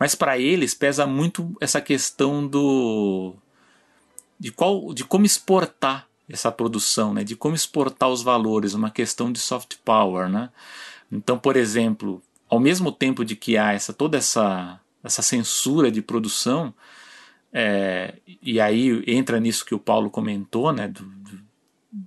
Mas 0.02 0.16
para 0.16 0.36
eles 0.36 0.74
pesa 0.74 1.06
muito 1.06 1.56
essa 1.62 1.80
questão 1.80 2.48
do 2.48 3.36
de 4.40 4.52
qual 4.52 4.96
de 4.96 5.04
como 5.04 5.28
exportar 5.28 6.08
essa 6.28 6.52
produção, 6.52 7.14
né, 7.14 7.24
de 7.24 7.36
como 7.36 7.54
exportar 7.54 8.10
os 8.10 8.24
valores, 8.24 8.74
uma 8.74 8.90
questão 8.90 9.32
de 9.32 9.38
soft 9.38 9.76
power, 9.86 10.28
né? 10.28 10.50
Então, 11.12 11.38
por 11.38 11.56
exemplo, 11.56 12.20
ao 12.50 12.60
mesmo 12.60 12.92
tempo 12.92 13.24
de 13.24 13.36
que 13.36 13.60
há 13.60 13.74
essa, 13.74 13.94
toda 13.94 14.18
essa, 14.18 14.80
essa 15.04 15.22
censura 15.22 15.92
de 15.92 16.02
produção, 16.02 16.74
é, 17.54 18.16
e 18.42 18.60
aí 18.60 19.04
entra 19.06 19.40
nisso 19.40 19.64
que 19.64 19.76
o 19.76 19.80
Paulo 19.80 20.10
comentou, 20.10 20.74
né, 20.74 20.88
do, 20.88 21.04
do, 21.04 21.40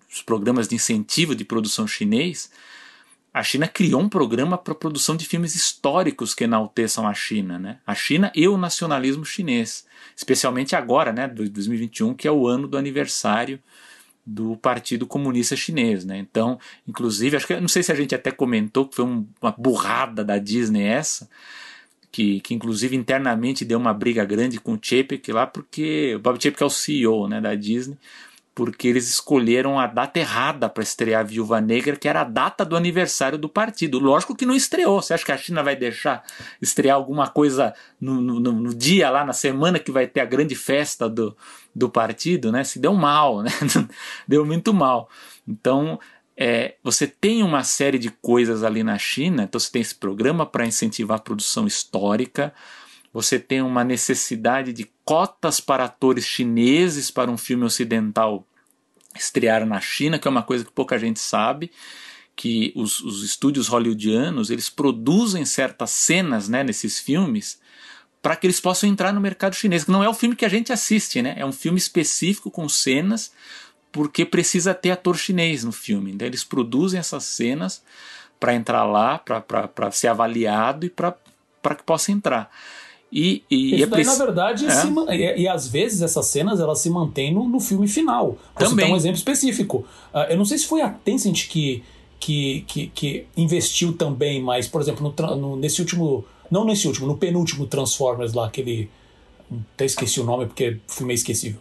dos 0.08 0.20
programas 0.20 0.66
de 0.66 0.74
incentivo 0.74 1.32
de 1.32 1.44
produção 1.44 1.86
chinês, 1.86 2.50
a 3.34 3.42
China 3.42 3.66
criou 3.66 4.00
um 4.00 4.08
programa 4.08 4.56
para 4.56 4.76
produção 4.76 5.16
de 5.16 5.26
filmes 5.26 5.56
históricos 5.56 6.32
que 6.36 6.44
enalteçam 6.44 7.04
a 7.04 7.12
China, 7.12 7.58
né? 7.58 7.78
A 7.84 7.92
China 7.92 8.30
e 8.32 8.46
o 8.46 8.56
nacionalismo 8.56 9.24
chinês, 9.24 9.84
especialmente 10.16 10.76
agora, 10.76 11.12
né, 11.12 11.26
2021, 11.26 12.14
que 12.14 12.28
é 12.28 12.30
o 12.30 12.46
ano 12.46 12.68
do 12.68 12.78
aniversário 12.78 13.58
do 14.24 14.56
Partido 14.56 15.04
Comunista 15.04 15.56
Chinês, 15.56 16.04
né? 16.04 16.16
Então, 16.16 16.60
inclusive, 16.86 17.36
acho 17.36 17.48
que 17.48 17.58
não 17.58 17.66
sei 17.66 17.82
se 17.82 17.90
a 17.90 17.96
gente 17.96 18.14
até 18.14 18.30
comentou 18.30 18.86
que 18.86 18.94
foi 18.94 19.04
um, 19.04 19.26
uma 19.42 19.50
burrada 19.50 20.24
da 20.24 20.38
Disney 20.38 20.84
essa, 20.84 21.28
que, 22.12 22.40
que 22.40 22.54
inclusive 22.54 22.94
internamente 22.94 23.64
deu 23.64 23.80
uma 23.80 23.92
briga 23.92 24.24
grande 24.24 24.60
com 24.60 24.74
o 24.74 24.78
Chapek 24.80 25.32
lá, 25.32 25.44
porque 25.44 26.14
o 26.14 26.20
Bob 26.20 26.40
Chapek 26.40 26.62
é 26.62 26.66
o 26.66 26.70
CEO, 26.70 27.26
né, 27.26 27.40
da 27.40 27.56
Disney, 27.56 27.98
porque 28.54 28.86
eles 28.86 29.08
escolheram 29.08 29.80
a 29.80 29.86
data 29.86 30.18
errada 30.20 30.68
para 30.68 30.82
estrear 30.82 31.20
a 31.20 31.24
Viúva 31.24 31.60
Negra, 31.60 31.96
que 31.96 32.08
era 32.08 32.20
a 32.20 32.24
data 32.24 32.64
do 32.64 32.76
aniversário 32.76 33.36
do 33.36 33.48
partido. 33.48 33.98
Lógico 33.98 34.36
que 34.36 34.46
não 34.46 34.54
estreou. 34.54 35.02
Você 35.02 35.12
acha 35.12 35.24
que 35.24 35.32
a 35.32 35.36
China 35.36 35.62
vai 35.62 35.74
deixar 35.74 36.22
estrear 36.62 36.94
alguma 36.94 37.26
coisa 37.26 37.74
no, 38.00 38.20
no, 38.20 38.40
no 38.40 38.74
dia 38.74 39.10
lá, 39.10 39.24
na 39.24 39.32
semana 39.32 39.80
que 39.80 39.90
vai 39.90 40.06
ter 40.06 40.20
a 40.20 40.24
grande 40.24 40.54
festa 40.54 41.08
do, 41.08 41.36
do 41.74 41.88
partido, 41.88 42.52
né? 42.52 42.62
Se 42.62 42.78
deu 42.78 42.94
mal, 42.94 43.42
né? 43.42 43.50
deu 44.28 44.46
muito 44.46 44.72
mal. 44.72 45.08
Então, 45.48 45.98
é, 46.36 46.76
você 46.82 47.08
tem 47.08 47.42
uma 47.42 47.64
série 47.64 47.98
de 47.98 48.10
coisas 48.10 48.62
ali 48.62 48.84
na 48.84 48.98
China, 48.98 49.42
então 49.44 49.58
você 49.58 49.70
tem 49.70 49.82
esse 49.82 49.94
programa 49.96 50.46
para 50.46 50.64
incentivar 50.66 51.18
a 51.18 51.22
produção 51.22 51.66
histórica, 51.66 52.54
você 53.14 53.38
tem 53.38 53.62
uma 53.62 53.84
necessidade 53.84 54.72
de 54.72 54.90
cotas 55.04 55.60
para 55.60 55.84
atores 55.84 56.26
chineses 56.26 57.12
para 57.12 57.30
um 57.30 57.38
filme 57.38 57.64
ocidental 57.64 58.44
estrear 59.14 59.64
na 59.64 59.80
China, 59.80 60.18
que 60.18 60.26
é 60.26 60.30
uma 60.30 60.42
coisa 60.42 60.64
que 60.64 60.72
pouca 60.72 60.98
gente 60.98 61.20
sabe, 61.20 61.70
que 62.34 62.72
os, 62.74 62.98
os 62.98 63.22
estúdios 63.22 63.68
hollywoodianos 63.68 64.50
eles 64.50 64.68
produzem 64.68 65.44
certas 65.44 65.92
cenas 65.92 66.48
né, 66.48 66.64
nesses 66.64 66.98
filmes 66.98 67.60
para 68.20 68.34
que 68.34 68.48
eles 68.48 68.58
possam 68.58 68.88
entrar 68.88 69.12
no 69.12 69.20
mercado 69.20 69.54
chinês. 69.54 69.86
Não 69.86 70.02
é 70.02 70.08
o 70.08 70.14
filme 70.14 70.34
que 70.34 70.44
a 70.44 70.48
gente 70.48 70.72
assiste, 70.72 71.22
né? 71.22 71.34
É 71.36 71.46
um 71.46 71.52
filme 71.52 71.78
específico 71.78 72.50
com 72.50 72.68
cenas 72.68 73.32
porque 73.92 74.24
precisa 74.24 74.74
ter 74.74 74.90
ator 74.90 75.16
chinês 75.16 75.62
no 75.62 75.70
filme. 75.70 76.10
Então 76.10 76.26
eles 76.26 76.42
produzem 76.42 76.98
essas 76.98 77.22
cenas 77.22 77.80
para 78.40 78.54
entrar 78.54 78.82
lá, 78.84 79.18
para 79.18 79.90
ser 79.92 80.08
avaliado 80.08 80.84
e 80.84 80.90
para 80.90 81.14
que 81.76 81.84
possa 81.84 82.10
entrar. 82.10 82.50
E, 83.14 83.44
e 83.48 83.76
Isso 83.76 83.84
é 83.84 83.86
daí, 83.86 84.04
na 84.04 84.14
verdade, 84.16 84.66
é. 84.66 84.70
Se, 84.70 84.88
e, 84.88 85.42
e, 85.42 85.48
às 85.48 85.68
vezes 85.68 86.02
essas 86.02 86.26
cenas 86.26 86.58
elas 86.58 86.80
se 86.80 86.90
mantêm 86.90 87.32
no, 87.32 87.48
no 87.48 87.60
filme 87.60 87.86
final. 87.86 88.36
Vou 88.58 88.68
Também. 88.68 88.92
um 88.92 88.96
exemplo 88.96 89.16
específico. 89.16 89.86
Uh, 90.12 90.30
eu 90.30 90.36
não 90.36 90.44
sei 90.44 90.58
se 90.58 90.66
foi 90.66 90.82
a 90.82 90.90
Tencent 90.90 91.46
que, 91.46 91.84
que, 92.18 92.64
que, 92.66 92.86
que 92.88 93.26
investiu 93.36 93.92
também, 93.92 94.42
mas, 94.42 94.66
por 94.66 94.80
exemplo, 94.80 95.14
no, 95.16 95.36
no, 95.36 95.56
nesse 95.56 95.80
último. 95.80 96.24
Não 96.50 96.64
nesse 96.64 96.88
último, 96.88 97.06
no 97.06 97.16
penúltimo 97.16 97.68
Transformers 97.68 98.32
lá, 98.34 98.46
aquele. 98.46 98.90
Até 99.74 99.84
esqueci 99.84 100.18
o 100.20 100.24
nome 100.24 100.46
porque 100.46 100.78
fui 100.88 101.06
meio 101.06 101.14
esquecível. 101.14 101.60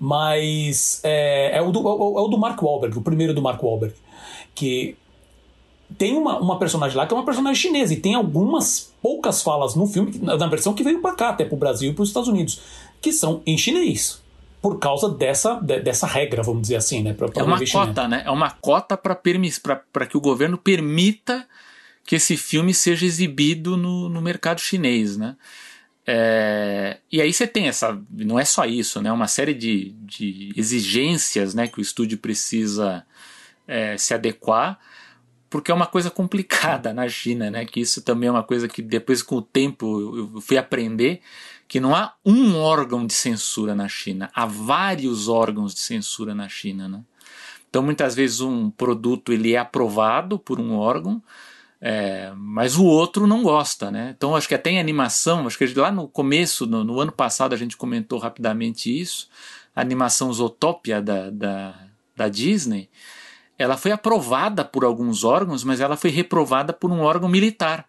Mas 0.00 1.00
é, 1.04 1.58
é, 1.58 1.62
o 1.62 1.70
do, 1.70 1.78
é 1.78 2.20
o 2.22 2.26
do 2.26 2.36
Mark 2.36 2.60
Wahlberg, 2.60 2.98
o 2.98 3.02
primeiro 3.02 3.32
do 3.32 3.40
Mark 3.40 3.62
Wahlberg. 3.62 3.94
Que 4.52 4.96
tem 5.96 6.16
uma, 6.16 6.38
uma 6.38 6.58
personagem 6.58 6.96
lá 6.96 7.06
que 7.06 7.14
é 7.14 7.16
uma 7.16 7.24
personagem 7.24 7.60
chinesa 7.60 7.94
e 7.94 7.96
tem 7.96 8.14
algumas 8.14 8.92
poucas 9.00 9.42
falas 9.42 9.74
no 9.74 9.86
filme, 9.86 10.18
na 10.18 10.46
versão 10.46 10.74
que 10.74 10.82
veio 10.82 11.00
para 11.00 11.14
cá, 11.14 11.30
até 11.30 11.44
para 11.44 11.54
o 11.54 11.58
Brasil 11.58 11.90
e 11.90 11.94
para 11.94 12.02
os 12.02 12.08
Estados 12.08 12.28
Unidos, 12.28 12.60
que 13.00 13.12
são 13.12 13.42
em 13.46 13.56
chinês. 13.56 14.22
Por 14.60 14.78
causa 14.78 15.08
dessa, 15.08 15.54
de, 15.54 15.80
dessa 15.80 16.06
regra, 16.06 16.42
vamos 16.42 16.62
dizer 16.62 16.76
assim, 16.76 17.02
né? 17.02 17.14
Pra, 17.14 17.28
pra 17.28 17.42
é 17.42 17.44
uma 17.44 17.64
cota, 17.64 18.08
né? 18.08 18.22
É 18.26 18.30
uma 18.30 18.50
cota 18.50 18.96
para 18.96 20.06
que 20.06 20.16
o 20.16 20.20
governo 20.20 20.58
permita 20.58 21.46
que 22.04 22.16
esse 22.16 22.36
filme 22.36 22.74
seja 22.74 23.06
exibido 23.06 23.76
no, 23.76 24.08
no 24.08 24.20
mercado 24.20 24.60
chinês, 24.60 25.16
né? 25.16 25.36
É, 26.06 26.98
e 27.12 27.20
aí 27.20 27.32
você 27.32 27.46
tem 27.46 27.68
essa, 27.68 28.00
não 28.10 28.38
é 28.38 28.44
só 28.44 28.64
isso, 28.64 29.00
né? 29.00 29.12
Uma 29.12 29.28
série 29.28 29.54
de, 29.54 29.94
de 30.00 30.52
exigências, 30.56 31.54
né? 31.54 31.68
Que 31.68 31.78
o 31.78 31.82
estúdio 31.82 32.18
precisa 32.18 33.04
é, 33.66 33.96
se 33.96 34.12
adequar 34.12 34.78
porque 35.50 35.70
é 35.70 35.74
uma 35.74 35.86
coisa 35.86 36.10
complicada 36.10 36.92
na 36.92 37.08
China, 37.08 37.50
né? 37.50 37.64
Que 37.64 37.80
isso 37.80 38.02
também 38.02 38.28
é 38.28 38.32
uma 38.32 38.42
coisa 38.42 38.68
que 38.68 38.82
depois 38.82 39.22
com 39.22 39.36
o 39.36 39.42
tempo 39.42 40.16
eu 40.34 40.40
fui 40.40 40.56
aprender 40.56 41.20
que 41.66 41.80
não 41.80 41.94
há 41.94 42.14
um 42.24 42.56
órgão 42.56 43.06
de 43.06 43.12
censura 43.12 43.74
na 43.74 43.88
China, 43.88 44.30
há 44.34 44.46
vários 44.46 45.28
órgãos 45.28 45.74
de 45.74 45.80
censura 45.80 46.34
na 46.34 46.48
China, 46.48 46.88
né? 46.88 47.02
Então 47.68 47.82
muitas 47.82 48.14
vezes 48.14 48.40
um 48.40 48.70
produto 48.70 49.32
ele 49.32 49.52
é 49.52 49.58
aprovado 49.58 50.38
por 50.38 50.58
um 50.58 50.74
órgão, 50.74 51.22
é, 51.80 52.32
mas 52.34 52.76
o 52.76 52.84
outro 52.84 53.26
não 53.26 53.42
gosta, 53.42 53.90
né? 53.90 54.14
Então 54.16 54.34
acho 54.34 54.48
que 54.48 54.54
até 54.54 54.70
em 54.70 54.80
animação, 54.80 55.46
acho 55.46 55.58
que 55.58 55.66
lá 55.74 55.92
no 55.92 56.08
começo, 56.08 56.66
no, 56.66 56.82
no 56.82 56.98
ano 56.98 57.12
passado 57.12 57.52
a 57.52 57.58
gente 57.58 57.76
comentou 57.76 58.18
rapidamente 58.18 58.90
isso, 58.98 59.28
a 59.76 59.82
animação 59.82 60.32
Zootopia 60.32 61.02
da, 61.02 61.28
da, 61.28 61.74
da 62.16 62.28
Disney, 62.28 62.88
ela 63.58 63.76
foi 63.76 63.90
aprovada 63.90 64.64
por 64.64 64.84
alguns 64.84 65.24
órgãos, 65.24 65.64
mas 65.64 65.80
ela 65.80 65.96
foi 65.96 66.10
reprovada 66.10 66.72
por 66.72 66.90
um 66.90 67.00
órgão 67.00 67.28
militar. 67.28 67.86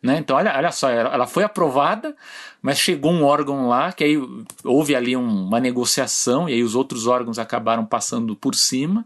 Né? 0.00 0.18
Então, 0.18 0.36
olha, 0.36 0.56
olha 0.56 0.70
só, 0.70 0.88
ela 0.88 1.26
foi 1.26 1.42
aprovada, 1.42 2.14
mas 2.62 2.78
chegou 2.78 3.10
um 3.10 3.24
órgão 3.24 3.68
lá, 3.68 3.92
que 3.92 4.04
aí 4.04 4.16
houve 4.64 4.94
ali 4.94 5.16
um, 5.16 5.46
uma 5.46 5.58
negociação, 5.58 6.48
e 6.48 6.52
aí 6.52 6.62
os 6.62 6.76
outros 6.76 7.08
órgãos 7.08 7.38
acabaram 7.38 7.84
passando 7.84 8.36
por 8.36 8.54
cima, 8.54 9.04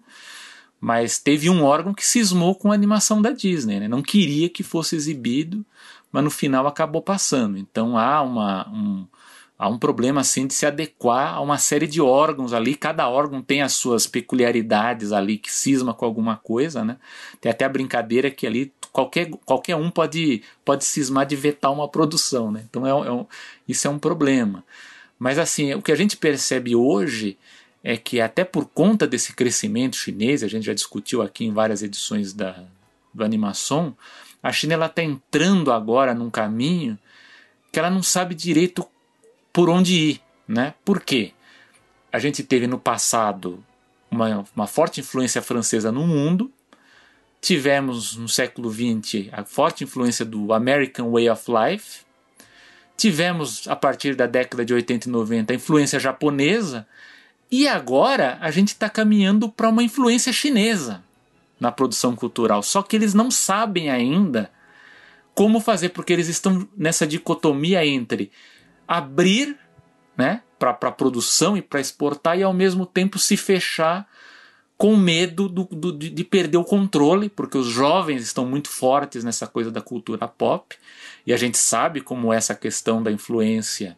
mas 0.79 1.19
teve 1.19 1.49
um 1.49 1.65
órgão 1.65 1.95
que 1.95 2.05
cismou 2.05 2.55
com 2.55 2.71
a 2.71 2.75
animação 2.75 3.23
da 3.23 3.31
Disney, 3.31 3.81
né? 3.81 3.89
não 3.89 4.03
queria 4.03 4.51
que 4.51 4.63
fosse 4.63 4.95
exibido, 4.95 5.65
mas 6.11 6.23
no 6.23 6.31
final 6.31 6.67
acabou 6.67 7.01
passando. 7.01 7.57
Então 7.57 7.97
há 7.97 8.21
uma, 8.21 8.69
um, 8.69 9.07
há 9.63 9.69
um 9.69 9.79
problema 9.79 10.23
assim 10.23 10.45
de 10.45 10.55
se 10.55 10.67
adequar 10.67 11.35
a 11.35 11.41
uma 11.41 11.57
série 11.57 11.87
de 11.87 12.01
órgãos 12.01 12.53
ali, 12.53 12.75
cada 12.75 13.09
órgão 13.09 13.41
tem 13.41 13.63
as 13.63 13.75
suas 13.75 14.09
peculiaridades 14.09 15.13
ali 15.13 15.39
que 15.39 15.53
cisma 15.53 15.95
com 15.95 16.05
alguma 16.05 16.37
coisa, 16.37 16.85
né? 16.85 16.97
Tem 17.41 17.49
até 17.49 17.65
a 17.65 17.69
brincadeira 17.69 18.29
que 18.29 18.45
ali 18.45 18.73
qualquer, 18.91 19.31
qualquer 19.47 19.77
um 19.77 19.89
pode, 19.89 20.43
pode 20.65 20.85
cismar 20.85 21.27
de 21.27 21.37
vetar 21.37 21.73
uma 21.73 21.87
produção, 21.87 22.51
né? 22.51 22.65
Então 22.69 22.85
é, 22.85 22.91
é 22.91 23.13
um, 23.13 23.25
isso 23.69 23.87
é 23.87 23.91
um 23.91 24.01
problema. 24.01 24.65
Mas 25.17 25.39
assim, 25.39 25.73
o 25.75 25.81
que 25.81 25.93
a 25.93 25.97
gente 25.97 26.17
percebe 26.17 26.75
hoje 26.75 27.39
é 27.85 27.97
que 27.97 28.21
até 28.21 28.43
por 28.43 28.67
conta 28.67 29.07
desse 29.07 29.33
crescimento 29.33 29.95
chinês, 29.95 30.43
a 30.43 30.49
gente 30.49 30.67
já 30.67 30.75
discutiu 30.75 31.23
aqui 31.23 31.45
em 31.45 31.53
várias 31.53 31.85
edições 31.85 32.33
da, 32.33 32.65
do 33.15 33.23
Animação, 33.23 33.97
a 34.43 34.51
China 34.51 34.85
está 34.87 35.05
entrando 35.05 35.71
agora 35.71 36.13
num 36.13 36.31
caminho 36.31 36.99
que 37.71 37.79
ela 37.79 37.89
não 37.89 38.03
sabe 38.03 38.35
direito 38.35 38.85
por 39.53 39.69
onde 39.69 39.95
ir. 39.95 40.21
Né? 40.47 40.75
Por 40.85 41.01
quê? 41.01 41.33
A 42.13 42.19
gente 42.19 42.43
teve 42.43 42.67
no 42.67 42.79
passado 42.79 43.65
uma, 44.11 44.45
uma 44.55 44.67
forte 44.67 45.01
influência 45.01 45.41
francesa 45.41 45.91
no 45.91 46.07
mundo, 46.07 46.51
tivemos 47.41 48.17
no 48.17 48.29
século 48.29 48.71
XX 48.71 49.29
a 49.33 49.45
forte 49.45 49.85
influência 49.85 50.25
do 50.25 50.53
American 50.53 51.11
Way 51.11 51.31
of 51.31 51.45
Life, 51.51 52.01
tivemos 52.97 53.67
a 53.67 53.75
partir 53.75 54.15
da 54.15 54.27
década 54.27 54.65
de 54.65 54.75
80 54.75 55.09
e 55.09 55.13
90 55.13 55.53
a 55.53 55.57
influência 55.57 55.99
japonesa, 55.99 56.87
e 57.51 57.67
agora 57.69 58.39
a 58.41 58.51
gente 58.51 58.69
está 58.69 58.89
caminhando 58.89 59.49
para 59.49 59.69
uma 59.69 59.83
influência 59.83 60.33
chinesa 60.33 61.03
na 61.61 61.71
produção 61.71 62.17
cultural. 62.17 62.63
Só 62.63 62.83
que 62.83 62.97
eles 62.97 63.13
não 63.13 63.31
sabem 63.31 63.91
ainda 63.91 64.51
como 65.35 65.61
fazer, 65.61 65.91
porque 65.91 66.13
eles 66.13 66.29
estão 66.29 66.67
nessa 66.77 67.07
dicotomia 67.07 67.85
entre 67.85 68.31
abrir 68.97 69.59
né, 70.17 70.43
para 70.59 70.71
a 70.71 70.93
produção 70.93 71.57
e 71.57 71.63
para 71.63 71.81
exportar 71.81 72.39
e 72.39 72.43
ao 72.43 72.53
mesmo 72.53 72.85
tempo 72.85 73.19
se 73.19 73.37
fechar 73.37 74.07
com 74.77 74.97
medo 74.97 75.49
do, 75.49 75.65
do, 75.65 75.93
de 75.93 76.25
perder 76.25 76.57
o 76.57 76.65
controle, 76.65 77.29
porque 77.29 77.57
os 77.57 77.69
jovens 77.69 78.23
estão 78.23 78.45
muito 78.45 78.69
fortes 78.69 79.23
nessa 79.23 79.47
coisa 79.47 79.71
da 79.71 79.81
cultura 79.81 80.27
pop, 80.27 80.77
e 81.25 81.33
a 81.33 81.37
gente 81.37 81.57
sabe 81.57 82.01
como 82.01 82.33
essa 82.33 82.55
questão 82.55 83.01
da 83.01 83.13
influência 83.13 83.97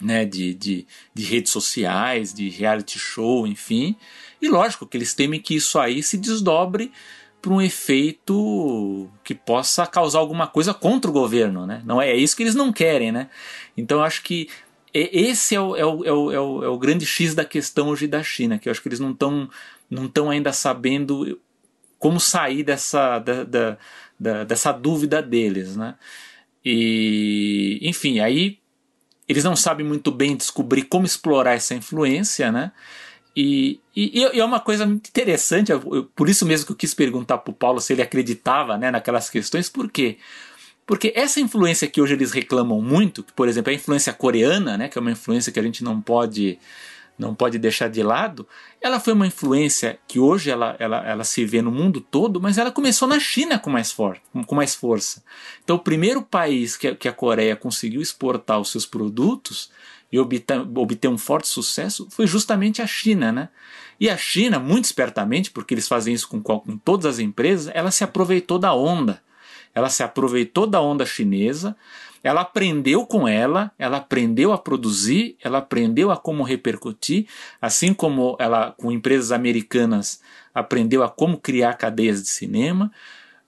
né, 0.00 0.24
de, 0.24 0.52
de, 0.52 0.86
de 1.14 1.24
redes 1.24 1.52
sociais, 1.52 2.34
de 2.34 2.48
reality 2.48 2.98
show, 2.98 3.46
enfim. 3.46 3.94
E 4.42 4.48
lógico 4.48 4.86
que 4.86 4.96
eles 4.96 5.14
temem 5.14 5.40
que 5.40 5.54
isso 5.54 5.78
aí 5.78 6.02
se 6.02 6.18
desdobre 6.18 6.90
para 7.40 7.52
um 7.52 7.60
efeito 7.60 9.08
que 9.24 9.34
possa 9.34 9.86
causar 9.86 10.18
alguma 10.18 10.46
coisa 10.46 10.74
contra 10.74 11.10
o 11.10 11.14
governo, 11.14 11.66
né? 11.66 11.82
Não 11.84 12.00
é, 12.00 12.10
é 12.10 12.16
isso 12.16 12.36
que 12.36 12.42
eles 12.42 12.54
não 12.54 12.72
querem, 12.72 13.10
né? 13.10 13.28
Então 13.76 14.02
acho 14.02 14.22
que 14.22 14.48
esse 14.92 15.54
é 15.54 15.60
o, 15.60 15.76
é 15.76 15.84
o, 15.84 16.04
é 16.04 16.12
o, 16.12 16.32
é 16.32 16.40
o, 16.40 16.64
é 16.64 16.68
o 16.68 16.78
grande 16.78 17.06
X 17.06 17.34
da 17.34 17.44
questão 17.44 17.88
hoje 17.88 18.06
da 18.06 18.22
China, 18.22 18.58
que 18.58 18.68
eu 18.68 18.70
acho 18.70 18.82
que 18.82 18.88
eles 18.88 19.00
não 19.00 19.12
estão 19.12 19.48
não 19.88 20.06
estão 20.06 20.30
ainda 20.30 20.52
sabendo 20.52 21.40
como 21.98 22.18
sair 22.18 22.62
dessa, 22.62 23.18
da, 23.18 23.44
da, 23.44 23.78
da, 24.18 24.44
dessa 24.44 24.72
dúvida 24.72 25.20
deles, 25.20 25.76
né? 25.76 25.96
E, 26.64 27.78
enfim, 27.82 28.20
aí 28.20 28.58
eles 29.28 29.44
não 29.44 29.54
sabem 29.54 29.86
muito 29.86 30.10
bem 30.10 30.36
descobrir 30.36 30.82
como 30.82 31.06
explorar 31.06 31.54
essa 31.54 31.74
influência, 31.74 32.50
né? 32.50 32.72
E, 33.36 33.80
e, 33.94 34.20
e, 34.20 34.40
é 34.40 34.44
uma 34.44 34.60
coisa 34.60 34.84
muito 34.84 35.08
interessante, 35.08 35.70
eu, 35.70 36.04
por 36.16 36.28
isso 36.28 36.44
mesmo 36.44 36.66
que 36.66 36.72
eu 36.72 36.76
quis 36.76 36.92
perguntar 36.92 37.38
para 37.38 37.50
o 37.50 37.54
Paulo 37.54 37.80
se 37.80 37.92
ele 37.92 38.02
acreditava 38.02 38.76
né, 38.76 38.90
naquelas 38.90 39.30
questões, 39.30 39.68
por 39.68 39.90
quê? 39.90 40.18
Porque 40.84 41.12
essa 41.14 41.40
influência 41.40 41.86
que 41.86 42.02
hoje 42.02 42.14
eles 42.14 42.32
reclamam 42.32 42.82
muito, 42.82 43.24
por 43.36 43.48
exemplo, 43.48 43.70
a 43.70 43.74
influência 43.74 44.12
coreana, 44.12 44.76
né, 44.76 44.88
que 44.88 44.98
é 44.98 45.00
uma 45.00 45.12
influência 45.12 45.52
que 45.52 45.60
a 45.60 45.62
gente 45.62 45.84
não 45.84 46.00
pode 46.00 46.58
não 47.20 47.34
pode 47.34 47.58
deixar 47.58 47.88
de 47.88 48.02
lado, 48.02 48.48
ela 48.80 48.98
foi 48.98 49.12
uma 49.12 49.26
influência 49.26 49.98
que 50.08 50.18
hoje 50.18 50.50
ela, 50.50 50.74
ela, 50.78 51.06
ela 51.06 51.22
se 51.22 51.44
vê 51.44 51.60
no 51.60 51.70
mundo 51.70 52.00
todo, 52.00 52.40
mas 52.40 52.56
ela 52.56 52.72
começou 52.72 53.06
na 53.06 53.20
China 53.20 53.58
com 53.58 53.68
mais, 53.68 53.92
for, 53.92 54.18
com 54.46 54.54
mais 54.54 54.74
força. 54.74 55.22
Então, 55.62 55.76
o 55.76 55.80
primeiro 55.80 56.22
país 56.22 56.78
que, 56.78 56.94
que 56.94 57.06
a 57.06 57.12
Coreia 57.12 57.54
conseguiu 57.54 58.00
exportar 58.00 58.58
os 58.58 58.70
seus 58.70 58.86
produtos 58.86 59.70
e 60.12 60.18
obter, 60.18 60.60
obter 60.76 61.08
um 61.08 61.18
forte 61.18 61.48
sucesso 61.48 62.08
foi 62.10 62.26
justamente 62.26 62.82
a 62.82 62.86
China, 62.86 63.30
né? 63.30 63.48
E 63.98 64.08
a 64.08 64.16
China, 64.16 64.58
muito 64.58 64.86
espertamente, 64.86 65.50
porque 65.50 65.74
eles 65.74 65.86
fazem 65.86 66.14
isso 66.14 66.28
com, 66.28 66.42
com 66.42 66.78
todas 66.78 67.06
as 67.06 67.18
empresas, 67.18 67.70
ela 67.74 67.90
se 67.90 68.02
aproveitou 68.02 68.58
da 68.58 68.74
onda. 68.74 69.22
Ela 69.74 69.88
se 69.88 70.02
aproveitou 70.02 70.66
da 70.66 70.80
onda 70.80 71.06
chinesa, 71.06 71.76
ela 72.22 72.40
aprendeu 72.40 73.06
com 73.06 73.26
ela, 73.28 73.70
ela 73.78 73.98
aprendeu 73.98 74.52
a 74.52 74.58
produzir, 74.58 75.36
ela 75.42 75.58
aprendeu 75.58 76.10
a 76.10 76.16
como 76.16 76.42
repercutir, 76.42 77.26
assim 77.60 77.94
como 77.94 78.36
ela 78.38 78.72
com 78.72 78.90
empresas 78.90 79.32
americanas 79.32 80.20
aprendeu 80.54 81.02
a 81.02 81.08
como 81.08 81.38
criar 81.38 81.74
cadeias 81.74 82.22
de 82.22 82.28
cinema, 82.28 82.90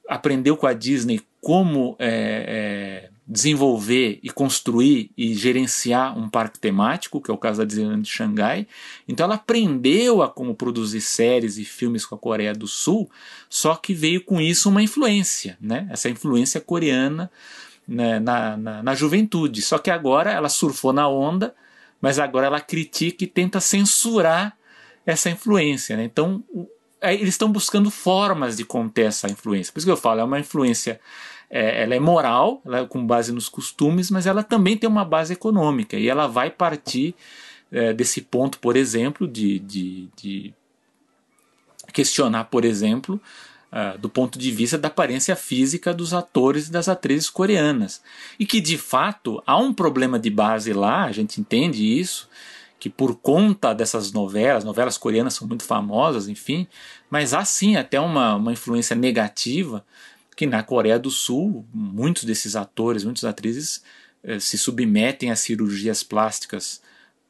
aprendeu 0.08 0.56
com 0.56 0.66
a 0.66 0.72
Disney 0.72 1.20
como 1.40 1.96
é, 1.98 3.08
é, 3.08 3.10
desenvolver 3.32 4.20
e 4.22 4.28
construir 4.28 5.10
e 5.16 5.32
gerenciar 5.32 6.18
um 6.18 6.28
parque 6.28 6.58
temático, 6.58 7.18
que 7.18 7.30
é 7.30 7.34
o 7.34 7.38
caso 7.38 7.60
da 7.60 7.64
Disneyland 7.64 8.02
de 8.02 8.10
Xangai. 8.10 8.66
Então 9.08 9.24
ela 9.24 9.36
aprendeu 9.36 10.22
a 10.22 10.28
como 10.28 10.54
produzir 10.54 11.00
séries 11.00 11.56
e 11.56 11.64
filmes 11.64 12.04
com 12.04 12.14
a 12.14 12.18
Coreia 12.18 12.52
do 12.52 12.68
Sul, 12.68 13.10
só 13.48 13.74
que 13.74 13.94
veio 13.94 14.22
com 14.22 14.38
isso 14.38 14.68
uma 14.68 14.82
influência, 14.82 15.56
né? 15.58 15.88
essa 15.90 16.10
influência 16.10 16.60
coreana 16.60 17.30
né, 17.88 18.20
na, 18.20 18.54
na, 18.58 18.82
na 18.82 18.94
juventude. 18.94 19.62
Só 19.62 19.78
que 19.78 19.90
agora 19.90 20.30
ela 20.30 20.50
surfou 20.50 20.92
na 20.92 21.08
onda, 21.08 21.54
mas 22.02 22.18
agora 22.18 22.48
ela 22.48 22.60
critica 22.60 23.24
e 23.24 23.26
tenta 23.26 23.60
censurar 23.60 24.54
essa 25.06 25.30
influência. 25.30 25.96
Né? 25.96 26.04
Então, 26.04 26.44
eles 27.00 27.30
estão 27.30 27.50
buscando 27.50 27.90
formas 27.90 28.58
de 28.58 28.64
conter 28.66 29.06
essa 29.06 29.26
influência. 29.26 29.72
Por 29.72 29.78
isso 29.78 29.86
que 29.86 29.90
eu 29.90 29.96
falo, 29.96 30.20
é 30.20 30.24
uma 30.24 30.38
influência, 30.38 31.00
é, 31.52 31.82
ela 31.82 31.94
é 31.94 32.00
moral, 32.00 32.62
ela 32.64 32.78
é 32.78 32.86
com 32.86 33.06
base 33.06 33.30
nos 33.30 33.46
costumes, 33.46 34.10
mas 34.10 34.26
ela 34.26 34.42
também 34.42 34.74
tem 34.74 34.88
uma 34.88 35.04
base 35.04 35.34
econômica 35.34 35.98
e 35.98 36.08
ela 36.08 36.26
vai 36.26 36.50
partir 36.50 37.14
é, 37.70 37.92
desse 37.92 38.22
ponto, 38.22 38.58
por 38.58 38.74
exemplo, 38.74 39.28
de, 39.28 39.58
de, 39.58 40.08
de 40.16 40.54
questionar, 41.92 42.44
por 42.44 42.64
exemplo, 42.64 43.20
uh, 43.70 43.98
do 43.98 44.08
ponto 44.08 44.38
de 44.38 44.50
vista 44.50 44.78
da 44.78 44.88
aparência 44.88 45.36
física 45.36 45.92
dos 45.92 46.14
atores 46.14 46.68
e 46.68 46.72
das 46.72 46.88
atrizes 46.88 47.28
coreanas. 47.28 48.02
E 48.38 48.46
que, 48.46 48.60
de 48.60 48.78
fato, 48.78 49.42
há 49.46 49.58
um 49.58 49.74
problema 49.74 50.18
de 50.18 50.30
base 50.30 50.72
lá, 50.72 51.04
a 51.04 51.12
gente 51.12 51.38
entende 51.38 51.84
isso, 51.84 52.30
que 52.78 52.88
por 52.88 53.14
conta 53.16 53.74
dessas 53.74 54.10
novelas, 54.10 54.64
novelas 54.64 54.96
coreanas 54.96 55.34
são 55.34 55.46
muito 55.46 55.64
famosas, 55.64 56.28
enfim, 56.28 56.66
mas 57.10 57.34
há 57.34 57.44
sim 57.44 57.76
até 57.76 58.00
uma, 58.00 58.36
uma 58.36 58.52
influência 58.52 58.96
negativa 58.96 59.84
que 60.36 60.46
na 60.46 60.62
Coreia 60.62 60.98
do 60.98 61.10
Sul, 61.10 61.66
muitos 61.72 62.24
desses 62.24 62.56
atores, 62.56 63.04
muitas 63.04 63.24
atrizes 63.24 63.82
eh, 64.22 64.38
se 64.38 64.56
submetem 64.56 65.30
a 65.30 65.36
cirurgias 65.36 66.02
plásticas 66.02 66.80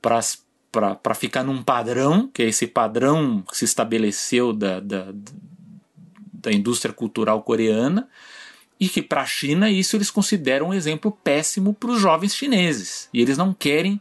para 0.00 1.14
ficar 1.14 1.42
num 1.42 1.62
padrão, 1.62 2.28
que 2.32 2.42
é 2.42 2.48
esse 2.48 2.66
padrão 2.66 3.42
que 3.42 3.56
se 3.56 3.64
estabeleceu 3.64 4.52
da, 4.52 4.80
da, 4.80 5.12
da 6.32 6.52
indústria 6.52 6.92
cultural 6.92 7.42
coreana 7.42 8.08
e 8.78 8.88
que 8.88 9.00
para 9.00 9.22
a 9.22 9.26
China 9.26 9.70
isso 9.70 9.96
eles 9.96 10.10
consideram 10.10 10.68
um 10.68 10.74
exemplo 10.74 11.12
péssimo 11.22 11.72
para 11.72 11.90
os 11.90 12.00
jovens 12.00 12.34
chineses. 12.34 13.08
E 13.14 13.20
eles 13.20 13.38
não 13.38 13.54
querem 13.54 14.00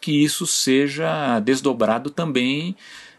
que 0.00 0.10
isso 0.10 0.46
seja 0.46 1.38
desdobrado 1.40 2.10
também 2.10 2.74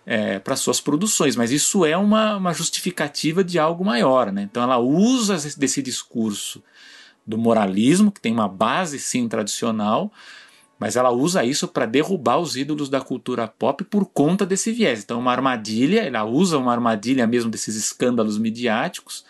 é, 0.05 0.39
para 0.39 0.55
suas 0.55 0.81
produções, 0.81 1.35
mas 1.35 1.51
isso 1.51 1.85
é 1.85 1.95
uma, 1.95 2.37
uma 2.37 2.53
justificativa 2.53 3.43
de 3.43 3.57
algo 3.57 3.85
maior. 3.85 4.31
Né? 4.31 4.43
Então 4.43 4.61
ela 4.61 4.77
usa 4.77 5.35
desse 5.57 5.81
discurso 5.81 6.61
do 7.25 7.37
moralismo, 7.37 8.11
que 8.11 8.19
tem 8.19 8.33
uma 8.33 8.47
base 8.47 8.99
sim 8.99 9.27
tradicional, 9.27 10.11
mas 10.77 10.97
ela 10.97 11.11
usa 11.11 11.45
isso 11.45 11.67
para 11.67 11.85
derrubar 11.85 12.39
os 12.39 12.57
ídolos 12.57 12.89
da 12.89 12.99
cultura 12.99 13.47
pop 13.47 13.83
por 13.85 14.05
conta 14.05 14.45
desse 14.45 14.71
viés. 14.71 15.01
Então, 15.01 15.19
uma 15.19 15.31
armadilha, 15.31 16.01
ela 16.01 16.25
usa 16.25 16.57
uma 16.57 16.73
armadilha 16.73 17.25
mesmo 17.25 17.49
desses 17.49 17.75
escândalos 17.77 18.37
midiáticos, 18.37 19.23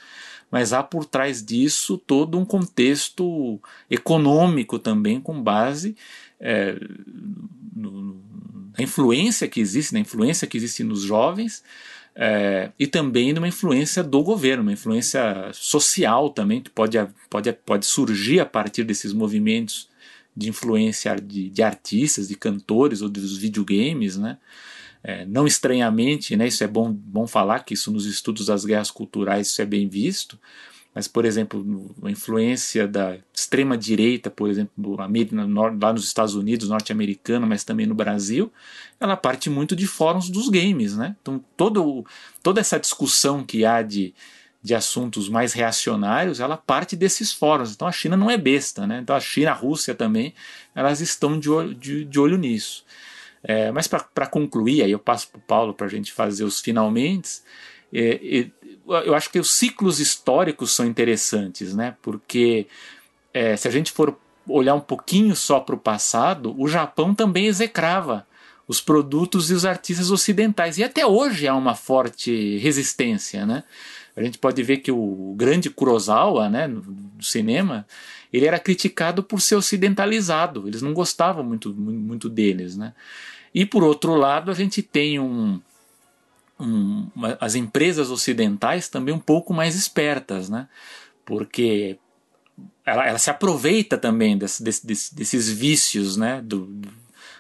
mas 0.50 0.74
há 0.74 0.82
por 0.82 1.06
trás 1.06 1.46
disso 1.46 1.98
todo 1.98 2.40
um 2.40 2.46
contexto 2.46 3.60
econômico 3.90 4.80
também, 4.80 5.20
com 5.20 5.40
base 5.40 5.96
é, 6.40 6.76
no, 7.76 8.23
na 8.78 8.84
influência 8.84 9.48
que 9.48 9.60
existe, 9.60 9.94
na 9.94 10.00
influência 10.00 10.48
que 10.48 10.58
existe 10.58 10.84
nos 10.84 11.02
jovens. 11.02 11.64
É, 12.16 12.72
e 12.78 12.86
também 12.86 13.34
numa 13.34 13.48
influência 13.48 14.04
do 14.04 14.22
governo, 14.22 14.62
uma 14.62 14.74
influência 14.74 15.50
social 15.52 16.30
também, 16.30 16.62
que 16.62 16.70
pode, 16.70 16.98
pode, 17.30 17.52
pode 17.54 17.86
surgir 17.86 18.40
a 18.40 18.46
partir 18.46 18.84
desses 18.84 19.12
movimentos 19.14 19.90
de 20.36 20.50
influência 20.50 21.16
de, 21.16 21.50
de 21.50 21.64
artistas, 21.64 22.28
de 22.28 22.36
cantores 22.36 23.02
ou 23.02 23.10
dos 23.10 23.38
videogames, 23.38 24.18
né? 24.18 24.38
É, 25.04 25.26
não 25.26 25.46
estranhamente, 25.46 26.34
né, 26.38 26.48
isso 26.48 26.64
é 26.64 26.68
bom, 26.68 26.90
bom 26.90 27.28
falar 27.28 27.66
que 27.66 27.74
isso 27.74 27.92
nos 27.92 28.06
estudos 28.06 28.46
das 28.46 28.64
guerras 28.64 28.90
culturais 28.90 29.48
isso 29.48 29.62
é 29.62 29.66
bem 29.66 29.86
visto, 29.86 30.40
mas, 30.94 31.08
por 31.08 31.26
exemplo, 31.26 31.96
a 32.04 32.12
influência 32.12 32.88
da 32.88 33.18
extrema-direita, 33.34 34.30
por 34.30 34.50
exemplo, 34.50 34.96
lá 34.96 35.92
nos 35.92 36.06
Estados 36.06 36.36
Unidos, 36.36 36.70
norte-americano, 36.70 37.48
mas 37.48 37.64
também 37.64 37.86
no 37.86 37.96
Brasil, 37.96 38.52
ela 39.00 39.18
parte 39.18 39.50
muito 39.50 39.76
de 39.76 39.88
fóruns 39.88 40.30
dos 40.30 40.50
games. 40.50 40.96
Né? 40.96 41.16
Então, 41.22 41.44
todo, 41.58 42.06
toda 42.42 42.62
essa 42.62 42.80
discussão 42.80 43.44
que 43.44 43.66
há 43.66 43.82
de 43.82 44.14
de 44.64 44.74
assuntos 44.74 45.28
mais 45.28 45.52
reacionários, 45.52 46.40
ela 46.40 46.56
parte 46.56 46.96
desses 46.96 47.34
fóruns. 47.34 47.74
Então 47.74 47.86
a 47.86 47.92
China 47.92 48.16
não 48.16 48.32
é 48.32 48.38
besta, 48.38 48.88
né? 48.88 49.00
Então 49.04 49.14
a 49.14 49.20
China, 49.20 49.52
a 49.52 49.54
Rússia 49.54 49.94
também, 49.94 50.34
elas 50.74 51.02
estão 51.02 51.38
de 51.38 51.50
olho, 51.50 51.76
de, 51.76 52.06
de 52.06 52.18
olho 52.18 52.38
nisso. 52.38 52.86
É, 53.44 53.74
mas 53.74 53.90
para 53.90 54.26
concluir, 54.26 54.82
aí 54.82 54.92
eu 54.92 55.00
passo 55.00 55.28
para 55.28 55.38
o 55.38 55.42
Paulo 55.42 55.74
para 55.74 55.88
a 55.88 55.90
gente 55.90 56.14
fazer 56.14 56.46
os 56.46 56.62
finalmente. 56.62 57.42
É, 57.94 58.48
eu 59.06 59.14
acho 59.16 59.30
que 59.30 59.40
os 59.40 59.52
ciclos 59.52 60.00
históricos 60.00 60.72
são 60.72 60.86
interessantes, 60.86 61.74
né? 61.74 61.96
Porque 62.02 62.68
é, 63.34 63.56
se 63.56 63.68
a 63.68 63.72
gente 63.72 63.92
for 63.92 64.18
olhar 64.48 64.76
um 64.76 64.82
pouquinho 64.82 65.36
só 65.36 65.60
para 65.60 65.76
o 65.76 65.78
passado, 65.78 66.54
o 66.58 66.68
Japão 66.68 67.16
também 67.16 67.46
execrava 67.46 68.26
os 68.68 68.82
produtos 68.82 69.52
e 69.52 69.54
os 69.54 69.66
artistas 69.66 70.12
ocidentais. 70.12 70.78
E 70.78 70.84
até 70.84 71.06
hoje 71.06 71.48
há 71.48 71.56
uma 71.56 71.76
forte 71.76 72.58
resistência, 72.58 73.46
né? 73.46 73.64
A 74.16 74.22
gente 74.22 74.38
pode 74.38 74.62
ver 74.62 74.78
que 74.78 74.92
o 74.92 75.34
grande 75.36 75.70
Kurosawa, 75.70 76.48
né, 76.48 76.68
do 76.68 77.24
cinema, 77.24 77.86
ele 78.32 78.46
era 78.46 78.60
criticado 78.60 79.24
por 79.24 79.42
ser 79.42 79.56
ocidentalizado. 79.56 80.68
Eles 80.68 80.82
não 80.82 80.94
gostavam 80.94 81.44
muito, 81.44 81.74
muito 81.74 82.30
deles. 82.30 82.78
Né? 82.78 82.94
E 83.54 83.66
por 83.66 83.84
outro 83.84 84.16
lado, 84.16 84.52
a 84.52 84.54
gente 84.54 84.84
tem 84.84 85.20
um, 85.20 85.60
um, 86.60 87.08
uma, 87.16 87.38
as 87.40 87.56
empresas 87.56 88.10
ocidentais 88.12 88.88
também 88.88 89.14
um 89.14 89.20
pouco 89.20 89.54
mais 89.54 89.76
espertas, 89.76 90.50
né? 90.50 90.68
porque 91.26 91.98
ela, 92.86 93.08
ela 93.08 93.18
se 93.18 93.30
aproveita 93.30 93.98
também 93.98 94.38
desse, 94.38 94.64
desse, 94.64 95.16
desses 95.16 95.50
vícios 95.50 96.18
né? 96.18 96.42
Do, 96.42 96.82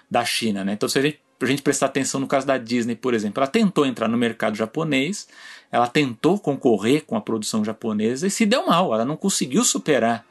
da 0.09 0.23
China. 0.23 0.63
Né? 0.63 0.73
Então, 0.73 0.87
se 0.87 0.99
a 0.99 1.01
gente 1.01 1.23
a 1.41 1.45
gente 1.45 1.61
prestar 1.61 1.87
atenção 1.87 2.21
no 2.21 2.27
caso 2.27 2.47
da 2.47 2.57
Disney, 2.57 2.95
por 2.95 3.13
exemplo. 3.13 3.41
Ela 3.41 3.51
tentou 3.51 3.85
entrar 3.85 4.07
no 4.07 4.17
mercado 4.17 4.55
japonês, 4.55 5.27
ela 5.71 5.87
tentou 5.87 6.39
concorrer 6.39 7.03
com 7.05 7.15
a 7.15 7.21
produção 7.21 7.63
japonesa 7.65 8.27
e 8.27 8.31
se 8.31 8.45
deu 8.45 8.65
mal, 8.65 8.93
ela 8.93 9.03
não 9.05 9.17
conseguiu 9.17 9.63
superar 9.63 10.25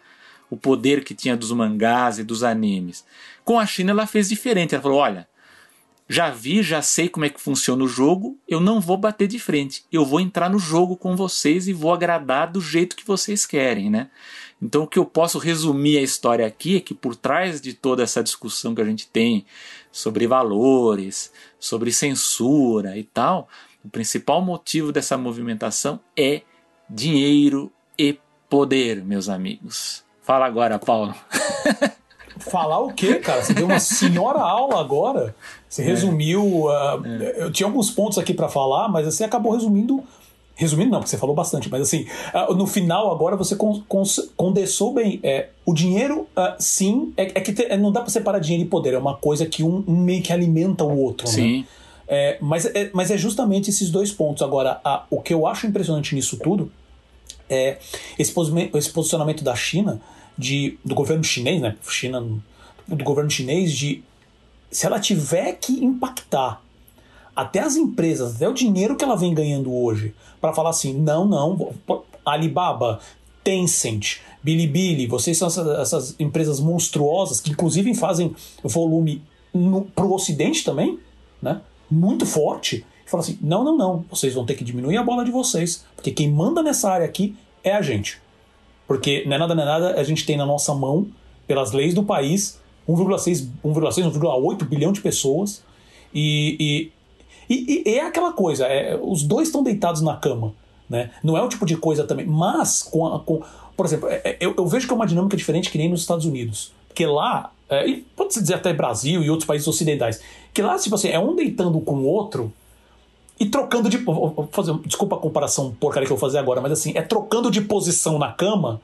o 0.48 0.56
poder 0.56 1.04
que 1.04 1.14
tinha 1.14 1.36
dos 1.36 1.52
mangás 1.52 2.18
e 2.18 2.24
dos 2.24 2.42
animes. 2.42 3.04
Com 3.44 3.58
a 3.58 3.66
China 3.66 3.90
ela 3.90 4.06
fez 4.06 4.28
diferente, 4.28 4.74
ela 4.74 4.82
falou: 4.82 4.98
olha, 4.98 5.26
já 6.12 6.28
vi, 6.28 6.62
já 6.62 6.82
sei 6.82 7.08
como 7.08 7.24
é 7.24 7.30
que 7.30 7.40
funciona 7.40 7.82
o 7.82 7.88
jogo, 7.88 8.38
eu 8.46 8.60
não 8.60 8.82
vou 8.82 8.98
bater 8.98 9.26
de 9.26 9.38
frente, 9.38 9.82
eu 9.90 10.04
vou 10.04 10.20
entrar 10.20 10.50
no 10.50 10.58
jogo 10.58 10.94
com 10.94 11.16
vocês 11.16 11.66
e 11.66 11.72
vou 11.72 11.90
agradar 11.90 12.52
do 12.52 12.60
jeito 12.60 12.94
que 12.94 13.06
vocês 13.06 13.46
querem, 13.46 13.88
né? 13.88 14.10
Então 14.60 14.82
o 14.82 14.86
que 14.86 14.98
eu 14.98 15.06
posso 15.06 15.38
resumir 15.38 15.96
a 15.96 16.02
história 16.02 16.46
aqui 16.46 16.76
é 16.76 16.80
que 16.80 16.92
por 16.92 17.16
trás 17.16 17.62
de 17.62 17.72
toda 17.72 18.02
essa 18.02 18.22
discussão 18.22 18.74
que 18.74 18.82
a 18.82 18.84
gente 18.84 19.08
tem 19.08 19.46
sobre 19.90 20.26
valores, 20.26 21.32
sobre 21.58 21.90
censura 21.90 22.98
e 22.98 23.04
tal, 23.04 23.48
o 23.82 23.88
principal 23.88 24.42
motivo 24.42 24.92
dessa 24.92 25.16
movimentação 25.16 25.98
é 26.14 26.42
dinheiro 26.90 27.72
e 27.98 28.18
poder, 28.50 29.02
meus 29.02 29.30
amigos. 29.30 30.04
Fala 30.20 30.44
agora, 30.44 30.78
Paulo. 30.78 31.14
Falar 32.38 32.80
o 32.80 32.92
quê, 32.92 33.16
cara? 33.16 33.42
Você 33.42 33.54
deu 33.54 33.66
uma 33.66 33.78
senhora 33.78 34.40
aula 34.40 34.80
agora. 34.80 35.34
Você 35.68 35.82
é. 35.82 35.84
resumiu. 35.84 36.64
Uh, 36.66 37.06
é. 37.22 37.44
Eu 37.44 37.52
tinha 37.52 37.66
alguns 37.66 37.90
pontos 37.90 38.18
aqui 38.18 38.34
para 38.34 38.48
falar, 38.48 38.88
mas 38.88 39.06
você 39.06 39.24
acabou 39.24 39.52
resumindo. 39.52 40.02
Resumindo, 40.54 40.90
não, 40.90 40.98
porque 40.98 41.10
você 41.10 41.16
falou 41.16 41.34
bastante, 41.34 41.70
mas 41.70 41.80
assim, 41.80 42.06
uh, 42.34 42.54
no 42.54 42.66
final 42.66 43.10
agora 43.10 43.36
você 43.36 43.56
con 43.56 43.82
condensou 44.36 44.92
bem. 44.92 45.18
É, 45.22 45.48
o 45.64 45.72
dinheiro, 45.72 46.26
uh, 46.36 46.54
sim, 46.58 47.12
é, 47.16 47.22
é 47.22 47.40
que 47.40 47.52
te, 47.52 47.74
não 47.78 47.90
dá 47.90 48.00
para 48.00 48.10
separar 48.10 48.38
dinheiro 48.38 48.66
e 48.66 48.68
poder, 48.68 48.92
é 48.92 48.98
uma 48.98 49.16
coisa 49.16 49.46
que 49.46 49.62
um, 49.62 49.82
um 49.88 49.96
meio 49.96 50.22
que 50.22 50.32
alimenta 50.32 50.84
o 50.84 50.98
outro. 50.98 51.26
Né? 51.26 51.32
Sim. 51.32 51.58
Né? 51.60 51.66
É, 52.14 52.36
mas, 52.42 52.66
é, 52.66 52.90
mas 52.92 53.10
é 53.10 53.16
justamente 53.16 53.70
esses 53.70 53.88
dois 53.90 54.12
pontos. 54.12 54.42
Agora, 54.42 54.80
a, 54.84 55.04
o 55.10 55.22
que 55.22 55.32
eu 55.32 55.46
acho 55.46 55.66
impressionante 55.66 56.14
nisso 56.14 56.36
tudo 56.36 56.70
é 57.48 57.78
esse, 58.18 58.34
esse 58.74 58.90
posicionamento 58.90 59.42
da 59.42 59.54
China, 59.54 60.00
de, 60.36 60.78
do 60.84 60.94
governo 60.94 61.24
chinês, 61.24 61.60
né? 61.60 61.76
China, 61.88 62.20
do 62.86 63.04
governo 63.04 63.30
chinês, 63.30 63.72
de 63.72 64.02
se 64.70 64.86
ela 64.86 64.98
tiver 64.98 65.52
que 65.54 65.84
impactar 65.84 66.62
até 67.34 67.60
as 67.60 67.76
empresas, 67.76 68.36
até 68.36 68.48
o 68.48 68.54
dinheiro 68.54 68.96
que 68.96 69.04
ela 69.04 69.16
vem 69.16 69.34
ganhando 69.34 69.72
hoje, 69.72 70.14
para 70.40 70.52
falar 70.52 70.70
assim: 70.70 70.94
não, 70.94 71.26
não, 71.26 71.72
Alibaba, 72.24 73.00
Tencent, 73.44 74.18
Bilibili, 74.42 75.06
vocês 75.06 75.36
são 75.36 75.48
essas, 75.48 75.66
essas 75.78 76.16
empresas 76.18 76.60
monstruosas 76.60 77.40
que 77.40 77.50
inclusive 77.50 77.94
fazem 77.94 78.34
volume 78.62 79.22
para 79.94 80.04
o 80.04 80.14
Ocidente 80.14 80.64
também, 80.64 80.98
né? 81.40 81.60
muito 81.90 82.24
forte, 82.24 82.86
e 83.06 83.10
fala 83.10 83.22
assim: 83.22 83.38
não, 83.42 83.62
não, 83.62 83.76
não, 83.76 84.04
vocês 84.08 84.32
vão 84.32 84.46
ter 84.46 84.54
que 84.54 84.64
diminuir 84.64 84.96
a 84.96 85.02
bola 85.02 85.24
de 85.24 85.30
vocês, 85.30 85.84
porque 85.94 86.10
quem 86.10 86.30
manda 86.30 86.62
nessa 86.62 86.90
área 86.90 87.04
aqui 87.04 87.36
é 87.62 87.72
a 87.74 87.82
gente. 87.82 88.21
Porque 88.92 89.24
não 89.24 89.36
é 89.36 89.38
nada, 89.38 89.54
não 89.54 89.62
é 89.62 89.64
nada, 89.64 89.94
a 89.98 90.04
gente 90.04 90.26
tem 90.26 90.36
na 90.36 90.44
nossa 90.44 90.74
mão, 90.74 91.06
pelas 91.46 91.72
leis 91.72 91.94
do 91.94 92.02
país, 92.02 92.60
1,6, 92.86 93.46
1,6, 93.64 94.12
1,8 94.12 94.64
bilhão 94.64 94.92
de 94.92 95.00
pessoas, 95.00 95.64
e, 96.12 96.90
e, 97.48 97.54
e, 97.54 97.82
e, 97.86 97.94
é 97.94 98.04
aquela 98.04 98.34
coisa, 98.34 98.66
é, 98.66 99.00
os 99.02 99.22
dois 99.22 99.48
estão 99.48 99.62
deitados 99.62 100.02
na 100.02 100.14
cama. 100.14 100.52
Né? 100.90 101.10
Não 101.24 101.38
é 101.38 101.42
o 101.42 101.48
tipo 101.48 101.64
de 101.64 101.74
coisa 101.74 102.04
também, 102.04 102.26
mas 102.26 102.82
com, 102.82 103.06
a, 103.06 103.18
com 103.20 103.40
por 103.74 103.86
exemplo, 103.86 104.10
é, 104.10 104.20
é, 104.24 104.36
eu, 104.38 104.54
eu, 104.58 104.66
vejo 104.66 104.86
que 104.86 104.92
é 104.92 104.96
uma 104.96 105.06
dinâmica 105.06 105.38
diferente 105.38 105.70
que 105.70 105.78
nem 105.78 105.88
nos 105.88 106.02
Estados 106.02 106.26
Unidos. 106.26 106.70
Porque 106.86 107.06
lá, 107.06 107.50
é, 107.70 108.00
pode-se 108.14 108.42
dizer 108.42 108.56
até 108.56 108.74
Brasil 108.74 109.22
e 109.22 109.30
outros 109.30 109.46
países 109.46 109.66
ocidentais, 109.66 110.20
que 110.52 110.60
lá, 110.60 110.78
tipo 110.78 110.96
assim, 110.96 111.08
é 111.08 111.18
um 111.18 111.34
deitando 111.34 111.80
com 111.80 111.94
o 111.94 112.04
outro 112.04 112.52
e 113.42 113.46
trocando 113.46 113.88
de. 113.88 113.98
Fazer, 114.52 114.72
desculpa 114.86 115.16
a 115.16 115.18
comparação 115.18 115.74
porcaria 115.80 116.06
que 116.06 116.12
eu 116.12 116.16
vou 116.16 116.28
fazer 116.28 116.38
agora, 116.38 116.60
mas 116.60 116.70
assim, 116.70 116.92
é 116.94 117.02
trocando 117.02 117.50
de 117.50 117.60
posição 117.60 118.16
na 118.16 118.30
cama, 118.30 118.80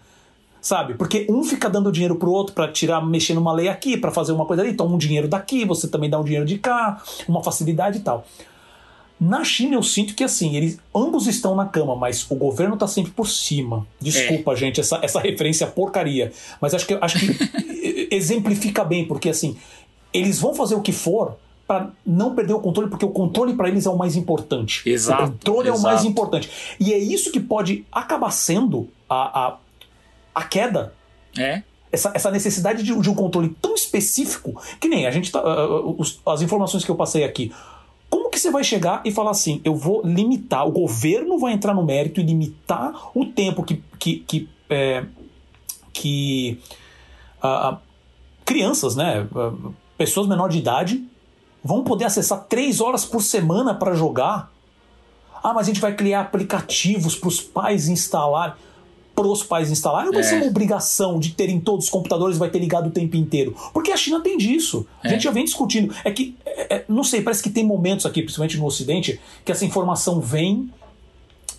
sabe? 0.60 0.94
Porque 0.94 1.28
um 1.30 1.44
fica 1.44 1.70
dando 1.70 1.92
dinheiro 1.92 2.16
pro 2.16 2.32
outro 2.32 2.52
para 2.56 2.66
tirar, 2.66 3.00
mexer 3.06 3.34
numa 3.34 3.52
lei 3.52 3.68
aqui, 3.68 3.96
para 3.96 4.10
fazer 4.10 4.32
uma 4.32 4.44
coisa 4.44 4.64
ali, 4.64 4.74
toma 4.74 4.96
um 4.96 4.98
dinheiro 4.98 5.28
daqui, 5.28 5.64
você 5.64 5.86
também 5.86 6.10
dá 6.10 6.18
um 6.18 6.24
dinheiro 6.24 6.44
de 6.44 6.58
cá, 6.58 7.00
uma 7.28 7.40
facilidade 7.40 7.98
e 7.98 8.00
tal. 8.00 8.26
Na 9.20 9.44
China 9.44 9.76
eu 9.76 9.82
sinto 9.82 10.12
que 10.16 10.24
assim, 10.24 10.56
eles 10.56 10.80
ambos 10.92 11.28
estão 11.28 11.54
na 11.54 11.66
cama, 11.66 11.94
mas 11.94 12.28
o 12.28 12.34
governo 12.34 12.76
tá 12.76 12.88
sempre 12.88 13.12
por 13.12 13.28
cima. 13.28 13.86
Desculpa, 14.00 14.54
é. 14.54 14.56
gente, 14.56 14.80
essa, 14.80 14.98
essa 15.00 15.20
referência 15.20 15.68
porcaria. 15.68 16.32
Mas 16.60 16.74
acho 16.74 16.84
que 16.84 16.98
acho 17.00 17.16
que 17.20 18.08
exemplifica 18.10 18.82
bem, 18.82 19.06
porque 19.06 19.28
assim, 19.28 19.56
eles 20.12 20.40
vão 20.40 20.52
fazer 20.52 20.74
o 20.74 20.80
que 20.80 20.90
for 20.90 21.36
para 21.68 21.90
não 22.04 22.34
perder 22.34 22.54
o 22.54 22.60
controle, 22.60 22.88
porque 22.88 23.04
o 23.04 23.10
controle 23.10 23.52
para 23.52 23.68
eles 23.68 23.84
é 23.84 23.90
o 23.90 23.96
mais 23.96 24.16
importante. 24.16 24.88
Exato. 24.88 25.24
O 25.24 25.26
controle 25.26 25.68
exato. 25.68 25.76
é 25.76 25.78
o 25.78 25.82
mais 25.82 26.02
importante. 26.02 26.50
E 26.80 26.94
é 26.94 26.98
isso 26.98 27.30
que 27.30 27.38
pode 27.38 27.84
acabar 27.92 28.30
sendo 28.30 28.88
a, 29.06 29.48
a, 29.48 29.56
a 30.34 30.44
queda. 30.44 30.94
É. 31.38 31.62
Essa, 31.92 32.10
essa 32.14 32.30
necessidade 32.30 32.82
de, 32.82 32.98
de, 32.98 33.10
um 33.10 33.14
controle 33.14 33.54
tão 33.60 33.74
específico 33.74 34.58
que 34.80 34.88
nem 34.88 35.06
a 35.06 35.10
gente 35.10 35.30
tá, 35.30 35.42
uh, 35.42 35.94
os, 35.98 36.20
as 36.24 36.40
informações 36.40 36.86
que 36.86 36.90
eu 36.90 36.96
passei 36.96 37.22
aqui. 37.22 37.52
Como 38.08 38.30
que 38.30 38.40
você 38.40 38.50
vai 38.50 38.64
chegar 38.64 39.02
e 39.04 39.12
falar 39.12 39.32
assim, 39.32 39.60
eu 39.62 39.74
vou 39.74 40.00
limitar, 40.02 40.66
o 40.66 40.72
governo 40.72 41.38
vai 41.38 41.52
entrar 41.52 41.74
no 41.74 41.84
mérito 41.84 42.18
e 42.18 42.24
limitar 42.24 43.10
o 43.14 43.26
tempo 43.26 43.62
que, 43.62 43.82
que, 43.98 44.20
que, 44.20 44.48
é, 44.70 45.04
que 45.92 46.58
uh, 47.44 47.76
crianças, 48.46 48.96
né, 48.96 49.26
pessoas 49.98 50.26
menor 50.26 50.48
de 50.48 50.58
idade 50.58 51.06
vão 51.68 51.84
poder 51.84 52.06
acessar 52.06 52.46
três 52.48 52.80
horas 52.80 53.04
por 53.04 53.22
semana 53.22 53.74
para 53.74 53.92
jogar. 53.92 54.50
Ah, 55.44 55.52
mas 55.52 55.66
a 55.66 55.70
gente 55.70 55.82
vai 55.82 55.94
criar 55.94 56.22
aplicativos 56.22 57.14
para 57.14 57.28
os 57.28 57.42
pais 57.42 57.88
instalar. 57.88 58.58
Para 59.14 59.26
os 59.26 59.42
pais 59.42 59.70
instalar, 59.70 60.06
não 60.06 60.12
vai 60.12 60.22
é. 60.22 60.24
ser 60.24 60.36
uma 60.36 60.46
obrigação 60.46 61.18
de 61.18 61.32
terem 61.32 61.60
todos 61.60 61.86
os 61.86 61.90
computadores 61.90 62.38
vai 62.38 62.48
ter 62.48 62.58
ligado 62.58 62.86
o 62.86 62.90
tempo 62.90 63.16
inteiro. 63.16 63.54
Porque 63.74 63.90
a 63.90 63.96
China 63.98 64.20
tem 64.20 64.38
disso. 64.38 64.86
A 65.02 65.08
é. 65.08 65.10
gente 65.10 65.24
já 65.24 65.30
vem 65.30 65.44
discutindo. 65.44 65.94
É 66.04 66.10
que, 66.10 66.34
é, 66.46 66.76
é, 66.76 66.84
não 66.88 67.04
sei, 67.04 67.20
parece 67.20 67.42
que 67.42 67.50
tem 67.50 67.66
momentos 67.66 68.06
aqui, 68.06 68.22
principalmente 68.22 68.56
no 68.56 68.64
Ocidente, 68.64 69.20
que 69.44 69.52
essa 69.52 69.66
informação 69.66 70.20
vem, 70.20 70.72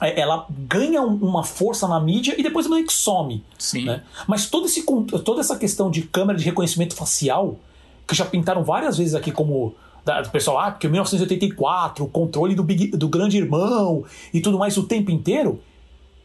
é, 0.02 0.22
ela 0.22 0.48
ganha 0.50 1.04
uma 1.04 1.44
força 1.44 1.88
na 1.88 2.00
mídia 2.00 2.34
e 2.36 2.42
depois 2.42 2.66
meio 2.66 2.88
que 2.88 2.94
some. 2.94 3.44
Sim. 3.60 3.86
Né? 3.86 4.02
Mas 4.26 4.50
todo 4.50 4.66
esse, 4.66 4.84
toda 5.24 5.40
essa 5.40 5.56
questão 5.56 5.92
de 5.92 6.02
câmera 6.02 6.40
de 6.40 6.46
reconhecimento 6.46 6.96
facial, 6.96 7.60
que 8.08 8.16
já 8.16 8.26
pintaram 8.26 8.64
várias 8.64 8.98
vezes 8.98 9.14
aqui 9.14 9.32
como 9.32 9.76
do 10.06 10.30
pessoal, 10.30 10.60
ah, 10.60 10.72
porque 10.72 10.88
1984, 10.88 12.04
o 12.04 12.08
controle 12.08 12.56
do, 12.56 12.64
Big, 12.64 12.88
do 12.88 13.08
grande 13.08 13.38
irmão 13.38 14.04
e 14.34 14.42
tudo 14.42 14.58
mais 14.58 14.78
o 14.78 14.84
tempo 14.84 15.12
inteiro. 15.12 15.60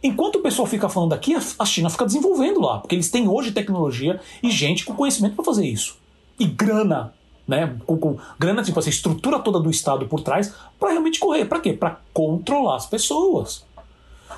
Enquanto 0.02 0.36
o 0.36 0.40
pessoal 0.40 0.66
fica 0.66 0.88
falando 0.88 1.14
aqui, 1.14 1.34
a 1.58 1.64
China 1.64 1.88
fica 1.88 2.04
desenvolvendo 2.04 2.60
lá, 2.60 2.78
porque 2.78 2.94
eles 2.94 3.10
têm 3.10 3.26
hoje 3.26 3.52
tecnologia 3.52 4.20
e 4.42 4.50
gente 4.50 4.84
com 4.84 4.94
conhecimento 4.94 5.34
para 5.34 5.44
fazer 5.44 5.66
isso. 5.66 5.96
E 6.38 6.44
grana, 6.44 7.14
né? 7.48 7.76
Com, 7.86 7.96
com 7.96 8.18
grana, 8.38 8.62
tipo 8.62 8.78
essa 8.78 8.90
estrutura 8.90 9.38
toda 9.38 9.60
do 9.60 9.70
Estado 9.70 10.06
por 10.06 10.20
trás, 10.20 10.52
para 10.78 10.90
realmente 10.90 11.18
correr. 11.18 11.46
Para 11.46 11.60
quê? 11.60 11.72
Para 11.72 12.00
controlar 12.12 12.76
as 12.76 12.86
pessoas. 12.86 13.64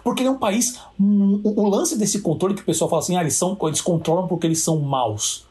Porque 0.04 0.22
é 0.22 0.30
um 0.30 0.38
país. 0.38 0.78
O, 0.98 1.62
o, 1.62 1.68
lance 1.68 1.98
desse 1.98 2.20
controle 2.20 2.54
que 2.54 2.62
o 2.62 2.64
pessoal 2.64 2.88
fala 2.88 3.02
assim, 3.02 3.16
ah, 3.16 3.22
eles, 3.22 3.34
são, 3.34 3.56
eles 3.62 3.80
controlam 3.80 4.28
porque 4.28 4.46
eles 4.46 4.62
são 4.62 4.78
maus. 4.78 5.45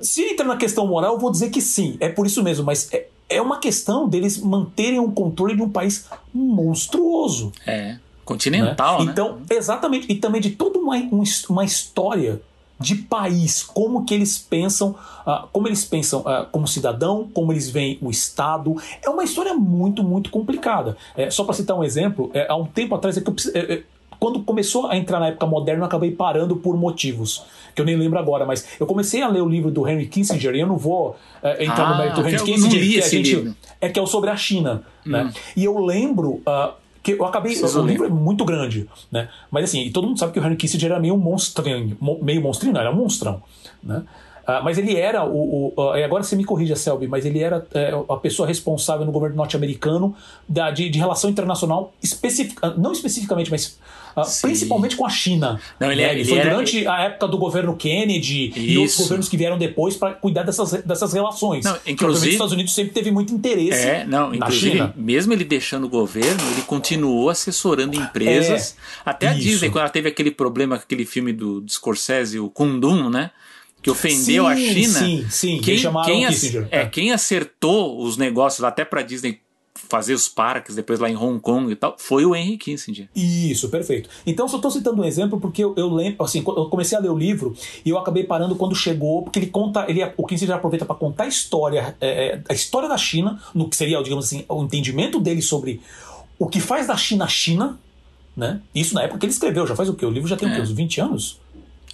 Se 0.00 0.22
entra 0.22 0.46
na 0.46 0.56
questão 0.56 0.86
moral, 0.86 1.14
eu 1.14 1.18
vou 1.18 1.30
dizer 1.30 1.50
que 1.50 1.60
sim, 1.60 1.96
é 2.00 2.08
por 2.08 2.26
isso 2.26 2.42
mesmo, 2.42 2.64
mas 2.64 2.92
é, 2.92 3.08
é 3.28 3.42
uma 3.42 3.58
questão 3.58 4.08
deles 4.08 4.38
manterem 4.38 5.00
o 5.00 5.10
controle 5.10 5.54
de 5.54 5.62
um 5.62 5.68
país 5.68 6.06
monstruoso. 6.32 7.52
É, 7.66 7.98
continental, 8.24 9.04
né? 9.04 9.12
Então, 9.12 9.38
exatamente, 9.48 10.10
e 10.10 10.16
também 10.16 10.40
de 10.40 10.50
toda 10.50 10.78
uma, 10.78 10.96
uma 11.48 11.64
história 11.64 12.40
de 12.78 12.94
país, 12.94 13.62
como 13.62 14.04
que 14.04 14.12
eles 14.12 14.38
pensam, 14.38 14.94
uh, 15.26 15.46
como 15.52 15.66
eles 15.66 15.84
pensam 15.84 16.20
uh, 16.20 16.46
como 16.50 16.68
cidadão, 16.68 17.28
como 17.32 17.52
eles 17.52 17.70
veem 17.70 17.98
o 18.02 18.10
Estado. 18.10 18.76
É 19.02 19.08
uma 19.08 19.24
história 19.24 19.54
muito, 19.54 20.02
muito 20.02 20.30
complicada. 20.30 20.96
É, 21.16 21.30
só 21.30 21.44
para 21.44 21.54
citar 21.54 21.76
um 21.76 21.82
exemplo, 21.82 22.30
é, 22.34 22.46
há 22.48 22.54
um 22.54 22.66
tempo 22.66 22.94
atrás, 22.94 23.16
é 23.16 23.20
que 23.20 23.30
eu, 23.30 23.34
é, 23.54 23.74
é, 23.74 23.82
quando 24.18 24.42
começou 24.42 24.86
a 24.86 24.96
entrar 24.96 25.20
na 25.20 25.28
época 25.28 25.46
moderna, 25.46 25.82
eu 25.82 25.86
acabei 25.86 26.10
parando 26.10 26.56
por 26.56 26.76
motivos 26.76 27.44
que 27.76 27.80
eu 27.82 27.86
nem 27.86 27.94
lembro 27.94 28.18
agora, 28.18 28.44
mas 28.46 28.66
eu 28.80 28.86
comecei 28.86 29.22
a 29.22 29.28
ler 29.28 29.42
o 29.42 29.48
livro 29.48 29.70
do 29.70 29.86
Henry 29.86 30.06
Kissinger 30.06 30.54
e 30.54 30.60
eu 30.60 30.66
não 30.66 30.78
vou 30.78 31.10
uh, 31.10 31.62
entrar 31.62 31.86
ah, 31.86 31.90
no 31.90 31.98
mérito 31.98 32.22
do 32.22 32.26
Henry 32.28 32.42
Kissinger, 32.42 32.80
que, 32.80 33.02
gente, 33.02 33.54
é 33.80 33.88
que 33.90 34.00
é 34.00 34.06
sobre 34.06 34.30
a 34.30 34.36
China. 34.36 34.82
Hum. 35.06 35.10
Né? 35.10 35.32
E 35.54 35.64
eu 35.64 35.78
lembro 35.78 36.40
uh, 36.46 36.72
que 37.02 37.12
eu 37.12 37.24
acabei. 37.24 37.52
O 37.62 37.82
livro 37.86 38.06
é 38.06 38.08
muito 38.08 38.44
grande, 38.44 38.88
né? 39.12 39.28
Mas 39.50 39.64
assim, 39.64 39.82
e 39.82 39.90
todo 39.90 40.08
mundo 40.08 40.18
sabe 40.18 40.32
que 40.32 40.40
o 40.40 40.44
Henry 40.44 40.56
Kissinger 40.56 40.90
era 40.90 40.98
meio 41.00 41.16
monstrinho. 41.16 41.96
mo- 42.00 42.18
Meio 42.22 42.40
monstrinho, 42.42 42.72
não, 42.72 42.80
era 42.80 42.90
um 42.90 42.96
monstrão, 42.96 43.42
né? 43.82 44.02
Ah, 44.46 44.60
mas 44.62 44.78
ele 44.78 44.94
era 44.96 45.24
o, 45.24 45.72
o- 45.76 45.90
ah, 45.90 45.98
e 45.98 46.04
agora 46.04 46.22
você 46.22 46.36
me 46.36 46.44
corrija, 46.44 46.76
Selby, 46.76 47.08
mas 47.08 47.26
ele 47.26 47.40
era 47.40 47.66
é, 47.74 47.92
a 48.08 48.16
pessoa 48.16 48.46
responsável 48.46 49.04
no 49.04 49.10
governo 49.10 49.34
norte-americano 49.36 50.14
de, 50.48 50.88
de 50.88 50.98
relação 50.98 51.28
internacional, 51.28 51.92
especifica, 52.02 52.72
não 52.78 52.92
especificamente, 52.92 53.50
mas 53.50 53.76
ah, 54.14 54.22
principalmente 54.40 54.94
com 54.96 55.04
a 55.04 55.10
China. 55.10 55.60
Não, 55.80 55.90
ele 55.90 56.00
né? 56.02 56.08
é- 56.08 56.14
ele 56.14 56.24
foi 56.24 56.38
era- 56.38 56.50
durante 56.50 56.86
a 56.86 57.00
época 57.02 57.26
do 57.28 57.36
governo 57.36 57.74
Kennedy 57.76 58.52
e 58.56 58.78
outros 58.78 58.94
Isso. 58.94 59.02
governos 59.02 59.28
que 59.28 59.36
vieram 59.36 59.58
depois 59.58 59.96
para 59.96 60.14
cuidar 60.14 60.44
dessas, 60.44 60.72
dessas 60.84 61.12
relações. 61.12 61.64
Não, 61.64 61.76
inclusive- 61.86 62.28
os 62.28 62.32
Estados 62.34 62.52
Unidos 62.52 62.72
sempre 62.72 62.92
teve 62.92 63.10
muito 63.10 63.34
interesse 63.34 63.78
É, 63.86 64.04
não, 64.06 64.30
na 64.30 64.36
inclusive, 64.36 64.70
China. 64.76 64.94
mesmo 64.96 65.32
ele 65.32 65.44
deixando 65.44 65.84
o 65.84 65.88
governo, 65.88 66.40
ele 66.52 66.62
continuou 66.62 67.28
assessorando 67.30 67.96
empresas. 67.96 68.76
até 69.04 69.28
a 69.28 69.32
isso. 69.32 69.40
Disney, 69.42 69.70
quando 69.70 69.80
ela 69.82 69.90
teve 69.90 70.08
aquele 70.08 70.30
problema 70.30 70.76
com 70.76 70.82
aquele 70.84 71.04
filme 71.04 71.32
do, 71.32 71.60
do 71.60 71.70
Scorsese, 71.70 72.38
o 72.38 72.48
Kundum, 72.48 73.10
né? 73.10 73.30
Que 73.86 73.90
ofendeu 73.92 74.48
a 74.48 74.56
Sim, 74.56 74.72
China. 74.74 74.98
sim, 74.98 75.26
sim, 75.30 75.60
Quem, 75.60 75.76
quem, 76.04 76.24
ac- 76.26 76.34
Kissinger. 76.34 76.66
é, 76.72 76.80
É. 76.80 76.86
quem 76.86 77.12
acertou 77.12 78.02
os 78.02 78.16
negócios 78.16 78.64
até 78.64 78.84
pra 78.84 79.00
Disney 79.00 79.38
fazer 79.88 80.12
os 80.12 80.28
parques, 80.28 80.74
depois 80.74 80.98
lá 80.98 81.08
em 81.08 81.16
Hong 81.16 81.38
Kong 81.38 81.70
e 81.70 81.76
tal, 81.76 81.94
foi 81.96 82.24
o 82.26 82.34
Henry 82.34 82.56
Kissinger. 82.56 83.08
Isso, 83.14 83.68
perfeito. 83.68 84.10
Então, 84.26 84.48
só 84.48 84.56
estou 84.56 84.72
citando 84.72 85.02
um 85.02 85.04
exemplo 85.04 85.38
porque 85.38 85.62
eu, 85.62 85.72
eu 85.76 85.88
lembro, 85.94 86.24
assim, 86.24 86.38
eu 86.44 86.64
comecei 86.68 86.98
a 86.98 87.00
ler 87.00 87.10
o 87.10 87.16
livro 87.16 87.54
e 87.84 87.90
eu 87.90 87.96
acabei 87.96 88.24
parando 88.24 88.56
quando 88.56 88.74
chegou, 88.74 89.22
porque 89.22 89.38
ele 89.38 89.46
conta, 89.46 89.84
ele, 89.88 90.02
o 90.16 90.26
Kissinger 90.26 90.56
aproveita 90.56 90.84
para 90.84 90.96
contar 90.96 91.22
a 91.22 91.28
história, 91.28 91.94
é, 92.00 92.08
é, 92.26 92.42
a 92.48 92.54
história 92.54 92.88
da 92.88 92.98
China, 92.98 93.40
no 93.54 93.68
que 93.68 93.76
seria, 93.76 94.02
digamos 94.02 94.24
assim, 94.24 94.44
o 94.48 94.64
entendimento 94.64 95.20
dele 95.20 95.40
sobre 95.42 95.80
o 96.40 96.48
que 96.48 96.58
faz 96.58 96.88
da 96.88 96.96
China 96.96 97.26
a 97.26 97.28
China, 97.28 97.78
né? 98.36 98.60
Isso 98.74 98.94
na 98.94 99.02
época 99.04 99.20
que 99.20 99.26
ele 99.26 99.32
escreveu, 99.32 99.64
já 99.64 99.76
faz 99.76 99.88
o 99.88 99.94
quê? 99.94 100.04
O 100.04 100.10
livro 100.10 100.28
já 100.28 100.36
tem 100.36 100.48
o 100.48 100.52
quê? 100.52 100.58
É. 100.58 100.62
Uns 100.62 100.72
20 100.72 101.00
anos? 101.00 101.38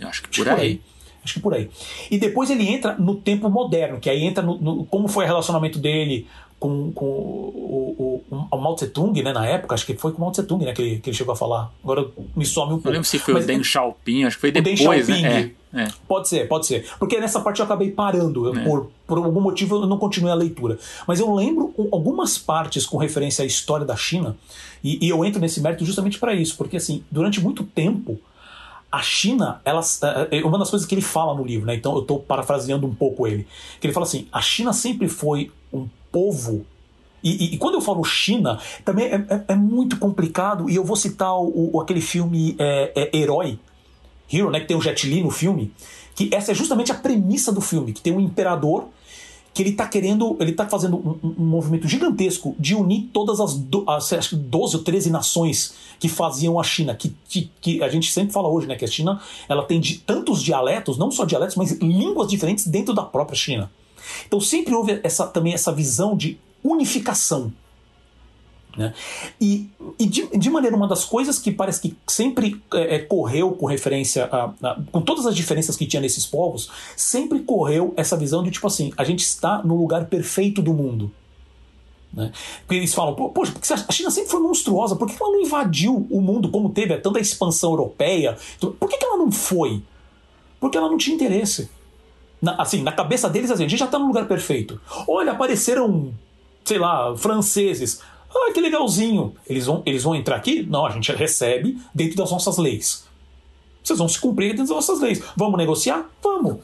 Eu 0.01 0.09
acho 0.09 0.23
que 0.23 0.35
por 0.43 0.49
aí. 0.49 0.81
Acho 1.25 1.35
que 1.35 1.41
por 1.41 1.55
aí. 1.55 1.71
E 2.11 2.19
depois 2.19 2.51
ele 2.51 2.69
entra 2.69 2.95
no 2.99 3.15
tempo 3.15 3.49
moderno, 3.49 3.99
que 4.01 4.11
aí 4.11 4.23
entra 4.25 4.43
no, 4.43 4.59
no- 4.59 4.85
como 4.87 5.07
foi 5.09 5.25
o 5.25 5.29
relacionamento 5.29 5.79
dele 5.79 6.27
com, 6.59 6.93
com 6.93 7.05
o, 7.07 8.23
o, 8.31 8.37
o 8.51 8.57
Mao 8.57 8.75
Tse 8.77 8.89
Tung, 8.89 9.21
né, 9.23 9.33
na 9.33 9.45
época, 9.47 9.75
acho 9.75 9.85
que 9.85 9.95
foi 9.97 10.13
com 10.13 10.19
o 10.19 10.21
Mao 10.21 10.31
Tse 10.31 10.45
Tung, 10.45 10.65
né, 10.65 10.73
que 10.73 10.83
ele, 10.83 10.99
que 11.01 11.11
ele 11.11 11.17
chegou 11.17 11.33
a 11.33 11.37
falar. 11.37 11.73
Agora 11.83 12.07
me 12.37 12.45
some 12.47 12.69
um 12.73 12.75
pouco. 12.77 12.87
Não 12.89 12.93
lembro 12.93 13.09
se 13.09 13.19
foi 13.19 13.35
Mas 13.35 13.45
o 13.45 13.47
Deng 13.47 13.63
Xiaoping, 13.65 14.25
acho 14.25 14.37
que 14.37 14.41
foi 14.41 14.51
o 14.51 14.53
Deng 14.53 14.63
depois, 14.63 15.07
Xiaoping. 15.07 15.23
né? 15.23 15.51
É, 15.75 15.83
é. 15.85 15.89
Pode 16.07 16.29
ser, 16.29 16.47
pode 16.49 16.67
ser. 16.67 16.87
Porque 16.99 17.19
nessa 17.19 17.41
parte 17.41 17.61
eu 17.61 17.65
acabei 17.65 17.91
parando. 17.91 18.47
eu- 18.47 18.57
É. 18.57 18.65
Por, 18.65 18.91
por 19.07 19.19
algum 19.19 19.41
motivo 19.41 19.77
eu 19.77 19.87
não 19.87 19.97
continuei 19.99 20.31
a 20.33 20.37
leitura. 20.37 20.79
Mas 21.07 21.19
eu 21.19 21.33
lembro 21.35 21.73
um- 21.79 21.89
algumas 21.93 22.37
partes 22.39 22.85
com 22.87 22.97
referência 22.97 23.43
à 23.43 23.47
história 23.47 23.85
da 23.87 23.97
China, 23.97 24.37
e, 24.85 25.05
e 25.05 25.09
eu 25.09 25.25
entro 25.25 25.41
nesse 25.41 25.61
mérito 25.61 25.85
justamente 25.85 26.19
para 26.19 26.35
isso, 26.35 26.57
porque 26.57 26.77
assim, 26.77 27.03
durante 27.11 27.41
muito 27.41 27.65
tempo. 27.65 28.19
A 28.93 29.01
China, 29.01 29.61
ela, 29.65 29.81
é 30.31 30.45
uma 30.45 30.59
das 30.59 30.69
coisas 30.69 30.87
que 30.87 30.95
ele 30.95 31.01
fala 31.01 31.35
no 31.35 31.43
livro, 31.43 31.67
né? 31.67 31.75
Então 31.75 31.95
eu 31.95 32.03
estou 32.03 32.21
parafraseando 32.21 32.87
um 32.87 32.95
pouco 32.95 33.27
ele. 33.27 33.47
Que 33.81 33.87
ele 33.87 33.95
fala 33.95 34.05
assim: 34.05 34.29
a 34.31 34.41
China 34.43 34.73
sempre 34.75 35.09
foi 35.09 35.51
um 35.73 35.89
povo 36.13 36.67
e, 37.25 37.31
e- 37.53 37.55
e 37.55 37.57
quando 37.59 37.75
eu 37.77 37.81
falo 37.81 38.05
China, 38.05 38.59
também 38.85 39.07
é, 39.07 39.15
é- 39.31 39.45
é 39.49 39.55
muito 39.57 39.97
complicado, 39.97 40.69
e 40.69 40.75
eu 40.75 40.85
vou 40.85 40.97
citar 40.97 41.33
o, 41.39 41.71
o- 41.77 41.81
aquele 41.81 42.01
filme 42.01 42.55
é, 42.59 42.93
é, 42.95 43.17
Herói, 43.17 43.59
Hero, 44.31 44.51
né, 44.51 44.61
que 44.61 44.67
tem 44.67 44.77
o 44.77 44.81
Jet 44.83 45.07
Li 45.09 45.23
no 45.23 45.31
filme, 45.31 45.73
que 46.15 46.29
essa 46.35 46.51
é 46.53 46.55
justamente 46.55 46.91
a 46.91 46.95
premissa 46.97 47.53
do 47.53 47.61
filme, 47.61 47.93
que 47.93 48.01
tem 48.01 48.13
um 48.13 48.21
imperador 48.21 48.89
que 49.55 49.63
ele 49.63 49.73
tá 49.73 49.87
querendo, 49.87 50.37
ele 50.41 50.53
tá 50.53 50.67
fazendo 50.69 50.97
um, 50.97 51.19
um- 51.23 51.35
um 51.39 51.45
movimento 51.47 51.87
gigantesco 51.87 52.55
de 52.59 52.75
unir 52.75 53.11
todas 53.13 53.39
as, 53.41 53.55
do, 53.55 53.85
as 53.89 54.13
acho 54.13 54.31
que 54.31 54.37
12 54.37 54.77
ou 54.79 54.83
13 54.83 55.11
nações 55.11 55.75
que 56.01 56.09
faziam 56.09 56.59
a 56.59 56.63
China, 56.63 56.95
que, 56.95 57.15
que, 57.29 57.51
que 57.61 57.83
a 57.83 57.89
gente 57.89 58.11
sempre 58.11 58.33
fala 58.33 58.49
hoje, 58.49 58.67
né, 58.67 58.77
que 58.77 58.85
a 58.85 58.89
China 58.89 59.21
ela 59.49 59.63
tem 59.65 59.79
de, 59.81 59.99
tantos 59.99 60.43
dialetos, 60.43 60.97
não 60.97 61.11
só 61.11 61.25
dialetos, 61.25 61.55
mas 61.57 61.73
línguas 61.81 62.29
diferentes 62.29 62.67
dentro 62.67 62.95
da 62.95 63.03
própria 63.03 63.37
China. 63.37 63.71
Então 64.27 64.41
sempre 64.41 64.75
houve 64.75 64.99
essa, 65.03 65.27
também 65.27 65.53
essa 65.53 65.71
visão 65.71 66.17
de 66.17 66.39
unificação. 66.65 67.53
Né? 68.77 68.95
E, 69.41 69.69
e 69.99 70.07
de, 70.07 70.27
de 70.37 70.49
maneira, 70.51 70.75
uma 70.75 70.89
das 70.89 71.05
coisas 71.05 71.39
que 71.39 71.51
parece 71.53 71.81
que 71.83 71.97
sempre 72.07 72.63
é, 72.73 72.97
é, 72.97 72.99
correu 73.01 73.53
com 73.53 73.67
referência 73.67 74.25
a, 74.33 74.45
a- 74.63 74.79
com 74.91 75.03
todas 75.03 75.27
as 75.27 75.35
diferenças 75.37 75.77
que 75.77 75.87
tinha 75.87 76.01
nesses 76.01 76.25
povos, 76.25 76.71
sempre 76.97 77.41
correu 77.41 77.93
essa 77.97 78.17
visão 78.17 78.43
de 78.43 78.51
tipo 78.51 78.67
assim: 78.67 78.91
a 78.97 79.05
gente 79.05 79.21
está 79.21 79.63
no 79.63 79.77
lugar 79.77 80.07
perfeito 80.07 80.63
do 80.63 80.73
mundo. 80.73 81.11
Né? 82.15 82.31
Porque 82.67 82.77
eles 82.77 82.93
falam, 82.95 83.15
"Pô, 83.15 83.29
poxa, 83.31 83.53
porque 83.53 83.73
a 83.73 83.93
China 83.93 84.11
sempre 84.11 84.31
foi 84.31 84.41
monstruosa, 84.41 84.97
por 84.97 85.07
que 85.09 85.17
ela 85.23 85.33
não 85.33 85.41
invadiu 85.43 86.07
o 86.11 86.21
mundo 86.21 86.51
como 86.51 86.71
teve 86.71 86.97
tanta 86.99 87.21
expansão 87.21 87.71
europeia? 87.73 88.37
Por 88.61 88.89
que 88.89 88.97
que 88.99 89.05
ela 89.05 89.17
não 89.19 89.31
foi? 89.31 89.83
Porque 90.61 90.79
ela 90.79 90.89
não 90.89 90.97
tinha 90.99 91.15
interesse. 91.15 91.69
Na- 92.41 92.55
assim, 92.61 92.83
na 92.83 92.93
cabeça 92.93 93.29
deles, 93.29 93.51
assim, 93.51 93.65
a 93.65 93.69
gente 93.69 93.79
já 93.79 93.85
está 93.87 93.99
no 93.99 94.07
lugar 94.07 94.27
perfeito. 94.27 94.81
Olha, 95.07 95.33
apareceram, 95.33 96.13
sei 96.65 96.79
lá, 96.79 97.15
franceses. 97.17 98.01
Ah, 98.35 98.53
que 98.53 98.61
legalzinho. 98.61 99.35
Eles 99.47 99.67
vão, 99.67 99.83
eles 99.85 100.03
vão 100.03 100.15
entrar 100.15 100.37
aqui? 100.37 100.63
Não, 100.63 100.87
a 100.87 100.91
gente 100.91 101.13
recebe 101.13 101.79
dentro 101.95 102.17
das 102.17 102.31
nossas 102.31 102.57
leis. 102.59 103.05
Vocês 103.83 103.99
vão 103.99 104.09
se 104.09 104.21
cumprir 104.21 104.51
dentro 104.51 104.65
das 104.65 104.71
nossas 104.71 105.01
leis. 105.01 105.23
Vamos 105.37 105.59
negociar? 105.59 106.09
Vamos. 106.23 106.59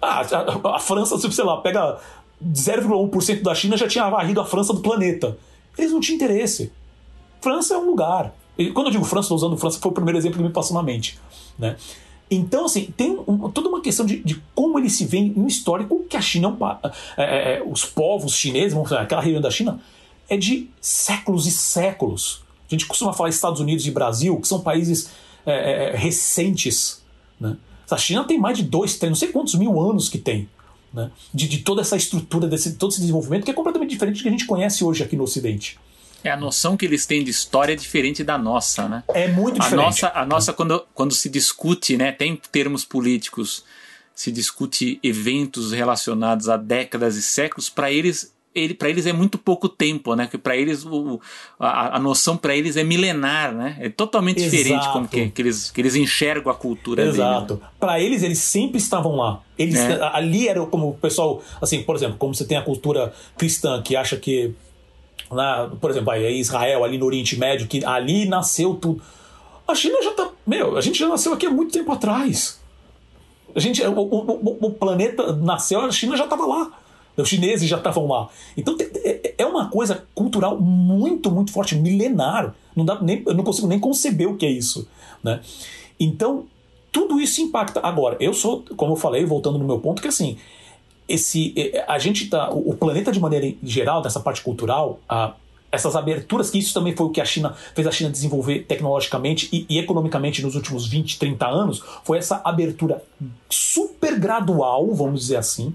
Ah, 0.00 0.20
a, 0.64 0.76
a 0.76 0.78
França, 0.78 1.18
sei 1.30 1.44
lá, 1.44 1.58
pega 1.58 1.98
0,1% 2.44 3.42
da 3.42 3.54
China 3.54 3.76
já 3.76 3.86
tinha 3.88 4.08
varrido 4.08 4.40
a 4.40 4.44
França 4.46 4.72
do 4.72 4.80
planeta. 4.80 5.36
Eles 5.76 5.92
não 5.92 6.00
tinham 6.00 6.16
interesse. 6.16 6.72
França 7.40 7.74
é 7.74 7.78
um 7.78 7.86
lugar. 7.86 8.34
Quando 8.74 8.86
eu 8.86 8.92
digo 8.92 9.04
França, 9.04 9.26
estou 9.26 9.36
usando 9.36 9.56
França, 9.56 9.78
foi 9.80 9.90
o 9.90 9.94
primeiro 9.94 10.18
exemplo 10.18 10.38
que 10.38 10.42
me 10.44 10.50
passou 10.50 10.76
na 10.76 10.82
mente. 10.82 11.18
Né? 11.58 11.76
Então, 12.30 12.66
assim, 12.66 12.92
tem 12.96 13.18
um- 13.26 13.50
toda 13.50 13.68
uma 13.68 13.80
questão 13.80 14.04
de, 14.06 14.22
de 14.22 14.40
como 14.54 14.78
ele 14.78 14.90
se 14.90 15.04
vê 15.04 15.18
em 15.18 15.46
histórico 15.46 16.04
que 16.08 16.16
a 16.16 16.20
China 16.20 16.48
é 16.48 16.50
um 16.50 16.56
pa- 16.56 16.80
é, 17.16 17.54
é, 17.56 17.62
os 17.64 17.84
povos 17.84 18.32
chineses, 18.34 18.72
vamos 18.74 18.88
falar, 18.88 19.02
aquela 19.02 19.20
região 19.22 19.40
da 19.40 19.50
China, 19.50 19.80
é 20.30 20.36
de 20.36 20.70
séculos 20.80 21.46
e 21.46 21.50
séculos. 21.50 22.42
A 22.66 22.72
gente 22.72 22.86
costuma 22.86 23.12
falar 23.12 23.28
Estados 23.28 23.60
Unidos 23.60 23.84
e 23.84 23.90
Brasil, 23.90 24.40
que 24.40 24.46
são 24.46 24.60
países 24.60 25.10
é, 25.44 25.90
é, 25.92 25.96
recentes. 25.96 27.02
Né? 27.38 27.56
A 27.90 27.96
China 27.96 28.22
tem 28.22 28.38
mais 28.38 28.56
de 28.56 28.62
dois, 28.62 28.96
três, 28.96 29.10
não 29.10 29.16
sei 29.16 29.28
quantos 29.28 29.56
mil 29.56 29.78
anos 29.80 30.08
que 30.08 30.18
tem. 30.18 30.48
Né? 30.94 31.10
De, 31.34 31.48
de 31.48 31.58
toda 31.58 31.80
essa 31.82 31.96
estrutura, 31.96 32.46
desse, 32.46 32.74
todo 32.74 32.92
esse 32.92 33.00
desenvolvimento, 33.00 33.44
que 33.44 33.50
é 33.50 33.54
completamente 33.54 33.90
diferente 33.90 34.18
do 34.18 34.22
que 34.22 34.28
a 34.28 34.32
gente 34.32 34.46
conhece 34.46 34.84
hoje 34.84 35.02
aqui 35.02 35.16
no 35.16 35.24
Ocidente. 35.24 35.78
É 36.22 36.30
a 36.30 36.36
noção 36.36 36.76
que 36.76 36.84
eles 36.84 37.06
têm 37.06 37.24
de 37.24 37.30
história 37.30 37.72
é 37.72 37.76
diferente 37.76 38.22
da 38.22 38.38
nossa, 38.38 38.88
né? 38.88 39.02
É 39.08 39.26
muito 39.26 39.60
A 39.60 39.64
diferente. 39.64 39.84
nossa, 39.84 40.12
a 40.14 40.24
nossa 40.26 40.52
quando, 40.52 40.86
quando 40.94 41.14
se 41.14 41.28
discute, 41.28 41.96
né, 41.96 42.12
tem 42.12 42.40
termos 42.52 42.84
políticos, 42.84 43.64
se 44.14 44.30
discute 44.30 45.00
eventos 45.02 45.72
relacionados 45.72 46.48
a 46.48 46.58
décadas 46.58 47.16
e 47.16 47.22
séculos, 47.22 47.70
para 47.70 47.90
eles 47.90 48.34
ele, 48.54 48.74
para 48.74 48.88
eles 48.88 49.06
é 49.06 49.12
muito 49.12 49.38
pouco 49.38 49.68
tempo, 49.68 50.14
né? 50.16 50.26
Que 50.26 50.36
para 50.36 50.56
eles 50.56 50.84
o, 50.84 51.20
a, 51.58 51.96
a 51.96 51.98
noção 52.00 52.36
para 52.36 52.56
eles 52.56 52.76
é 52.76 52.82
milenar, 52.82 53.54
né? 53.54 53.76
É 53.80 53.88
totalmente 53.88 54.42
diferente 54.42 54.80
Exato. 54.80 54.92
como 54.92 55.06
que, 55.08 55.28
que 55.30 55.42
eles 55.42 55.70
que 55.70 55.80
eles 55.80 55.94
enxergam 55.94 56.50
a 56.50 56.54
cultura 56.54 57.04
né? 57.04 57.10
Exato. 57.10 57.60
Para 57.78 58.00
eles, 58.00 58.22
eles 58.24 58.38
sempre 58.40 58.78
estavam 58.78 59.14
lá. 59.16 59.40
Eles, 59.56 59.78
É. 59.78 60.00
Ali 60.12 60.48
era 60.48 60.64
como 60.66 60.88
o 60.90 60.94
pessoal, 60.94 61.42
assim, 61.62 61.82
por 61.82 61.94
exemplo, 61.94 62.16
como 62.18 62.34
você 62.34 62.44
tem 62.44 62.56
a 62.58 62.62
cultura 62.62 63.14
cristã 63.38 63.80
que 63.82 63.94
acha 63.94 64.16
que, 64.16 64.52
na, 65.30 65.70
por 65.80 65.90
exemplo, 65.90 66.10
aí, 66.10 66.38
Israel, 66.40 66.82
ali 66.82 66.98
no 66.98 67.06
Oriente 67.06 67.38
Médio, 67.38 67.68
que 67.68 67.84
ali 67.84 68.26
nasceu 68.26 68.74
tudo. 68.74 69.00
A 69.68 69.74
China 69.76 70.02
já 70.02 70.10
tá. 70.12 70.28
Meu, 70.44 70.76
a 70.76 70.80
gente 70.80 70.98
já 70.98 71.06
nasceu 71.08 71.32
aqui 71.32 71.46
há 71.46 71.50
muito 71.50 71.72
tempo 71.72 71.92
atrás. 71.92 72.58
A 73.54 73.60
gente, 73.60 73.80
o, 73.82 73.92
o, 73.92 74.30
o- 74.32 74.58
o 74.66 74.70
planeta 74.72 75.32
nasceu, 75.36 75.80
a 75.80 75.90
China 75.92 76.16
já 76.16 76.24
estava 76.24 76.44
lá. 76.46 76.72
Os 77.16 77.28
chineses 77.28 77.68
já 77.68 77.76
estavam 77.76 78.06
lá. 78.06 78.28
Então 78.56 78.76
é 79.04 79.34
é 79.38 79.46
uma 79.46 79.68
coisa 79.70 80.04
cultural 80.14 80.60
muito, 80.60 81.30
muito 81.30 81.50
forte, 81.52 81.74
milenar. 81.74 82.54
Não 82.76 82.84
dá 82.84 83.00
nem, 83.00 83.22
eu 83.26 83.34
não 83.34 83.42
consigo 83.44 83.66
nem 83.66 83.78
conceber 83.78 84.28
o 84.28 84.36
que 84.36 84.44
é 84.44 84.50
isso. 84.50 84.86
Né? 85.24 85.40
Então, 85.98 86.44
tudo 86.92 87.20
isso 87.20 87.40
impacta. 87.40 87.80
Agora, 87.82 88.16
eu 88.20 88.34
sou, 88.34 88.62
como 88.76 88.92
eu 88.92 88.96
falei, 88.96 89.24
voltando 89.24 89.58
no 89.58 89.64
meu 89.64 89.78
ponto, 89.80 90.02
que 90.02 90.08
assim, 90.08 90.36
esse, 91.08 91.52
eh, 91.56 91.84
a 91.88 91.98
gente 91.98 92.28
tá, 92.28 92.50
o 92.50 92.70
o 92.70 92.76
planeta 92.76 93.10
de 93.10 93.18
maneira 93.20 93.50
geral, 93.62 94.02
dessa 94.02 94.20
parte 94.20 94.42
cultural, 94.42 95.00
a- 95.08 95.34
essas 95.72 95.94
aberturas, 95.96 96.50
que 96.50 96.58
isso 96.58 96.74
também 96.74 96.94
foi 96.94 97.06
o 97.06 97.10
que 97.10 97.20
a 97.20 97.24
China 97.24 97.54
fez 97.74 97.86
a 97.86 97.92
China 97.92 98.10
desenvolver 98.10 98.64
tecnologicamente 98.66 99.48
e, 99.52 99.66
e 99.68 99.78
economicamente 99.78 100.42
nos 100.42 100.54
últimos 100.54 100.86
20, 100.86 101.18
30 101.18 101.46
anos, 101.46 101.82
foi 102.04 102.18
essa 102.18 102.40
abertura 102.44 103.02
super 103.48 104.18
gradual, 104.18 104.92
vamos 104.94 105.20
dizer 105.20 105.36
assim, 105.36 105.74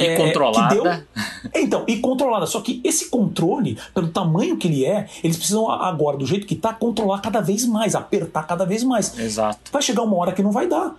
E 0.00 0.06
é, 0.06 0.16
controlada. 0.16 0.74
deu- 0.74 0.84
Então, 1.54 1.84
e 1.86 1.96
controlada. 1.98 2.46
Só 2.46 2.60
que 2.60 2.80
esse 2.84 3.08
controle, 3.10 3.78
pelo 3.94 4.08
tamanho 4.08 4.56
que 4.56 4.66
ele 4.68 4.84
é, 4.84 5.08
eles 5.22 5.36
precisam 5.36 5.70
agora, 5.70 6.16
do 6.16 6.26
jeito 6.26 6.46
que 6.46 6.54
tá, 6.54 6.72
controlar 6.72 7.20
cada 7.20 7.40
vez 7.40 7.64
mais, 7.64 7.94
apertar 7.94 8.44
cada 8.46 8.64
vez 8.64 8.82
mais. 8.84 9.18
Exato. 9.18 9.58
Vai 9.72 9.82
chegar 9.82 10.02
uma 10.02 10.16
hora 10.16 10.32
que 10.32 10.42
não 10.42 10.52
vai 10.52 10.66
dar. 10.66 10.94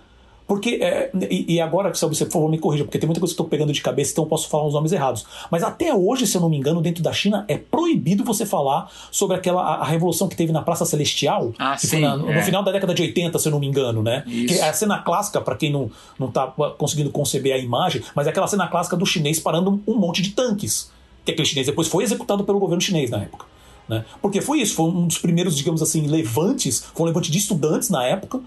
Porque, 0.46 0.78
é, 0.82 1.10
e, 1.30 1.54
e, 1.54 1.60
agora, 1.60 1.92
se 1.94 2.04
você, 2.04 2.24
por 2.24 2.32
favor, 2.32 2.50
me 2.50 2.58
corrija, 2.58 2.84
porque 2.84 2.98
tem 2.98 3.06
muita 3.06 3.20
coisa 3.20 3.34
que 3.34 3.40
eu 3.40 3.44
estou 3.44 3.50
pegando 3.50 3.72
de 3.72 3.80
cabeça, 3.80 4.12
então 4.12 4.24
eu 4.24 4.28
posso 4.28 4.48
falar 4.48 4.66
os 4.66 4.74
nomes 4.74 4.92
errados. 4.92 5.24
Mas 5.50 5.62
até 5.62 5.94
hoje, 5.94 6.26
se 6.26 6.36
eu 6.36 6.40
não 6.40 6.48
me 6.48 6.56
engano, 6.56 6.80
dentro 6.80 7.02
da 7.02 7.12
China 7.12 7.44
é 7.48 7.56
proibido 7.56 8.24
você 8.24 8.44
falar 8.44 8.90
sobre 9.10 9.36
aquela 9.36 9.62
a, 9.62 9.74
a 9.76 9.84
revolução 9.84 10.28
que 10.28 10.36
teve 10.36 10.52
na 10.52 10.62
Praça 10.62 10.84
Celestial, 10.84 11.52
ah, 11.58 11.76
que 11.76 11.86
sim, 11.86 12.00
na, 12.00 12.16
no 12.16 12.30
é. 12.30 12.42
final 12.42 12.62
da 12.62 12.72
década 12.72 12.94
de 12.94 13.02
80, 13.02 13.38
se 13.38 13.48
eu 13.48 13.52
não 13.52 13.60
me 13.60 13.66
engano, 13.66 14.02
né? 14.02 14.24
Isso. 14.26 14.54
Que 14.54 14.60
é 14.60 14.68
a 14.68 14.72
cena 14.72 14.98
clássica, 14.98 15.40
para 15.40 15.56
quem 15.56 15.70
não, 15.70 15.90
não 16.18 16.30
tá 16.30 16.46
conseguindo 16.76 17.10
conceber 17.10 17.54
a 17.54 17.58
imagem, 17.58 18.02
mas 18.14 18.26
é 18.26 18.30
aquela 18.30 18.46
cena 18.46 18.66
clássica 18.66 18.96
do 18.96 19.06
chinês 19.06 19.38
parando 19.38 19.80
um 19.86 19.94
monte 19.94 20.20
de 20.22 20.30
tanques. 20.30 20.90
Que 21.24 21.30
aquele 21.30 21.46
chinês 21.46 21.66
depois 21.66 21.88
foi 21.88 22.04
executado 22.04 22.44
pelo 22.44 22.58
governo 22.58 22.80
chinês 22.80 23.10
na 23.10 23.22
época. 23.22 23.46
Né? 23.88 24.04
Porque 24.20 24.40
foi 24.40 24.60
isso, 24.60 24.74
foi 24.74 24.86
um 24.86 25.06
dos 25.06 25.18
primeiros, 25.18 25.56
digamos 25.56 25.82
assim, 25.82 26.06
levantes, 26.06 26.84
foi 26.94 27.04
um 27.04 27.06
levante 27.06 27.30
de 27.30 27.38
estudantes 27.38 27.90
na 27.90 28.04
época. 28.04 28.40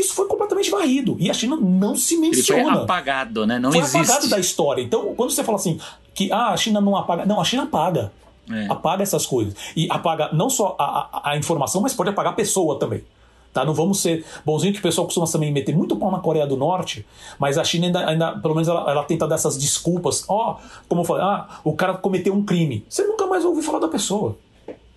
Isso 0.00 0.14
foi 0.14 0.26
completamente 0.26 0.70
varrido. 0.70 1.16
E 1.18 1.30
a 1.30 1.34
China 1.34 1.56
não 1.56 1.94
se 1.94 2.16
menciona. 2.16 2.62
Ele 2.62 2.70
foi 2.70 2.82
apagado, 2.82 3.46
né? 3.46 3.58
Não 3.58 3.70
foi 3.70 3.80
existe. 3.80 3.98
apagado 3.98 4.28
da 4.28 4.38
história. 4.38 4.82
Então, 4.82 5.14
quando 5.14 5.30
você 5.30 5.44
fala 5.44 5.56
assim, 5.56 5.78
que 6.14 6.32
ah, 6.32 6.48
a 6.48 6.56
China 6.56 6.80
não 6.80 6.96
apaga. 6.96 7.26
Não, 7.26 7.40
a 7.40 7.44
China 7.44 7.64
apaga. 7.64 8.12
É. 8.50 8.66
Apaga 8.68 9.02
essas 9.02 9.26
coisas. 9.26 9.54
E 9.76 9.86
apaga 9.90 10.30
não 10.32 10.50
só 10.50 10.74
a, 10.78 10.84
a, 10.84 11.30
a, 11.30 11.36
informação, 11.36 11.80
mas 11.80 11.94
pode 11.94 12.10
apagar 12.10 12.32
a 12.32 12.36
pessoa 12.36 12.78
também. 12.78 13.04
Tá? 13.52 13.64
Não 13.64 13.74
vamos 13.74 14.00
ser 14.00 14.24
bonzinho, 14.44 14.72
que 14.72 14.78
o 14.78 14.82
pessoal 14.82 15.06
costuma 15.06 15.26
também 15.26 15.52
meter 15.52 15.76
muito 15.76 15.96
pau 15.96 16.10
na 16.10 16.20
Coreia 16.20 16.46
do 16.46 16.56
Norte, 16.56 17.04
mas 17.38 17.58
a 17.58 17.64
China 17.64 17.86
ainda, 17.86 18.06
ainda 18.06 18.32
pelo 18.38 18.54
menos, 18.54 18.68
ela, 18.68 18.88
ela 18.90 19.02
tenta 19.02 19.26
dar 19.26 19.34
essas 19.34 19.58
desculpas. 19.58 20.24
Ó, 20.28 20.52
oh, 20.52 20.82
como 20.88 21.00
eu 21.02 21.04
falei, 21.04 21.24
ah, 21.24 21.48
o 21.64 21.72
cara 21.72 21.94
cometeu 21.94 22.32
um 22.32 22.44
crime. 22.44 22.84
Você 22.88 23.02
nunca 23.04 23.26
mais 23.26 23.44
ouviu 23.44 23.62
falar 23.62 23.80
da 23.80 23.88
pessoa 23.88 24.36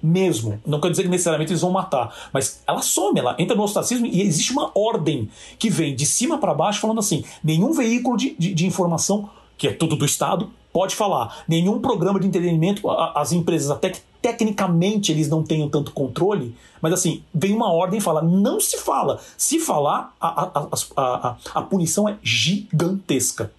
mesmo. 0.04 0.60
Não 0.66 0.82
quer 0.82 0.92
dizer 0.92 1.04
que 1.04 1.10
necessariamente 1.10 1.52
eles 1.52 1.62
vão 1.62 1.72
matar, 1.72 2.14
mas 2.34 2.62
ela 2.68 2.82
some, 2.82 3.18
ela 3.18 3.36
entra 3.40 3.56
no 3.56 3.64
ostracismo 3.64 4.06
e 4.06 4.22
existe 4.22 4.52
uma 4.52 4.70
ordem 4.76 5.30
que 5.58 5.70
vem 5.70 5.96
de 5.96 6.06
cima 6.06 6.38
para 6.38 6.54
baixo 6.54 6.82
falando 6.82 7.00
assim: 7.00 7.24
nenhum 7.42 7.72
veículo 7.72 8.18
de, 8.18 8.36
de, 8.38 8.54
de, 8.54 8.66
informação, 8.66 9.30
que 9.58 9.68
é 9.68 9.72
tudo 9.72 9.96
do 9.96 10.06
Estado, 10.06 10.52
pode 10.74 10.96
falar, 10.96 11.44
nenhum 11.48 11.80
programa 11.80 12.20
de 12.20 12.28
entretenimento, 12.28 12.90
as 12.90 13.32
empresas, 13.32 13.72
até 13.72 13.92
que 13.92 14.02
tecnicamente 14.22 15.12
eles 15.12 15.30
não 15.30 15.44
tenham 15.44 15.70
tanto 15.70 15.92
controle, 15.92 16.56
mas 16.82 16.94
assim, 16.94 17.24
vem 17.34 17.54
uma 17.54 17.72
ordem 17.72 18.00
e 18.00 18.02
fala: 18.02 18.22
não 18.22 18.60
se 18.60 18.78
fala. 18.78 19.20
Se 19.38 19.60
falar, 19.60 20.14
a, 20.20 20.44
a, 20.44 20.68
a, 20.98 21.36
a, 21.56 21.62
punição 21.62 22.10
é 22.10 22.18
gigantesca. 22.22 23.54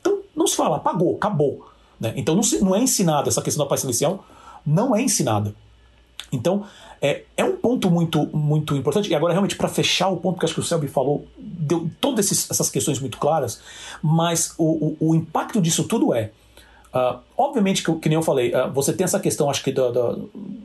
Então, 0.00 0.20
não 0.34 0.46
se 0.48 0.56
fala, 0.56 0.76
apagou, 0.76 1.14
acabou. 1.14 1.68
Né? 2.00 2.12
Então, 2.16 2.34
não, 2.34 2.42
se, 2.42 2.62
não 2.62 2.74
é 2.74 2.80
ensinada 2.80 3.28
essa 3.28 3.42
questão 3.42 3.64
da 3.64 3.68
paz 3.68 3.82
celestial, 3.82 4.24
não 4.64 4.94
é 4.94 5.02
ensinada. 5.02 5.54
Então, 6.32 6.64
é, 7.00 7.22
é 7.36 7.44
um 7.44 7.56
ponto 7.56 7.90
muito, 7.90 8.26
muito 8.36 8.76
importante. 8.76 9.10
E 9.10 9.14
agora, 9.14 9.32
realmente, 9.32 9.56
para 9.56 9.68
fechar 9.68 10.08
o 10.08 10.16
ponto, 10.16 10.34
porque 10.34 10.46
acho 10.46 10.54
que 10.54 10.60
o 10.60 10.64
Selby 10.64 10.88
falou, 10.88 11.26
deu 11.38 11.90
todas 12.00 12.30
essas 12.50 12.70
questões 12.70 12.98
muito 12.98 13.18
claras, 13.18 13.60
mas 14.02 14.54
o, 14.58 14.64
o, 14.64 15.10
o 15.10 15.14
impacto 15.14 15.60
disso 15.60 15.84
tudo 15.84 16.14
é. 16.14 16.30
Uh, 16.94 17.18
obviamente, 17.36 17.82
que, 17.82 17.92
que, 17.96 18.08
nem 18.08 18.16
eu 18.16 18.22
falei, 18.22 18.54
uh, 18.54 18.72
você 18.72 18.90
tem 18.90 19.04
essa 19.04 19.20
questão, 19.20 19.50
acho 19.50 19.62
que. 19.62 19.70
Da, 19.70 19.90
da 19.90 20.16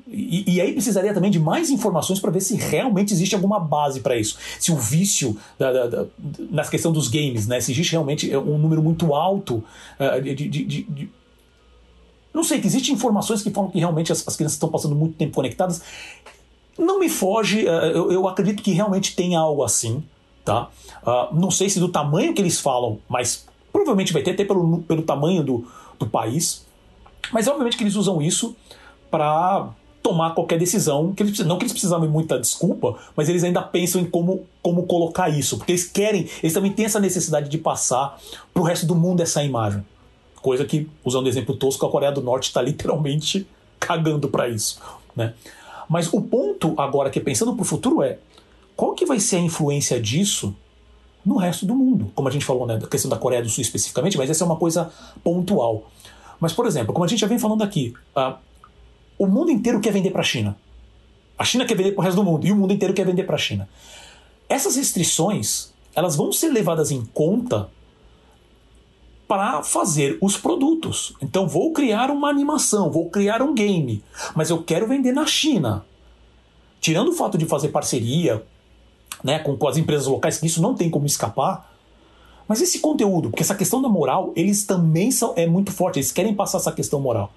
e, 0.08 0.56
e, 0.56 0.62
aí 0.62 0.72
precisaria 0.72 1.14
também 1.14 1.30
de 1.30 1.40
mais 1.40 1.70
informações 1.70 2.20
para 2.20 2.32
ver 2.32 2.40
se 2.40 2.56
realmente 2.56 3.14
existe 3.14 3.36
alguma 3.36 3.60
base 3.60 4.00
para 4.00 4.16
isso. 4.16 4.38
Se 4.58 4.72
o 4.72 4.78
vício 4.78 5.38
da, 5.60 5.88
da, 5.88 6.06
na 6.50 6.64
questão 6.64 6.92
dos 6.92 7.10
games, 7.10 7.48
né? 7.48 7.60
Se 7.60 7.72
existe 7.74 7.92
realmente 7.92 8.34
um 8.36 8.58
número 8.58 8.82
muito 8.82 9.14
alto 9.14 9.64
uh, 10.00 10.22
de, 10.22 10.34
de, 10.34 10.64
de 10.84 11.10
não 12.34 12.44
sei, 12.44 12.62
existem 12.64 12.94
informações 12.94 13.42
que 13.42 13.52
falam 13.52 13.70
que 13.70 13.80
realmente 13.80 14.12
as, 14.12 14.26
as 14.28 14.36
crianças 14.36 14.56
estão 14.56 14.70
passando 14.70 14.96
muito 14.96 15.16
tempo 15.16 15.34
conectadas. 15.34 15.82
Não 16.78 17.00
me 17.00 17.10
foge, 17.10 17.66
uh, 17.66 17.70
eu, 17.70 18.12
eu, 18.12 18.28
acredito 18.28 18.64
que 18.64 18.72
realmente 18.72 19.16
tem 19.16 19.36
algo 19.36 19.64
assim, 19.64 20.04
tá? 20.46 20.70
Uh, 21.04 21.36
não 21.36 21.52
sei 21.52 21.70
se 21.70 21.80
do 21.80 21.90
tamanho 21.90 22.34
que 22.34 22.42
eles 22.42 22.60
falam, 22.60 23.00
mas 23.10 23.46
provavelmente 23.72 24.14
vai 24.14 24.22
ter, 24.22 24.32
até 24.32 24.46
pelo, 24.46 24.80
pelo 24.84 25.02
tamanho 25.02 25.44
do, 25.44 25.68
do 26.00 26.08
país. 26.08 26.66
Mas 27.32 27.48
obviamente 27.48 27.78
que 27.78 27.84
eles 27.84 27.96
usam 27.96 28.22
isso 28.22 28.56
para 29.10 29.70
tomar 30.02 30.34
qualquer 30.34 30.58
decisão. 30.58 31.14
Que 31.14 31.24
eles, 31.24 31.38
não 31.40 31.58
que 31.58 31.64
eles 31.64 31.74
precisavam 31.74 32.08
de 32.08 32.12
muita 32.12 32.40
desculpa, 32.40 32.98
mas 33.16 33.30
eles 33.30 33.44
ainda 33.44 33.62
pensam 33.62 34.02
em 34.02 34.06
como, 34.06 34.46
como 34.62 34.84
colocar 34.84 35.30
isso. 35.30 35.58
Porque 35.58 35.74
eles 35.74 35.86
querem, 35.86 36.28
eles 36.42 36.54
também 36.54 36.72
têm 36.72 36.86
essa 36.86 37.00
necessidade 37.00 37.50
de 37.50 37.58
passar 37.58 38.18
para 38.54 38.62
o 38.62 38.66
resto 38.66 38.86
do 38.86 38.96
mundo 38.96 39.22
essa 39.22 39.44
imagem. 39.44 39.84
Coisa 40.42 40.66
que, 40.66 40.90
usando 41.04 41.26
o 41.26 41.30
exemplo 41.30 41.56
tosco, 41.56 41.86
a 41.86 41.90
Coreia 41.90 42.12
do 42.12 42.22
Norte 42.22 42.46
está 42.46 42.62
literalmente 42.62 43.48
cagando 43.80 44.28
para 44.28 44.50
isso. 44.50 44.82
Né? 45.16 45.34
Mas 45.88 46.12
o 46.12 46.22
ponto 46.22 46.74
agora 46.78 47.10
que 47.10 47.20
pensando 47.20 47.54
para 47.54 47.62
o 47.62 47.66
futuro 47.66 48.02
é 48.02 48.18
qual 48.76 48.94
que 48.94 49.06
vai 49.06 49.20
ser 49.20 49.36
a 49.38 49.40
influência 49.40 50.02
disso 50.02 50.56
no 51.24 51.38
resto 51.38 51.66
do 51.66 51.76
mundo? 51.76 52.12
Como 52.16 52.28
a 52.28 52.32
gente 52.32 52.46
falou, 52.46 52.66
né, 52.66 52.78
da 52.78 52.88
questão 52.88 53.10
da 53.10 53.18
Coreia 53.18 53.44
do 53.44 53.50
Sul 53.50 53.62
especificamente, 53.62 54.18
mas 54.18 54.30
essa 54.30 54.44
é 54.44 54.46
uma 54.46 54.56
coisa 54.56 54.92
pontual. 55.24 55.90
Mas, 56.40 56.54
por 56.54 56.66
exemplo, 56.66 56.94
como 56.94 57.06
a 57.06 57.08
gente 57.08 57.20
já 57.20 57.28
vem 57.28 57.38
falando 57.38 57.64
aqui, 57.64 57.94
uh, 58.16 58.36
o 59.20 59.28
mundo 59.28 59.52
inteiro 59.52 59.80
quer 59.80 59.94
vender 59.94 60.10
para 60.10 60.22
a 60.22 60.24
China. 60.24 60.58
A 61.38 61.44
China 61.44 61.66
quer 61.66 61.76
vender 61.76 61.92
para 61.92 62.02
o 62.02 62.04
resto 62.04 62.16
do 62.16 62.24
mundo 62.24 62.48
e 62.48 62.52
o 62.52 62.56
mundo 62.56 62.74
inteiro 62.74 62.94
quer 62.94 63.06
vender 63.06 63.24
para 63.24 63.36
a 63.36 63.40
China. 63.40 63.70
Essas 64.50 64.76
restrições 64.76 65.72
elas 65.96 66.16
vão 66.16 66.32
ser 66.32 66.50
levadas 66.50 66.90
em 66.90 67.06
conta 67.06 67.70
para 69.32 69.64
fazer 69.64 70.18
os 70.20 70.36
produtos. 70.36 71.14
Então 71.22 71.48
vou 71.48 71.72
criar 71.72 72.12
uma 72.12 72.28
animação, 72.28 72.92
vou 72.92 73.10
criar 73.10 73.42
um 73.42 73.54
game, 73.54 74.04
mas 74.36 74.50
eu 74.50 74.62
quero 74.62 74.86
vender 74.86 75.14
na 75.14 75.26
China. 75.26 75.86
Tirando 76.82 77.12
o 77.12 77.14
fato 77.14 77.38
de 77.38 77.46
fazer 77.46 77.70
parceria 77.70 78.44
né, 79.24 79.40
com, 79.40 79.56
com 79.56 79.70
as 79.70 79.78
empresas 79.78 80.06
locais, 80.06 80.38
que 80.38 80.48
isso 80.48 80.62
não 80.62 80.76
tem 80.76 80.90
como 80.90 81.06
escapar, 81.06 81.74
mas 82.46 82.62
esse 82.62 82.80
conteúdo, 82.80 83.30
porque 83.30 83.42
essa 83.42 83.56
questão 83.56 83.82
da 83.82 83.88
moral, 83.88 84.34
eles 84.36 84.66
também 84.66 85.12
são 85.12 85.32
é 85.38 85.48
muito 85.48 85.72
forte, 85.72 86.00
eles 86.00 86.12
querem 86.12 86.36
passar 86.36 86.58
essa 86.58 86.74
questão 86.74 87.00
moral. 87.00 87.32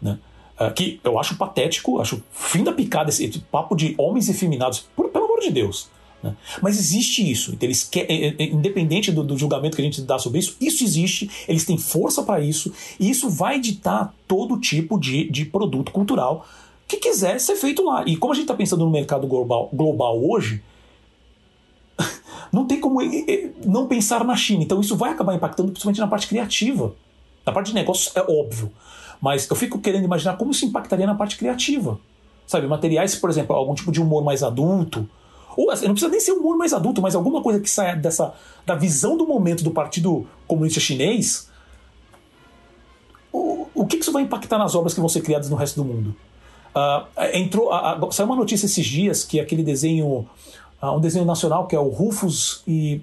Né? 0.00 0.18
Uh, 0.58 0.72
que 0.72 0.98
eu 1.04 1.18
acho 1.18 1.36
patético, 1.36 2.00
acho 2.00 2.22
fim 2.32 2.64
da 2.64 2.72
picada 2.72 3.10
esse, 3.10 3.22
esse 3.22 3.40
papo 3.40 3.76
de 3.76 3.94
homens 3.98 4.30
efeminados, 4.30 4.88
por, 4.96 5.10
pelo 5.10 5.26
amor 5.26 5.40
de 5.40 5.50
Deus. 5.50 5.90
Né? 6.26 6.36
Mas 6.60 6.78
existe 6.78 7.28
isso. 7.30 7.52
Então 7.52 7.66
eles 7.66 7.88
é, 7.94 8.28
é, 8.28 8.44
independente 8.44 9.12
do, 9.12 9.22
do, 9.22 9.38
julgamento 9.38 9.76
que 9.76 9.82
a 9.82 9.84
gente 9.84 10.02
dá 10.02 10.18
sobre 10.18 10.40
isso, 10.40 10.56
isso 10.60 10.82
existe, 10.82 11.30
eles 11.46 11.64
têm 11.64 11.78
força 11.78 12.22
para 12.22 12.40
isso, 12.40 12.72
e 12.98 13.08
isso 13.08 13.30
vai 13.30 13.60
ditar 13.60 14.14
todo 14.26 14.58
tipo 14.58 14.98
de, 14.98 15.30
de 15.30 15.44
produto 15.44 15.92
cultural 15.92 16.46
que 16.88 16.96
quiser 16.96 17.40
ser 17.40 17.56
feito 17.56 17.84
lá. 17.84 18.04
E 18.06 18.16
como 18.16 18.32
a 18.32 18.36
gente 18.36 18.44
está 18.44 18.54
pensando 18.54 18.84
no 18.84 18.90
mercado 18.90 19.26
global, 19.26 19.68
global 19.72 20.20
hoje, 20.24 20.62
não 22.52 22.66
tem 22.66 22.80
como 22.80 23.00
não 23.64 23.86
pensar 23.86 24.24
na 24.24 24.36
China. 24.36 24.62
Então 24.62 24.80
isso 24.80 24.96
vai 24.96 25.10
acabar 25.10 25.34
impactando 25.34 25.70
principalmente 25.70 26.00
na 26.00 26.08
parte 26.08 26.26
criativa. 26.26 26.94
Na 27.44 27.52
parte 27.52 27.68
de 27.68 27.74
negócios 27.74 28.14
é 28.16 28.20
óbvio. 28.20 28.72
Mas 29.20 29.48
eu 29.48 29.56
fico 29.56 29.78
querendo 29.78 30.04
imaginar 30.04 30.36
como 30.36 30.50
isso 30.50 30.64
impactaria 30.64 31.06
na 31.06 31.14
parte 31.14 31.36
criativa. 31.36 31.98
Sabe, 32.46 32.66
materiais, 32.66 33.16
por 33.16 33.28
exemplo, 33.28 33.56
algum 33.56 33.74
tipo 33.74 33.90
de 33.90 34.00
humor 34.00 34.22
mais 34.22 34.42
adulto, 34.42 35.08
ou 35.56 35.70
assim, 35.70 35.86
não 35.86 35.94
precisa 35.94 36.10
nem 36.10 36.20
ser 36.20 36.32
um 36.32 36.40
humor 36.40 36.56
mais 36.56 36.72
adulto, 36.72 37.00
mas 37.00 37.14
alguma 37.14 37.42
coisa 37.42 37.58
que 37.58 37.70
saia 37.70 37.96
dessa 37.96 38.34
da 38.64 38.74
visão 38.74 39.16
do 39.16 39.26
momento 39.26 39.64
do 39.64 39.70
Partido 39.70 40.26
Comunista 40.46 40.80
Chinês. 40.80 41.48
O, 43.32 43.66
o 43.74 43.86
que, 43.86 43.96
isso 43.96 44.12
vai 44.12 44.22
impactar 44.22 44.58
nas 44.58 44.74
obras 44.74 44.92
que 44.92 45.00
vão 45.00 45.08
ser 45.08 45.22
criadas 45.22 45.48
no 45.48 45.56
resto 45.56 45.82
do 45.82 45.84
mundo? 45.84 46.14
Uh, 46.74 47.06
entrou, 47.32 47.70
saiu 48.12 48.26
uma 48.26 48.36
notícia 48.36 48.66
esses 48.66 48.84
dias 48.84 49.24
que 49.24 49.40
aquele 49.40 49.62
desenho, 49.62 50.28
uh, 50.82 50.90
um 50.90 51.00
desenho 51.00 51.24
nacional 51.24 51.66
que 51.66 51.74
é 51.74 51.80
o 51.80 51.88
Rufus 51.88 52.62
e 52.66 53.00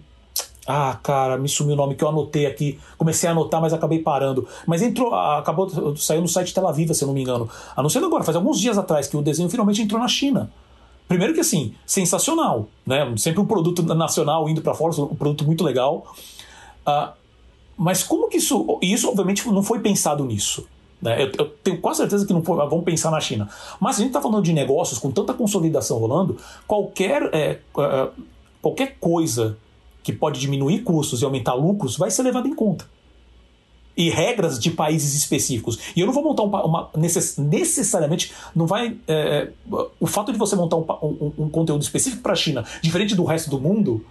ah, 0.65 0.97
cara, 1.03 1.37
me 1.37 1.49
sumiu 1.49 1.73
o 1.73 1.77
nome 1.77 1.95
que 1.95 2.03
eu 2.03 2.07
anotei 2.07 2.45
aqui. 2.45 2.79
Comecei 2.97 3.27
a 3.27 3.33
anotar, 3.33 3.59
mas 3.59 3.73
acabei 3.73 3.99
parando. 3.99 4.47
Mas 4.65 4.81
entrou, 4.81 5.13
acabou, 5.13 5.95
saiu 5.97 6.21
no 6.21 6.27
site 6.27 6.53
Tel 6.53 6.65
Aviv, 6.67 6.93
se 6.93 7.03
eu 7.03 7.07
não 7.07 7.13
me 7.13 7.21
engano. 7.21 7.49
Anunciando 7.75 8.07
agora, 8.07 8.23
faz 8.23 8.37
alguns 8.37 8.59
dias 8.59 8.77
atrás, 8.77 9.07
que 9.07 9.17
o 9.17 9.21
desenho 9.21 9.49
finalmente 9.49 9.81
entrou 9.81 9.99
na 9.99 10.07
China. 10.07 10.49
Primeiro 11.07 11.33
que 11.33 11.39
assim, 11.39 11.73
sensacional, 11.85 12.67
né? 12.85 13.13
Sempre 13.17 13.41
um 13.41 13.45
produto 13.45 13.83
nacional 13.83 14.47
indo 14.49 14.61
para 14.61 14.73
fora, 14.73 14.93
um 15.01 15.15
produto 15.15 15.45
muito 15.45 15.63
legal. 15.63 16.13
Uh, 16.87 17.11
mas 17.77 18.03
como 18.03 18.29
que 18.29 18.37
isso. 18.37 18.79
Isso, 18.81 19.09
obviamente, 19.09 19.47
não 19.47 19.63
foi 19.63 19.79
pensado 19.79 20.23
nisso. 20.23 20.67
Né? 21.01 21.23
Eu, 21.23 21.31
eu, 21.37 21.49
tenho 21.63 21.81
quase 21.81 21.99
certeza 21.99 22.25
que 22.25 22.31
não 22.31 22.41
foi, 22.41 22.55
vamos 22.55 22.85
pensar 22.85 23.11
na 23.11 23.19
China. 23.19 23.49
Mas 23.79 23.97
a 23.97 23.99
gente 23.99 24.07
está 24.07 24.21
falando 24.21 24.43
de 24.43 24.53
negócios 24.53 24.97
com 24.99 25.11
tanta 25.11 25.33
consolidação 25.33 25.97
rolando, 25.97 26.37
qualquer, 26.65 27.23
é, 27.33 27.59
é, 27.77 28.09
qualquer 28.61 28.97
coisa 28.99 29.57
que 30.01 30.13
pode 30.13 30.39
diminuir 30.39 30.79
custos 30.83 31.21
e 31.21 31.25
aumentar 31.25 31.55
lucros 31.55 31.97
vai 31.97 32.09
ser 32.09 32.23
levado 32.23 32.47
em 32.47 32.55
conta 32.55 32.85
e 33.95 34.09
regras 34.09 34.59
de 34.59 34.71
países 34.71 35.13
específicos. 35.13 35.79
E 35.95 35.99
eu 35.99 36.05
não 36.05 36.13
vou 36.13 36.23
montar 36.23 36.43
uma. 36.43 36.65
uma 36.65 36.89
necess, 36.95 37.37
necessariamente. 37.37 38.31
Não 38.55 38.65
vai. 38.65 38.97
É, 39.07 39.13
é 39.13 39.51
o 39.99 40.07
fato 40.07 40.31
de 40.31 40.37
você 40.37 40.55
montar 40.55 40.77
um, 40.77 40.85
um, 41.01 41.33
um 41.45 41.49
conteúdo 41.49 41.81
específico 41.81 42.21
para 42.21 42.33
a 42.33 42.35
China, 42.35 42.65
diferente 42.81 43.15
do 43.15 43.23
resto 43.23 43.49
do 43.49 43.59
mundo, 43.59 44.05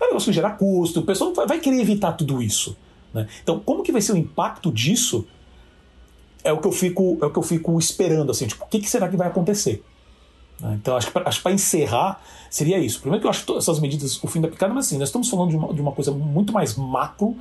é 0.00 0.04
um 0.04 0.06
negócio 0.08 0.30
que 0.30 0.34
gera 0.34 0.50
custo. 0.50 1.00
O 1.00 1.02
pessoal 1.02 1.32
vai, 1.34 1.46
vai 1.46 1.60
querer 1.60 1.80
evitar 1.80 2.12
tudo 2.12 2.42
isso. 2.42 2.76
Né? 3.12 3.26
Então, 3.42 3.58
como 3.58 3.82
que 3.82 3.92
vai 3.92 4.00
ser 4.00 4.12
o 4.12 4.16
impacto 4.16 4.70
disso? 4.70 5.26
É 6.44 6.52
o 6.52 6.58
que 6.58 6.68
eu 6.68 6.72
fico, 6.72 7.18
é 7.20 7.26
o 7.26 7.30
que 7.30 7.38
eu 7.38 7.42
fico 7.42 7.76
esperando. 7.78 8.30
Assim, 8.30 8.46
tipo, 8.46 8.64
o 8.64 8.68
que, 8.68 8.78
que 8.78 8.88
será 8.88 9.08
que 9.08 9.16
vai 9.16 9.26
acontecer? 9.26 9.84
Né? 10.60 10.78
Então, 10.80 10.96
acho 10.96 11.10
que 11.10 11.42
para 11.42 11.52
encerrar, 11.52 12.22
seria 12.48 12.78
isso. 12.78 13.00
Primeiro 13.00 13.20
que 13.20 13.26
eu 13.26 13.30
acho 13.30 13.56
essas 13.56 13.80
medidas 13.80 14.22
o 14.22 14.28
fim 14.28 14.40
da 14.40 14.48
picada, 14.48 14.72
mas 14.72 14.86
assim, 14.86 14.98
nós 14.98 15.08
estamos 15.08 15.28
falando 15.28 15.50
de 15.50 15.56
uma, 15.56 15.74
de 15.74 15.80
uma 15.80 15.92
coisa 15.92 16.12
muito 16.12 16.52
mais 16.52 16.76
macro, 16.76 17.36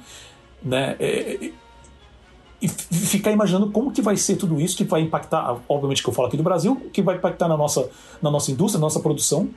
né? 0.63 0.95
É, 0.99 1.51
e 2.61 2.67
ficar 2.67 3.31
imaginando 3.31 3.69
como 3.71 3.91
que 3.91 4.01
vai 4.01 4.17
ser 4.17 4.35
tudo 4.37 4.59
isso, 4.59 4.77
que 4.77 4.83
vai 4.83 5.01
impactar, 5.01 5.57
obviamente 5.67 6.01
que 6.01 6.09
eu 6.09 6.13
falo 6.13 6.27
aqui 6.27 6.37
do 6.37 6.43
Brasil, 6.43 6.89
que 6.91 7.01
vai 7.01 7.17
impactar 7.17 7.47
na 7.47 7.57
nossa, 7.57 7.89
na 8.21 8.31
nossa 8.31 8.51
indústria, 8.51 8.79
na 8.79 8.85
nossa 8.85 8.99
produção, 8.99 9.49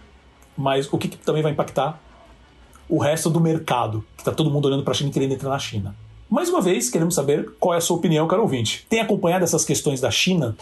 mas 0.56 0.92
o 0.92 0.98
que, 0.98 1.08
que 1.08 1.16
também 1.16 1.42
vai 1.42 1.52
impactar 1.52 2.00
o 2.88 2.98
resto 2.98 3.30
do 3.30 3.40
mercado, 3.40 4.04
que 4.16 4.22
está 4.22 4.32
todo 4.32 4.50
mundo 4.50 4.66
olhando 4.66 4.82
para 4.82 4.92
a 4.92 4.94
China 4.94 5.10
e 5.10 5.12
querendo 5.12 5.34
entrar 5.34 5.50
na 5.50 5.58
China. 5.58 5.94
Mais 6.28 6.48
uma 6.48 6.60
vez, 6.60 6.90
queremos 6.90 7.14
saber 7.14 7.50
qual 7.58 7.74
é 7.74 7.78
a 7.78 7.80
sua 7.80 7.96
opinião, 7.96 8.26
caro 8.26 8.42
ouvinte. 8.42 8.86
Tem 8.88 9.00
acompanhado 9.00 9.44
essas 9.44 9.64
questões 9.64 10.00
da 10.00 10.10
China? 10.10 10.56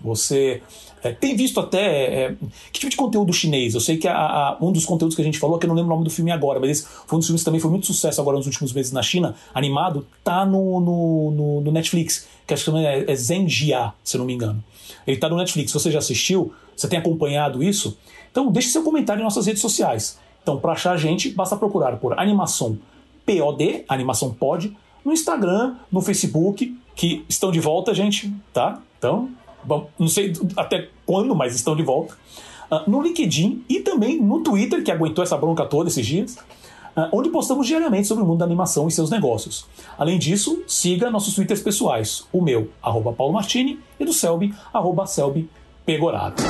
Você 0.00 0.62
é, 1.02 1.12
tem 1.12 1.36
visto 1.36 1.60
até. 1.60 2.24
É, 2.24 2.36
que 2.72 2.80
tipo 2.80 2.90
de 2.90 2.96
conteúdo 2.96 3.32
chinês? 3.32 3.74
Eu 3.74 3.80
sei 3.80 3.96
que 3.96 4.08
a, 4.08 4.16
a, 4.16 4.58
um 4.60 4.72
dos 4.72 4.84
conteúdos 4.86 5.14
que 5.14 5.22
a 5.22 5.24
gente 5.24 5.38
falou, 5.38 5.58
que 5.58 5.66
eu 5.66 5.68
não 5.68 5.74
lembro 5.74 5.92
o 5.92 5.94
nome 5.94 6.04
do 6.04 6.10
filme 6.10 6.30
agora, 6.30 6.58
mas 6.58 6.70
esse 6.70 6.86
foi 7.06 7.16
um 7.16 7.18
dos 7.18 7.26
filmes 7.26 7.42
que 7.42 7.44
também 7.44 7.60
foi 7.60 7.70
muito 7.70 7.86
sucesso 7.86 8.20
agora 8.20 8.36
nos 8.36 8.46
últimos 8.46 8.72
meses 8.72 8.90
na 8.90 9.02
China, 9.02 9.34
animado, 9.52 10.06
tá 10.22 10.46
no, 10.46 10.80
no, 10.80 11.30
no, 11.30 11.60
no 11.60 11.72
Netflix, 11.72 12.26
que 12.46 12.54
acho 12.54 12.70
que 12.70 12.78
é, 12.78 13.10
é 13.10 13.14
Zenjia, 13.14 13.92
se 14.02 14.16
eu 14.16 14.18
não 14.20 14.26
me 14.26 14.32
engano. 14.32 14.62
Ele 15.06 15.16
tá 15.16 15.28
no 15.28 15.36
Netflix. 15.36 15.72
Você 15.72 15.90
já 15.90 15.98
assistiu? 15.98 16.52
Você 16.76 16.88
tem 16.88 16.98
acompanhado 16.98 17.62
isso? 17.62 17.98
Então 18.30 18.50
deixe 18.50 18.68
seu 18.68 18.82
comentário 18.82 19.20
em 19.20 19.24
nossas 19.24 19.46
redes 19.46 19.60
sociais. 19.60 20.18
Então, 20.42 20.58
para 20.58 20.72
achar 20.72 20.92
a 20.92 20.96
gente, 20.96 21.30
basta 21.30 21.56
procurar 21.56 21.96
por 21.96 22.18
animação 22.18 22.78
POD, 23.24 23.84
animação 23.88 24.30
pod, 24.30 24.76
no 25.02 25.12
Instagram, 25.12 25.76
no 25.90 26.02
Facebook, 26.02 26.76
que 26.94 27.24
estão 27.28 27.50
de 27.50 27.60
volta, 27.60 27.94
gente, 27.94 28.32
tá? 28.52 28.80
Então, 28.98 29.30
não 29.98 30.08
sei 30.08 30.32
até 30.56 30.88
quando, 31.06 31.34
mas 31.34 31.54
estão 31.54 31.74
de 31.76 31.82
volta. 31.82 32.14
Uh, 32.70 32.90
no 32.90 33.02
LinkedIn 33.02 33.64
e 33.68 33.80
também 33.80 34.20
no 34.20 34.40
Twitter, 34.42 34.82
que 34.82 34.90
aguentou 34.90 35.22
essa 35.22 35.36
bronca 35.36 35.64
toda 35.64 35.88
esses 35.88 36.04
dias, 36.06 36.36
uh, 36.96 37.08
onde 37.12 37.28
postamos 37.28 37.66
diariamente 37.66 38.06
sobre 38.06 38.24
o 38.24 38.26
mundo 38.26 38.38
da 38.38 38.44
animação 38.44 38.88
e 38.88 38.90
seus 38.90 39.10
negócios. 39.10 39.66
Além 39.98 40.18
disso, 40.18 40.62
siga 40.66 41.10
nossos 41.10 41.34
Twitters 41.34 41.62
pessoais, 41.62 42.26
o 42.32 42.40
meu, 42.40 42.70
arroba 42.82 43.12
Paulo 43.12 43.34
Martini, 43.34 43.78
e 43.98 44.04
do 44.04 44.12
Selby, 44.12 44.54
arroba 44.72 45.06
Selby 45.06 45.48
Pegorado. 45.84 46.42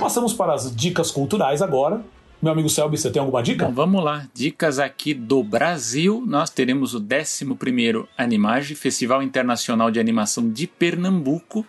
Passamos 0.00 0.32
para 0.32 0.54
as 0.54 0.74
dicas 0.74 1.10
culturais 1.10 1.62
agora, 1.62 2.04
meu 2.44 2.52
amigo 2.52 2.68
Selby, 2.68 2.98
você 2.98 3.10
tem 3.10 3.20
alguma 3.20 3.42
dica? 3.42 3.66
Vamos 3.70 4.04
lá. 4.04 4.28
Dicas 4.34 4.78
aqui 4.78 5.14
do 5.14 5.42
Brasil. 5.42 6.22
Nós 6.26 6.50
teremos 6.50 6.92
o 6.92 7.00
11º 7.00 8.06
Animage, 8.18 8.74
Festival 8.74 9.22
Internacional 9.22 9.90
de 9.90 9.98
Animação 9.98 10.50
de 10.50 10.66
Pernambuco, 10.66 11.66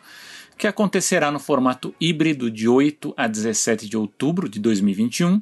que 0.57 0.67
acontecerá 0.67 1.31
no 1.31 1.39
formato 1.39 1.95
híbrido 1.99 2.51
de 2.51 2.67
8 2.67 3.13
a 3.15 3.25
17 3.25 3.87
de 3.87 3.95
outubro 3.95 4.49
de 4.49 4.59
2021, 4.59 5.41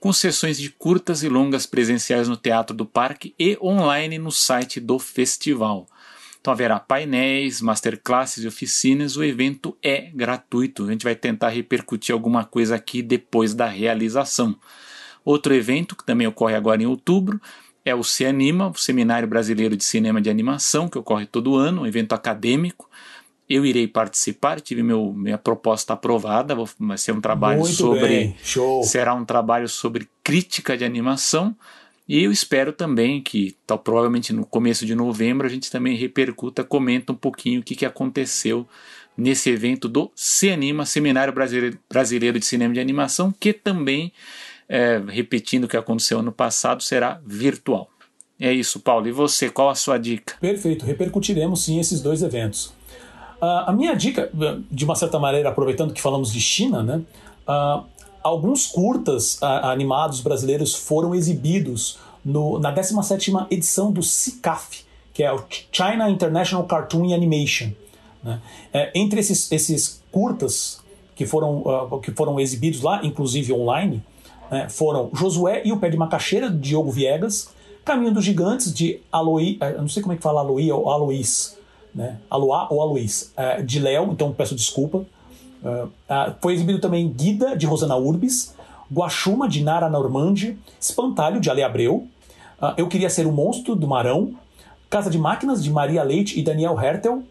com 0.00 0.12
sessões 0.12 0.58
de 0.58 0.68
curtas 0.68 1.22
e 1.22 1.28
longas 1.28 1.64
presenciais 1.64 2.28
no 2.28 2.36
Teatro 2.36 2.76
do 2.76 2.84
Parque 2.84 3.32
e 3.38 3.56
online 3.62 4.18
no 4.18 4.32
site 4.32 4.80
do 4.80 4.98
festival. 4.98 5.86
Então 6.42 6.52
haverá 6.52 6.80
painéis, 6.80 7.60
masterclasses 7.60 8.42
e 8.42 8.48
oficinas. 8.48 9.16
O 9.16 9.22
evento 9.22 9.78
é 9.80 10.10
gratuito. 10.12 10.84
A 10.84 10.90
gente 10.90 11.04
vai 11.04 11.14
tentar 11.14 11.50
repercutir 11.50 12.12
alguma 12.12 12.44
coisa 12.44 12.74
aqui 12.74 13.00
depois 13.00 13.54
da 13.54 13.68
realização. 13.68 14.58
Outro 15.24 15.54
evento 15.54 15.94
que 15.94 16.04
também 16.04 16.26
ocorre 16.26 16.56
agora 16.56 16.82
em 16.82 16.86
outubro 16.86 17.40
é 17.84 17.94
o 17.94 18.02
CEANIMA, 18.02 18.68
o 18.68 18.74
Seminário 18.74 19.28
Brasileiro 19.28 19.76
de 19.76 19.84
Cinema 19.84 20.20
de 20.20 20.28
Animação, 20.28 20.88
que 20.88 20.98
ocorre 20.98 21.26
todo 21.26 21.54
ano, 21.54 21.82
um 21.82 21.86
evento 21.86 22.12
acadêmico. 22.12 22.90
Eu 23.48 23.64
irei 23.64 23.86
participar, 23.86 24.60
tive 24.60 24.82
meu, 24.82 25.12
minha 25.12 25.38
proposta 25.38 25.92
aprovada, 25.92 26.56
vai 26.76 26.98
ser 26.98 27.12
um 27.12 27.20
trabalho 27.20 27.60
Muito 27.60 27.74
sobre. 27.74 28.34
Show. 28.42 28.82
Será 28.82 29.14
um 29.14 29.24
trabalho 29.24 29.68
sobre 29.68 30.08
crítica 30.24 30.76
de 30.76 30.84
animação. 30.84 31.54
E 32.12 32.24
eu 32.24 32.30
espero 32.30 32.74
também 32.74 33.22
que, 33.22 33.56
tal, 33.66 33.78
provavelmente 33.78 34.34
no 34.34 34.44
começo 34.44 34.84
de 34.84 34.94
novembro, 34.94 35.46
a 35.46 35.50
gente 35.50 35.70
também 35.70 35.96
repercuta, 35.96 36.62
comenta 36.62 37.10
um 37.10 37.16
pouquinho 37.16 37.62
o 37.62 37.64
que, 37.64 37.74
que 37.74 37.86
aconteceu 37.86 38.68
nesse 39.16 39.48
evento 39.48 39.88
do 39.88 40.12
CEANIMA, 40.14 40.84
Seminário 40.84 41.32
Brasileiro, 41.32 41.78
Brasileiro 41.88 42.38
de 42.38 42.44
Cinema 42.44 42.74
de 42.74 42.80
Animação, 42.80 43.32
que 43.40 43.54
também, 43.54 44.12
é, 44.68 45.00
repetindo 45.08 45.64
o 45.64 45.68
que 45.68 45.74
aconteceu 45.74 46.18
ano 46.18 46.30
passado, 46.30 46.82
será 46.82 47.18
virtual. 47.24 47.88
É 48.38 48.52
isso, 48.52 48.78
Paulo. 48.80 49.08
E 49.08 49.10
você, 49.10 49.48
qual 49.48 49.70
a 49.70 49.74
sua 49.74 49.96
dica? 49.96 50.34
Perfeito, 50.38 50.84
repercutiremos 50.84 51.64
sim 51.64 51.80
esses 51.80 52.02
dois 52.02 52.22
eventos. 52.22 52.66
Uh, 53.40 53.64
a 53.68 53.72
minha 53.72 53.94
dica, 53.94 54.30
de 54.70 54.84
uma 54.84 54.96
certa 54.96 55.18
maneira, 55.18 55.48
aproveitando 55.48 55.94
que 55.94 56.02
falamos 56.02 56.30
de 56.30 56.42
China, 56.42 56.82
né? 56.82 57.00
Uh, 57.48 57.84
alguns 58.22 58.66
curtas 58.66 59.36
uh, 59.36 59.66
animados 59.66 60.20
brasileiros 60.20 60.74
foram 60.74 61.14
exibidos 61.14 61.98
no, 62.24 62.58
na 62.58 62.74
17ª 62.74 63.46
edição 63.50 63.90
do 63.90 64.02
CICAF, 64.02 64.84
que 65.12 65.22
é 65.22 65.32
o 65.32 65.42
China 65.70 66.08
International 66.08 66.64
Cartoon 66.64 67.12
Animation. 67.12 67.70
Né? 68.22 68.40
É, 68.72 68.92
entre 68.94 69.20
esses, 69.20 69.50
esses 69.50 70.02
curtas 70.10 70.80
que 71.14 71.26
foram, 71.26 71.58
uh, 71.58 72.00
que 72.00 72.12
foram 72.12 72.38
exibidos 72.38 72.80
lá, 72.80 73.00
inclusive 73.04 73.52
online, 73.52 74.02
né, 74.50 74.68
foram 74.68 75.10
Josué 75.12 75.62
e 75.64 75.72
o 75.72 75.78
Pé 75.78 75.90
de 75.90 75.96
Macaxeira, 75.96 76.50
de 76.50 76.58
Diogo 76.58 76.90
Viegas, 76.90 77.50
Caminho 77.84 78.12
dos 78.12 78.24
Gigantes, 78.24 78.72
de 78.72 79.00
Aloí, 79.10 79.58
uh, 79.60 79.80
não 79.80 79.88
sei 79.88 80.02
como 80.02 80.12
é 80.12 80.16
que 80.16 80.22
fala 80.22 80.40
Aloí 80.40 80.70
ou 80.70 80.88
Aloís, 80.90 81.58
né? 81.94 82.18
Aloá 82.30 82.68
ou 82.70 82.80
Aloís, 82.80 83.32
uh, 83.36 83.62
de 83.62 83.78
Léo, 83.78 84.12
então 84.12 84.32
peço 84.32 84.54
desculpa, 84.54 85.04
Uh, 85.62 85.90
foi 86.40 86.54
exibido 86.54 86.80
também 86.80 87.08
Guida, 87.08 87.56
de 87.56 87.66
Rosana 87.66 87.96
Urbis, 87.96 88.54
Guaxuma, 88.92 89.48
de 89.48 89.62
Nara 89.62 89.88
Normandi, 89.88 90.58
Espantalho, 90.80 91.40
de 91.40 91.48
Ale 91.48 91.62
Abreu, 91.62 92.08
uh, 92.60 92.74
Eu 92.76 92.88
Queria 92.88 93.08
Ser 93.08 93.26
o 93.26 93.32
Monstro, 93.32 93.76
do 93.76 93.86
Marão, 93.86 94.34
Casa 94.90 95.08
de 95.08 95.18
Máquinas, 95.18 95.62
de 95.62 95.70
Maria 95.70 96.02
Leite 96.02 96.38
e 96.38 96.42
Daniel 96.42 96.78
Hertel, 96.78 97.22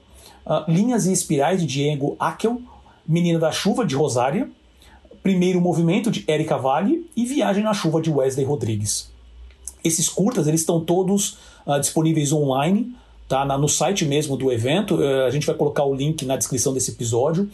Linhas 0.67 1.05
e 1.05 1.13
Espirais, 1.13 1.61
de 1.61 1.67
Diego 1.67 2.15
Akel, 2.19 2.59
Menina 3.07 3.37
da 3.37 3.51
Chuva, 3.51 3.85
de 3.85 3.95
Rosária, 3.95 4.49
Primeiro 5.21 5.61
Movimento, 5.61 6.09
de 6.09 6.25
Erika 6.27 6.57
Vale 6.57 7.07
e 7.15 7.23
Viagem 7.23 7.63
na 7.63 7.71
Chuva, 7.71 8.01
de 8.01 8.09
Wesley 8.09 8.43
Rodrigues. 8.43 9.11
Esses 9.83 10.09
curtas 10.09 10.47
eles 10.47 10.61
estão 10.61 10.83
todos 10.83 11.37
disponíveis 11.79 12.33
online, 12.33 12.95
tá? 13.31 13.45
no 13.57 13.69
site 13.69 14.03
mesmo 14.03 14.35
do 14.35 14.51
evento. 14.51 14.95
Uh, 14.95 15.25
a 15.25 15.29
gente 15.29 15.47
vai 15.47 15.55
colocar 15.55 15.85
o 15.85 15.95
link 15.95 16.25
na 16.25 16.35
descrição 16.35 16.73
desse 16.73 16.91
episódio. 16.91 17.49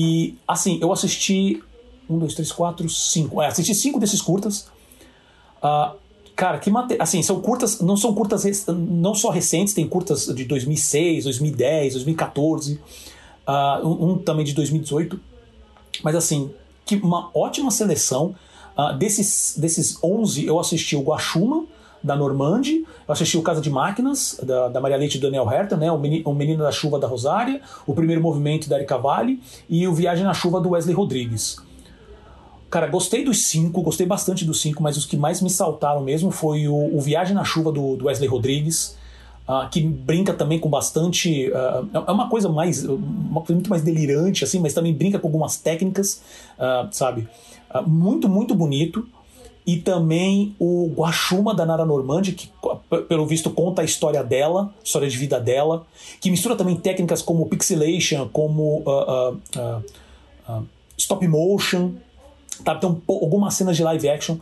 E 0.00 0.36
assim, 0.46 0.78
eu 0.80 0.92
assisti 0.92 1.60
um, 2.08 2.20
dois, 2.20 2.32
três, 2.32 2.52
quatro, 2.52 2.88
cinco. 2.88 3.42
É, 3.42 3.48
assisti 3.48 3.74
cinco 3.74 3.98
desses 3.98 4.22
curtas. 4.22 4.68
Uh, 5.60 5.96
cara, 6.36 6.58
que 6.58 6.70
matéria. 6.70 7.02
Assim, 7.02 7.20
são 7.20 7.40
curtas, 7.40 7.80
não 7.80 7.96
são 7.96 8.14
curtas 8.14 8.44
não 8.68 9.12
só 9.12 9.28
recentes, 9.28 9.74
tem 9.74 9.88
curtas 9.88 10.26
de 10.26 10.44
2006, 10.44 11.24
2010, 11.24 11.94
2014, 11.94 12.74
uh, 12.74 13.84
um, 13.84 14.10
um, 14.10 14.18
também 14.18 14.44
de 14.44 14.54
2018. 14.54 15.18
Mas 16.04 16.14
assim, 16.14 16.52
que 16.86 16.94
uma 16.94 17.30
ótima 17.34 17.72
seleção. 17.72 18.36
Uh, 18.76 18.96
desses, 18.96 19.56
desses 19.58 19.98
11, 20.00 20.46
eu 20.46 20.60
assisti 20.60 20.94
o 20.94 21.02
Guaxuma, 21.02 21.64
da 22.02 22.14
Normandie, 22.14 22.84
eu 23.06 23.12
assisti 23.12 23.36
o 23.36 23.42
Casa 23.42 23.60
de 23.60 23.70
Máquinas, 23.70 24.38
da, 24.42 24.68
da 24.68 24.80
Maria 24.80 24.96
Leite 24.96 25.18
e 25.18 25.20
Daniel 25.20 25.50
Herta, 25.50 25.76
né? 25.76 25.90
o, 25.90 25.98
menino, 25.98 26.28
o 26.28 26.34
Menino 26.34 26.62
da 26.62 26.70
Chuva 26.70 26.98
da 26.98 27.06
Rosária, 27.06 27.60
o 27.86 27.94
Primeiro 27.94 28.22
Movimento 28.22 28.68
da 28.68 28.76
Erika 28.76 28.98
Vale 28.98 29.40
e 29.68 29.86
o 29.86 29.94
Viagem 29.94 30.24
na 30.24 30.34
Chuva 30.34 30.60
do 30.60 30.70
Wesley 30.70 30.94
Rodrigues. 30.94 31.56
Cara, 32.70 32.86
gostei 32.86 33.24
dos 33.24 33.46
cinco, 33.46 33.80
gostei 33.80 34.06
bastante 34.06 34.44
dos 34.44 34.60
cinco, 34.60 34.82
mas 34.82 34.96
os 34.96 35.06
que 35.06 35.16
mais 35.16 35.40
me 35.40 35.48
saltaram 35.48 36.02
mesmo 36.02 36.30
foi 36.30 36.68
o, 36.68 36.96
o 36.96 37.00
Viagem 37.00 37.34
na 37.34 37.44
Chuva 37.44 37.72
do, 37.72 37.96
do 37.96 38.04
Wesley 38.06 38.28
Rodrigues, 38.28 38.96
uh, 39.48 39.68
que 39.70 39.80
brinca 39.80 40.34
também 40.34 40.58
com 40.58 40.68
bastante. 40.68 41.50
Uh, 41.50 41.88
é 42.06 42.12
uma 42.12 42.28
coisa 42.28 42.48
mais. 42.48 42.84
uma 42.84 43.40
coisa 43.40 43.54
muito 43.54 43.70
mais 43.70 43.82
delirante, 43.82 44.44
assim, 44.44 44.60
mas 44.60 44.74
também 44.74 44.92
brinca 44.92 45.18
com 45.18 45.26
algumas 45.26 45.56
técnicas, 45.56 46.20
uh, 46.58 46.88
sabe? 46.90 47.26
muito, 47.86 48.30
muito 48.30 48.54
bonito 48.54 49.06
e 49.68 49.76
também 49.76 50.56
o 50.58 50.90
Guaxuma 50.96 51.54
da 51.54 51.66
Nara 51.66 51.84
Normandi, 51.84 52.32
que 52.32 52.50
pelo 53.06 53.26
visto 53.26 53.50
conta 53.50 53.82
a 53.82 53.84
história 53.84 54.24
dela, 54.24 54.72
história 54.82 55.06
de 55.06 55.18
vida 55.18 55.38
dela, 55.38 55.86
que 56.22 56.30
mistura 56.30 56.56
também 56.56 56.74
técnicas 56.74 57.20
como 57.20 57.44
pixelation, 57.50 58.30
como 58.32 58.78
uh, 58.78 59.34
uh, 59.34 59.82
uh, 60.48 60.66
stop 60.96 61.28
motion, 61.28 61.92
tá? 62.64 62.76
então 62.78 63.02
algumas 63.06 63.52
cenas 63.52 63.76
de 63.76 63.82
live 63.82 64.08
action, 64.08 64.38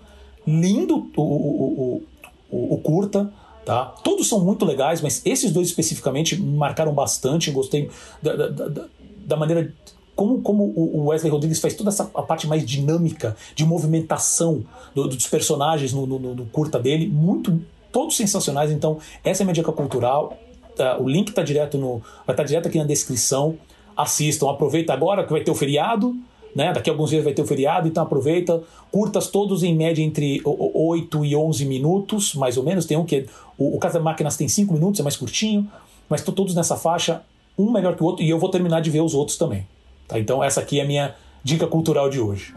lindo 0.46 1.10
o, 1.16 1.22
o, 1.22 2.02
o, 2.48 2.74
o 2.74 2.78
curta, 2.78 3.28
Tá? 3.64 3.86
Todos 4.04 4.28
são 4.28 4.44
muito 4.44 4.64
legais, 4.64 5.00
mas 5.00 5.20
esses 5.26 5.50
dois 5.50 5.66
especificamente 5.66 6.40
me 6.40 6.56
marcaram 6.56 6.92
bastante. 6.92 7.50
Gostei 7.50 7.90
da, 8.22 8.36
da, 8.36 8.48
da, 8.48 8.84
da 9.02 9.36
maneira 9.36 9.74
como, 10.16 10.40
como 10.40 10.64
o 10.74 11.08
Wesley 11.08 11.30
Rodrigues 11.30 11.60
faz 11.60 11.74
toda 11.74 11.90
essa 11.90 12.10
a 12.14 12.22
parte 12.22 12.46
mais 12.46 12.64
dinâmica 12.64 13.36
de 13.54 13.66
movimentação 13.66 14.64
do, 14.94 15.06
dos 15.06 15.26
personagens 15.28 15.92
no, 15.92 16.06
no, 16.06 16.18
no, 16.18 16.46
curta 16.46 16.78
dele, 16.78 17.06
muito 17.06 17.60
todos 17.92 18.16
sensacionais. 18.16 18.70
Então, 18.72 18.98
essa 19.22 19.42
é 19.42 19.44
a 19.44 19.46
minha 19.46 19.54
dica 19.54 19.70
cultural. 19.70 20.36
Uh, 20.78 21.02
o 21.02 21.08
link 21.08 21.32
tá 21.32 21.42
direto 21.42 21.76
no, 21.76 21.98
vai 22.26 22.32
estar 22.32 22.36
tá 22.36 22.42
direto 22.44 22.68
aqui 22.68 22.78
na 22.78 22.84
descrição. 22.84 23.56
assistam. 23.94 24.50
Aproveita 24.50 24.94
agora 24.94 25.22
que 25.22 25.30
vai 25.30 25.44
ter 25.44 25.50
o 25.50 25.54
feriado, 25.54 26.16
né? 26.54 26.72
Daqui 26.72 26.88
a 26.88 26.94
alguns 26.94 27.10
dias 27.10 27.22
vai 27.22 27.34
ter 27.34 27.42
o 27.42 27.46
feriado, 27.46 27.86
então 27.86 28.02
aproveita. 28.02 28.62
Curtas 28.90 29.26
todos 29.26 29.62
em 29.62 29.76
média 29.76 30.02
entre 30.02 30.40
8 30.44 31.26
e 31.26 31.36
11 31.36 31.64
minutos, 31.66 32.34
mais 32.34 32.56
ou 32.56 32.64
menos. 32.64 32.86
Tem 32.86 32.96
um 32.96 33.04
que. 33.04 33.26
O, 33.58 33.76
o 33.76 33.78
Casa 33.78 34.00
Máquinas 34.00 34.34
tem 34.34 34.48
5 34.48 34.72
minutos, 34.72 34.98
é 34.98 35.02
mais 35.02 35.16
curtinho. 35.16 35.70
Mas 36.08 36.22
todos 36.22 36.54
nessa 36.54 36.76
faixa, 36.76 37.22
um 37.58 37.70
melhor 37.70 37.96
que 37.96 38.02
o 38.02 38.06
outro, 38.06 38.24
e 38.24 38.30
eu 38.30 38.38
vou 38.38 38.48
terminar 38.48 38.80
de 38.80 38.90
ver 38.90 39.00
os 39.00 39.12
outros 39.12 39.36
também. 39.36 39.66
Tá? 40.06 40.18
Então 40.18 40.42
essa 40.42 40.60
aqui 40.60 40.80
é 40.80 40.82
a 40.82 40.86
minha 40.86 41.14
dica 41.42 41.66
cultural 41.66 42.08
de 42.08 42.20
hoje. 42.20 42.52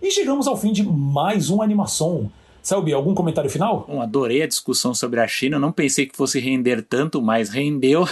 E 0.00 0.10
chegamos 0.10 0.46
ao 0.46 0.56
fim 0.56 0.72
de 0.72 0.82
mais 0.82 1.50
uma 1.50 1.64
animação. 1.64 2.30
Selby, 2.62 2.94
algum 2.94 3.14
comentário 3.14 3.50
final? 3.50 3.84
Bom, 3.86 4.00
adorei 4.00 4.42
a 4.42 4.46
discussão 4.46 4.94
sobre 4.94 5.20
a 5.20 5.26
China. 5.26 5.58
Não 5.58 5.70
pensei 5.70 6.06
que 6.06 6.16
fosse 6.16 6.40
render 6.40 6.82
tanto, 6.82 7.20
mas 7.20 7.50
rendeu. 7.50 8.06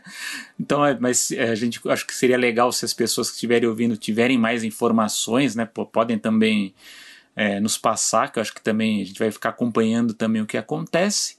então, 0.60 0.84
é, 0.84 0.98
mas 1.00 1.30
é, 1.32 1.50
a 1.50 1.54
gente 1.54 1.80
acho 1.88 2.06
que 2.06 2.14
seria 2.14 2.36
legal 2.36 2.70
se 2.70 2.84
as 2.84 2.92
pessoas 2.92 3.28
que 3.28 3.36
estiverem 3.36 3.66
ouvindo 3.66 3.96
tiverem 3.96 4.36
mais 4.36 4.62
informações, 4.62 5.54
né? 5.54 5.66
podem 5.90 6.18
também 6.18 6.74
é, 7.34 7.58
nos 7.60 7.78
passar, 7.78 8.30
que 8.30 8.38
eu 8.38 8.42
acho 8.42 8.54
que 8.54 8.62
também 8.62 9.00
a 9.00 9.04
gente 9.06 9.18
vai 9.18 9.30
ficar 9.30 9.48
acompanhando 9.48 10.12
também 10.12 10.42
o 10.42 10.46
que 10.46 10.58
acontece. 10.58 11.36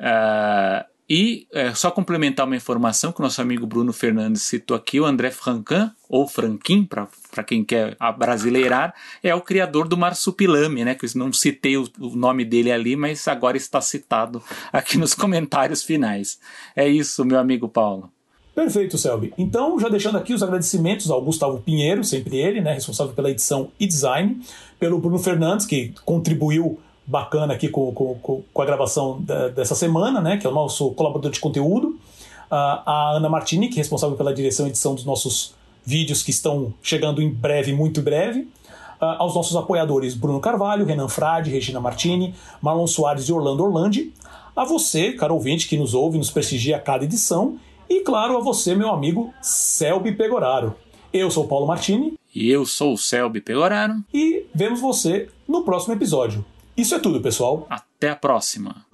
Uh, 0.00 0.84
e 1.14 1.46
é, 1.52 1.74
só 1.74 1.90
complementar 1.90 2.46
uma 2.46 2.56
informação 2.56 3.12
que 3.12 3.20
o 3.20 3.22
nosso 3.22 3.42
amigo 3.42 3.66
Bruno 3.66 3.92
Fernandes 3.92 4.44
citou 4.44 4.74
aqui, 4.74 4.98
o 4.98 5.04
André 5.04 5.30
Franquin, 5.30 5.90
ou 6.08 6.26
Franquin, 6.26 6.86
para 6.86 7.44
quem 7.46 7.62
quer 7.62 7.94
abrasileirar, 8.00 8.94
é 9.22 9.34
o 9.34 9.42
criador 9.42 9.86
do 9.86 9.94
Marsupilame, 9.94 10.86
né? 10.86 10.94
Que 10.94 11.04
eu 11.04 11.10
não 11.16 11.30
citei 11.30 11.76
o, 11.76 11.86
o, 12.00 12.16
nome 12.16 12.46
dele 12.46 12.72
ali, 12.72 12.96
mas 12.96 13.28
agora 13.28 13.58
está 13.58 13.78
citado 13.78 14.42
aqui 14.72 14.96
nos 14.96 15.12
comentários 15.12 15.82
finais. 15.82 16.38
É 16.74 16.88
isso, 16.88 17.26
meu 17.26 17.38
amigo 17.38 17.68
Paulo. 17.68 18.10
Perfeito, 18.54 18.96
Selby. 18.96 19.34
Então, 19.36 19.78
já 19.78 19.90
deixando 19.90 20.16
aqui 20.16 20.32
os 20.32 20.42
agradecimentos 20.42 21.10
ao 21.10 21.22
Gustavo 21.22 21.60
Pinheiro, 21.60 22.02
sempre 22.02 22.38
ele, 22.38 22.62
né, 22.62 22.72
responsável 22.72 23.12
pela 23.12 23.30
edição 23.30 23.70
e 23.78 23.86
design, 23.86 24.40
pelo 24.80 24.98
Bruno 24.98 25.18
Fernandes, 25.18 25.66
que 25.66 25.92
contribuiu 26.06 26.80
bacana 27.06 27.54
aqui 27.54 27.68
com, 27.68 27.92
com, 27.92 28.42
com 28.52 28.62
a 28.62 28.64
gravação 28.64 29.20
da, 29.20 29.48
dessa 29.48 29.74
semana, 29.74 30.20
né, 30.20 30.36
que 30.36 30.46
é 30.46 30.50
o 30.50 30.52
nosso 30.52 30.90
colaborador 30.92 31.30
de 31.30 31.40
conteúdo, 31.40 31.98
a 32.50 33.14
Ana 33.16 33.30
Martini, 33.30 33.68
que 33.68 33.76
é 33.76 33.78
responsável 33.78 34.16
pela 34.16 34.34
direção 34.34 34.66
e 34.66 34.68
edição 34.68 34.94
dos 34.94 35.04
nossos 35.04 35.54
vídeos 35.84 36.22
que 36.22 36.30
estão 36.30 36.74
chegando 36.82 37.22
em 37.22 37.30
breve, 37.30 37.72
muito 37.72 38.02
breve, 38.02 38.46
aos 39.00 39.34
nossos 39.34 39.56
apoiadores 39.56 40.14
Bruno 40.14 40.38
Carvalho, 40.38 40.84
Renan 40.84 41.08
Frade, 41.08 41.50
Regina 41.50 41.80
Martini, 41.80 42.34
Marlon 42.60 42.86
Soares 42.86 43.24
e 43.24 43.32
Orlando 43.32 43.64
Orlandi, 43.64 44.12
a 44.54 44.64
você, 44.64 45.12
caro 45.12 45.34
ouvinte, 45.34 45.66
que 45.66 45.78
nos 45.78 45.94
ouve, 45.94 46.18
nos 46.18 46.30
prestigia 46.30 46.76
a 46.76 46.80
cada 46.80 47.04
edição, 47.04 47.58
e 47.88 48.00
claro, 48.00 48.36
a 48.36 48.40
você, 48.40 48.74
meu 48.74 48.90
amigo 48.90 49.32
Selby 49.40 50.12
Pegoraro. 50.12 50.74
Eu 51.12 51.30
sou 51.30 51.44
o 51.44 51.48
Paulo 51.48 51.66
Martini. 51.66 52.14
E 52.34 52.50
eu 52.50 52.64
sou 52.64 52.94
o 52.94 52.98
Selby 52.98 53.40
Pegoraro. 53.40 53.96
E 54.12 54.46
vemos 54.54 54.80
você 54.80 55.28
no 55.48 55.62
próximo 55.62 55.94
episódio. 55.94 56.44
Isso 56.76 56.94
é 56.94 56.98
tudo, 56.98 57.20
pessoal. 57.20 57.66
Até 57.68 58.10
a 58.10 58.16
próxima. 58.16 58.86